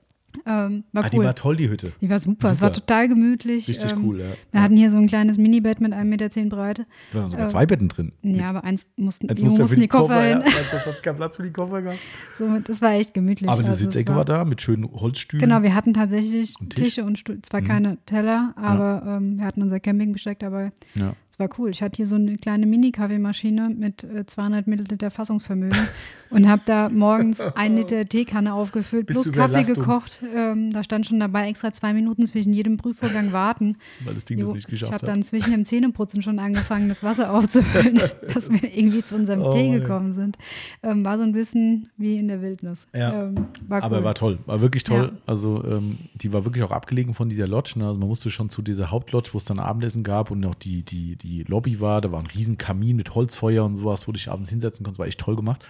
[0.46, 1.20] Ähm, war Ah, cool.
[1.20, 1.92] die war toll, die Hütte.
[2.02, 2.52] Die war super.
[2.52, 2.86] es war super.
[2.86, 3.68] total gemütlich.
[3.68, 4.26] Richtig ähm, cool, ja.
[4.52, 6.86] Wir hatten hier so ein kleines Minibett mit 1,10 Meter Breite.
[7.14, 8.12] Da waren sogar ähm, zwei Betten drin.
[8.24, 10.42] Ja, aber eins mussten, Jetzt die musst du ja mussten die Koffer hin.
[10.46, 12.00] Ja, jetzt hat keinen Platz für die Koffer gehabt.
[12.38, 13.48] So, das war echt gemütlich.
[13.50, 15.42] Aber eine Also, Sitzecke war da mit schönen Holzstühlen.
[15.48, 16.80] Genau, wir hatten tatsächlich Und Tisch.
[16.80, 16.84] Mhm.
[16.86, 20.72] Tische und Stuhl, zwar keine Teller, aber ähm, wir hatten unser Campingbesteck dabei.
[20.96, 21.14] Ja.
[21.32, 21.70] Es war cool.
[21.70, 25.88] Ich hatte hier so eine kleine Mini-Kaffeemaschine mit äh, 200 Milliliter Fassungsvermögen
[26.30, 29.76] und habe da morgens ein Liter Teekanne aufgefüllt, Bis plus Kaffee Überlastung.
[29.76, 30.22] gekocht.
[30.36, 33.78] Ähm, da stand schon dabei, extra zwei Minuten zwischen jedem Prüfvorgang warten.
[34.04, 35.16] Weil das Ding das Jo, nicht ich geschafft habe hat.
[35.16, 38.02] dann zwischen dem Zähneputzen schon angefangen, das Wasser aufzufüllen,
[38.34, 40.38] dass wir irgendwie zu unserem Oh, Tee gekommen sind.
[40.84, 42.88] Ähm, war so ein bisschen wie in der Wildnis.
[42.94, 43.24] Ja.
[43.24, 43.86] Ähm, war cool.
[43.86, 45.14] Aber war toll, war wirklich toll.
[45.14, 45.22] Ja.
[45.26, 47.76] Also ähm, die war wirklich auch abgelegen von dieser Lodge.
[47.78, 47.88] Ne?
[47.88, 50.84] Also man musste schon zu dieser Hauptlodge, wo es dann Abendessen gab und noch die,
[50.84, 52.02] die, die Lobby war.
[52.02, 55.00] Da war ein riesen Kamin mit Holzfeuer und sowas, wo du dich abends hinsetzen konntest.
[55.00, 55.66] War echt toll gemacht.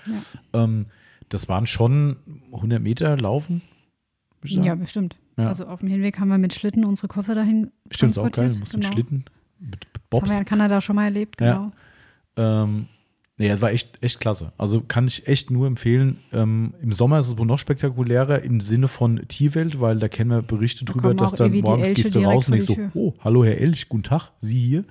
[0.53, 0.87] Ähm,
[1.29, 2.17] das waren schon
[2.51, 3.61] 100 Meter Laufen.
[4.43, 5.15] Ja, bestimmt.
[5.37, 5.47] Ja.
[5.47, 8.49] Also auf dem Hinweg haben wir mit Schlitten unsere Koffer dahin Stimmt, ist auch geil.
[8.51, 8.93] Du musst mit Genau.
[8.93, 9.25] Schlitten,
[9.59, 10.29] mit Das haben Bobs.
[10.29, 11.53] wir in Kanada schon mal erlebt, Ja.
[11.53, 12.63] genau.
[12.63, 12.85] Ähm,
[13.37, 14.51] Nee, es war echt, echt klasse.
[14.59, 16.17] Also kann ich echt nur empfehlen.
[16.31, 20.29] Ähm, Im Sommer ist es wohl noch spektakulärer im Sinne von Tierwelt, weil da kennen
[20.29, 22.89] wir Berichte Da drüber, dass dann die morgens gehst du raus und denkst die so,
[22.93, 24.83] oh, hallo Herr Elch, guten Tag, Sie hier.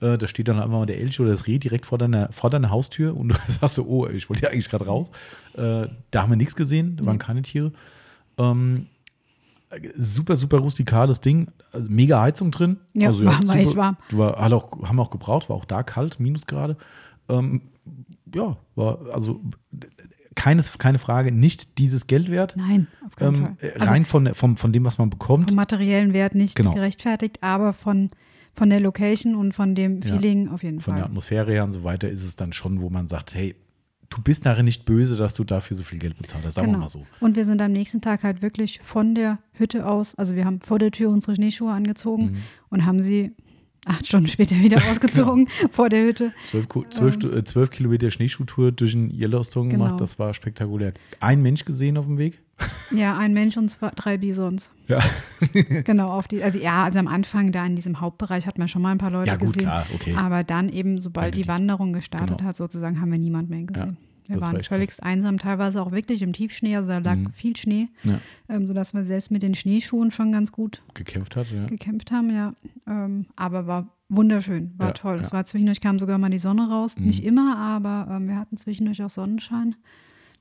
[0.00, 2.50] Äh, da steht dann einfach mal der Elch oder das Reh direkt vor deiner, vor
[2.50, 5.10] deiner Haustür und du sagst so, oh, ich wollte ja eigentlich gerade raus.
[5.54, 7.24] Äh, da haben wir nichts gesehen, da waren Nee.
[7.24, 7.72] keine Tiere.
[8.38, 8.86] Ähm,
[9.96, 11.48] super, super rustikales Ding.
[11.72, 12.78] Also mega Heizung drin.
[12.94, 13.96] Ja, also, war- war echt warm.
[14.10, 16.76] War, hat auch, haben wir auch gebraucht, war auch da kalt, Minusgrade.
[17.28, 17.62] Ähm,
[18.34, 19.40] ja, war also
[20.34, 22.54] keines, keine Frage, nicht dieses Geld wert.
[22.56, 23.72] Nein, auf keinen Ähm, Fall.
[23.80, 25.48] Also rein von, vom, von dem, was man bekommt.
[25.50, 26.72] vom materiellen Wert nicht Genau.
[26.72, 28.10] gerechtfertigt, aber von,
[28.58, 30.14] von der Location und von dem Ja.
[30.14, 31.10] Feeling auf jeden von der Fall.
[31.10, 33.54] Atmosphäre her und so weiter ist es dann schon, wo man sagt, hey,
[34.10, 36.54] du bist nachher nicht böse, dass du dafür so viel Geld bezahlt hast.
[36.54, 36.80] Sagen wir Genau.
[36.84, 37.06] mal so.
[37.20, 40.60] Und wir sind am nächsten Tag halt wirklich von der Hütte aus, also wir haben
[40.60, 42.36] vor der Tür unsere Schneeschuhe angezogen Mhm.
[42.70, 43.32] und haben sie
[43.84, 45.70] acht Stunden später wieder ausgezogen Genau.
[45.72, 46.32] vor der Hütte.
[46.44, 49.84] Zwölf, zwölf, Stu- äh, zwölf Kilometer Schneeschuhtour durch den Yellowstone Genau.
[49.84, 50.92] gemacht, das war spektakulär.
[51.20, 52.40] Ein Mensch gesehen auf dem Weg.
[52.90, 54.70] Ja, ein Mensch und zwei, drei Bisons.
[54.88, 55.00] Ja,
[55.84, 58.82] Genau, auf die, also ja, also am Anfang da in diesem Hauptbereich hat man schon
[58.82, 59.62] mal ein paar Leute ja gut, gesehen.
[59.68, 60.14] klar, okay.
[60.16, 62.48] Aber dann eben, sobald du die Wanderung gestartet Genau.
[62.48, 63.96] hat, sozusagen, haben wir niemand mehr gesehen.
[64.26, 67.32] wir das war waren völlig einsam, teilweise auch wirklich im Tiefschnee, also da lag Mhm.
[67.32, 68.18] viel Schnee, Ja.
[68.48, 71.66] ähm, sodass wir selbst mit den Schneeschuhen schon ganz gut Gekämpft hat, ja.
[71.66, 72.54] gekämpft haben, ja.
[72.86, 75.16] Ähm, aber war wunderschön, war Ja, toll.
[75.16, 75.22] ja.
[75.22, 76.98] Es war zwischendurch kam sogar mal die Sonne raus.
[76.98, 77.06] Mhm.
[77.06, 79.76] Nicht immer, aber ähm, wir hatten zwischendurch auch Sonnenschein.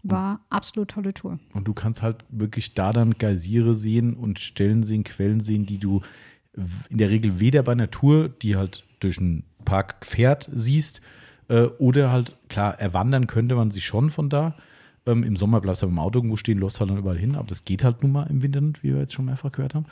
[0.03, 1.40] War absolut tolle Tour.
[1.53, 5.80] Und du kannst halt wirklich da dann Geysire sehen und Stellen sehen, Quellen sehen, die
[5.80, 6.02] du
[6.90, 11.02] in der Regel weder bei einer Tour, die halt durch einen Park fährt, siehst,
[11.49, 14.56] äh, oder halt, klar, erwandern könnte man sich schon von da.
[15.06, 17.36] Ähm, Im Sommer bleibst du aber im Auto irgendwo stehen, läufst halt dann überall hin,
[17.36, 19.76] aber das geht halt nun mal im Winter nicht, wie wir jetzt schon mehrfach gehört
[19.76, 19.86] haben.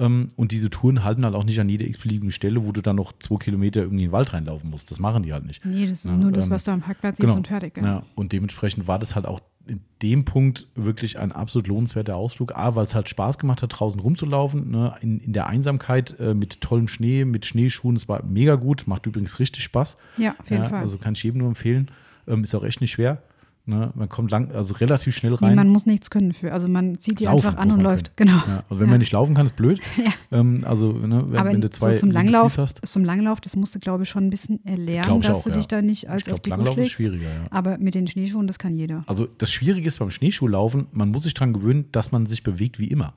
[0.00, 2.96] Ähm, und diese Touren halten halt auch nicht an jeder x-beliebigen Stelle, wo du dann
[2.96, 4.90] noch zwei Kilometer irgendwie in den Wald reinlaufen musst.
[4.90, 5.64] Das machen die halt nicht.
[5.64, 7.28] Nee, das ist Ja, nur das, ähm, was du am Parkplatz Genau.
[7.28, 7.76] siehst und fertig.
[7.76, 7.84] Ja.
[7.84, 12.56] Ja, und dementsprechend war das halt auch in dem Punkt wirklich ein absolut lohnenswerter Ausflug.
[12.56, 14.94] A, weil es halt Spaß gemacht hat, draußen rumzulaufen, ne?
[15.02, 17.94] in, in der Einsamkeit äh, mit tollem Schnee, mit Schneeschuhen.
[17.94, 19.96] Es war mega gut, macht übrigens richtig Spaß.
[20.16, 20.80] Ja, auf jeden ja, Fall.
[20.80, 21.90] Also kann ich jedem nur empfehlen.
[22.26, 23.22] Ähm, ist auch echt nicht schwer.
[23.66, 23.92] Ne?
[23.94, 25.54] Man kommt lang, also relativ schnell Nee, rein.
[25.54, 26.52] man muss nichts können für.
[26.52, 28.16] Also man zieht die Laufen einfach an und läuft.
[28.16, 28.32] Genau.
[28.48, 28.90] ja, also wenn Ja.
[28.92, 29.80] man nicht laufen kann, ist blöd.
[29.96, 30.12] Ja.
[30.40, 32.84] Ähm, also ne, wenn, Aber wenn du zwei so zum Langlauf, hast.
[32.86, 35.50] zum Langlauf, das musst du, glaube ich, schon ein bisschen erlernen, Glaub dass auch, du
[35.50, 35.56] ja.
[35.56, 37.26] dich da nicht als Ich auf glaube, die Langlauf ist schwieriger.
[37.50, 39.04] Aber mit den Schneeschuhen, das kann jeder.
[39.06, 42.78] Also das Schwierige ist beim Schneeschuhlaufen, man muss sich daran gewöhnen, dass man sich bewegt
[42.78, 43.12] wie immer.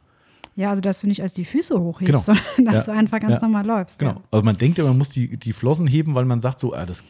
[0.56, 2.20] Ja, also dass du nicht als die Füße hochhebst, Genau.
[2.20, 2.94] sondern dass Ja.
[2.94, 3.42] du einfach ganz Ja.
[3.42, 3.98] normal läufst.
[3.98, 4.12] Genau.
[4.12, 4.22] Ja.
[4.30, 6.86] Also man denkt ja, man muss die, die Flossen heben, weil man sagt so, ah,
[6.86, 7.04] das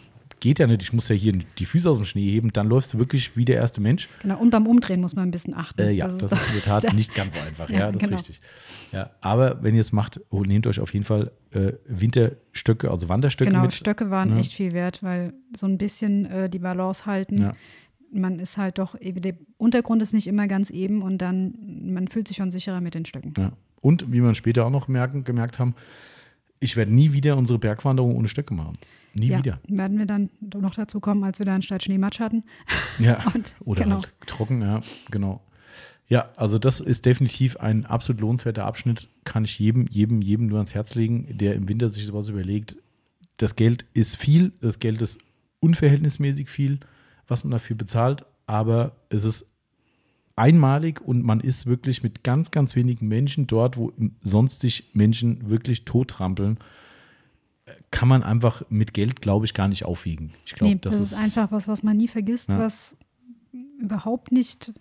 [0.43, 2.51] geht ja nicht, ich muss ja hier die Füße aus dem Schnee heben.
[2.51, 4.09] Dann läufst du wirklich wie der erste Mensch.
[4.21, 4.37] genau.
[4.39, 5.81] Und beim Umdrehen muss man ein bisschen achten.
[5.81, 7.69] Äh, ja, das, ist in der Tat nicht ganz so einfach.
[7.69, 8.15] Ja, Ja, das genau.
[8.15, 8.41] ist richtig.
[8.91, 13.07] Ja, aber wenn ihr es macht, oh, nehmt euch auf jeden Fall äh, Winterstöcke, also
[13.07, 13.73] Wanderstöcke Genau, mit.
[13.73, 14.39] Stöcke waren ne?
[14.41, 17.37] echt viel wert, weil so ein bisschen äh, die Balance halten.
[17.37, 17.53] Ja.
[18.11, 21.53] Man ist halt doch, eben- der Untergrund ist nicht immer ganz eben und dann,
[21.93, 23.33] man fühlt sich schon sicherer mit den Stöcken.
[23.37, 23.53] Ja.
[23.81, 25.73] Und wie wir später auch noch merken, gemerkt haben,
[26.59, 28.73] ich werde nie wieder unsere Bergwanderung ohne Stöcke machen.
[29.13, 29.59] Nie ja, wieder.
[29.67, 32.43] werden wir dann noch dazu kommen, als wir dann statt Schneematsch hatten.
[32.99, 33.23] Ja.
[33.33, 33.95] Und, Oder genau.
[33.97, 34.81] halt trocken, ja,
[35.11, 35.41] genau.
[36.07, 39.07] Ja, also das ist definitiv ein absolut lohnenswerter Abschnitt.
[39.23, 42.75] Kann ich jedem, jedem, jedem nur ans Herz legen, der im Winter sich sowas überlegt.
[43.37, 45.19] Das Geld ist viel, das Geld ist
[45.59, 46.79] unverhältnismäßig viel,
[47.27, 49.47] was man dafür bezahlt, aber es ist
[50.35, 53.91] einmalig und man ist wirklich mit ganz, ganz wenigen Menschen dort, wo
[54.21, 56.57] sonst sich Menschen wirklich totrampeln,
[58.03, 60.33] kann man einfach mit Geld, glaube ich, gar nicht aufwiegen.
[60.45, 62.59] Ich glaube, Nee, das, ist einfach was, was man nie vergisst, Ja.
[62.59, 62.97] was
[63.79, 64.73] überhaupt nicht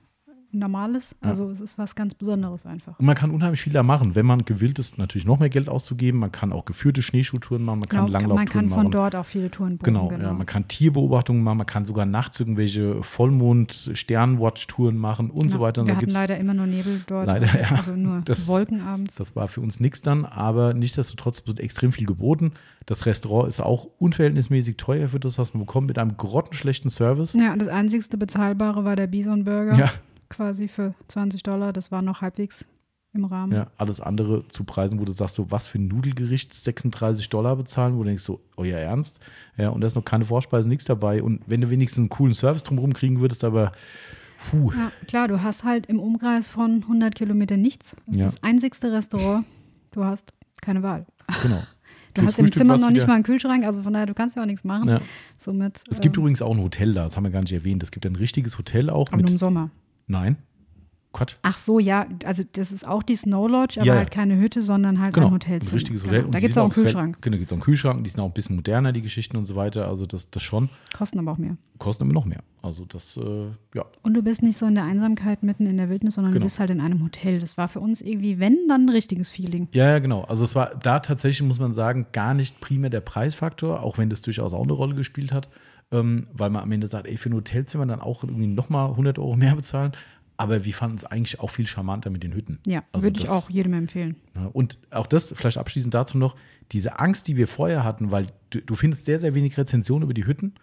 [0.53, 1.17] normal ist.
[1.23, 1.31] Ja.
[1.31, 2.99] Also es ist was ganz Besonderes einfach.
[2.99, 5.69] Und man kann unheimlich viel da machen, wenn man gewillt ist, natürlich noch mehr Geld
[5.69, 6.19] auszugeben.
[6.21, 8.91] Man kann auch geführte Schneeschuhtouren machen, man kann Genau, man Langlauftouren kann von machen.
[8.93, 9.85] dort auch viele Touren buchen.
[9.95, 15.59] Genau, Ja, man kann Tierbeobachtungen machen, man kann sogar nachts irgendwelche Vollmond-Sternwatch-Touren machen und so
[15.59, 15.67] Genau.
[15.67, 15.81] weiter.
[15.83, 17.27] Und Wir da hatten leider immer nur Nebel dort.
[17.27, 17.77] Leider, ja.
[17.77, 19.15] Also nur Das- Wolken abends.
[19.17, 22.53] das war für uns nichts dann, aber nichtsdestotrotz wird extrem viel geboten.
[22.87, 27.35] Das Restaurant ist auch unverhältnismäßig teuer für das, was man bekommt, mit einem grottenschlechten Service.
[27.35, 29.77] Ja, das einzigste bezahlbare war der Bison Burger.
[29.77, 29.91] Ja,
[30.33, 31.73] Quasi für 20 Dollar.
[31.73, 32.67] Das war noch halbwegs
[33.15, 33.53] im Rahmen.
[33.53, 37.57] ja, alles andere zu Preisen, wo du sagst, so was für ein Nudelgericht 36 Dollar
[37.57, 39.21] bezahlen, wo du denkst so, euer Ernst?
[39.59, 41.23] Ja, und da ist noch keine Vorspeise, nichts dabei.
[41.23, 43.73] Und wenn du wenigstens einen coolen Service drumherum kriegen würdest, aber
[44.51, 47.97] puh, Ja, klar, du hast halt im Umkreis von 100 Kilometern nichts.
[48.07, 48.25] Das ist Ja.
[48.27, 49.45] das einzigste Restaurant.
[49.91, 50.33] Du hast
[50.63, 51.05] keine Wahl.
[51.43, 51.63] genau.
[52.15, 54.05] Du hast im Frühstück Zimmer war's noch nicht wieder- mal einen Kühlschrank, also von daher,
[54.05, 54.87] du kannst ja auch nichts machen.
[54.87, 55.01] Ja.
[55.39, 57.83] Somit, Es gibt ähm, übrigens auch ein Hotel da, das haben wir gar nicht erwähnt.
[57.83, 59.41] Es gibt ein richtiges Hotel auch aber nur im mit.
[59.41, 59.71] Sommer.
[60.07, 60.37] Nein.
[61.15, 61.35] Quatsch.
[61.43, 63.99] Ach so, ja, also das ist auch die Snow Lodge, aber Ja, ja.
[63.99, 65.75] halt keine Hütte, sondern halt Genau, ein ein Hotelzimmer.
[65.75, 66.21] richtiges Hotel.
[66.21, 66.31] Genau.
[66.33, 67.19] Da gibt es auch einen Kühlschrank.
[67.21, 68.03] Genau, gibt es auch einen Kühlschrank.
[68.05, 69.89] Die sind auch ein bisschen moderner, die Geschichten und so weiter.
[69.89, 70.71] Also das, das schon.
[70.97, 71.59] Kosten aber auch mehr.
[71.77, 72.43] Kosten aber noch mehr.
[72.63, 73.85] Also das, äh, ja.
[74.03, 76.45] Und du bist nicht so in der Einsamkeit mitten in der Wildnis, sondern Genau.
[76.45, 77.41] du bist halt in einem Hotel.
[77.41, 79.69] Das war für uns irgendwie, wenn, dann ein richtiges Feeling.
[79.73, 80.23] Ja, ja, genau.
[80.23, 84.09] Also es war da tatsächlich, muss man sagen, gar nicht primär der Preisfaktor, auch wenn
[84.09, 85.51] das durchaus auch eine Rolle gespielt hat,
[85.93, 89.19] ähm, weil man am Ende sagt, ey, für ein Hotelzimmer dann auch irgendwie nochmal 100
[89.19, 89.93] Euro mehr bezahlen.
[90.39, 92.59] Aber wir fanden es eigentlich auch viel charmanter mit den Hütten.
[92.67, 94.17] Ja, Also würde ich das- auch jedem empfehlen.
[94.53, 96.35] Und auch das, vielleicht abschließend dazu noch,
[96.73, 100.15] diese Angst, die wir vorher hatten, weil du, du findest sehr, sehr wenig Rezensionen über
[100.15, 100.55] die Hütten.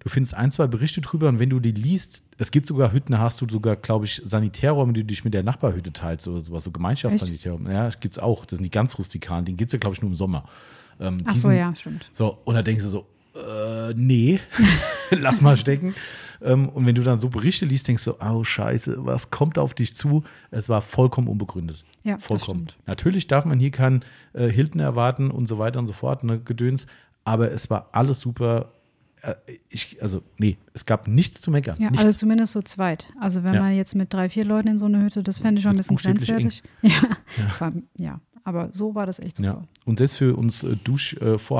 [0.00, 3.12] Du findest ein, zwei Berichte drüber und wenn du die liest, es gibt sogar Hütten,
[3.12, 6.38] da hast du sogar, glaube ich, Sanitärräume, die du dich mit der Nachbarhütte teilst oder
[6.40, 7.72] sowas, so Gemeinschaftssanitärräume.
[7.72, 8.44] Ja, gibt es auch.
[8.46, 10.44] Das sind die ganz rustikalen, den gibt es ja, glaube ich, nur im Sommer.
[11.00, 12.08] Ähm, Ach so, ja, stimmt.
[12.12, 13.06] So, und da denkst du so,
[13.38, 14.40] äh, nee,
[15.10, 15.94] lass mal stecken.
[16.40, 19.74] Ähm, und wenn du dann so Berichte liest, denkst du, oh Scheiße, was kommt auf
[19.74, 20.22] dich zu?
[20.50, 21.84] Es war vollkommen unbegründet.
[22.04, 22.68] Ja, vollkommen.
[22.86, 24.04] Natürlich darf man hier keinen
[24.34, 26.86] äh, Hilton erwarten und so weiter und so fort, ne, Gedöns,
[27.24, 28.72] aber es war alles super.
[29.22, 29.34] Äh,
[29.68, 31.76] ich, also, nee, es gab nichts zu meckern.
[31.80, 32.04] Ja, nichts.
[32.06, 33.08] also zumindest so zweit.
[33.20, 33.60] Also wenn Ja.
[33.62, 35.76] man jetzt mit drei, vier Leuten in so eine Hütte, das fände ich schon ein
[35.76, 36.62] bisschen grenzwertig.
[36.82, 36.92] Ja,
[37.58, 39.48] War, ja, aber so war das echt super.
[39.48, 39.62] Ja.
[39.84, 40.76] Und selbst für uns äh,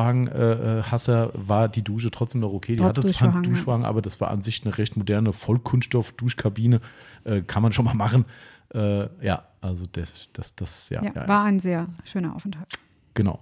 [0.09, 2.73] Duschvorhang-Hasser war die Dusche trotzdem noch okay.
[2.77, 6.81] Die Trotz hatte zwar einen Duschvorhang, aber das war an sich eine recht moderne Vollkunststoff-Duschkabine.
[7.24, 8.24] Äh, kann man schon mal machen.
[8.74, 11.28] Äh, ja, also das, das, das, ja, Ja, ja, ja.
[11.28, 12.66] war ein sehr schöner Aufenthalt.
[13.15, 13.39] genau.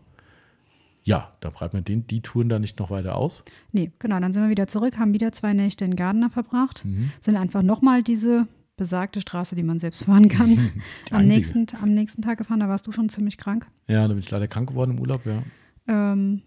[1.05, 3.45] Ja, da breitet man den, die Touren da nicht noch weiter aus.
[3.71, 7.13] Nee, genau, dann sind wir wieder zurück, haben wieder zwei Nächte in Gardner verbracht, Mhm.
[7.21, 10.71] sind einfach nochmal diese besagte Straße, die man selbst fahren kann,
[11.09, 12.61] Die am nächsten, am nächsten Tag gefahren.
[12.61, 13.67] Da warst du schon ziemlich krank.
[13.89, 15.43] Ja, da bin ich leider krank geworden im Urlaub, ja.
[15.89, 16.43] Ähm,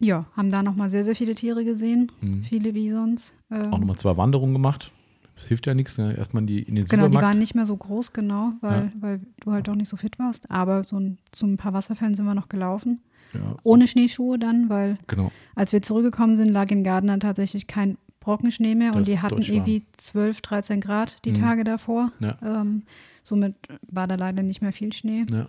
[0.00, 2.42] ja, haben da nochmal sehr, sehr viele Tiere gesehen, Mhm.
[2.44, 3.34] viele Bisons.
[3.50, 4.92] Ähm, Auch nochmal zwei Wanderungen gemacht.
[5.34, 5.98] Das hilft ja nichts.
[5.98, 6.16] Ne?
[6.16, 7.24] Erstmal in, die, in den Genau, die Supermarkt.
[7.34, 8.92] waren nicht mehr so groß, genau, weil, Ja.
[9.00, 10.50] weil du halt auch nicht so fit warst.
[10.50, 13.00] Aber so ein, zu ein paar Wasserfällen sind wir noch gelaufen.
[13.34, 15.30] ja, Ohne Schneeschuhe dann, weil genau.
[15.54, 17.98] als wir zurückgekommen sind, lag in Gardner tatsächlich kein
[18.92, 21.34] Das und die hatten irgendwie 12, 13 Grad die Mhm.
[21.36, 22.12] Tage davor.
[22.20, 22.36] Ja.
[22.42, 22.82] Ähm,
[23.24, 23.54] somit
[23.90, 25.24] war da leider nicht mehr viel Schnee.
[25.30, 25.46] Ja.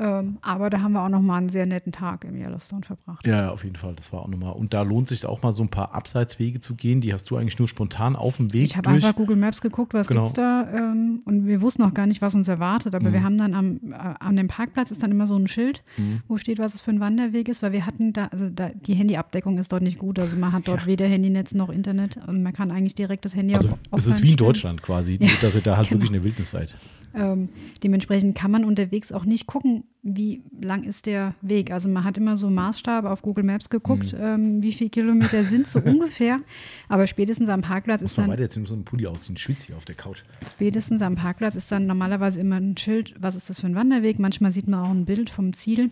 [0.00, 3.26] Ähm, aber da haben wir auch noch mal einen sehr netten Tag im Yellowstone verbracht.
[3.26, 3.94] Ja, ja, auf jeden Fall.
[3.96, 4.52] Das war auch nochmal.
[4.52, 7.00] Und da lohnt sich auch mal so ein paar Abseitswege zu gehen.
[7.00, 9.94] Die hast du eigentlich nur spontan auf dem Weg Ich habe einfach Google Maps geguckt,
[9.94, 10.22] was Genau.
[10.22, 12.94] gibt's da ähm, und wir wussten noch gar nicht, was uns erwartet.
[12.94, 13.12] Aber Mhm.
[13.12, 16.20] wir haben dann am, äh, an dem Parkplatz ist dann immer so ein Schild, Mhm.
[16.28, 18.94] wo steht, was es für ein Wanderweg ist, weil wir hatten da, also da, die
[18.94, 20.18] Handyabdeckung ist dort nicht gut.
[20.18, 20.86] Also man hat dort Ja.
[20.86, 24.06] weder Handynetz noch Internet und man kann eigentlich direkt das Handy Also auf, auf es
[24.06, 24.36] ist wie in.
[24.36, 25.98] Deutschland quasi, nur dass ihr da halt Genau.
[26.00, 26.76] wirklich in der Wildnis seid.
[27.14, 27.48] Ähm,
[27.82, 31.70] dementsprechend kann man unterwegs auch nicht gucken, wie lang ist der Weg.
[31.72, 34.18] Also man hat immer so Maßstab auf Google Maps geguckt, Mhm.
[34.20, 36.40] ähm, wie viele Kilometer sind so ungefähr.
[36.88, 39.76] Aber spätestens am Parkplatz Muss ist dann weiter jetzt so einen Pulli ausziehen, schwitz hier
[39.76, 40.22] auf der Couch.
[40.52, 44.18] spätestens am Parkplatz ist dann normalerweise immer ein Schild, was ist das für ein Wanderweg.
[44.18, 45.90] Manchmal sieht man auch ein Bild vom Ziel.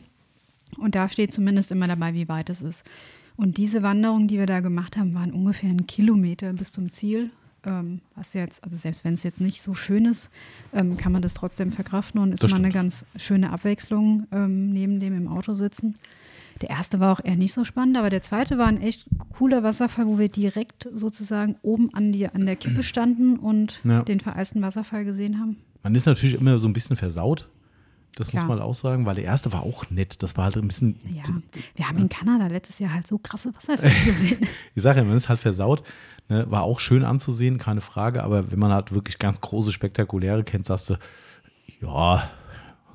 [0.78, 2.84] Und da steht zumindest immer dabei, wie weit es ist.
[3.36, 7.30] Und diese Wanderung, die wir da gemacht haben, waren ungefähr ein Kilometer bis zum Ziel.
[7.66, 10.30] Ähm, was jetzt, also selbst wenn es jetzt nicht so schön ist,
[10.72, 14.70] ähm, kann man das trotzdem verkraften und ist Das mal eine ganz schöne Abwechslung ähm,
[14.72, 15.94] neben dem im Auto sitzen.
[16.62, 19.06] Der erste war auch eher nicht so spannend, aber der zweite war ein echt
[19.36, 24.02] cooler Wasserfall, wo wir direkt sozusagen oben an, die, an der Kippe standen und Ja.
[24.02, 25.56] den vereisten Wasserfall gesehen haben.
[25.82, 27.48] Man ist natürlich immer so ein bisschen versaut.
[28.14, 28.56] Das muss Klar.
[28.56, 30.22] man auch sagen, weil der erste war auch nett.
[30.22, 30.96] Das war halt ein bisschen.
[31.14, 31.22] Ja,
[31.74, 34.38] wir haben in Kanada letztes Jahr halt so krasse Wasserfälle gesehen.
[34.74, 35.82] Ich sage ja, man ist halt versaut.
[36.28, 38.24] Ne, war auch schön anzusehen, keine Frage.
[38.24, 40.94] Aber wenn man halt wirklich ganz große, spektakuläre kennt, sagst du,
[41.80, 42.28] ja,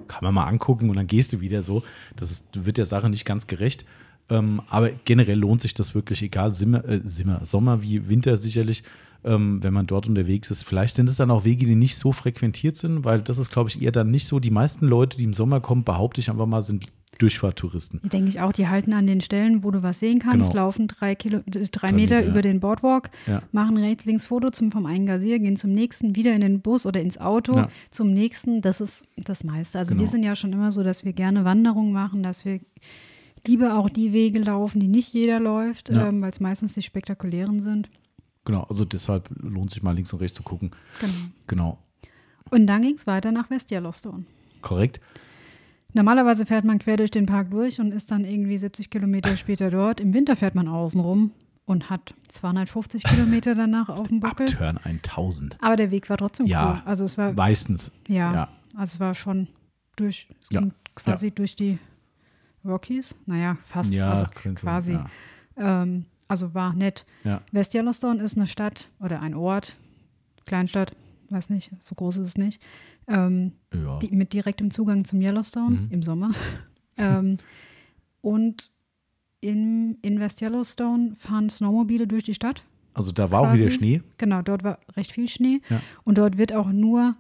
[0.08, 1.84] kann man mal angucken und dann gehst du wieder so.
[2.16, 3.86] Das ist, wird der Sache nicht ganz gerecht.
[4.30, 8.84] Ähm, aber generell lohnt sich das wirklich, egal Simmer, äh, Simmer, Sommer wie Winter sicherlich,
[9.24, 10.64] ähm, wenn man dort unterwegs ist.
[10.64, 13.70] Vielleicht sind es dann auch Wege, die nicht so frequentiert sind, weil das ist, glaube
[13.70, 14.40] ich, eher dann nicht so.
[14.40, 16.86] Die meisten Leute, die im Sommer kommen, behaupte ich einfach mal, sind
[17.22, 18.00] Durchfahrttouristen.
[18.04, 20.64] Denke ich auch, die halten an den Stellen, wo du was sehen kannst, Genau.
[20.66, 22.30] laufen drei, Kilo, drei, Drei Meter, Meter, ja.
[22.32, 23.42] über den Boardwalk, Ja.
[23.52, 26.86] machen rechts, links Foto zum, vom einen Gazier, gehen zum nächsten, wieder in den Bus
[26.86, 27.70] oder ins Auto, Ja.
[27.90, 28.62] zum nächsten.
[28.62, 29.78] Das ist das meiste.
[29.80, 30.10] Also wir Genau.
[30.12, 32.60] sind ja schon immer so, dass wir gerne Wanderungen machen, dass wir
[33.48, 36.08] lieber auch die Wege laufen, die nicht jeder läuft, Ja.
[36.08, 37.90] ähm, weil es meistens die spektakulären sind.
[38.46, 40.72] Genau, also deshalb lohnt sich mal links und rechts zu gucken.
[41.00, 41.14] Genau.
[41.48, 41.78] Genau,
[42.50, 44.26] Und dann ging es weiter nach West Yellowstone.
[44.62, 45.00] korrekt.
[45.94, 49.70] Normalerweise fährt man quer durch den Park durch und ist dann irgendwie 70 Kilometer später
[49.70, 50.00] dort.
[50.00, 51.32] Im Winter fährt man außen rum
[51.66, 54.48] und hat 250 Kilometer danach auf dem Buckel.
[54.48, 55.58] Abturn 1000.
[55.62, 56.72] Aber der Weg war trotzdem Ja.
[56.74, 56.82] cool.
[56.86, 57.92] Also es war, Meistens.
[58.08, 58.48] ja, ja.
[58.76, 59.48] also es war schon
[59.98, 60.62] durch, es Ja.
[60.62, 61.78] ging quasi durch die
[62.66, 63.16] Rockies.
[63.26, 63.92] Naja, fast.
[63.94, 64.94] Ja, also quasi.
[64.94, 65.06] ja.
[65.58, 67.06] Ähm, also war nett.
[67.24, 67.42] Ja.
[67.52, 69.76] West Yellowstone ist eine Stadt oder ein Ort,
[70.46, 70.92] Kleinstadt,
[71.30, 72.62] weiß nicht, so groß ist es nicht,
[73.08, 74.00] ähm, Ja.
[74.00, 75.88] die, mit direktem Zugang zum Yellowstone Mhm.
[75.92, 76.32] im Sommer.
[76.98, 77.38] ähm,
[78.22, 78.72] und
[79.42, 82.64] in, West Yellowstone fahren Snowmobile durch die Stadt.
[82.94, 83.76] Also da war auch wieder quasi.
[83.78, 84.02] Schnee.
[84.18, 85.62] Genau, dort war recht viel Schnee.
[85.70, 85.82] Ja.
[86.04, 87.16] Und dort wird auch nur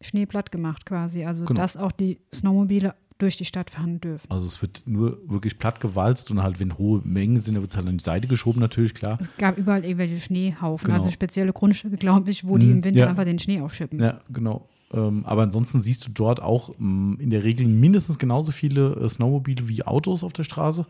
[0.00, 1.24] Schnee platt gemacht quasi.
[1.24, 1.60] Also, Genau.
[1.60, 4.28] dass auch die Snowmobile durch die Stadt fahren dürfen.
[4.30, 7.70] Also es wird nur wirklich platt gewalzt und halt, wenn hohe Mengen sind, dann wird
[7.70, 9.18] es halt an die Seite geschoben natürlich, klar.
[9.20, 10.98] Es gab überall irgendwelche Schneehaufen, Genau.
[10.98, 13.08] also spezielle Grundstücke, glaube ich, wo die Mhm, im Winter ja.
[13.08, 14.00] einfach den Schnee aufschippen.
[14.00, 14.68] Ja, genau.
[14.92, 19.08] Ähm, aber ansonsten siehst du dort auch mh, in der Regel mindestens genauso viele äh,
[19.08, 20.86] Snowmobile wie Autos auf der Straße.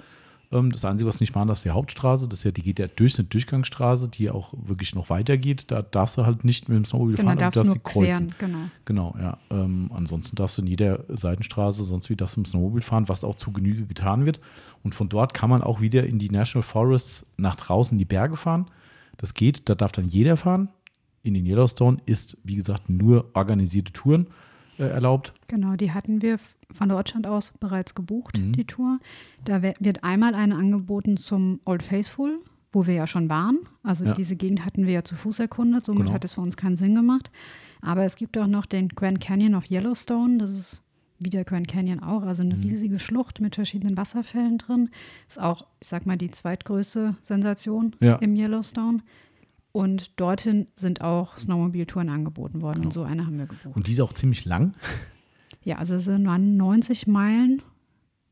[0.51, 2.29] Ähm, das Einzige, was nicht machen darfst, ist die Hauptstraße.
[2.29, 5.65] Das ist ja, die geht ja durch eine Durchgangsstraße, die auch wirklich noch weitergeht.
[5.69, 7.93] Da darfst du halt nicht mit dem Snowmobile Genau, fahren, aber darfst du darfst sie
[7.93, 8.35] kreuzen.
[8.37, 8.53] queren,
[8.85, 9.13] genau.
[9.13, 9.39] Genau, ja.
[9.51, 13.25] Ähm, ansonsten darfst du in jeder Seitenstraße sonst wie das mit dem Snowmobile fahren, was
[13.25, 14.41] auch zu Genüge getan wird.
[14.83, 18.05] Und von dort kann man auch wieder in die National Forests nach draußen in die
[18.05, 18.67] Berge fahren.
[19.17, 20.69] Das geht, da darf dann jeder fahren.
[21.23, 24.27] In den Yellowstone ist, wie gesagt, nur organisierte Touren
[24.79, 25.33] äh, erlaubt.
[25.49, 26.39] Genau, die hatten wir
[26.73, 28.53] von Deutschland aus bereits gebucht, Mhm.
[28.55, 28.99] die Tour.
[29.45, 32.37] Da wird einmal eine angeboten zum Old Faithful,
[32.73, 33.59] wo wir ja schon waren.
[33.83, 34.15] Also Ja.
[34.15, 36.13] diese Gegend hatten wir ja zu Fuß erkundet, somit Genau.
[36.15, 37.31] hat es für uns keinen Sinn gemacht.
[37.83, 40.83] Aber es gibt auch noch den Grand Canyon of Yellowstone, das ist
[41.21, 42.51] wie der Grand Canyon auch, also Mhm.
[42.53, 44.89] eine riesige Schlucht mit verschiedenen Wasserfällen drin.
[45.29, 48.17] Ist auch, ich sag mal, die zweitgrößte Sensation Ja.
[48.17, 49.01] im Yellowstone.
[49.73, 52.87] Und dorthin sind auch Snowmobile-Touren angeboten worden Genau.
[52.87, 53.75] und so eine haben wir gebucht.
[53.75, 54.75] Und die ist auch ziemlich lang.
[55.65, 57.63] Ja, also es sind- waren 90 Meilen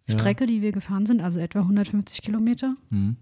[0.07, 0.19] Ja.
[0.19, 2.75] Strecke, die wir gefahren sind, also etwa 150 Kilometer.
[2.91, 3.17] Mhm.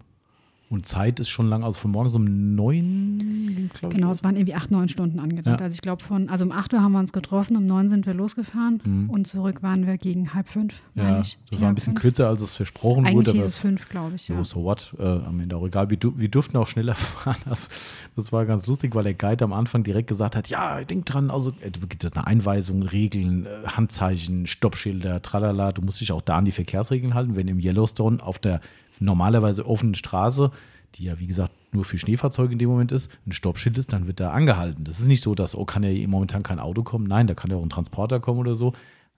[0.69, 3.99] Und Zeit ist schon lang, also von morgens um neun, glaube ich.
[3.99, 5.59] Genau, es waren irgendwie acht, neun Stunden angedacht.
[5.59, 5.65] Ja.
[5.65, 8.05] Also ich glaube von, also um 8 Uhr haben wir uns getroffen, um 9 sind
[8.05, 9.09] wir losgefahren Mhm.
[9.09, 10.75] und zurück waren wir gegen halb fünf.
[10.95, 11.37] Ja, ich.
[11.49, 12.01] das war ein bisschen fünf.
[12.01, 13.31] kürzer, als es versprochen Eigentlich wurde.
[13.31, 14.43] hieß aber es fünf, glaube ich, So, ja.
[14.43, 15.89] so what, äh, am Ende auch egal.
[15.89, 17.37] Wir, wir durften auch schneller fahren.
[17.45, 17.69] Das,
[18.15, 21.31] das war ganz lustig, weil der Guide am Anfang direkt gesagt hat, ja, denk dran,
[21.31, 25.71] also äh, du gibt es eine Einweisung, Regeln, äh, Handzeichen, Stoppschilder, tralala.
[25.71, 27.35] Du musst dich auch da an die Verkehrsregeln halten.
[27.35, 28.61] Wenn im Yellowstone auf der
[28.99, 30.51] normalerweise offenen Straße,
[30.95, 34.07] die ja wie gesagt nur für Schneefahrzeuge in dem Moment ist, ein Stoppschild ist, dann
[34.07, 34.83] wird da angehalten.
[34.83, 37.07] Das ist nicht so, dass, oh, kann ja momentan kein Auto kommen.
[37.07, 38.73] Nein, da kann ja auch ein Transporter kommen oder so.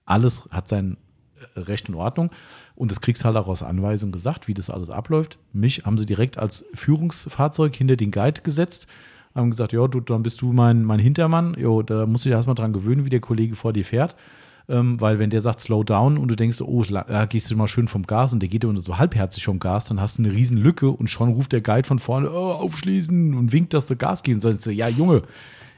[0.05, 0.97] Alles hat sein
[1.55, 2.29] äh, Recht und Ordnung.
[2.75, 5.37] Und das kriegst halt auch aus Anweisung gesagt, wie das alles abläuft.
[5.53, 8.87] Mich haben sie direkt als Führungsfahrzeug hinter den Guide gesetzt.
[9.33, 11.55] Haben gesagt, ja, du, dann bist du mein, mein Hintermann.
[11.57, 14.15] Jo, da musst du dich erstmal dran gewöhnen, wie der Kollege vor dir fährt.
[14.69, 17.67] Ähm, weil wenn der sagt, slow down und du denkst, oh, ja, gehst du mal
[17.67, 20.31] schön vom Gas und der geht immer so halbherzig vom Gas, dann hast du eine
[20.33, 23.95] riesen Lücke und schon ruft der Guide von vorne, oh, aufschließen und winkt, dass du
[23.95, 24.65] Gas geben sollst.
[24.67, 25.23] Ja, Junge,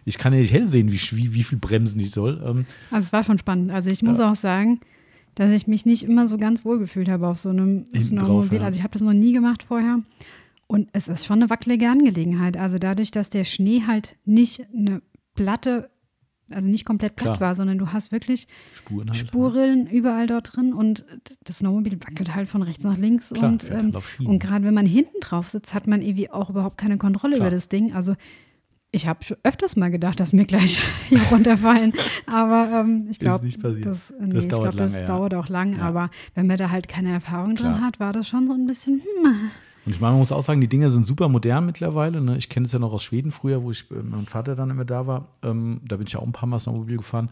[0.05, 2.41] ich kann ja nicht hell sehen, wie, wie, wie viel bremsen ich soll.
[2.45, 3.71] Ähm, Also es war schon spannend.
[3.71, 4.81] Also ich muss auch sagen,
[5.35, 8.59] dass ich mich nicht immer so ganz wohl gefühlt habe auf so einem Snowmobil.
[8.59, 8.65] ja.
[8.65, 9.99] Also ich habe das noch nie gemacht vorher.
[10.67, 12.57] Und es ist schon eine wackelige Angelegenheit.
[12.57, 15.01] Also dadurch, dass der Schnee halt nicht eine
[15.35, 15.89] platte,
[16.53, 17.49] also nicht komplett platt Klar.
[17.49, 19.17] war, sondern du hast wirklich Spuren halt.
[19.17, 21.05] Spurrillen überall dort drin und
[21.43, 23.29] das Snowmobil wackelt halt von rechts nach links.
[23.29, 23.93] Klar, und ähm,
[24.25, 27.47] und gerade wenn man hinten drauf sitzt, hat man irgendwie auch überhaupt keine Kontrolle Klar.
[27.47, 27.93] über das Ding.
[27.93, 28.15] Also
[28.95, 31.93] ich habe schon öfters mal gedacht, dass mir gleich hier runterfallen.
[32.27, 33.85] Aber ähm, ich glaube, passiert.
[33.85, 35.07] das, äh, nee, Das ich dauert glaub, das lange, ja.
[35.07, 35.77] dauert auch lang.
[35.77, 35.81] Ja.
[35.83, 37.73] Aber wenn man da halt keine Erfahrung Klar.
[37.73, 39.49] drin hat, war das schon so ein bisschen, hm,
[39.85, 42.21] Und ich meine, man muss auch sagen, die Dinger sind super modern mittlerweile.
[42.21, 42.37] Ne?
[42.37, 44.85] Ich kenne es ja noch aus Schweden früher, wo ich äh, meinem Vater dann immer
[44.85, 45.27] da war.
[45.43, 47.29] Ähm, da bin ich ja auch ein paar Mal Snowmobil gefahren.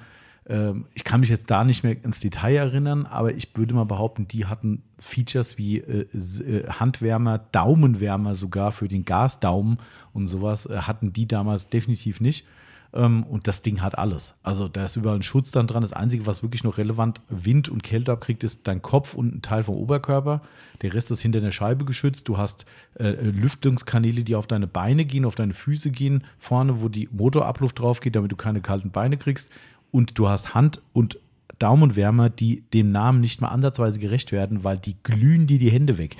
[0.47, 3.85] Ähm, ich kann mich jetzt da nicht mehr ins Detail erinnern, aber ich würde mal
[3.85, 9.77] behaupten, die hatten Features wie äh, äh, Handwärmer, Daumenwärmer sogar für den Gasdaumen
[10.13, 12.45] und sowas äh, hatten die damals definitiv nicht.
[12.93, 14.35] Ähm, und das Ding hat alles.
[14.43, 15.81] Also da ist überall ein Schutz dann dran.
[15.81, 19.41] Das Einzige, was wirklich noch relevant Wind und Kälte abkriegt, ist dein Kopf und ein
[19.41, 20.41] Teil vom Oberkörper.
[20.81, 22.27] Der Rest ist hinter der Scheibe geschützt.
[22.27, 22.65] Du hast
[22.95, 27.79] äh, Lüftungskanäle, die auf deine Beine gehen, auf deine Füße gehen, vorne, wo die Motorabluft
[27.79, 29.51] drauf geht, damit du keine kalten Beine kriegst.
[29.91, 31.19] Und du hast Hand- und
[31.59, 35.97] Daumenwärmer, die dem Namen nicht mal ansatzweise gerecht werden, weil die glühen dir die Hände
[35.97, 36.17] weg.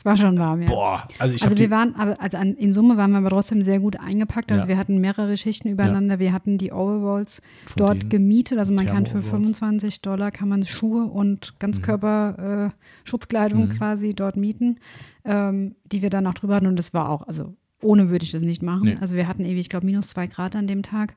[0.00, 0.68] Es war schon warm, ja.
[0.68, 3.80] Boah, also ich also wir waren, also an, in Summe waren wir aber trotzdem sehr
[3.80, 4.50] gut eingepackt.
[4.50, 4.68] Also Ja.
[4.68, 6.18] wir hatten mehrere Schichten übereinander.
[6.18, 8.58] Wir hatten die Overalls Von dort gemietet.
[8.58, 9.58] Also man kann für Thermo-Overalls.
[9.58, 13.72] 25 Dollar kann man Schuhe und Ganzkörper äh, Schutzkleidung Mhm.
[13.74, 14.78] quasi dort mieten,
[15.26, 16.66] ähm, die wir dann noch drüber hatten.
[16.66, 18.84] Und das war auch, also ohne würde ich das nicht machen.
[18.84, 18.96] Nee.
[19.02, 21.14] Also wir hatten ewig, ich glaube, minus zwei Grad an dem Tag.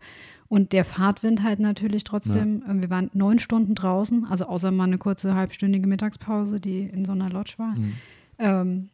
[0.49, 2.63] Und der Fahrtwind halt natürlich trotzdem.
[2.69, 7.05] Ähm, Wir waren neun Stunden draußen, also außer mal eine kurze halbstündige Mittagspause, die in
[7.05, 7.75] so einer Lodge war.
[7.77, 7.93] Mhm.
[8.39, 8.89] Ähm,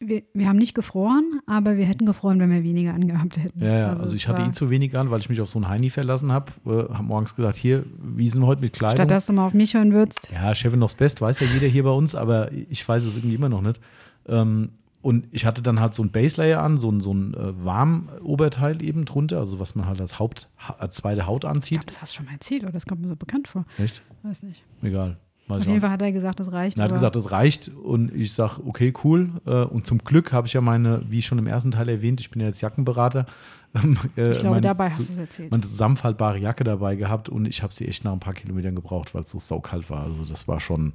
[0.00, 3.60] wir, wir haben nicht gefroren, aber wir hätten gefroren, wenn wir weniger angehabt hätten.
[3.60, 5.58] Ja, ja, also, es ich hatte eh zu wenig an, weil ich mich auf so
[5.58, 6.52] einen Heini verlassen habe.
[6.64, 8.96] Äh, habe morgens gesagt, hier, wie sind wir heute mit Kleidung?
[8.96, 10.28] Statt dass du mal auf mich hören würdest.
[10.32, 13.34] Ja, Chefin noch's Best, weiß ja jeder hier bei uns, aber ich weiß es irgendwie
[13.34, 13.80] immer noch nicht.
[14.28, 14.70] Ähm,
[15.00, 17.64] und ich hatte dann halt so ein Base Layer an, so ein, so ein äh,
[17.64, 20.48] Warmoberteil eben drunter, also was man halt als Haupt,
[20.78, 21.78] als zweite Haut Ich anzieht.
[21.78, 23.64] glaube, das hast du schon mal erzählt, oder das kommt mir so bekannt vor.
[23.78, 24.02] Echt?
[24.22, 24.64] Weiß nicht.
[24.82, 25.16] Egal.
[25.48, 25.80] Auf jeden.
[25.80, 26.78] Fall hat er gesagt, das reicht.
[26.78, 29.30] Er hat gesagt, das reicht und ich sage, okay, cool.
[29.46, 32.30] Äh, Und zum Glück habe ich ja meine, wie schon im ersten Teil erwähnt, ich
[32.30, 33.26] bin ja jetzt Jackenberater.
[33.74, 35.50] ähm, äh, ich glaube, dabei hast du es erzählt.
[35.50, 39.14] meine zusammenfaltbare Jacke dabei gehabt und ich habe sie echt nach ein paar Kilometern gebraucht,
[39.14, 40.04] weil es so saukalt war.
[40.04, 40.94] Also das war schon,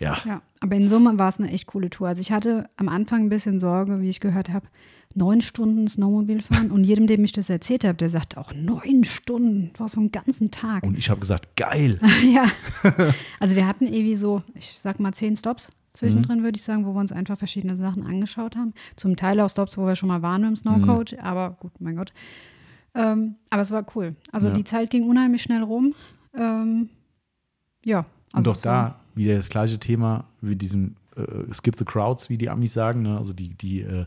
[0.00, 0.16] ja.
[0.24, 2.08] Ja, aber in Summe war es eine echt coole Tour.
[2.08, 4.66] Also ich hatte am Anfang ein bisschen Sorge, wie ich gehört habe,
[5.16, 9.04] neun Stunden Snowmobil fahren und jedem, dem ich das erzählt habe, der sagte auch neun
[9.04, 10.82] Stunden, war so einen ganzen Tag.
[10.84, 11.98] Und ich habe gesagt, geil.
[12.32, 12.46] ja,
[13.40, 16.42] also wir hatten irgendwie so, ich sag mal zehn Stops zwischendrin, Mhm.
[16.44, 18.72] würde ich sagen, wo wir uns einfach verschiedene Sachen angeschaut haben.
[18.96, 21.96] Zum Teil auch Stops, wo wir schon mal waren mit dem Snowcoach, aber gut, mein
[21.96, 22.12] Gott.
[22.94, 24.16] Ähm, aber es war cool.
[24.32, 24.54] Also Ja.
[24.54, 25.94] die Zeit ging unheimlich schnell rum.
[26.34, 26.88] Ähm,
[27.84, 28.00] ja.
[28.00, 32.30] Und also auch so- da wieder das gleiche Thema wie diesem äh, Skip the Crowds,
[32.30, 33.18] wie die Amis sagen, ne?
[33.18, 34.06] also die, die äh,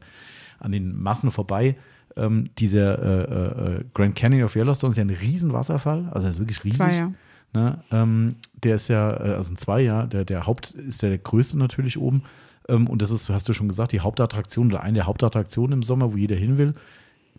[0.59, 1.75] an den Massen vorbei.
[2.17, 6.39] Ähm, dieser äh, äh, Grand Canyon of Yellowstone ist ja ein Riesenwasserfall, also er ist
[6.39, 6.79] wirklich riesig.
[6.79, 7.11] Zwei, ja.
[7.53, 7.79] Ne?
[7.91, 11.17] Ähm, der ist ja, äh, also ein zwei, ja, der, der Haupt ist ja der
[11.17, 12.23] größte natürlich oben.
[12.67, 15.83] Ähm, und das ist, hast du schon gesagt, die Hauptattraktion oder eine der Hauptattraktionen im
[15.83, 16.73] Sommer, wo jeder hin will.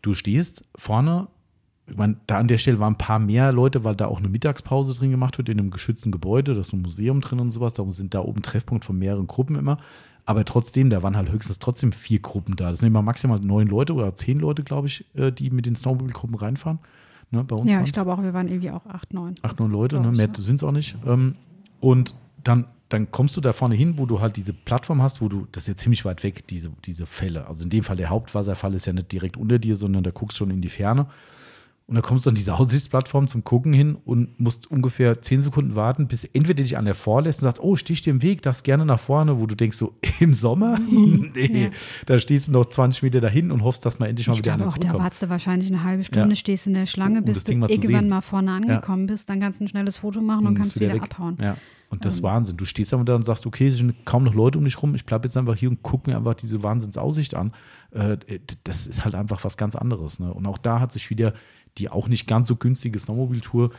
[0.03, 1.29] Du stehst vorne,
[1.87, 4.29] ich meine, da an der Stelle waren ein paar mehr Leute, weil da auch eine
[4.29, 7.75] Mittagspause drin gemacht wird in einem geschützten Gebäude, da ist ein Museum drin und sowas,
[7.75, 9.79] darum sind da oben Treffpunkt von mehreren Gruppen immer.
[10.27, 12.71] Aber trotzdem, da waren halt höchstens trotzdem vier Gruppen da.
[12.71, 15.77] Das sind immer maximal neun Leute oder zehn Leute, glaube ich, äh, die mit den
[15.77, 16.81] Snowmobile-Gruppen reinfahren.
[17.31, 19.37] Ne, bei uns Ja, waren's ich glaube auch, wir waren irgendwie auch acht, neun.
[19.43, 20.11] acht, neun Leute, ne?
[20.11, 20.43] Mehr ja.
[20.43, 20.97] sind es auch nicht.
[21.07, 21.37] Ähm,
[21.81, 25.29] und dann, dann kommst du da vorne hin, wo du halt diese Plattform hast, wo
[25.29, 27.47] du, das ist ja ziemlich weit weg, diese, diese Fälle.
[27.47, 30.37] Also in dem Fall der Hauptwasserfall ist ja nicht direkt unter dir, sondern da guckst
[30.37, 31.07] du schon in die Ferne.
[31.89, 35.77] Und dann kommst du an diese Aussichtsplattform zum Gucken hin und musst ungefähr zehn Sekunden
[35.77, 38.65] warten, bis entweder dich an der vorlässt und sagst, oh, stich dir im Weg, darfst
[38.65, 40.79] gerne nach vorne, wo du denkst so, im Sommer?
[40.91, 41.71] nee, Ja.
[42.07, 44.55] da stehst du noch 20 Meter dahin und hoffst, dass man endlich mal Ich wieder
[44.55, 45.03] einer auch, da zurückkommt.
[45.05, 46.35] wartest du wahrscheinlich eine halbe Stunde, Ja.
[46.35, 48.09] stehst in der Schlange, bis du mal irgendwann sehen.
[48.09, 50.93] mal vorne angekommen bist, dann kannst du ein schnelles Foto machen und, Und kannst wieder,
[50.93, 51.03] weg.
[51.05, 51.39] abhauen.
[51.41, 51.57] Ja.
[51.89, 52.25] Und das ist Ähm.
[52.25, 52.57] Wahnsinn.
[52.57, 54.97] Du stehst aber da und sagst, okay, es sind kaum noch Leute um dich rum.
[54.97, 57.53] Ich bleibe jetzt einfach hier und gucke mir einfach diese Wahnsinnsaussicht an.
[57.93, 58.17] Äh,
[58.65, 60.19] das ist halt einfach was ganz anderes.
[60.19, 60.35] Ne?
[60.35, 61.33] Und auch da hat sich wieder
[61.79, 63.71] die auch nicht ganz so günstige Snowmobil-Tour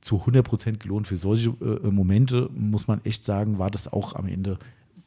[0.00, 1.06] zu 100 Prozent gelohnt.
[1.06, 4.58] Für solche äh, Momente muss man echt sagen, war das auch am Ende.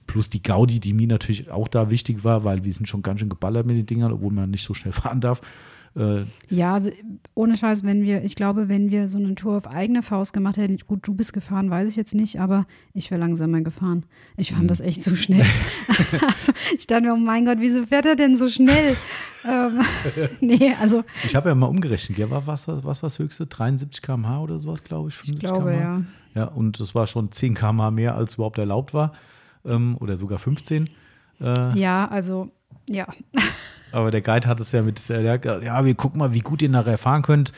[0.07, 3.19] Plus die Gaudi, die mir natürlich auch da wichtig war, weil wir sind schon ganz
[3.19, 5.41] schön geballert mit den Dingern, obwohl man nicht so schnell fahren darf.
[5.95, 6.89] Äh, Ja, also
[7.35, 10.57] ohne Scheiß, wenn wir, ich glaube, wenn wir so eine Tour auf eigene Faust gemacht
[10.57, 14.05] hätten, gut, du bist gefahren, weiß ich jetzt nicht, aber ich wäre langsamer gefahren.
[14.35, 14.67] Ich fand Mhm.
[14.67, 15.45] das echt zu schnell.
[16.21, 18.95] also ich dachte mir, oh mein Gott, wieso fährt er denn so schnell?
[19.47, 19.79] ähm,
[20.41, 23.45] nee, also Ich habe ja mal umgerechnet, ja, war was, was, was war das höchste?
[23.47, 25.15] 73 km/h oder sowas, glaube ich.
[25.15, 25.81] ich 75 glaube, km/h?
[25.81, 26.01] ja.
[26.33, 29.13] Ja, und das war schon 10 km/h mehr, als überhaupt erlaubt war.
[29.63, 30.89] Ähm, oder sogar 15.
[31.39, 32.49] Äh, Ja, also,
[32.89, 33.07] ja.
[33.91, 36.33] aber der Guide hat es ja mit, äh, der hat gesagt, ja, wir gucken mal,
[36.33, 37.51] wie gut ihr nachher fahren könnt.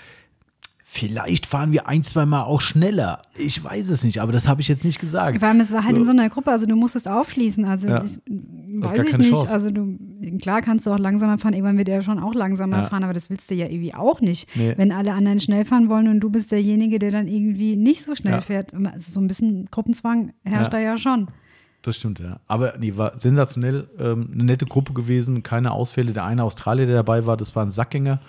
[0.89, 3.21] Vielleicht fahren wir ein, zwei Mal auch schneller.
[3.37, 5.37] Ich weiß es nicht, aber das habe ich jetzt nicht gesagt.
[5.39, 7.65] Vor allem, es war halt in so einer Gruppe, also du musstest aufschließen.
[7.65, 8.03] Also Ja.
[8.05, 9.29] ich, weiß ich nicht.
[9.29, 9.51] Chance.
[9.53, 9.97] Also du,
[10.41, 12.83] klar kannst du auch langsamer fahren, irgendwann wird er schon auch langsamer Ja.
[12.85, 14.47] fahren, aber das willst du ja irgendwie auch nicht.
[14.55, 14.75] Nee.
[14.77, 18.15] Wenn alle anderen schnell fahren wollen und du bist derjenige, der dann irgendwie nicht so
[18.15, 18.41] schnell Ja.
[18.41, 18.73] fährt.
[18.73, 21.27] Also so ein bisschen Gruppenzwang herrscht da ja schon.
[21.87, 22.41] Das stimmt, ja.
[22.47, 23.87] Aber nee, war sensationell.
[23.97, 26.11] Ähm, eine nette Gruppe gewesen, keine Ausfälle.
[26.11, 28.19] Der eine Australier, der dabei war, das war ein Sackgänger.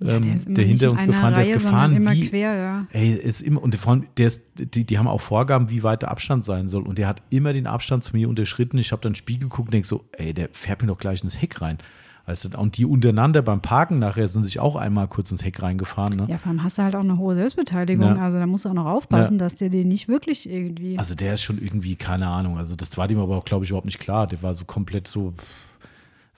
[0.00, 2.28] Ja, ähm, ist immer der hinter in uns gefahren, der ist Reihe, gefahren immer wie,
[2.28, 2.86] quer, ja.
[2.92, 6.02] Ey, ist immer, und vor allem, der ist, die, die haben auch Vorgaben, wie weit
[6.02, 6.84] der Abstand sein soll.
[6.84, 8.78] Und der hat immer den Abstand zu mir unterschritten.
[8.78, 11.42] Ich habe dann Spiel geguckt und denke so, ey, der fährt mir doch gleich ins
[11.42, 11.78] Heck rein.
[12.24, 15.60] Weißt du, und die untereinander beim Parken nachher sind sich auch einmal kurz ins Heck
[15.60, 16.16] reingefahren.
[16.16, 16.26] Ne?
[16.28, 18.16] Ja, vor allem hast du halt auch eine hohe Selbstbeteiligung.
[18.16, 18.22] Ja.
[18.22, 19.38] Also da musst du auch noch aufpassen, Ja.
[19.40, 20.98] dass der den nicht wirklich irgendwie.
[20.98, 22.58] Also der ist schon irgendwie, keine Ahnung.
[22.58, 24.28] Also das war dem aber auch, glaube ich, überhaupt nicht klar.
[24.28, 25.34] Der war so komplett so,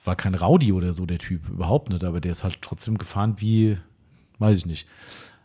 [0.03, 1.47] war kein Rowdy oder so, der Typ.
[1.49, 2.03] Überhaupt nicht.
[2.03, 3.77] Aber der ist halt trotzdem gefahren wie,
[4.39, 4.87] weiß ich nicht.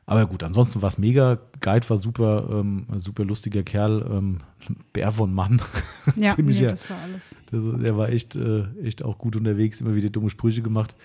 [0.06, 1.38] Aber gut, ansonsten war es mega.
[1.60, 4.04] Guide war super, ähm, super lustiger Kerl.
[4.10, 4.38] Ähm,
[4.92, 5.62] Bär von Mann.
[6.16, 7.36] ja, ziemlich, nee, das war alles.
[7.52, 10.96] Der, der war echt, äh, echt auch gut unterwegs, immer wieder dumme Sprüche gemacht.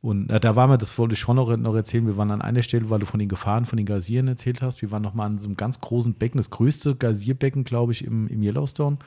[0.00, 2.42] Und äh, da waren wir, das wollte ich schon noch, noch erzählen, wir waren an
[2.42, 4.80] einer Stelle, weil du von den Gefahren von den Geysiren erzählt hast.
[4.80, 8.28] Wir waren nochmal an so einem ganz großen Becken, das größte Geysirbecken, glaube ich, im,
[8.28, 8.98] im Yellowstone.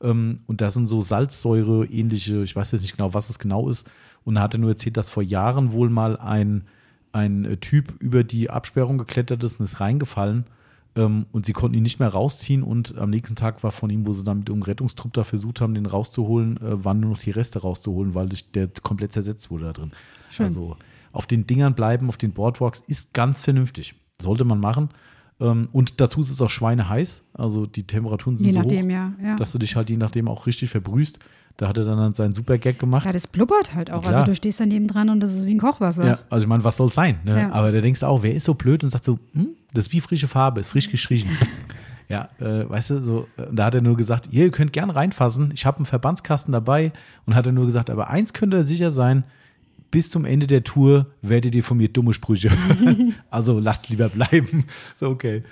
[0.00, 3.68] Ähm, und da sind so Salzsäure ähnliche, ich weiß jetzt nicht genau, was es genau
[3.68, 3.88] ist.
[4.24, 6.64] Und da hat er nur erzählt, dass vor Jahren wohl mal ein,
[7.12, 10.46] ein äh, Typ über die Absperrung geklettert ist und ist reingefallen.
[10.96, 12.62] Ähm, und sie konnten ihn nicht mehr rausziehen.
[12.62, 15.60] Und am nächsten Tag war von ihm, wo sie dann mit dem Rettungstrupp da versucht
[15.60, 19.50] haben, den rauszuholen, äh, waren nur noch die Reste rauszuholen, weil sich der komplett zersetzt
[19.50, 19.92] wurde da drin.
[20.30, 20.46] Schön.
[20.46, 20.76] Also
[21.12, 23.94] auf den Dingern bleiben, auf den Boardwalks ist ganz vernünftig.
[24.20, 24.90] Sollte man machen.
[25.40, 27.24] Ähm, und dazu ist es auch schweineheiß.
[27.34, 29.12] Also die Temperaturen sind Je so nachdem, hoch, ja.
[29.22, 29.36] ja.
[29.36, 31.18] dass du dich halt je nachdem auch richtig verbrühst.
[31.56, 33.04] Da hat er dann seinen super Gag gemacht.
[33.04, 34.02] ja, das blubbert halt auch.
[34.02, 34.14] Klar.
[34.14, 36.06] Also du stehst daneben dran und das ist wie ein Kochwasser.
[36.06, 37.18] Ja, also ich meine, was soll sein?
[37.24, 37.36] Ne?
[37.36, 37.52] Ja.
[37.52, 39.92] Aber da denkst du auch, wer ist so blöd und sagt so, hm, das ist
[39.92, 41.30] wie frische Farbe, ist frisch gestrichen.
[42.10, 45.50] Ja, äh, weißt du, so, äh, da hat er nur gesagt, ihr könnt gern reinfassen,
[45.52, 46.90] ich habe einen Verbandskasten dabei
[47.26, 49.24] und hat er nur gesagt, aber eins könnt ihr sicher sein,
[49.90, 52.50] bis zum Ende der Tour werdet ihr von mir dumme Sprüche.
[53.30, 54.64] also lasst lieber bleiben.
[54.94, 55.44] So, okay.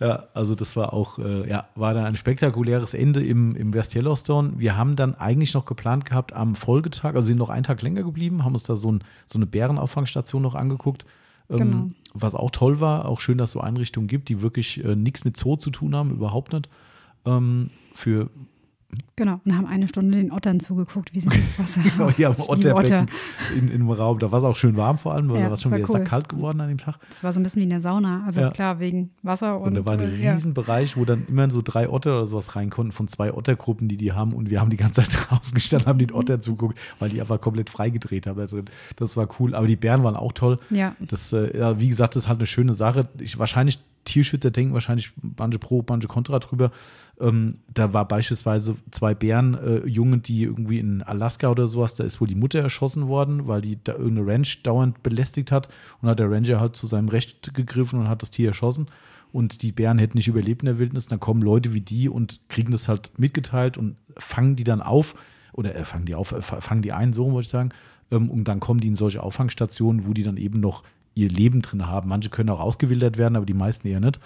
[0.00, 3.94] Ja, also das war auch, äh, ja, war dann ein spektakuläres Ende im, im West
[3.94, 4.54] Yellowstone.
[4.56, 8.02] Wir haben dann eigentlich noch geplant gehabt am Folgetag, also sind noch einen Tag länger
[8.02, 11.04] geblieben, haben uns da so, ein, so eine Bärenauffangstation noch angeguckt.
[11.50, 11.90] Ähm, Genau.
[12.14, 15.24] Was auch toll war, auch schön, dass es so Einrichtungen gibt, die wirklich äh, nichts
[15.24, 16.68] mit Zoo zu tun haben, überhaupt nicht.
[17.26, 18.30] Ähm, für
[19.16, 19.40] Genau.
[19.44, 23.08] Und haben eine Stunde den Ottern zugeguckt, wie sie durchs Wasser Genau, hier am Otterbecken
[23.56, 24.18] in, in dem Raum.
[24.18, 25.88] Da war es auch schön warm vor allem, weil Ja, da war es schon wieder
[25.88, 26.04] cool.
[26.04, 26.96] kalt geworden an dem Tag.
[27.08, 28.24] Das war so ein bisschen wie in der Sauna.
[28.26, 28.50] Also Ja.
[28.50, 29.68] klar, wegen Wasser und.
[29.68, 30.34] Und, da war ein äh, ja.
[30.34, 33.88] riesen Bereich, wo dann immer so drei Otter oder sowas rein konnten, von zwei Ottergruppen,
[33.88, 34.32] die die haben.
[34.32, 37.40] Und wir haben die ganze Zeit draußen gestanden, haben den Otter zuguckt, weil die einfach
[37.40, 38.40] komplett freigedreht haben.
[38.40, 38.60] Also
[38.96, 39.54] das war cool.
[39.54, 40.58] Aber die Bären waren auch toll.
[40.70, 40.94] Ja.
[41.00, 43.08] Das, äh, ja, wie gesagt, das ist halt eine schöne Sache.
[43.18, 46.70] Ich, wahrscheinlich, Tierschützer denken wahrscheinlich manche pro, manche kontra drüber.
[47.20, 52.20] Ähm, da war beispielsweise zwei Bären, äh, die irgendwie in Alaska oder sowas, da ist
[52.20, 55.68] wohl die Mutter erschossen worden, weil die da irgendeine Ranch dauernd belästigt hat.
[56.02, 58.86] Und hat der Ranger halt zu seinem Recht gegriffen und hat das Tier erschossen.
[59.32, 61.06] Und die Bären hätten nicht überlebt in der Wildnis.
[61.06, 65.14] Dann kommen Leute wie die und kriegen das halt mitgeteilt und fangen die dann auf.
[65.52, 67.70] Oder äh, fangen die auf, äh, fa- fangen die ein, so wollte ich sagen.
[68.10, 70.82] Ähm, und dann kommen die in solche Auffangstationen, wo die dann eben noch
[71.14, 72.08] ihr Leben drin haben.
[72.08, 74.18] Manche können auch ausgewildert werden, aber die meisten eher nicht.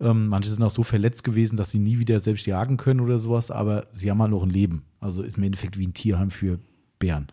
[0.00, 3.18] Ähm, manche sind auch so verletzt gewesen, dass sie nie wieder selbst jagen können oder
[3.18, 4.84] sowas, aber sie haben halt noch ein Leben.
[5.00, 6.58] Also ist im Endeffekt wie ein Tierheim für
[6.98, 7.28] Bären.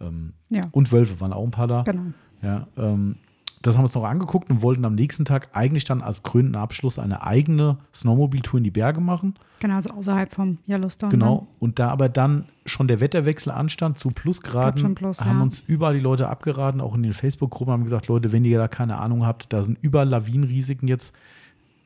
[0.00, 0.62] Ähm, Ja.
[0.72, 1.82] Und Wölfe waren auch ein paar da.
[1.82, 2.12] Genau.
[2.42, 3.16] Ja, ähm,
[3.62, 6.60] das haben wir uns noch angeguckt und wollten am nächsten Tag eigentlich dann als krönenden
[6.60, 9.34] Abschluss eine eigene Snowmobil-Tour in die Berge machen.
[9.58, 11.10] Genau, also außerhalb vom Yellowstone.
[11.10, 11.48] Genau.
[11.58, 15.42] Und da aber dann schon der Wetterwechsel anstand zu Plusgraden, Plus, haben ja.
[15.42, 18.68] uns überall die Leute abgeraten, auch in den Facebook-Gruppen haben gesagt, Leute, wenn ihr da
[18.68, 21.12] keine Ahnung habt, da sind überall Lawinenrisiken jetzt.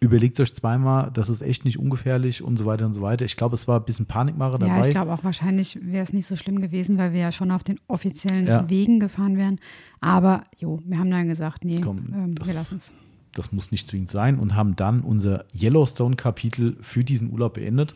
[0.02, 3.24] Überlegt euch zweimal, das ist echt nicht ungefährlich und so weiter und so weiter.
[3.24, 4.68] Ich glaube, es war ein bisschen Panikmache Dann.
[4.68, 4.88] Ja, dabei.
[4.88, 7.62] ich glaube auch wahrscheinlich wäre es nicht so schlimm gewesen, weil wir ja schon auf
[7.62, 8.68] den offiziellen Ja.
[8.68, 9.60] Wegen gefahren wären.
[10.00, 12.90] Aber jo, wir haben dann gesagt, nee, Komm, ähm, das- wir lassen es.
[13.32, 17.94] das muss nicht zwingend sein und haben dann unser Yellowstone-Kapitel für diesen Urlaub beendet.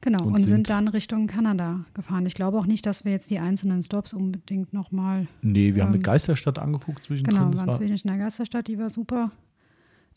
[0.00, 2.24] Genau, und und, sind- sind dann Richtung Kanada gefahren.
[2.24, 5.26] Ich glaube auch nicht, dass wir jetzt die einzelnen Stops unbedingt nochmal.
[5.42, 7.36] Nee, wir haben eine Ähm, Geisterstadt angeguckt zwischendrin.
[7.36, 9.30] Genau, das waren war zwischen in der Geisterstadt, die war super.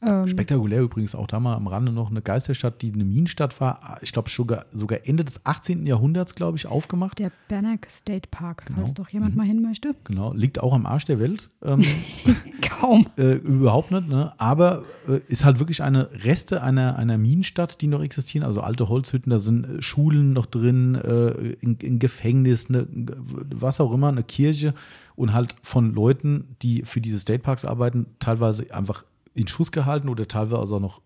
[0.06, 3.98] Ähm, spektakulär übrigens auch da mal am Rande noch eine Geisterstadt, die eine Minenstadt war.
[4.02, 5.86] Ich glaube sogar, sogar Ende des 18.
[5.86, 7.20] Jahrhunderts, glaube ich, aufgemacht.
[7.20, 8.80] der Bannack State Park, Genau.
[8.80, 9.96] falls doch jemand mal hin möchte.
[10.04, 11.50] Genau, liegt auch am Arsch der Welt.
[11.64, 11.82] Ähm,
[12.62, 13.08] Kaum.
[13.18, 14.34] äh, überhaupt nicht, ne?
[14.38, 18.46] aber äh, ist halt wirklich eine Reste einer, einer Minenstadt, die noch existieren.
[18.46, 23.80] Also alte Holzhütten, da sind äh, Schulen noch drin, äh, ein, ein Gefängnis, ne, was
[23.80, 24.74] auch immer, eine Kirche
[25.16, 29.04] und halt von Leuten, die für diese State Parks arbeiten, teilweise einfach
[29.36, 31.02] in Schuss gehalten oder teilweise auch noch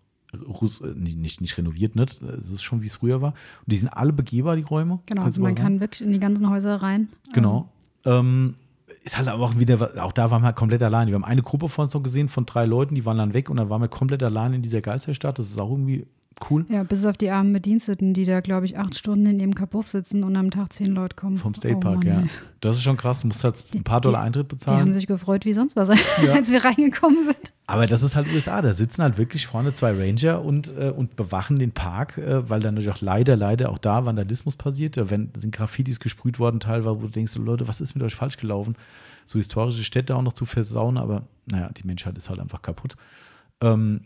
[0.46, 2.20] Russ, äh, nicht, nicht, nicht renoviert, nicht.
[2.22, 3.30] Es ist schon wie es früher war.
[3.30, 5.00] Und die sind alle begehbar, die Räume.
[5.06, 7.08] Genau, Kannst also man kann wirklich in die ganzen Häuser rein.
[7.32, 7.68] Genau.
[8.04, 8.54] Ähm,
[9.04, 11.10] ist halt aber auch wieder, auch da waren wir halt komplett alleine.
[11.10, 13.48] Wir haben eine Gruppe von uns noch gesehen von drei Leuten, die waren dann weg
[13.48, 15.38] und dann waren wir komplett alleine in dieser Geisterstadt.
[15.38, 16.06] Das ist auch irgendwie
[16.50, 16.64] cool.
[16.68, 19.88] Ja, bis auf die armen Bediensteten, die da, glaube ich, acht Stunden in ihrem Kapuff
[19.88, 21.36] sitzen und am Tag zehn Leute kommen.
[21.36, 22.22] Vom State Oh Park, Mann, ja.
[22.60, 23.20] Das ist schon krass.
[23.20, 24.92] Du musst halt ein paar Dollar Eintritt Die haben bezahlen.
[24.92, 25.88] sich gefreut wie sonst was,
[26.24, 26.32] Ja.
[26.34, 27.52] als wir reingekommen sind.
[27.66, 28.62] Aber das ist halt USA.
[28.62, 32.60] Da sitzen halt wirklich vorne zwei Ranger und, äh, und bewachen den Park, äh, weil
[32.60, 34.96] dann natürlich auch leider, leider auch da Vandalismus passiert.
[34.96, 38.36] Da sind Graffitis gesprüht worden, teilweise, wo du denkst, Leute, was ist mit euch falsch
[38.38, 38.74] gelaufen?
[39.24, 42.96] So historische Städte auch noch zu versauen, aber naja, die Menschheit ist halt einfach kaputt.
[43.60, 44.02] Ähm,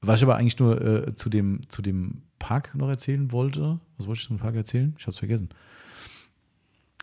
[0.00, 4.06] was ich aber eigentlich nur äh, zu, dem, zu dem Park noch erzählen wollte, was
[4.06, 4.94] wollte ich zum Park erzählen?
[4.98, 5.48] Ich habe es vergessen.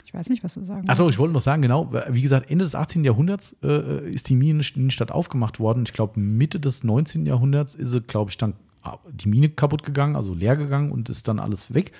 [0.05, 1.19] Ich weiß nicht, was du sagen Achso, ich wolltest.
[1.19, 3.03] wollte noch sagen, genau, wie gesagt, Ende des 18.
[3.03, 5.85] Jahrhunderts äh, ist die Minenstadt aufgemacht worden.
[5.87, 7.25] Ich glaube, Mitte des 19.
[7.25, 11.27] Jahrhunderts ist glaube ich, dann ah, die Mine kaputt gegangen, also leer gegangen und ist
[11.27, 11.93] dann alles weg.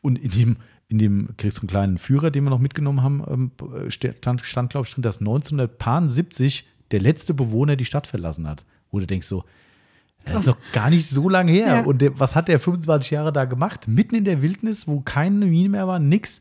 [0.00, 0.56] Und in dem,
[0.88, 4.70] in dem kriegst du einen kleinen Führer, den wir noch mitgenommen haben, ähm, stand, stand
[4.70, 8.64] glaube ich, drin, dass 1970 der letzte Bewohner die Stadt verlassen hat.
[8.90, 9.44] Wo du denkst so,
[10.24, 11.66] das ist doch gar nicht so lange her.
[11.66, 11.80] Ja.
[11.84, 13.88] Und der, was hat der 25 Jahre da gemacht?
[13.88, 16.40] Mitten in der Wildnis, wo keine Mine mehr war, nix.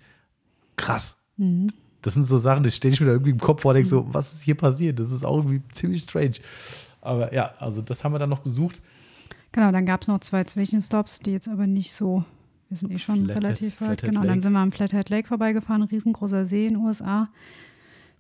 [0.76, 1.18] Krass.
[1.38, 1.68] Mhm.
[2.02, 4.08] Das sind so Sachen, das stelle ich mir da irgendwie im Kopf vor, denke so,
[4.14, 5.00] was ist hier passiert?
[5.00, 6.36] Das ist auch irgendwie ziemlich strange.
[7.02, 8.82] Aber ja, also das haben wir dann noch besucht.
[9.52, 12.24] Genau, dann gab es noch zwei Zwischenstops, die jetzt aber nicht so,
[12.70, 13.88] wir sind eh schon Flathead- relativ weit.
[13.88, 14.28] Flathead Genau, Lake.
[14.34, 17.30] dann sind wir am Flathead Lake vorbeigefahren, riesengroßer See in den USA.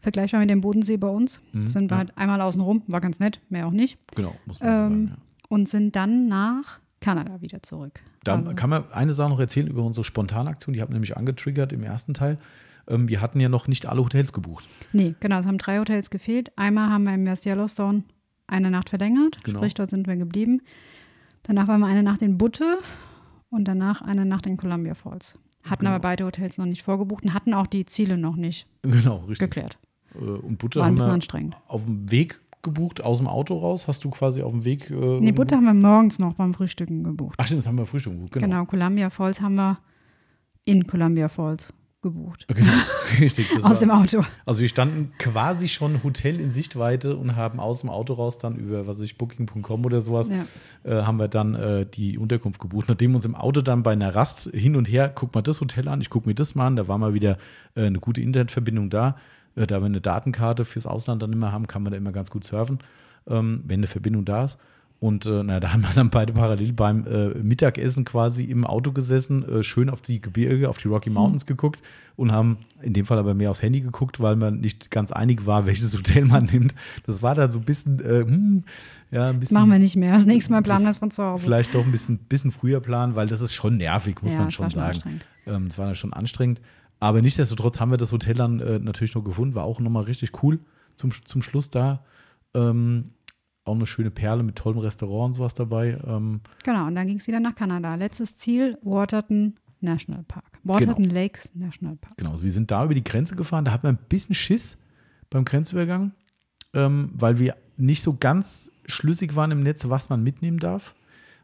[0.01, 1.41] Vergleichbar mit dem Bodensee bei uns.
[1.51, 1.97] Mhm, sind wir ja.
[1.99, 3.97] halt einmal außen rum, war ganz nett, mehr auch nicht.
[4.15, 5.17] Genau, muss man Ähm, sagen.
[5.49, 7.99] Und sind dann nach Kanada wieder zurück.
[8.23, 10.73] Da Also- kann man eine Sache noch erzählen über unsere Spontanaktion.
[10.73, 12.37] Die haben nämlich angetriggert im ersten Teil.
[12.87, 14.67] Ähm, wir hatten ja noch nicht alle Hotels gebucht.
[14.93, 16.51] Nee, genau, es haben drei Hotels gefehlt.
[16.57, 18.03] Einmal haben wir im West Yellowstone
[18.47, 19.59] eine Nacht verlängert, Genau.
[19.59, 20.61] sprich, dort sind wir geblieben.
[21.43, 22.77] Danach waren wir eine Nacht in Butte
[23.49, 25.37] und danach eine Nacht in Columbia Falls.
[25.63, 25.91] Hatten Genau.
[25.91, 29.39] aber beide Hotels noch nicht vorgebucht und hatten auch die Ziele noch nicht Genau, richtig.
[29.49, 29.77] geklärt.
[30.15, 31.55] Äh, Und Butte War ein haben bisschen wir anstrengend.
[31.67, 33.87] auf dem Weg gebucht, aus dem Auto raus.
[33.87, 34.89] Hast du quasi auf dem Weg.
[34.91, 37.35] Äh, Nee, Butte haben wir morgens noch beim Frühstücken gebucht.
[37.37, 38.33] Ach stimmt, das haben wir Frühstück gebucht.
[38.33, 38.45] Genau.
[38.47, 39.77] Genau, Columbia Falls haben wir
[40.65, 42.45] in Columbia Falls gebucht.
[42.47, 42.71] Genau,
[43.19, 43.49] richtig.
[43.57, 44.23] Aus war- dem Auto.
[44.45, 48.55] Also wir standen quasi schon Hotel in Sichtweite und haben aus dem Auto raus dann
[48.55, 50.45] über, was weiß ich, Booking.com oder sowas, Ja.
[50.89, 52.85] äh, haben wir dann äh, die Unterkunft gebucht.
[52.87, 55.87] Nachdem uns im Auto dann bei einer Rast hin und her, guck mal das Hotel
[55.89, 57.37] an, ich guck mir das mal an, da war mal wieder
[57.75, 59.17] äh, eine gute Internetverbindung da.
[59.55, 62.29] Äh, da wir eine Datenkarte fürs Ausland dann immer haben, kann man da immer ganz
[62.31, 62.79] gut surfen,
[63.27, 64.57] ähm, wenn eine Verbindung da ist.
[65.01, 68.91] Und äh, na, da haben wir dann beide parallel beim äh, Mittagessen quasi im Auto
[68.91, 71.81] gesessen, äh, schön auf die Gebirge, auf die Rocky Mountains geguckt
[72.17, 75.45] und haben in dem Fall aber mehr aufs Handy geguckt, weil man nicht ganz einig
[75.45, 76.75] war, welches Hotel man nimmt.
[77.05, 78.63] Das war dann so ein bisschen, äh, hm,
[79.11, 79.55] ja, ein bisschen.
[79.55, 80.13] Machen wir nicht mehr.
[80.13, 81.43] Das nächste Mal planen wir es von zu Hause.
[81.43, 84.51] Vielleicht doch ein bisschen, bisschen früher planen, weil das ist schon nervig, muss Ja, man
[84.51, 85.21] schon sagen.
[85.47, 86.59] Ähm, das war dann schon anstrengend.
[86.99, 89.55] Aber nichtsdestotrotz haben wir das Hotel dann äh, natürlich noch gefunden.
[89.55, 90.59] War auch nochmal richtig cool
[90.95, 92.03] zum, zum Schluss da.
[92.53, 93.11] Ähm,
[93.63, 95.99] auch eine schöne Perle mit tollem Restaurant und sowas dabei.
[96.05, 97.95] Ähm, Genau, und dann ging es wieder nach Kanada.
[97.95, 100.59] Letztes Ziel, Waterton National Park.
[100.63, 102.17] Waterton Lakes National Park.
[102.17, 103.63] Genau, also wir sind da über die Grenze gefahren.
[103.63, 104.77] Da hatten wir ein bisschen Schiss
[105.29, 106.11] beim Grenzübergang,
[106.73, 110.95] ähm, weil wir nicht so ganz schlüssig waren im Netz, was man mitnehmen darf.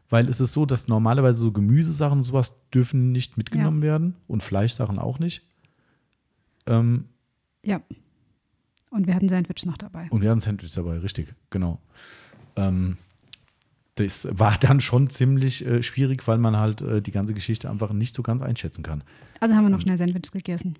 [0.08, 4.42] Weil es ist so, dass normalerweise so Gemüsesachen und sowas dürfen nicht mitgenommen werden und
[4.42, 5.42] Fleischsachen auch nicht.
[6.66, 7.06] Ähm,
[7.64, 7.80] Ja.
[8.90, 10.06] Und wir hatten Sandwich noch dabei.
[10.10, 11.80] und wir hatten Sandwich dabei, richtig, genau.
[12.54, 12.96] Ähm,
[13.96, 17.92] das war dann schon ziemlich äh, schwierig, weil man halt äh, die ganze Geschichte einfach
[17.92, 19.02] nicht so ganz einschätzen kann.
[19.40, 20.76] Also haben wir noch schnell Sandwich gegessen.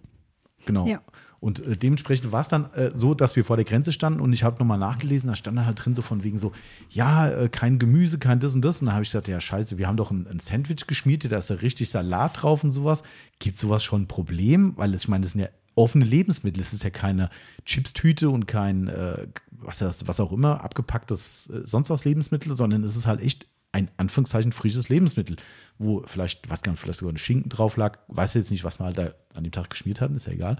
[0.67, 0.87] Genau.
[0.87, 1.01] Ja.
[1.39, 4.33] Und äh, dementsprechend war es dann äh, so, dass wir vor der Grenze standen und
[4.33, 6.53] ich habe nochmal nachgelesen, da stand dann halt drin so von wegen so,
[6.91, 8.81] ja, äh, kein Gemüse, kein das und das.
[8.81, 11.37] Und da habe ich gesagt, ja, scheiße, wir haben doch ein, ein Sandwich geschmiert, da
[11.39, 13.03] ist ja richtig Salat drauf und sowas.
[13.39, 14.73] Gibt sowas schon ein Problem?
[14.77, 16.61] Weil es, ich meine, das sind ja offene Lebensmittel.
[16.63, 17.29] Es ist ja keine
[17.67, 22.83] Chipstüte und kein, äh, was, das- was auch immer, abgepacktes äh, sonst was Lebensmittel, sondern
[22.83, 23.47] es ist halt echt
[23.77, 25.37] ein Anführungszeichen frisches Lebensmittel,
[25.79, 28.87] wo vielleicht, was nicht, vielleicht sogar ein Schinken drauf lag, weiß jetzt nicht, was man
[28.87, 30.57] halt da an dem Tag geschmiert hatten, ist ja egal.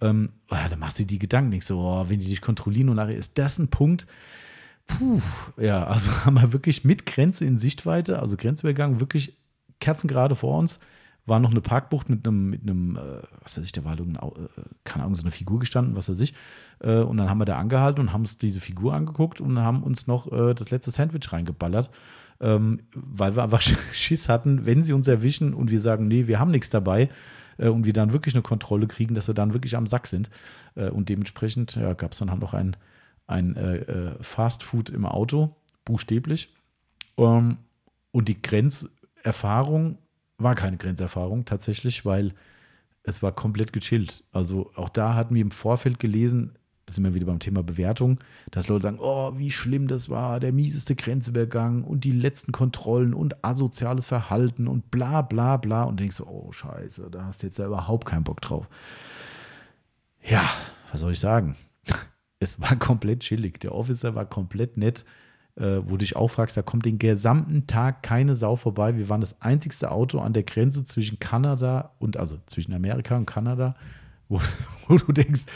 [0.00, 2.96] Ähm, ah, da machst du die Gedanken nicht so, oh, wenn die dich kontrollieren und
[2.96, 4.06] nachher ist das ein Punkt.
[4.86, 5.20] Puh,
[5.58, 9.36] ja, also haben wir wirklich mit Grenze in Sichtweite, also Grenzübergang, wirklich
[9.80, 10.80] kerzengerade vor uns,
[11.26, 14.22] war noch eine Parkbucht mit einem, mit einem, äh, was weiß ich, da war irgendein,
[14.22, 16.34] Au- äh, keine Ahnung, so eine Figur gestanden, was weiß ich.
[16.78, 19.82] Äh, und dann haben wir da angehalten und haben uns diese Figur angeguckt und haben
[19.82, 21.90] uns noch äh, das letzte Sandwich reingeballert,
[22.40, 26.38] ähm, weil wir einfach Schiss hatten, wenn sie uns erwischen und wir sagen, nee, wir
[26.38, 27.08] haben nichts dabei
[27.58, 30.30] äh, und wir dann wirklich eine Kontrolle kriegen, dass wir dann wirklich am Sack sind.
[30.74, 32.76] Äh, und dementsprechend ja, gab es dann halt noch ein,
[33.26, 36.54] ein äh, äh, Fast Food im Auto, buchstäblich.
[37.16, 37.58] Ähm,
[38.12, 39.98] und die Grenzerfahrung
[40.38, 42.34] war keine Grenzerfahrung tatsächlich, weil
[43.02, 44.24] es war komplett gechillt.
[44.32, 48.20] Also auch da hatten wir im Vorfeld gelesen, da sind wir wieder beim Thema Bewertung,
[48.52, 53.12] dass Leute sagen, oh, wie schlimm das war, der mieseste Grenzübergang und die letzten Kontrollen
[53.12, 55.82] und asoziales Verhalten und bla bla bla.
[55.82, 58.68] Und du denkst so, oh scheiße, da hast du jetzt ja überhaupt keinen Bock drauf.
[60.22, 60.48] Ja,
[60.92, 61.56] was soll ich sagen?
[62.38, 63.60] Es war komplett chillig.
[63.60, 65.06] Der Officer war komplett nett,
[65.54, 68.98] äh, wo du dich auch fragst, da kommt den gesamten Tag keine Sau vorbei.
[68.98, 73.24] Wir waren das einzigste Auto an der Grenze zwischen Kanada und, also zwischen Amerika und
[73.24, 73.74] Kanada,
[74.28, 74.38] wo,
[74.86, 75.46] wo du denkst,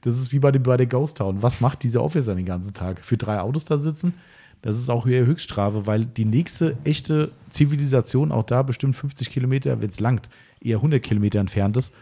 [0.00, 1.42] das ist wie bei, dem, bei der Ghost Town.
[1.42, 3.04] Was macht dieser Officer den ganzen Tag?
[3.04, 4.14] Für drei Autos da sitzen?
[4.62, 9.80] Das ist auch eher Höchststrafe, weil die nächste echte Zivilisation auch da bestimmt 50 Kilometer,
[9.82, 10.28] wenn es langt,
[10.60, 11.92] eher 100 Kilometer entfernt ist.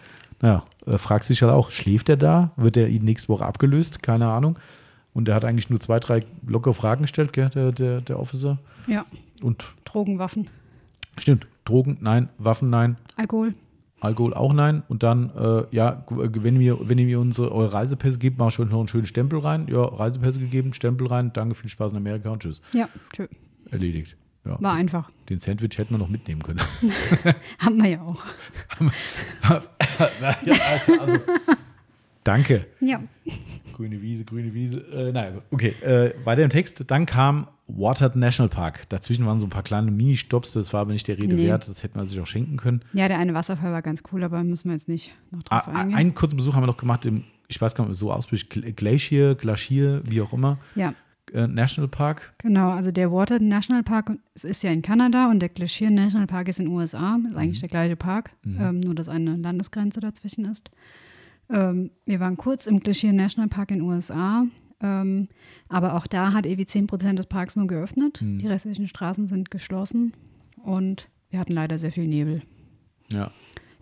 [0.43, 2.53] Naja, äh, fragst dich halt auch, schläft er da?
[2.57, 4.03] Wird er nächste Woche abgelöst?
[4.03, 4.59] Keine Ahnung.
[5.13, 8.59] Und er hat eigentlich nur zwei, drei lockere Fragen gestellt, gell, der, der, der Officer.
[8.87, 9.07] Ja,
[9.43, 10.49] Und Drogen, Waffen,
[11.17, 13.53] stimmt, Drogen, nein, Waffen, nein, Alkohol.
[14.01, 14.83] Alkohol auch nein.
[14.89, 18.51] Und dann, äh, ja, g- wenn ihr, wenn ihr mir unsere, eure Reisepässe gebt, mach
[18.51, 19.67] schon noch einen schönen Stempel rein.
[19.71, 21.33] Ja, Reisepässe gegeben, Stempel rein.
[21.33, 22.63] Danke, viel Spaß in Amerika und tschüss.
[22.73, 23.27] Ja, tschö.
[23.71, 24.17] Erledigt.
[24.47, 24.57] Ja.
[24.61, 25.11] War einfach.
[25.29, 26.61] Den Sandwich hätten wir noch mitnehmen können.
[27.59, 28.23] Haben wir ja auch.
[30.45, 31.19] ja, also, also,
[32.25, 32.67] danke.
[32.81, 33.03] Ja.
[33.75, 34.81] Grüne Wiese, grüne Wiese.
[34.93, 35.75] Äh, naja, okay.
[35.83, 36.83] Äh, weiter im Text.
[36.87, 38.89] Dann kam Watered National Park.
[38.89, 40.53] Dazwischen waren so ein paar kleine Mini-Stops.
[40.53, 41.47] Das war aber nicht der Rede Nee.
[41.49, 41.69] wert.
[41.69, 42.83] Das hätte man sich auch schenken können.
[42.93, 45.75] Ja, der eine Wasserfall war ganz cool, aber müssen wir jetzt nicht noch Ah, drauf
[45.75, 45.97] ah, eingehen.
[45.99, 48.13] einen kurzen Besuch haben wir noch gemacht im, ich weiß gar nicht, ob es so
[48.13, 50.59] ausspricht, Gl- Glacier, Glacier, wie auch immer.
[50.75, 50.95] ja,
[51.33, 52.33] äh, National Park.
[52.39, 54.11] Genau, also der Waterton National Park
[54.43, 57.19] ist ja in Kanada und der Glacier National Park ist in den USA.
[57.29, 57.61] Ist eigentlich mhm.
[57.61, 58.59] der gleiche Park, mhm.
[58.61, 60.71] ähm, nur dass eine Landesgrenze dazwischen ist.
[61.49, 64.45] Ähm, wir waren kurz im Glacier National Park in den USA,
[64.83, 65.29] ähm,
[65.69, 68.23] aber auch da hat EW 10 Prozent des Parks nur geöffnet.
[68.23, 68.39] Mhm.
[68.39, 70.15] Die restlichen Straßen sind geschlossen
[70.63, 72.43] und wir hatten leider sehr viel Nebel.
[73.13, 73.31] Ja.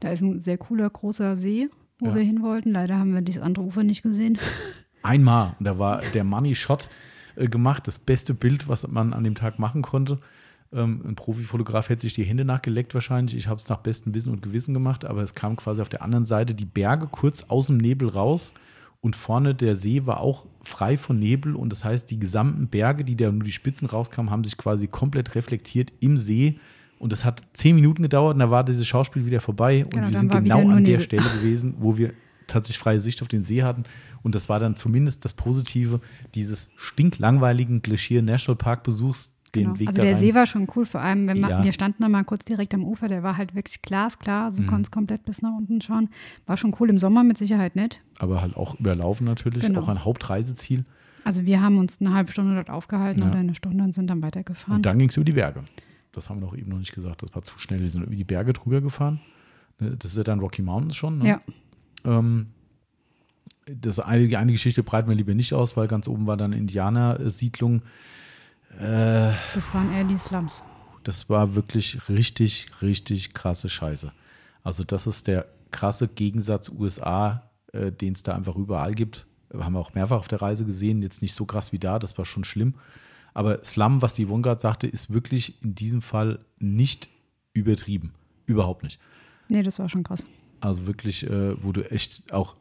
[0.00, 1.68] Da ist ein sehr cooler, großer See,
[1.98, 2.14] wo ja.
[2.16, 2.72] wir hin wollten.
[2.72, 4.38] Leider haben wir dieses andere Ufer nicht gesehen.
[5.02, 5.54] Einmal.
[5.58, 6.88] Und da war der Money Shot
[7.36, 10.18] äh, gemacht, das beste Bild, was man an dem Tag machen konnte.
[10.72, 13.36] Ähm, ein Profifotograf hätte sich die Hände nachgeleckt wahrscheinlich.
[13.36, 16.02] Ich habe es nach bestem Wissen und Gewissen gemacht, aber es kam quasi auf der
[16.02, 18.54] anderen Seite die Berge kurz aus dem Nebel raus
[19.00, 21.54] und vorne der See war auch frei von Nebel.
[21.54, 24.88] Und das heißt, die gesamten Berge, die da nur die Spitzen rauskamen, haben sich quasi
[24.88, 26.58] komplett reflektiert im See.
[26.98, 28.34] Und es hat zehn Minuten gedauert.
[28.34, 29.84] Und da war dieses Schauspiel wieder vorbei.
[29.84, 31.00] Und genau, wir sind genau an der Nebel.
[31.00, 32.12] Stelle gewesen, wo wir
[32.48, 33.84] tatsächlich freie Sicht auf den See hatten.
[34.22, 36.00] Und das war dann zumindest das Positive
[36.34, 39.78] dieses stinklangweiligen Glacier National Park Besuchs den genau.
[39.78, 41.64] Weg Also der See war schon cool, vor allem, wenn man, ja.
[41.64, 44.66] wir standen da mal kurz direkt am Ufer, der war halt wirklich glasklar, also mhm.
[44.66, 46.08] konntest komplett bis nach unten schauen.
[46.46, 48.00] War schon cool im Sommer mit Sicherheit nett.
[48.18, 49.80] Aber halt auch überlaufen natürlich, genau.
[49.80, 50.84] auch ein Hauptreiseziel.
[51.24, 53.28] Also wir haben uns eine halbe Stunde dort aufgehalten ja.
[53.28, 54.76] oder eine Stunde und sind dann weitergefahren.
[54.76, 55.64] Und dann ging es über die Berge.
[56.12, 57.80] Das haben wir doch eben noch nicht gesagt, das war zu schnell.
[57.80, 59.20] Wir sind über die Berge drüber gefahren.
[59.78, 61.18] Ne, das ist ja dann Rocky Mountains schon.
[61.18, 61.28] Ne?
[61.28, 61.40] Ja.
[62.04, 62.48] Ähm,
[63.66, 66.52] das eine, die eine Geschichte breiten wir lieber nicht aus, weil ganz oben war dann
[66.52, 67.82] Indianersiedlung.
[68.76, 70.62] Äh, das waren eher die Slums.
[71.04, 74.12] Das war wirklich richtig, richtig krasse Scheiße.
[74.62, 79.26] Also das ist der krasse Gegensatz USA, äh, den es da einfach überall gibt.
[79.52, 81.02] Haben wir auch mehrfach auf der Reise gesehen.
[81.02, 82.74] Jetzt nicht so krass wie da, das war schon schlimm.
[83.34, 87.08] Aber Slum, was die Wongard sagte, ist wirklich in diesem Fall nicht
[87.52, 88.12] übertrieben.
[88.46, 88.98] Überhaupt nicht.
[89.48, 90.26] Nee, das war schon krass.
[90.60, 92.56] Also wirklich, äh, wo du echt auch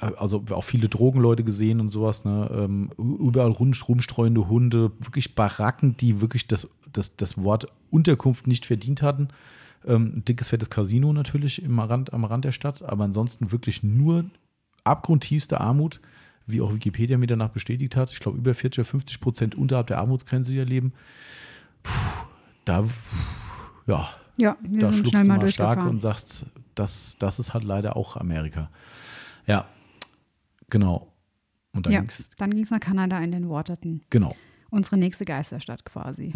[0.00, 2.50] also auch viele Drogenleute gesehen und sowas, ne?
[2.52, 9.02] Ähm, überall rumstreuende Hunde, wirklich Baracken, die wirklich das, das, das Wort Unterkunft nicht verdient
[9.02, 9.28] hatten.
[9.86, 13.82] Ähm, ein dickes, fettes Casino natürlich im Rand, am Rand der Stadt, aber ansonsten wirklich
[13.82, 14.24] nur
[14.84, 16.00] abgrundtiefste Armut,
[16.46, 18.10] wie auch Wikipedia mir danach bestätigt hat.
[18.10, 20.92] Ich glaube, über 40 oder 50 Prozent unterhalb der Armutsgrenze hier leben.
[21.82, 21.92] Puh,
[22.64, 22.84] da,
[23.86, 28.16] ja, ja da schluckst du mal stark und sagst, das, das ist halt leider auch
[28.16, 28.70] Amerika.
[29.46, 29.66] Ja,
[30.70, 31.12] genau.
[31.72, 34.02] Und dann ja, ging's, dann ging es nach Kanada in den Waterton.
[34.10, 34.34] Genau.
[34.70, 36.32] Unsere nächste Geisterstadt quasi.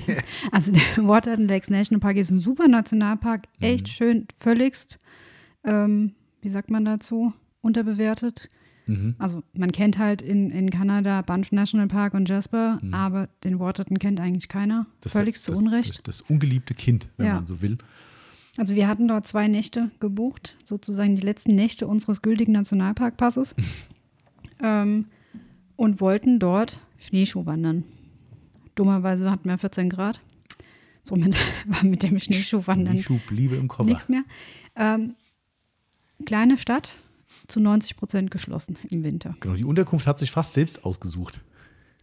[0.52, 3.90] also der Waterton Lakes National Park ist ein super Nationalpark, echt mhm.
[3.90, 4.98] schön, völligst,
[5.64, 8.48] ähm, wie sagt man dazu, unterbewertet.
[8.86, 9.16] Mhm.
[9.18, 12.94] Also man kennt halt in, in Kanada Banff National Park und Jasper, mhm.
[12.94, 14.86] aber den Waterton kennt eigentlich keiner.
[15.00, 16.06] Das, völlig zu Unrecht.
[16.06, 17.34] Das, das, ungeliebte Kind, wenn ja.
[17.34, 17.78] man so will.
[18.56, 23.54] Also wir hatten dort zwei Nächte gebucht, sozusagen die letzten Nächte unseres gültigen Nationalparkpasses
[24.62, 25.06] ähm,
[25.76, 27.84] und wollten dort Schneeschuh wandern.
[28.74, 30.20] Dummerweise hatten wir 14 Grad.
[31.04, 31.36] Somit
[31.66, 33.88] war mit dem Schneeschuhwandern Schneeschuh bliebe im Koffer.
[33.88, 34.22] nichts mehr.
[34.74, 35.14] Ähm,
[36.24, 36.98] kleine Stadt,
[37.48, 39.34] zu 90 Prozent geschlossen im Winter.
[39.40, 41.40] Genau, die Unterkunft hat sich fast selbst ausgesucht.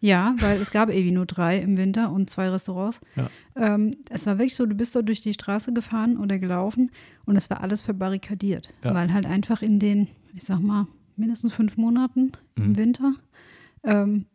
[0.04, 3.00] Ja, weil es gab irgendwie nur drei im Winter und zwei Restaurants.
[3.16, 3.30] Ja.
[3.56, 6.92] Ähm, es war wirklich so, du bist dort durch die Straße gefahren oder gelaufen
[7.24, 8.94] und es war alles verbarrikadiert, ja.
[8.94, 12.64] weil halt einfach in den, ich sag mal, mindestens fünf Monaten mhm.
[12.66, 13.14] im Winter
[13.86, 14.26] ähm,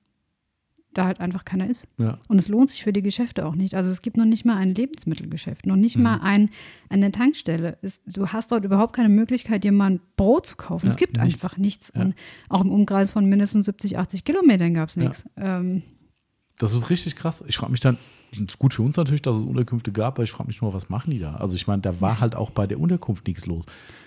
[0.99, 1.87] da halt einfach keiner ist.
[1.97, 2.19] Ja.
[2.29, 3.75] Und es lohnt sich für die Geschäfte auch nicht.
[3.75, 6.03] Also es gibt noch nicht mal ein Lebensmittelgeschäft, noch nicht mhm.
[6.03, 6.51] mal ein,
[6.89, 7.79] eine Tankstelle.
[7.83, 10.87] Es, du hast dort überhaupt keine Möglichkeit, dir mal ein Brot zu kaufen.
[10.87, 11.43] Ja, es gibt nichts.
[11.45, 11.93] einfach nichts.
[11.95, 12.03] Ja.
[12.03, 12.15] Und
[12.49, 15.25] auch im Umkreis von mindestens 70, 80 Kilometern gab es nichts.
[15.37, 15.83] Ähm,
[16.59, 17.45] das ist richtig krass.
[17.47, 17.97] Ich frage mich dann,
[18.33, 20.75] es ist gut für uns natürlich, dass es Unterkünfte gab, aber ich frage mich nur,
[20.75, 21.37] was machen die da?
[21.37, 23.65] Also ich meine, da war halt auch bei der Unterkunft nichts los.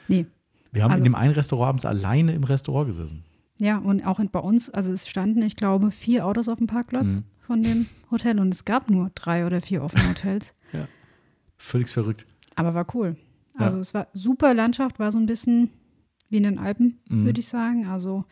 [0.08, 0.26] Nee.
[0.74, 3.24] Wir haben also, in dem einen Restaurant abends alleine im Restaurant gesessen.
[3.60, 7.14] Ja, und auch bei uns, also es standen, ich glaube, vier Autos auf dem Parkplatz
[7.14, 7.24] mhm.
[7.40, 10.54] von dem Hotel und es gab nur drei oder vier offene Hotels.
[10.74, 10.88] ja.
[11.58, 12.26] Völlig verrückt.
[12.56, 13.16] Aber war cool.
[13.56, 13.82] Also ja.
[13.82, 15.70] es war super Landschaft, war so ein bisschen
[16.30, 17.26] wie in den Alpen, mhm.
[17.26, 17.88] würde ich sagen.
[17.88, 18.26] Also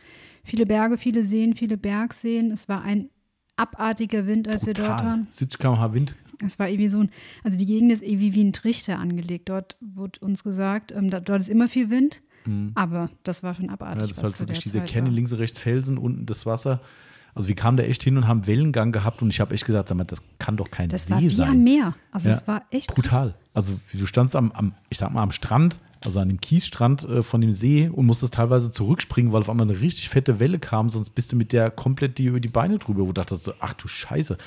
[0.43, 2.51] viele Berge, viele Seen, viele Bergseen.
[2.51, 3.09] Es war ein
[3.55, 4.83] abartiger Wind, als Total.
[4.83, 5.27] wir dort waren.
[5.29, 6.15] 70 km/h Wind.
[6.43, 7.09] Es war irgendwie so ein,
[7.43, 9.49] also die Gegend ist irgendwie wie ein Trichter angelegt.
[9.49, 12.21] Dort wurde uns gesagt, ähm, da, dort ist immer viel Wind.
[12.45, 12.71] Mhm.
[12.75, 14.01] Aber das war schon abartig.
[14.01, 16.81] Ja, das ist halt wirklich diese Canyon, links und rechts Felsen, unten das Wasser.
[17.35, 19.89] Also wir kamen da echt hin und haben Wellengang gehabt und ich habe echt gesagt,
[19.89, 21.49] sag mal, das kann doch kein das See war wie sein.
[21.49, 21.95] am Meer.
[22.11, 23.29] Also es war echt brutal.
[23.29, 23.39] Krass.
[23.53, 27.23] Also du standst am, am, ich sag mal, am Strand, also an dem Kiesstrand äh,
[27.23, 30.89] von dem See und musstest teilweise zurückspringen, weil auf einmal eine richtig fette Welle kam,
[30.89, 33.73] sonst bist du mit der komplett die, über die Beine drüber, wo du dachtest, ach
[33.73, 34.37] du Scheiße.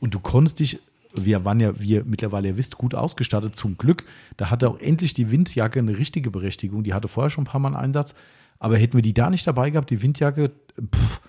[0.00, 0.80] Und du konntest dich
[1.14, 4.04] wir waren ja, wie ihr mittlerweile ja wisst, gut ausgestattet, zum Glück.
[4.36, 6.84] Da hatte auch endlich die Windjacke eine richtige Berechtigung.
[6.84, 8.14] Die hatte vorher schon ein paar Mal einen Einsatz.
[8.58, 10.52] Aber hätten wir die da nicht dabei gehabt, die Windjacke,
[10.94, 11.20] pff,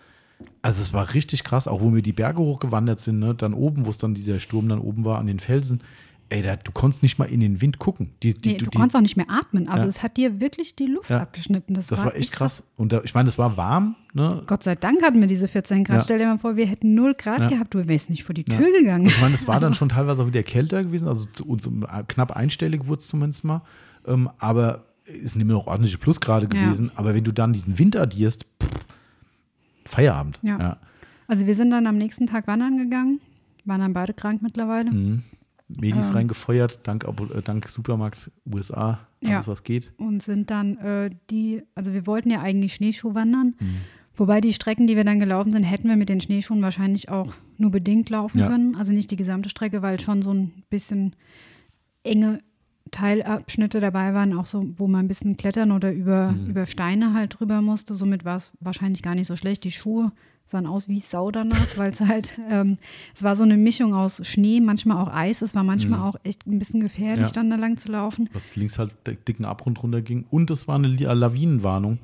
[0.61, 3.35] Also es war richtig krass, auch wo wir die Berge hochgewandert sind, ne?
[3.35, 5.81] dann oben, wo es dann dieser Sturm dann oben war an den Felsen.
[6.29, 8.11] Ey, da, du konntest nicht mal in den Wind gucken.
[8.23, 9.67] Die, die, Nee, du, die, konntest auch nicht mehr atmen.
[9.67, 9.89] Also Ja.
[9.89, 11.21] es hat dir wirklich die Luft Ja.
[11.21, 11.73] abgeschnitten.
[11.75, 12.63] Das, das war echt krass.
[12.75, 14.41] Und da, ich meine, das war warm, ne?
[14.47, 15.97] Gott sei Dank hatten wir diese 14 Grad.
[15.97, 16.03] Ja.
[16.03, 18.45] Stell dir mal vor, wir hätten 0 Grad gehabt, du wärst nicht vor die.
[18.45, 19.05] Tür gegangen.
[19.05, 22.03] Ich meine, das war dann schon teilweise auch wieder kälter gewesen, also zu uns äh,
[22.07, 23.61] knapp einstellig wurde es zumindest mal.
[24.07, 26.91] Ähm, aber es sind immer noch ordentliche Plusgrade gewesen.
[26.95, 28.69] Aber wenn du dann diesen Wind addierst, pff,
[29.85, 30.39] Feierabend.
[30.41, 30.59] Ja.
[30.59, 30.77] ja.
[31.27, 33.19] Also wir sind dann am nächsten Tag wandern gegangen,
[33.65, 34.91] waren dann beide krank mittlerweile.
[34.91, 35.23] Mhm.
[35.79, 36.15] Medis Ähm.
[36.15, 39.47] reingefeuert, dank, äh, dank Supermarkt USA, alles Ja.
[39.47, 39.91] was geht.
[39.97, 43.55] Und sind dann äh, die, also wir wollten ja eigentlich Schneeschuh wandern.
[43.59, 43.75] Mhm.
[44.15, 47.33] Wobei die Strecken, die wir dann gelaufen sind, hätten wir mit den Schneeschuhen wahrscheinlich auch
[47.57, 48.47] nur bedingt laufen Ja.
[48.47, 48.75] können.
[48.75, 51.15] Also nicht die gesamte Strecke, weil schon so ein bisschen
[52.03, 52.39] enge
[52.91, 56.49] Teilabschnitte dabei waren, auch so, wo man ein bisschen klettern oder über, Mhm.
[56.51, 57.95] über Steine halt drüber musste.
[57.95, 59.63] Somit war es wahrscheinlich gar nicht so schlecht.
[59.63, 60.11] Die Schuhe
[60.53, 62.77] sahen aus wie Sau danach, weil es halt, ähm,
[63.13, 65.41] es war so eine Mischung aus Schnee, manchmal auch Eis.
[65.41, 67.31] Es war manchmal auch echt ein bisschen gefährlich, Ja.
[67.33, 68.29] dann da lang zu laufen.
[68.33, 70.25] Was links halt der dicken Abgrund runterging.
[70.31, 71.99] Und es war eine Li- Lawinenwarnung,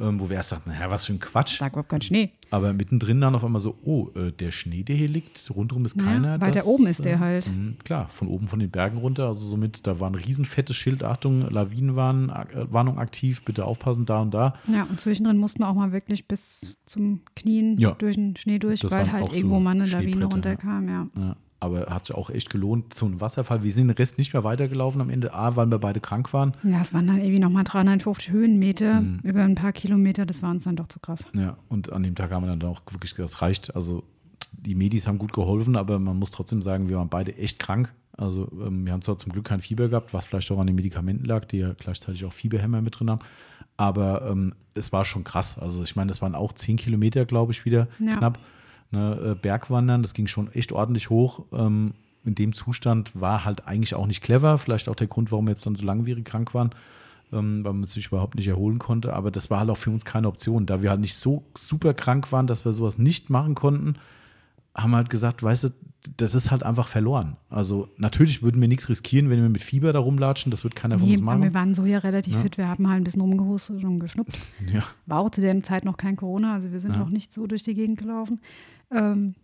[0.00, 1.60] ähm, wo wir erst dachten, naja, was für ein Quatsch.
[1.60, 2.30] Da überhaupt kein Schnee.
[2.50, 5.96] Aber mittendrin dann auf einmal so, oh, äh, der Schnee, der hier liegt, rundherum ist
[5.96, 6.40] Ja, keiner.
[6.40, 7.46] weiter oben ist der halt.
[7.46, 9.26] mh, klar, von oben von den Bergen runter.
[9.26, 14.20] Also somit, da war ein riesenfettes Schild, Achtung, Lawinenwarnung äh, Warnung aktiv, bitte aufpassen, da
[14.20, 14.54] und da.
[14.66, 17.92] Ja, und zwischendrin mussten wir auch mal wirklich bis zum Knien Ja.
[17.92, 21.06] durch den Schnee durch, Das weil halt auch so irgendwo mal eine Lawine runterkam, ja.
[21.18, 22.94] Ja, aber hat sich auch echt gelohnt.
[22.94, 23.62] So ein Wasserfall.
[23.62, 25.34] Wir sind den Rest nicht mehr weitergelaufen am Ende.
[25.34, 26.54] A, weil wir beide krank waren.
[26.62, 29.20] Ja, es waren dann irgendwie nochmal 350 Höhenmeter Mhm.
[29.24, 30.24] über ein paar Kilometer.
[30.26, 31.24] Das war uns dann doch zu krass.
[31.34, 33.74] Ja, und an dem Tag haben wir dann auch wirklich, gesagt, das reicht.
[33.74, 34.04] Also
[34.52, 37.92] die Medis haben gut geholfen, aber man muss trotzdem sagen, wir waren beide echt krank.
[38.16, 40.76] Also ähm, wir haben zwar zum Glück kein Fieber gehabt, was vielleicht auch an den
[40.76, 43.22] Medikamenten lag, die ja gleichzeitig auch Fieberhämmer mit drin haben.
[43.76, 45.58] Aber ähm, es war schon krass.
[45.58, 48.16] Also ich meine, das waren auch zehn Kilometer, glaube ich, wieder Ja.
[48.16, 48.38] knapp.
[48.90, 51.44] Ne, äh, Bergwandern, das ging schon echt ordentlich hoch.
[51.52, 51.94] Ähm,
[52.24, 54.58] in dem Zustand war halt eigentlich auch nicht clever.
[54.58, 56.70] Vielleicht auch der Grund, warum wir jetzt dann so langwierig krank waren
[57.32, 59.12] ähm, weil man sich überhaupt nicht erholen konnte.
[59.12, 60.66] Aber das war halt auch für uns keine Option.
[60.66, 63.96] Da wir halt nicht so super krank waren, dass wir sowas nicht machen konnten,
[64.74, 65.68] haben halt gesagt, weißt du,
[66.16, 67.36] das ist halt einfach verloren.
[67.50, 70.50] Also natürlich würden wir nichts riskieren, wenn wir mit Fieber da rumlatschen.
[70.50, 71.54] Das wird keiner von Nee, uns aber wir machen.
[71.54, 72.40] waren so ja relativ Ja.
[72.42, 72.56] fit.
[72.56, 74.38] Wir haben halt ein bisschen rumgehustet und geschnupft.
[74.72, 76.98] Ja, War auch zu der Zeit noch kein Corona, also wir sind Ja.
[76.98, 78.40] noch nicht so durch die Gegend gelaufen.
[78.94, 79.34] Ähm,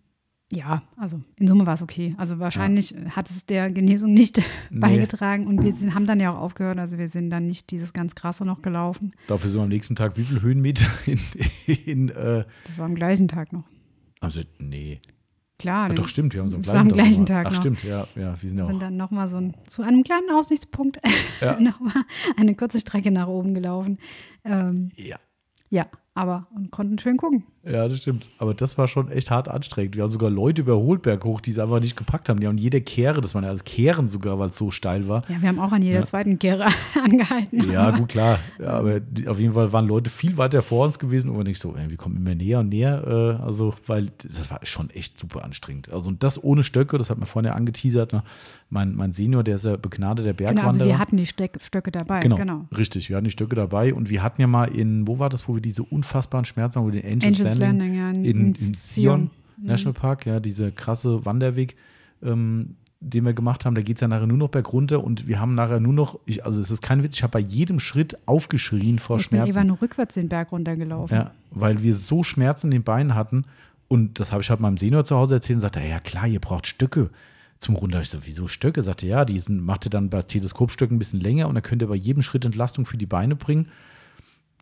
[0.53, 2.15] ja, also in Summe war es okay.
[2.19, 4.39] Also wahrscheinlich hat es der Genesung nicht
[4.70, 4.78] Nee.
[4.81, 6.78] beigetragen und wir sind, haben dann ja auch aufgehört.
[6.78, 9.12] Also wir sind dann nicht dieses ganz krasse noch gelaufen.
[9.27, 11.19] dafür sind wir am nächsten Tag wie viel Höhenmeter in,
[11.67, 13.65] in äh, Das war am gleichen Tag noch.
[14.20, 15.01] also nee.
[15.65, 17.47] Klar, den- doch, stimmt, wir haben so gleichen, war am gleichen Tag.
[17.47, 17.59] Ach, noch.
[17.59, 18.81] stimmt, ja, ja, wir sind ja sind auch.
[18.81, 21.01] dann nochmal so ein, zu einem kleinen Aussichtspunkt
[21.41, 21.59] Ja.
[21.59, 21.94] nochmal
[22.36, 23.97] eine kurze Strecke nach oben gelaufen.
[24.44, 25.17] Ähm, Ja,
[25.70, 27.44] ja, aber und konnten schön gucken.
[27.67, 28.28] Ja, das stimmt.
[28.39, 29.97] Aber das war schon echt hart anstrengend.
[29.97, 32.39] Wir haben sogar Leute überholt berghoch, die es einfach nicht gepackt haben.
[32.41, 35.23] Die haben jede Kehre, das waren ja alles Kehren sogar, weil es so steil war.
[35.31, 36.05] Ja, wir haben auch an jeder Ja.
[36.05, 36.67] zweiten Kehre
[37.02, 37.70] angehalten.
[37.73, 38.39] Ja, gut, klar.
[38.60, 41.75] Ja, aber auf jeden Fall waren Leute viel weiter vor uns gewesen und nicht so,
[41.76, 43.39] ey, wir kommen immer näher und näher.
[43.41, 45.91] Äh, also, weil das war schon echt super anstrengend.
[45.93, 48.12] Also, und das ohne Stöcke, das hat man vorhin ja angeteasert.
[48.12, 48.23] Ne?
[48.70, 50.86] Mein, mein Senior, der ist ja begnadeter Genau, also Bergwanderer.
[50.89, 52.20] wir hatten die Steck, Stöcke dabei.
[52.20, 52.65] Genau, genau.
[52.76, 53.09] richtig.
[53.09, 55.55] Wir hatten die Stöcke dabei und wir hatten ja mal in, wo war das, wo
[55.55, 58.47] wir diese unfassbaren Schmerzen haben, wo wir den Angels, Angels Landing, Landing, ja, in, in,
[58.55, 59.20] in Zion.
[59.20, 61.76] Sion National Park, ja, dieser krasse Wanderweg,
[62.23, 65.39] ähm, den wir gemacht haben, da geht es ja nachher nur noch bergunter und wir
[65.41, 68.16] haben nachher nur noch, ich, also es ist kein Witz, ich habe bei jedem Schritt
[68.26, 69.58] aufgeschrien vor Ich bin Schmerzen.
[69.58, 71.16] eben nur rückwärts den Berg runtergelaufen.
[71.16, 73.44] Ja, weil wir so Schmerzen in den Beinen hatten
[73.89, 76.41] und das habe ich halt meinem Senior zu Hause erzählt und sagte, ja klar, ihr
[76.41, 77.10] braucht Stöcke
[77.58, 78.00] zum Runter.
[78.00, 78.83] Ich so, wieso Stöcke?
[78.83, 81.83] Sagte, ja, die sind, macht ihr dann bei Teleskopstöcken ein bisschen länger und dann könnt
[81.83, 83.68] ihr bei jedem Schritt Entlastung für die Beine bringen.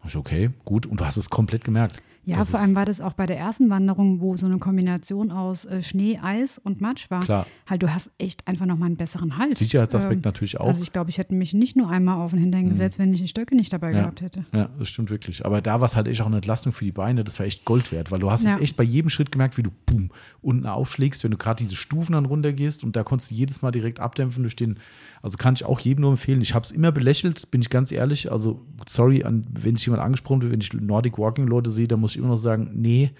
[0.04, 0.86] Ich so, okay, gut.
[0.86, 2.02] Und du hast es komplett gemerkt.
[2.24, 5.32] Ja, Das vor allem war das auch bei der ersten Wanderung, wo so eine Kombination
[5.32, 7.24] aus äh, Schnee, Eis und Matsch war.
[7.24, 7.46] Klar.
[7.68, 9.58] Halt, du hast echt einfach nochmal einen besseren Halt.
[9.58, 10.64] Sicherheitsaspekt Ähm, natürlich auch.
[10.66, 10.68] Mhm.
[10.70, 13.20] Also ich glaube, ich hätte mich nicht nur einmal auf den Hintern gesetzt, wenn ich
[13.22, 14.00] die Stöcke nicht dabei Ja.
[14.02, 14.42] gehabt hätte.
[14.52, 15.44] Ja, das stimmt wirklich.
[15.44, 17.24] Aber da war es halt echt auch eine Entlastung für die Beine.
[17.24, 18.54] Das war echt Gold wert, weil du hast Ja.
[18.54, 20.10] es echt bei jedem Schritt gemerkt, wie du boom,
[20.42, 23.72] unten aufschlägst, wenn du gerade diese Stufen dann runtergehst und da konntest du jedes Mal
[23.72, 24.78] direkt abdämpfen durch den.
[25.22, 26.40] Also kann ich auch jedem nur empfehlen.
[26.40, 28.32] Ich habe es immer belächelt, bin ich ganz ehrlich.
[28.32, 32.00] Also sorry, an, wenn ich jemand angesprochen wird, wenn ich Nordic Walking Leute sehe, dann
[32.00, 33.12] muss ich immer noch sagen, nee,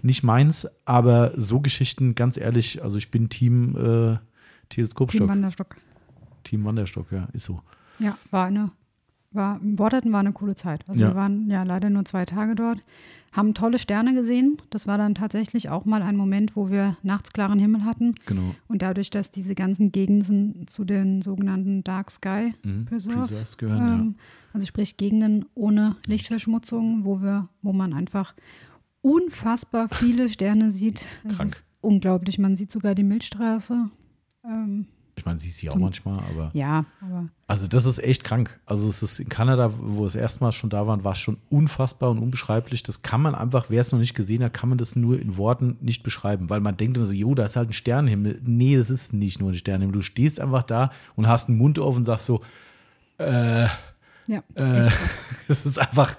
[0.00, 0.66] nicht meins.
[0.86, 4.18] Aber so Geschichten, ganz ehrlich, also ich bin Team äh,
[4.70, 5.76] Teleskopstock, Team Team, Wanderstock.
[6.52, 7.60] Wanderstock, ja, ist so.
[7.98, 8.70] Ja, war eine,
[9.34, 10.84] war, Worterten war eine coole Zeit.
[10.88, 11.08] Also Ja.
[11.10, 12.80] wir waren ja leider nur zwei Tage dort,
[13.32, 14.58] haben tolle Sterne gesehen.
[14.70, 18.14] Das war dann tatsächlich auch mal ein Moment, wo wir nachts klaren Himmel hatten.
[18.26, 18.54] Genau.
[18.68, 22.84] Und dadurch, dass diese ganzen Gegenden zu den sogenannten Dark Sky Mhm.
[22.84, 24.14] Preserve, Preserves gehören, ähm,
[24.52, 28.34] also sprich Gegenden ohne Lichtverschmutzung, wo wir, wo man einfach
[29.00, 31.06] unfassbar viele Sterne sieht.
[31.24, 32.38] Es ist unglaublich.
[32.38, 33.90] Man sieht sogar die Milchstraße.
[34.44, 36.50] Ähm, Ich meine, siehst sie auch manchmal, aber.
[36.54, 38.58] ja, aber Also das ist echt krank.
[38.64, 42.10] Also es ist in Kanada, wo es erstmals schon da waren, war es schon unfassbar
[42.10, 42.82] und unbeschreiblich.
[42.82, 45.36] Das kann man einfach, wer es noch nicht gesehen hat, kann man das nur in
[45.36, 48.40] Worten nicht beschreiben, weil man denkt immer so, jo, da ist halt ein Sternenhimmel.
[48.44, 49.92] Nee, das ist nicht nur ein Sternenhimmel.
[49.92, 52.40] Du stehst einfach da und hast einen Mund auf und sagst so,
[53.18, 53.66] äh,
[54.26, 54.42] ja.
[54.54, 54.88] äh,
[55.48, 56.16] das ist einfach,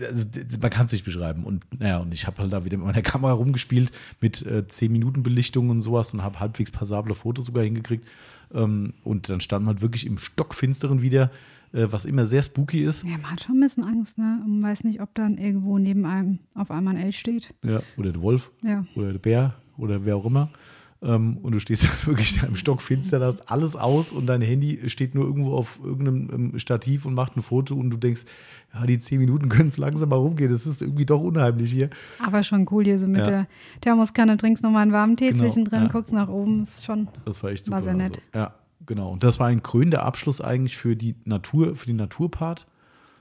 [0.00, 0.24] also,
[0.60, 1.44] man kann es nicht beschreiben.
[1.44, 4.90] Und naja, und ich habe halt da wieder mit meiner Kamera rumgespielt mit äh, 10
[4.92, 8.06] Minuten Belichtung und sowas und habe halbwegs passable Fotos sogar hingekriegt.
[8.52, 11.30] Ähm, und dann stand man halt wirklich im Stockfinsteren wieder,
[11.72, 13.02] äh, was immer sehr spooky ist.
[13.04, 14.40] ja, man hat schon ein bisschen Angst, ne?
[14.44, 17.52] Und weiß nicht, ob dann irgendwo neben einem auf einmal ein Elch steht.
[17.62, 18.86] Ja, oder der Wolf Ja.
[18.94, 20.50] oder der Bär oder wer auch immer.
[21.00, 24.88] Ähm, und du stehst wirklich da im Stockfinster, da hast alles aus und dein Handy
[24.88, 28.22] steht nur irgendwo auf irgendeinem ähm, Stativ und macht ein Foto und du denkst,
[28.74, 30.50] ja, die 10 Minuten können es langsam mal rumgehen.
[30.50, 31.90] Das ist irgendwie doch unheimlich hier.
[32.24, 33.24] Aber schon cool hier so mit Ja.
[33.26, 33.46] der
[33.80, 35.88] Thermoskanne, trinkst nochmal einen warmen Tee Genau, zwischendrin, ja.
[35.88, 37.06] guckst nach oben, ist schon.
[37.24, 37.76] Das war echt super.
[37.76, 38.20] War sehr nett.
[38.32, 38.54] Also, ja,
[38.84, 39.12] genau.
[39.12, 42.66] Und das war ein krönender Abschluss eigentlich für die Natur, für den Naturpart.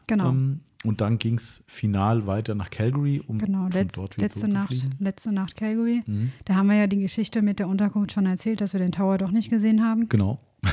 [0.07, 0.29] Genau.
[0.29, 4.27] Ähm, und dann ging es final weiter nach Calgary, um Genau, von letz, dort wieder
[4.27, 6.03] letzte, Nacht, letzte Nacht Calgary.
[6.05, 6.31] Mhm.
[6.45, 9.17] Da haben wir ja die Geschichte mit der Unterkunft schon erzählt, dass wir den Tower
[9.17, 10.07] doch nicht gesehen haben.
[10.09, 10.39] Genau.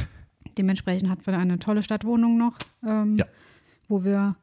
[0.59, 3.25] Dementsprechend hatten wir eine tolle Stadtwohnung noch, ähm, Ja.
[3.89, 4.37] wo wir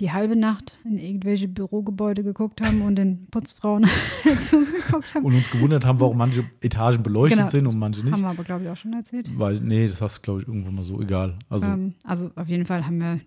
[0.00, 3.86] die halbe Nacht in irgendwelche Bürogebäude geguckt haben und den Putzfrauen
[4.44, 5.24] zugeguckt haben.
[5.26, 8.12] Und uns gewundert haben, warum manche Etagen beleuchtet Genau, sind und manche nicht.
[8.12, 9.30] Haben wir aber, glaube ich, auch schon erzählt.
[9.38, 11.38] Weil, nee, das hast du, glaube ich, irgendwo mal so egal.
[11.50, 13.20] Also, ähm, also auf jeden Fall haben wir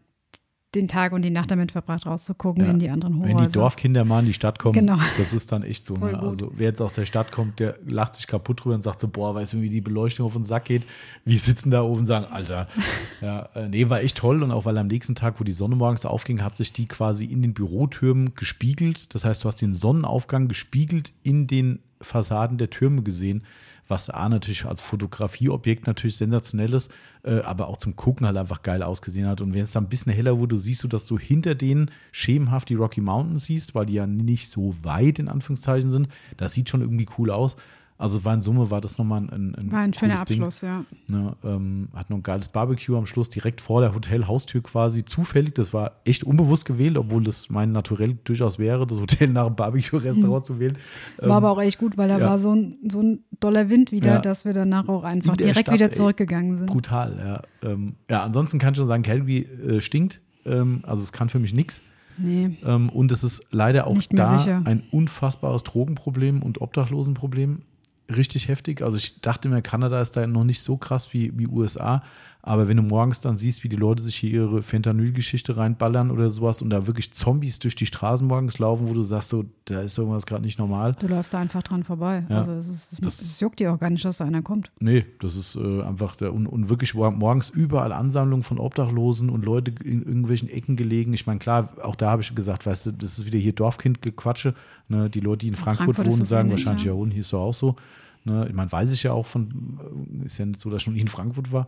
[0.76, 2.72] den Tag und die Nacht damit verbracht, rauszugucken Ja.
[2.72, 3.48] in die anderen wenn Hochhäuser.
[3.48, 4.98] die Dorfkinder mal in die Stadt kommen, Genau.
[5.18, 5.95] das ist dann echt so.
[5.98, 6.19] Ne?
[6.19, 9.08] Also, wer jetzt aus der Stadt kommt, der lacht sich kaputt drüber und sagt so:
[9.08, 10.85] Boah, weißt du, wie die Beleuchtung auf den Sack geht?
[11.26, 12.68] Wir sitzen da oben und sagen: Alter,
[13.22, 14.42] ja, äh, nee, war echt toll.
[14.43, 17.26] Und auch weil am nächsten Tag, wo die Sonne morgens aufging, hat sich die quasi
[17.26, 19.14] in den Bürotürmen gespiegelt.
[19.14, 23.43] Das heißt, du hast den Sonnenaufgang gespiegelt in den Fassaden der Türme gesehen.
[23.88, 26.92] Was A natürlich als Fotografieobjekt natürlich sensationell ist,
[27.24, 29.42] äh, aber auch zum Gucken halt einfach geil ausgesehen hat.
[29.42, 32.70] Und wenn es dann ein bisschen heller wurde, siehst du, dass du hinter denen schemenhaft
[32.70, 36.08] die Rocky Mountains siehst, weil die ja nicht so weit in Anführungszeichen sind.
[36.38, 37.58] Das sieht schon irgendwie cool aus.
[37.98, 40.44] Also war in Summe war das nochmal ein, ein, War ein schöner cooles Ding.
[40.44, 40.84] Abschluss, ja.
[41.10, 45.54] Ne, ähm, hat noch ein geiles Barbecue am Schluss, direkt vor der Hotelhaustür quasi zufällig.
[45.56, 49.56] Das war echt unbewusst gewählt, obwohl das mein Naturell durchaus wäre, das Hotel nach einem
[49.56, 50.78] Barbecue-Restaurant zu wählen.
[51.20, 52.28] War aber auch echt gut, weil da Ähm, ja.
[52.28, 54.20] war so ein, so ein doller Wind wieder, Ja.
[54.20, 56.68] dass wir danach auch einfach direkt Stadt, wieder zurückgegangen sind.
[56.68, 57.16] Brutal,
[57.64, 57.70] ja.
[57.70, 60.20] Ähm, ja, ansonsten kann ich schon sagen, Calgary äh, stinkt.
[60.46, 61.82] Ähm, also es kann für mich nichts.
[62.18, 64.62] Nee, Ähm, und es ist leider auch da sicher.
[64.66, 67.62] ein unfassbares Drogenproblem und Obdachlosenproblem.
[68.09, 68.82] Richtig heftig.
[68.82, 72.03] Also ich dachte mir, Kanada ist da noch nicht so krass wie, wie USA.
[72.46, 76.28] Aber wenn du morgens dann siehst, wie die Leute sich hier ihre Fentanyl-Geschichte reinballern oder
[76.28, 79.80] sowas und da wirklich Zombies durch die Straßen morgens laufen, wo du sagst, so, da
[79.80, 80.92] ist irgendwas gerade nicht normal.
[81.00, 82.26] du läufst da einfach dran vorbei.
[82.28, 82.40] Ja.
[82.40, 84.72] Also es, ist, es, Das- es juckt dir auch gar nicht, dass da einer kommt.
[84.82, 89.30] Nee, das ist äh, einfach der, und, und wirklich mor- morgens überall Ansammlungen von Obdachlosen
[89.30, 91.14] und Leute in irgendwelchen Ecken gelegen.
[91.14, 94.54] Ich meine, klar, auch da habe ich gesagt, weißt du, das ist wieder hier Dorfkind-Gequatsche.
[94.90, 95.10] Ne?
[95.10, 96.92] Die Leute, die in Frankfurt, Frankfurt wohnen, das sagen ähnlich, wahrscheinlich, ja.
[96.92, 97.78] ja, und hier ist doch auch so.
[98.26, 98.48] Ne?
[98.50, 99.80] Ich meine, weiß ich ja auch von,
[100.22, 101.68] äh, ist ja nicht so, dass ich noch nie in Frankfurt war.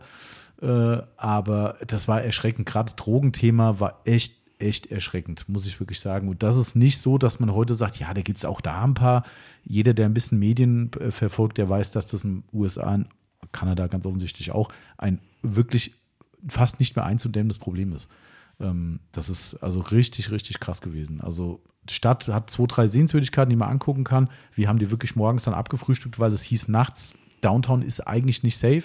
[0.60, 2.66] Äh, aber das war erschreckend.
[2.66, 6.28] Gerade das Drogenthema war echt, echt erschreckend, muss ich wirklich sagen.
[6.28, 8.82] Und das ist nicht so, dass man heute sagt, ja, da gibt es auch da
[8.82, 9.24] ein paar.
[9.64, 13.06] Jeder, der ein bisschen Medien äh, verfolgt, der weiß, dass das in den USA, in
[13.52, 15.94] Kanada ganz offensichtlich auch, ein wirklich
[16.48, 18.08] fast nicht mehr einzudämmendes Problem ist.
[18.60, 21.20] Ähm, das ist also richtig, richtig krass gewesen.
[21.20, 24.30] Also die Stadt hat zwei, drei Sehenswürdigkeiten, die man angucken kann.
[24.54, 28.58] Wir haben die wirklich morgens dann abgefrühstückt, weil es hieß nachts, Downtown ist eigentlich nicht
[28.58, 28.84] safe.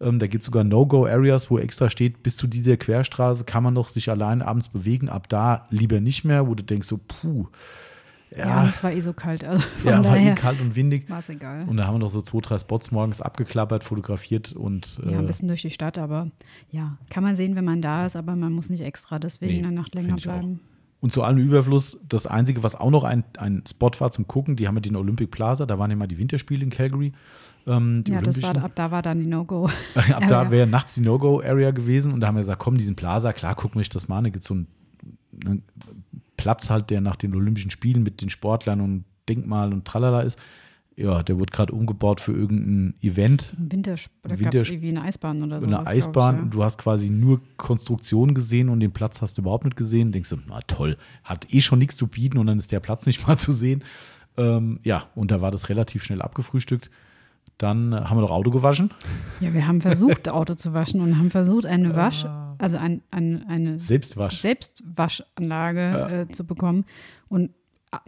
[0.00, 3.74] Ähm, da gibt es sogar No-Go-Areas, wo extra steht, bis zu dieser Querstraße kann man
[3.74, 5.08] noch sich allein abends bewegen.
[5.08, 7.46] Ab da lieber nicht mehr, wo du denkst so, puh.
[8.30, 9.42] Ja, Ja, es war eh so kalt.
[9.42, 11.08] Also ja war eh kalt und windig.
[11.08, 11.64] war es egal.
[11.66, 15.24] Und da haben wir noch so zwei, drei Spots morgens abgeklappert, fotografiert und ja, ein
[15.24, 16.30] äh, bisschen durch die Stadt, aber
[16.70, 19.66] ja, kann man sehen, wenn man da ist, aber man muss nicht extra deswegen Nee,
[19.66, 20.38] eine Nacht länger ich auch.
[20.38, 20.60] bleiben.
[21.00, 24.56] Und zu allem Überfluss, das Einzige, was auch noch ein, ein Spot war zum Gucken,
[24.56, 27.12] die haben ja den Olympic Plaza, da waren ja mal die Winterspiele in Calgary.
[27.66, 29.66] Ähm, Ja, das war, ab da war dann die No-Go.
[30.12, 33.32] Ab da wäre nachts die No-Go-Area gewesen und da haben wir gesagt, komm, diesen Plaza,
[33.32, 34.24] klar, gucken wir euch das mal an.
[34.24, 34.66] Da gibt es so einen,
[35.44, 35.62] einen
[36.36, 40.38] Platz halt, der nach den Olympischen Spielen mit den Sportlern und Denkmal und tralala ist.
[40.96, 45.42] Ja, der wird gerade umgebaut für irgendein Event, Ein Wintersp oder Winter- wie eine Eisbahn
[45.44, 45.66] oder so.
[45.68, 49.64] eine Eisbahn und du hast quasi nur Konstruktion gesehen und den Platz hast du überhaupt
[49.64, 50.10] nicht gesehen.
[50.10, 53.06] Denkst du, na toll, hat eh schon nichts zu bieten und dann ist der Platz
[53.06, 53.84] nicht mal zu sehen.
[54.36, 56.90] Ähm, ja, und da war das relativ schnell abgefrühstückt.
[57.58, 58.90] Dann haben wir noch Auto gewaschen.
[59.40, 62.24] Ja, wir haben versucht, Auto zu waschen und haben versucht, eine Wasch,
[62.58, 64.40] also ein, ein, eine Selbstwasch.
[64.40, 66.84] Selbstwaschanlage äh, zu bekommen.
[67.28, 67.50] Und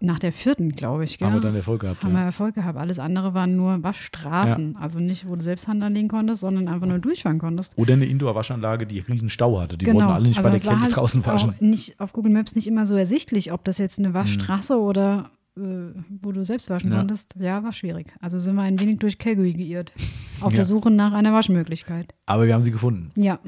[0.00, 1.18] nach der vierten, glaube ich.
[1.18, 1.28] Gell?
[1.28, 2.04] Haben wir dann Erfolg gehabt.
[2.04, 2.26] Haben wir Ja.
[2.26, 2.78] Erfolg gehabt.
[2.78, 4.76] Alles andere waren nur Waschstraßen.
[4.76, 7.76] Also nicht, wo du selbst Hand anlegen konntest, sondern einfach nur durchfahren konntest.
[7.78, 9.78] Oder eine Indoor-Waschanlage, die riesen Stau hatte.
[9.78, 10.00] Die genau.
[10.00, 11.54] wollten alle nicht also bei der Kälte halt draußen waschen.
[11.56, 15.30] Auch nicht auf Google Maps nicht immer so ersichtlich, ob das jetzt eine Waschstraße oder
[15.32, 16.98] äh, wo du selbst waschen Ja.
[16.98, 17.34] konntest.
[17.38, 18.14] Ja, war schwierig.
[18.20, 19.92] Also sind wir ein wenig durch Calgary geirrt.
[20.40, 20.58] Auf Ja.
[20.58, 22.14] der Suche nach einer Waschmöglichkeit.
[22.26, 23.10] Aber wir haben sie gefunden.
[23.16, 23.38] Ja,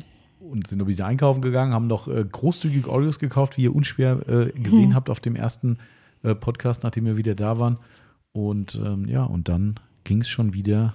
[0.41, 3.75] und sind noch ein bisschen einkaufen gegangen, haben noch äh, großzügig Oreos gekauft, wie ihr
[3.75, 4.95] unschwer äh, gesehen Hm.
[4.95, 5.79] habt auf dem ersten
[6.23, 7.79] äh, Podcast, nachdem wir wieder da waren.
[8.33, 10.95] Und ähm, ja, und dann ging es schon wieder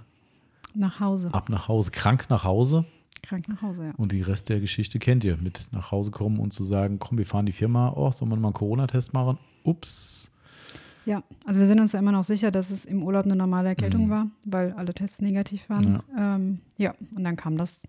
[0.76, 1.30] nach Hause.
[1.34, 2.86] ab nach Hause, krank nach Hause.
[3.24, 3.92] Krank nach Hause, ja.
[3.98, 5.38] Und die Rest der Geschichte kennt ihr.
[5.38, 8.36] Mit nach Hause kommen und zu sagen, komm, wir fahren die Firma, oh, sollen wir
[8.38, 9.38] mal einen Corona-Test machen?
[9.64, 10.32] Ups.
[11.08, 13.69] Ja, also wir sind uns ja immer noch sicher, dass es im Urlaub eine normale
[13.69, 14.10] Erkältung Mhm.
[14.10, 16.02] war, weil alle Tests negativ waren.
[16.18, 16.36] Ja.
[16.36, 17.80] Ähm, ja, und dann kam das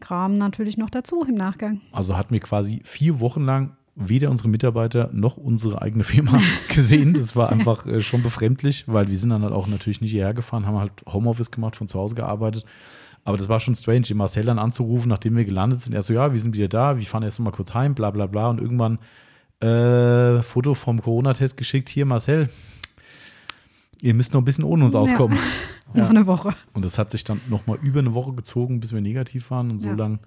[0.00, 1.80] Kram natürlich noch dazu im Nachgang.
[1.92, 6.40] Also hatten wir quasi vier Wochen lang weder unsere Mitarbeiter noch unsere eigene Firma
[6.74, 7.14] gesehen.
[7.14, 10.34] Das war einfach äh, schon befremdlich, weil wir sind dann halt auch natürlich nicht hierher
[10.34, 12.64] gefahren, haben halt Homeoffice gemacht, von zu Hause gearbeitet.
[13.24, 15.94] Aber das war schon strange, den Marcel dann anzurufen, nachdem wir gelandet sind.
[15.94, 18.26] Er so, ja, wir sind wieder da, wir fahren erst mal kurz heim, bla bla
[18.26, 18.48] bla.
[18.50, 18.98] Und irgendwann
[19.64, 21.88] äh, Foto vom Corona-Test geschickt.
[21.88, 22.48] Hier, Marcel,
[24.02, 25.00] ihr müsst noch ein bisschen ohne uns Ja.
[25.00, 25.38] auskommen.
[25.94, 26.52] Noch eine Woche.
[26.72, 29.70] Und das hat sich dann noch mal über eine Woche gezogen, bis wir negativ waren.
[29.70, 29.94] Und so Ja.
[29.94, 30.18] lang,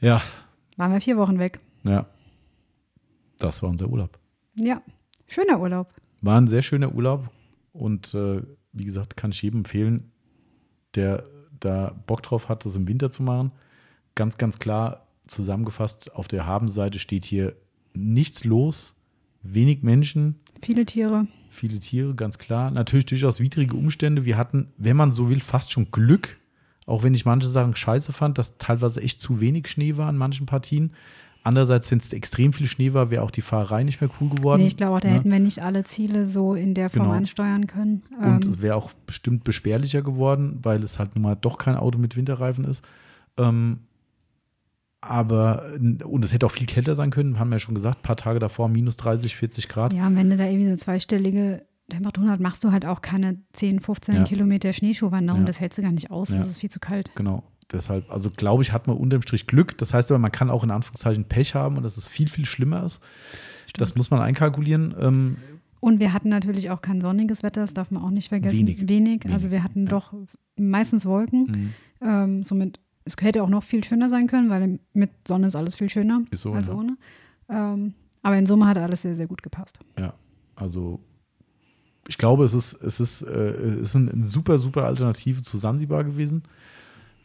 [0.00, 0.22] ja,
[0.78, 1.58] Waren wir vier Wochen weg.
[1.82, 2.06] ja,
[3.38, 4.18] das war unser Urlaub.
[4.54, 4.80] Ja,
[5.26, 5.92] schöner Urlaub.
[6.22, 7.28] War ein sehr schöner Urlaub
[7.74, 8.40] und äh,
[8.72, 10.10] wie gesagt, kann ich jedem empfehlen,
[10.94, 11.24] der
[11.58, 13.52] da Bock drauf hat, das im Winter zu machen.
[14.14, 17.54] Ganz, ganz klar zusammengefasst, auf der Habenseite steht hier
[17.94, 18.96] nichts los,
[19.42, 21.26] wenig Menschen, Viele Tiere.
[21.48, 22.70] viele Tiere, ganz klar.
[22.70, 24.24] Natürlich durchaus widrige Umstände.
[24.26, 26.38] Wir hatten, wenn man so will, fast schon Glück,
[26.86, 30.16] auch wenn ich manche Sachen scheiße fand, dass teilweise echt zu wenig Schnee war in
[30.16, 30.92] manchen Partien.
[31.42, 34.60] Andererseits, wenn es extrem viel Schnee war, wäre auch die Fahrerei nicht mehr cool geworden.
[34.60, 35.14] Nee, ich glaube auch, da ne?
[35.14, 37.16] hätten wir nicht alle Ziele so in der Form Genau.
[37.16, 38.02] ansteuern können.
[38.18, 41.76] Und Ähm, es wäre auch bestimmt beschwerlicher geworden, weil es halt nun mal doch kein
[41.76, 42.84] Auto mit Winterreifen ist.
[43.38, 43.78] Ähm,
[45.00, 45.64] aber,
[46.04, 48.16] und es hätte auch viel kälter sein können, haben wir ja schon gesagt, ein paar
[48.16, 49.92] Tage davor minus 30, 40 Grad.
[49.92, 53.38] ja, und wenn du da irgendwie so zweistellige Temperaturen hast, machst du halt auch keine
[53.54, 54.24] 10, 15 Ja.
[54.24, 55.40] Kilometer Schneeschuhwanderung.
[55.42, 55.46] Ja.
[55.46, 56.28] Das hältst du gar nicht aus.
[56.30, 56.38] Ja.
[56.38, 57.12] Das ist viel zu kalt.
[57.16, 57.42] Genau.
[57.72, 59.78] Deshalb, also glaube ich, hat man unterm Strich Glück.
[59.78, 62.44] Das heißt aber, man kann auch in Anführungszeichen Pech haben und dass es viel, viel
[62.46, 63.00] schlimmer ist.
[63.76, 64.94] Das muss man einkalkulieren.
[65.00, 65.36] Ähm,
[65.80, 68.58] Und wir hatten natürlich auch kein sonniges Wetter, das darf man auch nicht vergessen.
[68.58, 68.80] Wenig.
[68.88, 69.24] Wenig.
[69.24, 70.12] Wenig, Also wir hatten doch
[70.56, 71.72] meistens Wolken.
[72.00, 72.06] Mhm.
[72.08, 75.74] Ähm, somit, es hätte auch noch viel schöner sein können, weil mit Sonne ist alles
[75.74, 76.74] viel schöner Ist so, als ja.
[76.74, 76.96] ohne.
[77.48, 79.78] Ähm, aber in Summe hat alles sehr, sehr gut gepasst.
[79.98, 80.14] ja,
[80.54, 81.00] also
[82.08, 83.50] ich glaube, es ist, es ist, äh,
[83.82, 86.42] es ist eine super, super Alternative zu Sansibar gewesen.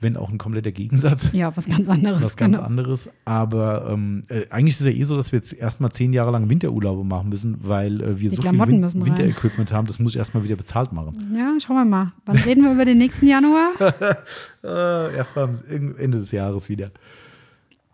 [0.02, 1.32] Wenn auch ein kompletter Gegensatz.
[1.34, 2.24] Ja, was ganz anderes.
[2.24, 2.68] was ganz genau.
[2.68, 3.10] anderes.
[3.24, 6.32] Aber ähm, äh, eigentlich ist es ja eh so, dass wir jetzt erstmal zehn Jahre
[6.32, 9.06] lang Winterurlaube machen müssen, weil äh, wir Die so Klamotten viel rein.
[9.06, 11.34] Winterequipment haben, das muss ich erstmal wieder bezahlt machen.
[11.36, 12.12] Ja, schauen wir mal.
[12.26, 13.72] Wann reden wir über den nächsten Januar?
[14.64, 16.90] Äh, erstmal am Ende des Jahres wieder.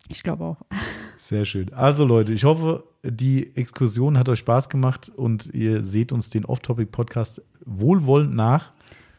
[0.07, 0.57] Ich glaube auch.
[1.17, 1.73] Sehr schön.
[1.73, 6.45] Also Leute, ich hoffe, die Exkursion hat euch Spaß gemacht und ihr seht uns den
[6.45, 8.71] Off-Topic-Podcast wohlwollend nach.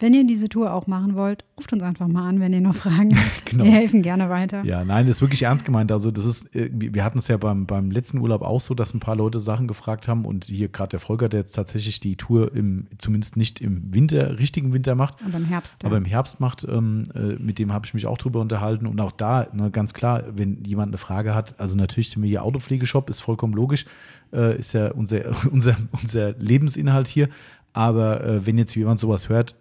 [0.02, 2.74] Wenn ihr diese Tour auch machen wollt, ruft uns einfach mal an, wenn ihr noch
[2.74, 3.46] Fragen habt.
[3.46, 3.62] Genau.
[3.62, 4.64] Wir helfen gerne weiter.
[4.64, 5.92] Ja, nein, das ist wirklich ernst gemeint.
[5.92, 8.94] Also, das ist, äh, wir hatten es ja beim, beim letzten Urlaub auch so, dass
[8.94, 12.16] ein paar Leute Sachen gefragt haben und hier gerade der Volker, der jetzt tatsächlich die
[12.16, 15.84] Tour im, zumindest nicht im Winter, richtigen Winter macht, Aber im Herbst.
[15.84, 15.98] aber ja.
[15.98, 18.88] im Herbst macht, ähm, äh, mit dem habe ich mich auch drüber unterhalten.
[18.88, 22.28] Und auch da, ne, ganz klar, wenn jemand eine Frage hat, also natürlich sind wir
[22.28, 23.86] hier Autopflegeshop, ist vollkommen logisch,
[24.32, 25.20] äh, ist ja unser,
[25.52, 27.28] unser, unser Lebensinhalt hier.
[27.72, 29.54] Aber äh, wenn jetzt jemand sowas hört,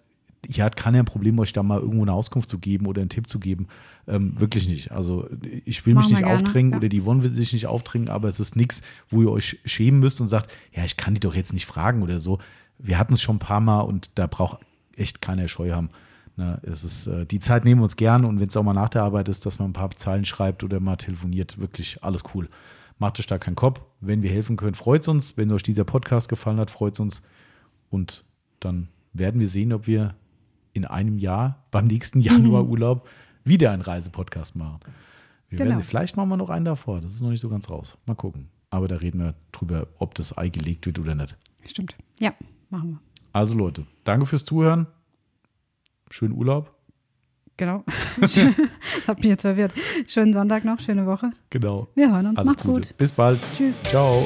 [0.48, 3.10] ich hat keiner ein Problem, euch da mal irgendwo eine Auskunft zu geben oder einen
[3.10, 3.68] Tipp zu geben.
[4.08, 4.92] Ähm, wirklich nicht.
[4.92, 5.30] Also
[5.66, 6.78] ich will mich Machen nicht gerne, aufdrängen ja.
[6.78, 10.20] oder die will sich nicht aufdrängen, aber es ist nichts, wo ihr euch schämen müsst
[10.20, 12.40] und sagt, ja, ich kann die doch jetzt nicht fragen oder so.
[12.80, 14.60] Wir hatten es schon ein paar Mal und da braucht
[14.96, 15.90] echt keiner Scheu haben.
[16.38, 18.74] Ne, es ist, äh, die Zeit nehmen wir uns gern und wenn es auch mal
[18.74, 22.24] nach der Arbeit ist, dass man ein paar Zeilen schreibt oder mal telefoniert, wirklich alles
[22.34, 22.50] cool.
[22.98, 23.82] Macht euch da keinen Kopf.
[24.00, 25.38] Wenn wir helfen können, freut es uns.
[25.38, 27.22] Wenn euch dieser Podcast gefallen hat, freut es uns.
[27.90, 28.24] Und
[28.60, 30.16] dann werden wir sehen, ob wir
[30.74, 33.08] in einem Jahr beim nächsten Januarurlaub
[33.44, 34.80] wieder einen Reisepodcast machen.
[35.50, 35.72] Wir Genau.
[35.72, 37.02] werden, vielleicht machen wir noch einen davor.
[37.02, 37.98] Das ist noch nicht so ganz raus.
[38.06, 38.48] Mal gucken.
[38.70, 41.36] Aber da reden wir drüber, ob das Ei gelegt wird oder nicht.
[41.66, 41.96] Stimmt.
[42.20, 42.34] Ja,
[42.70, 43.00] machen wir.
[43.34, 44.88] Also Leute, danke fürs Zuhören.
[46.10, 46.74] Schönen Urlaub.
[47.58, 47.84] Genau.
[49.08, 49.74] Hab mich jetzt verwirrt.
[50.08, 51.32] Schönen Sonntag noch, schöne Woche.
[51.50, 51.90] Genau.
[51.96, 52.38] Wir hören uns.
[52.38, 52.88] Alles Macht's Gute.
[52.88, 52.98] gut.
[52.98, 53.40] Bis bald.
[53.58, 53.82] Tschüss.
[53.84, 54.26] Ciao.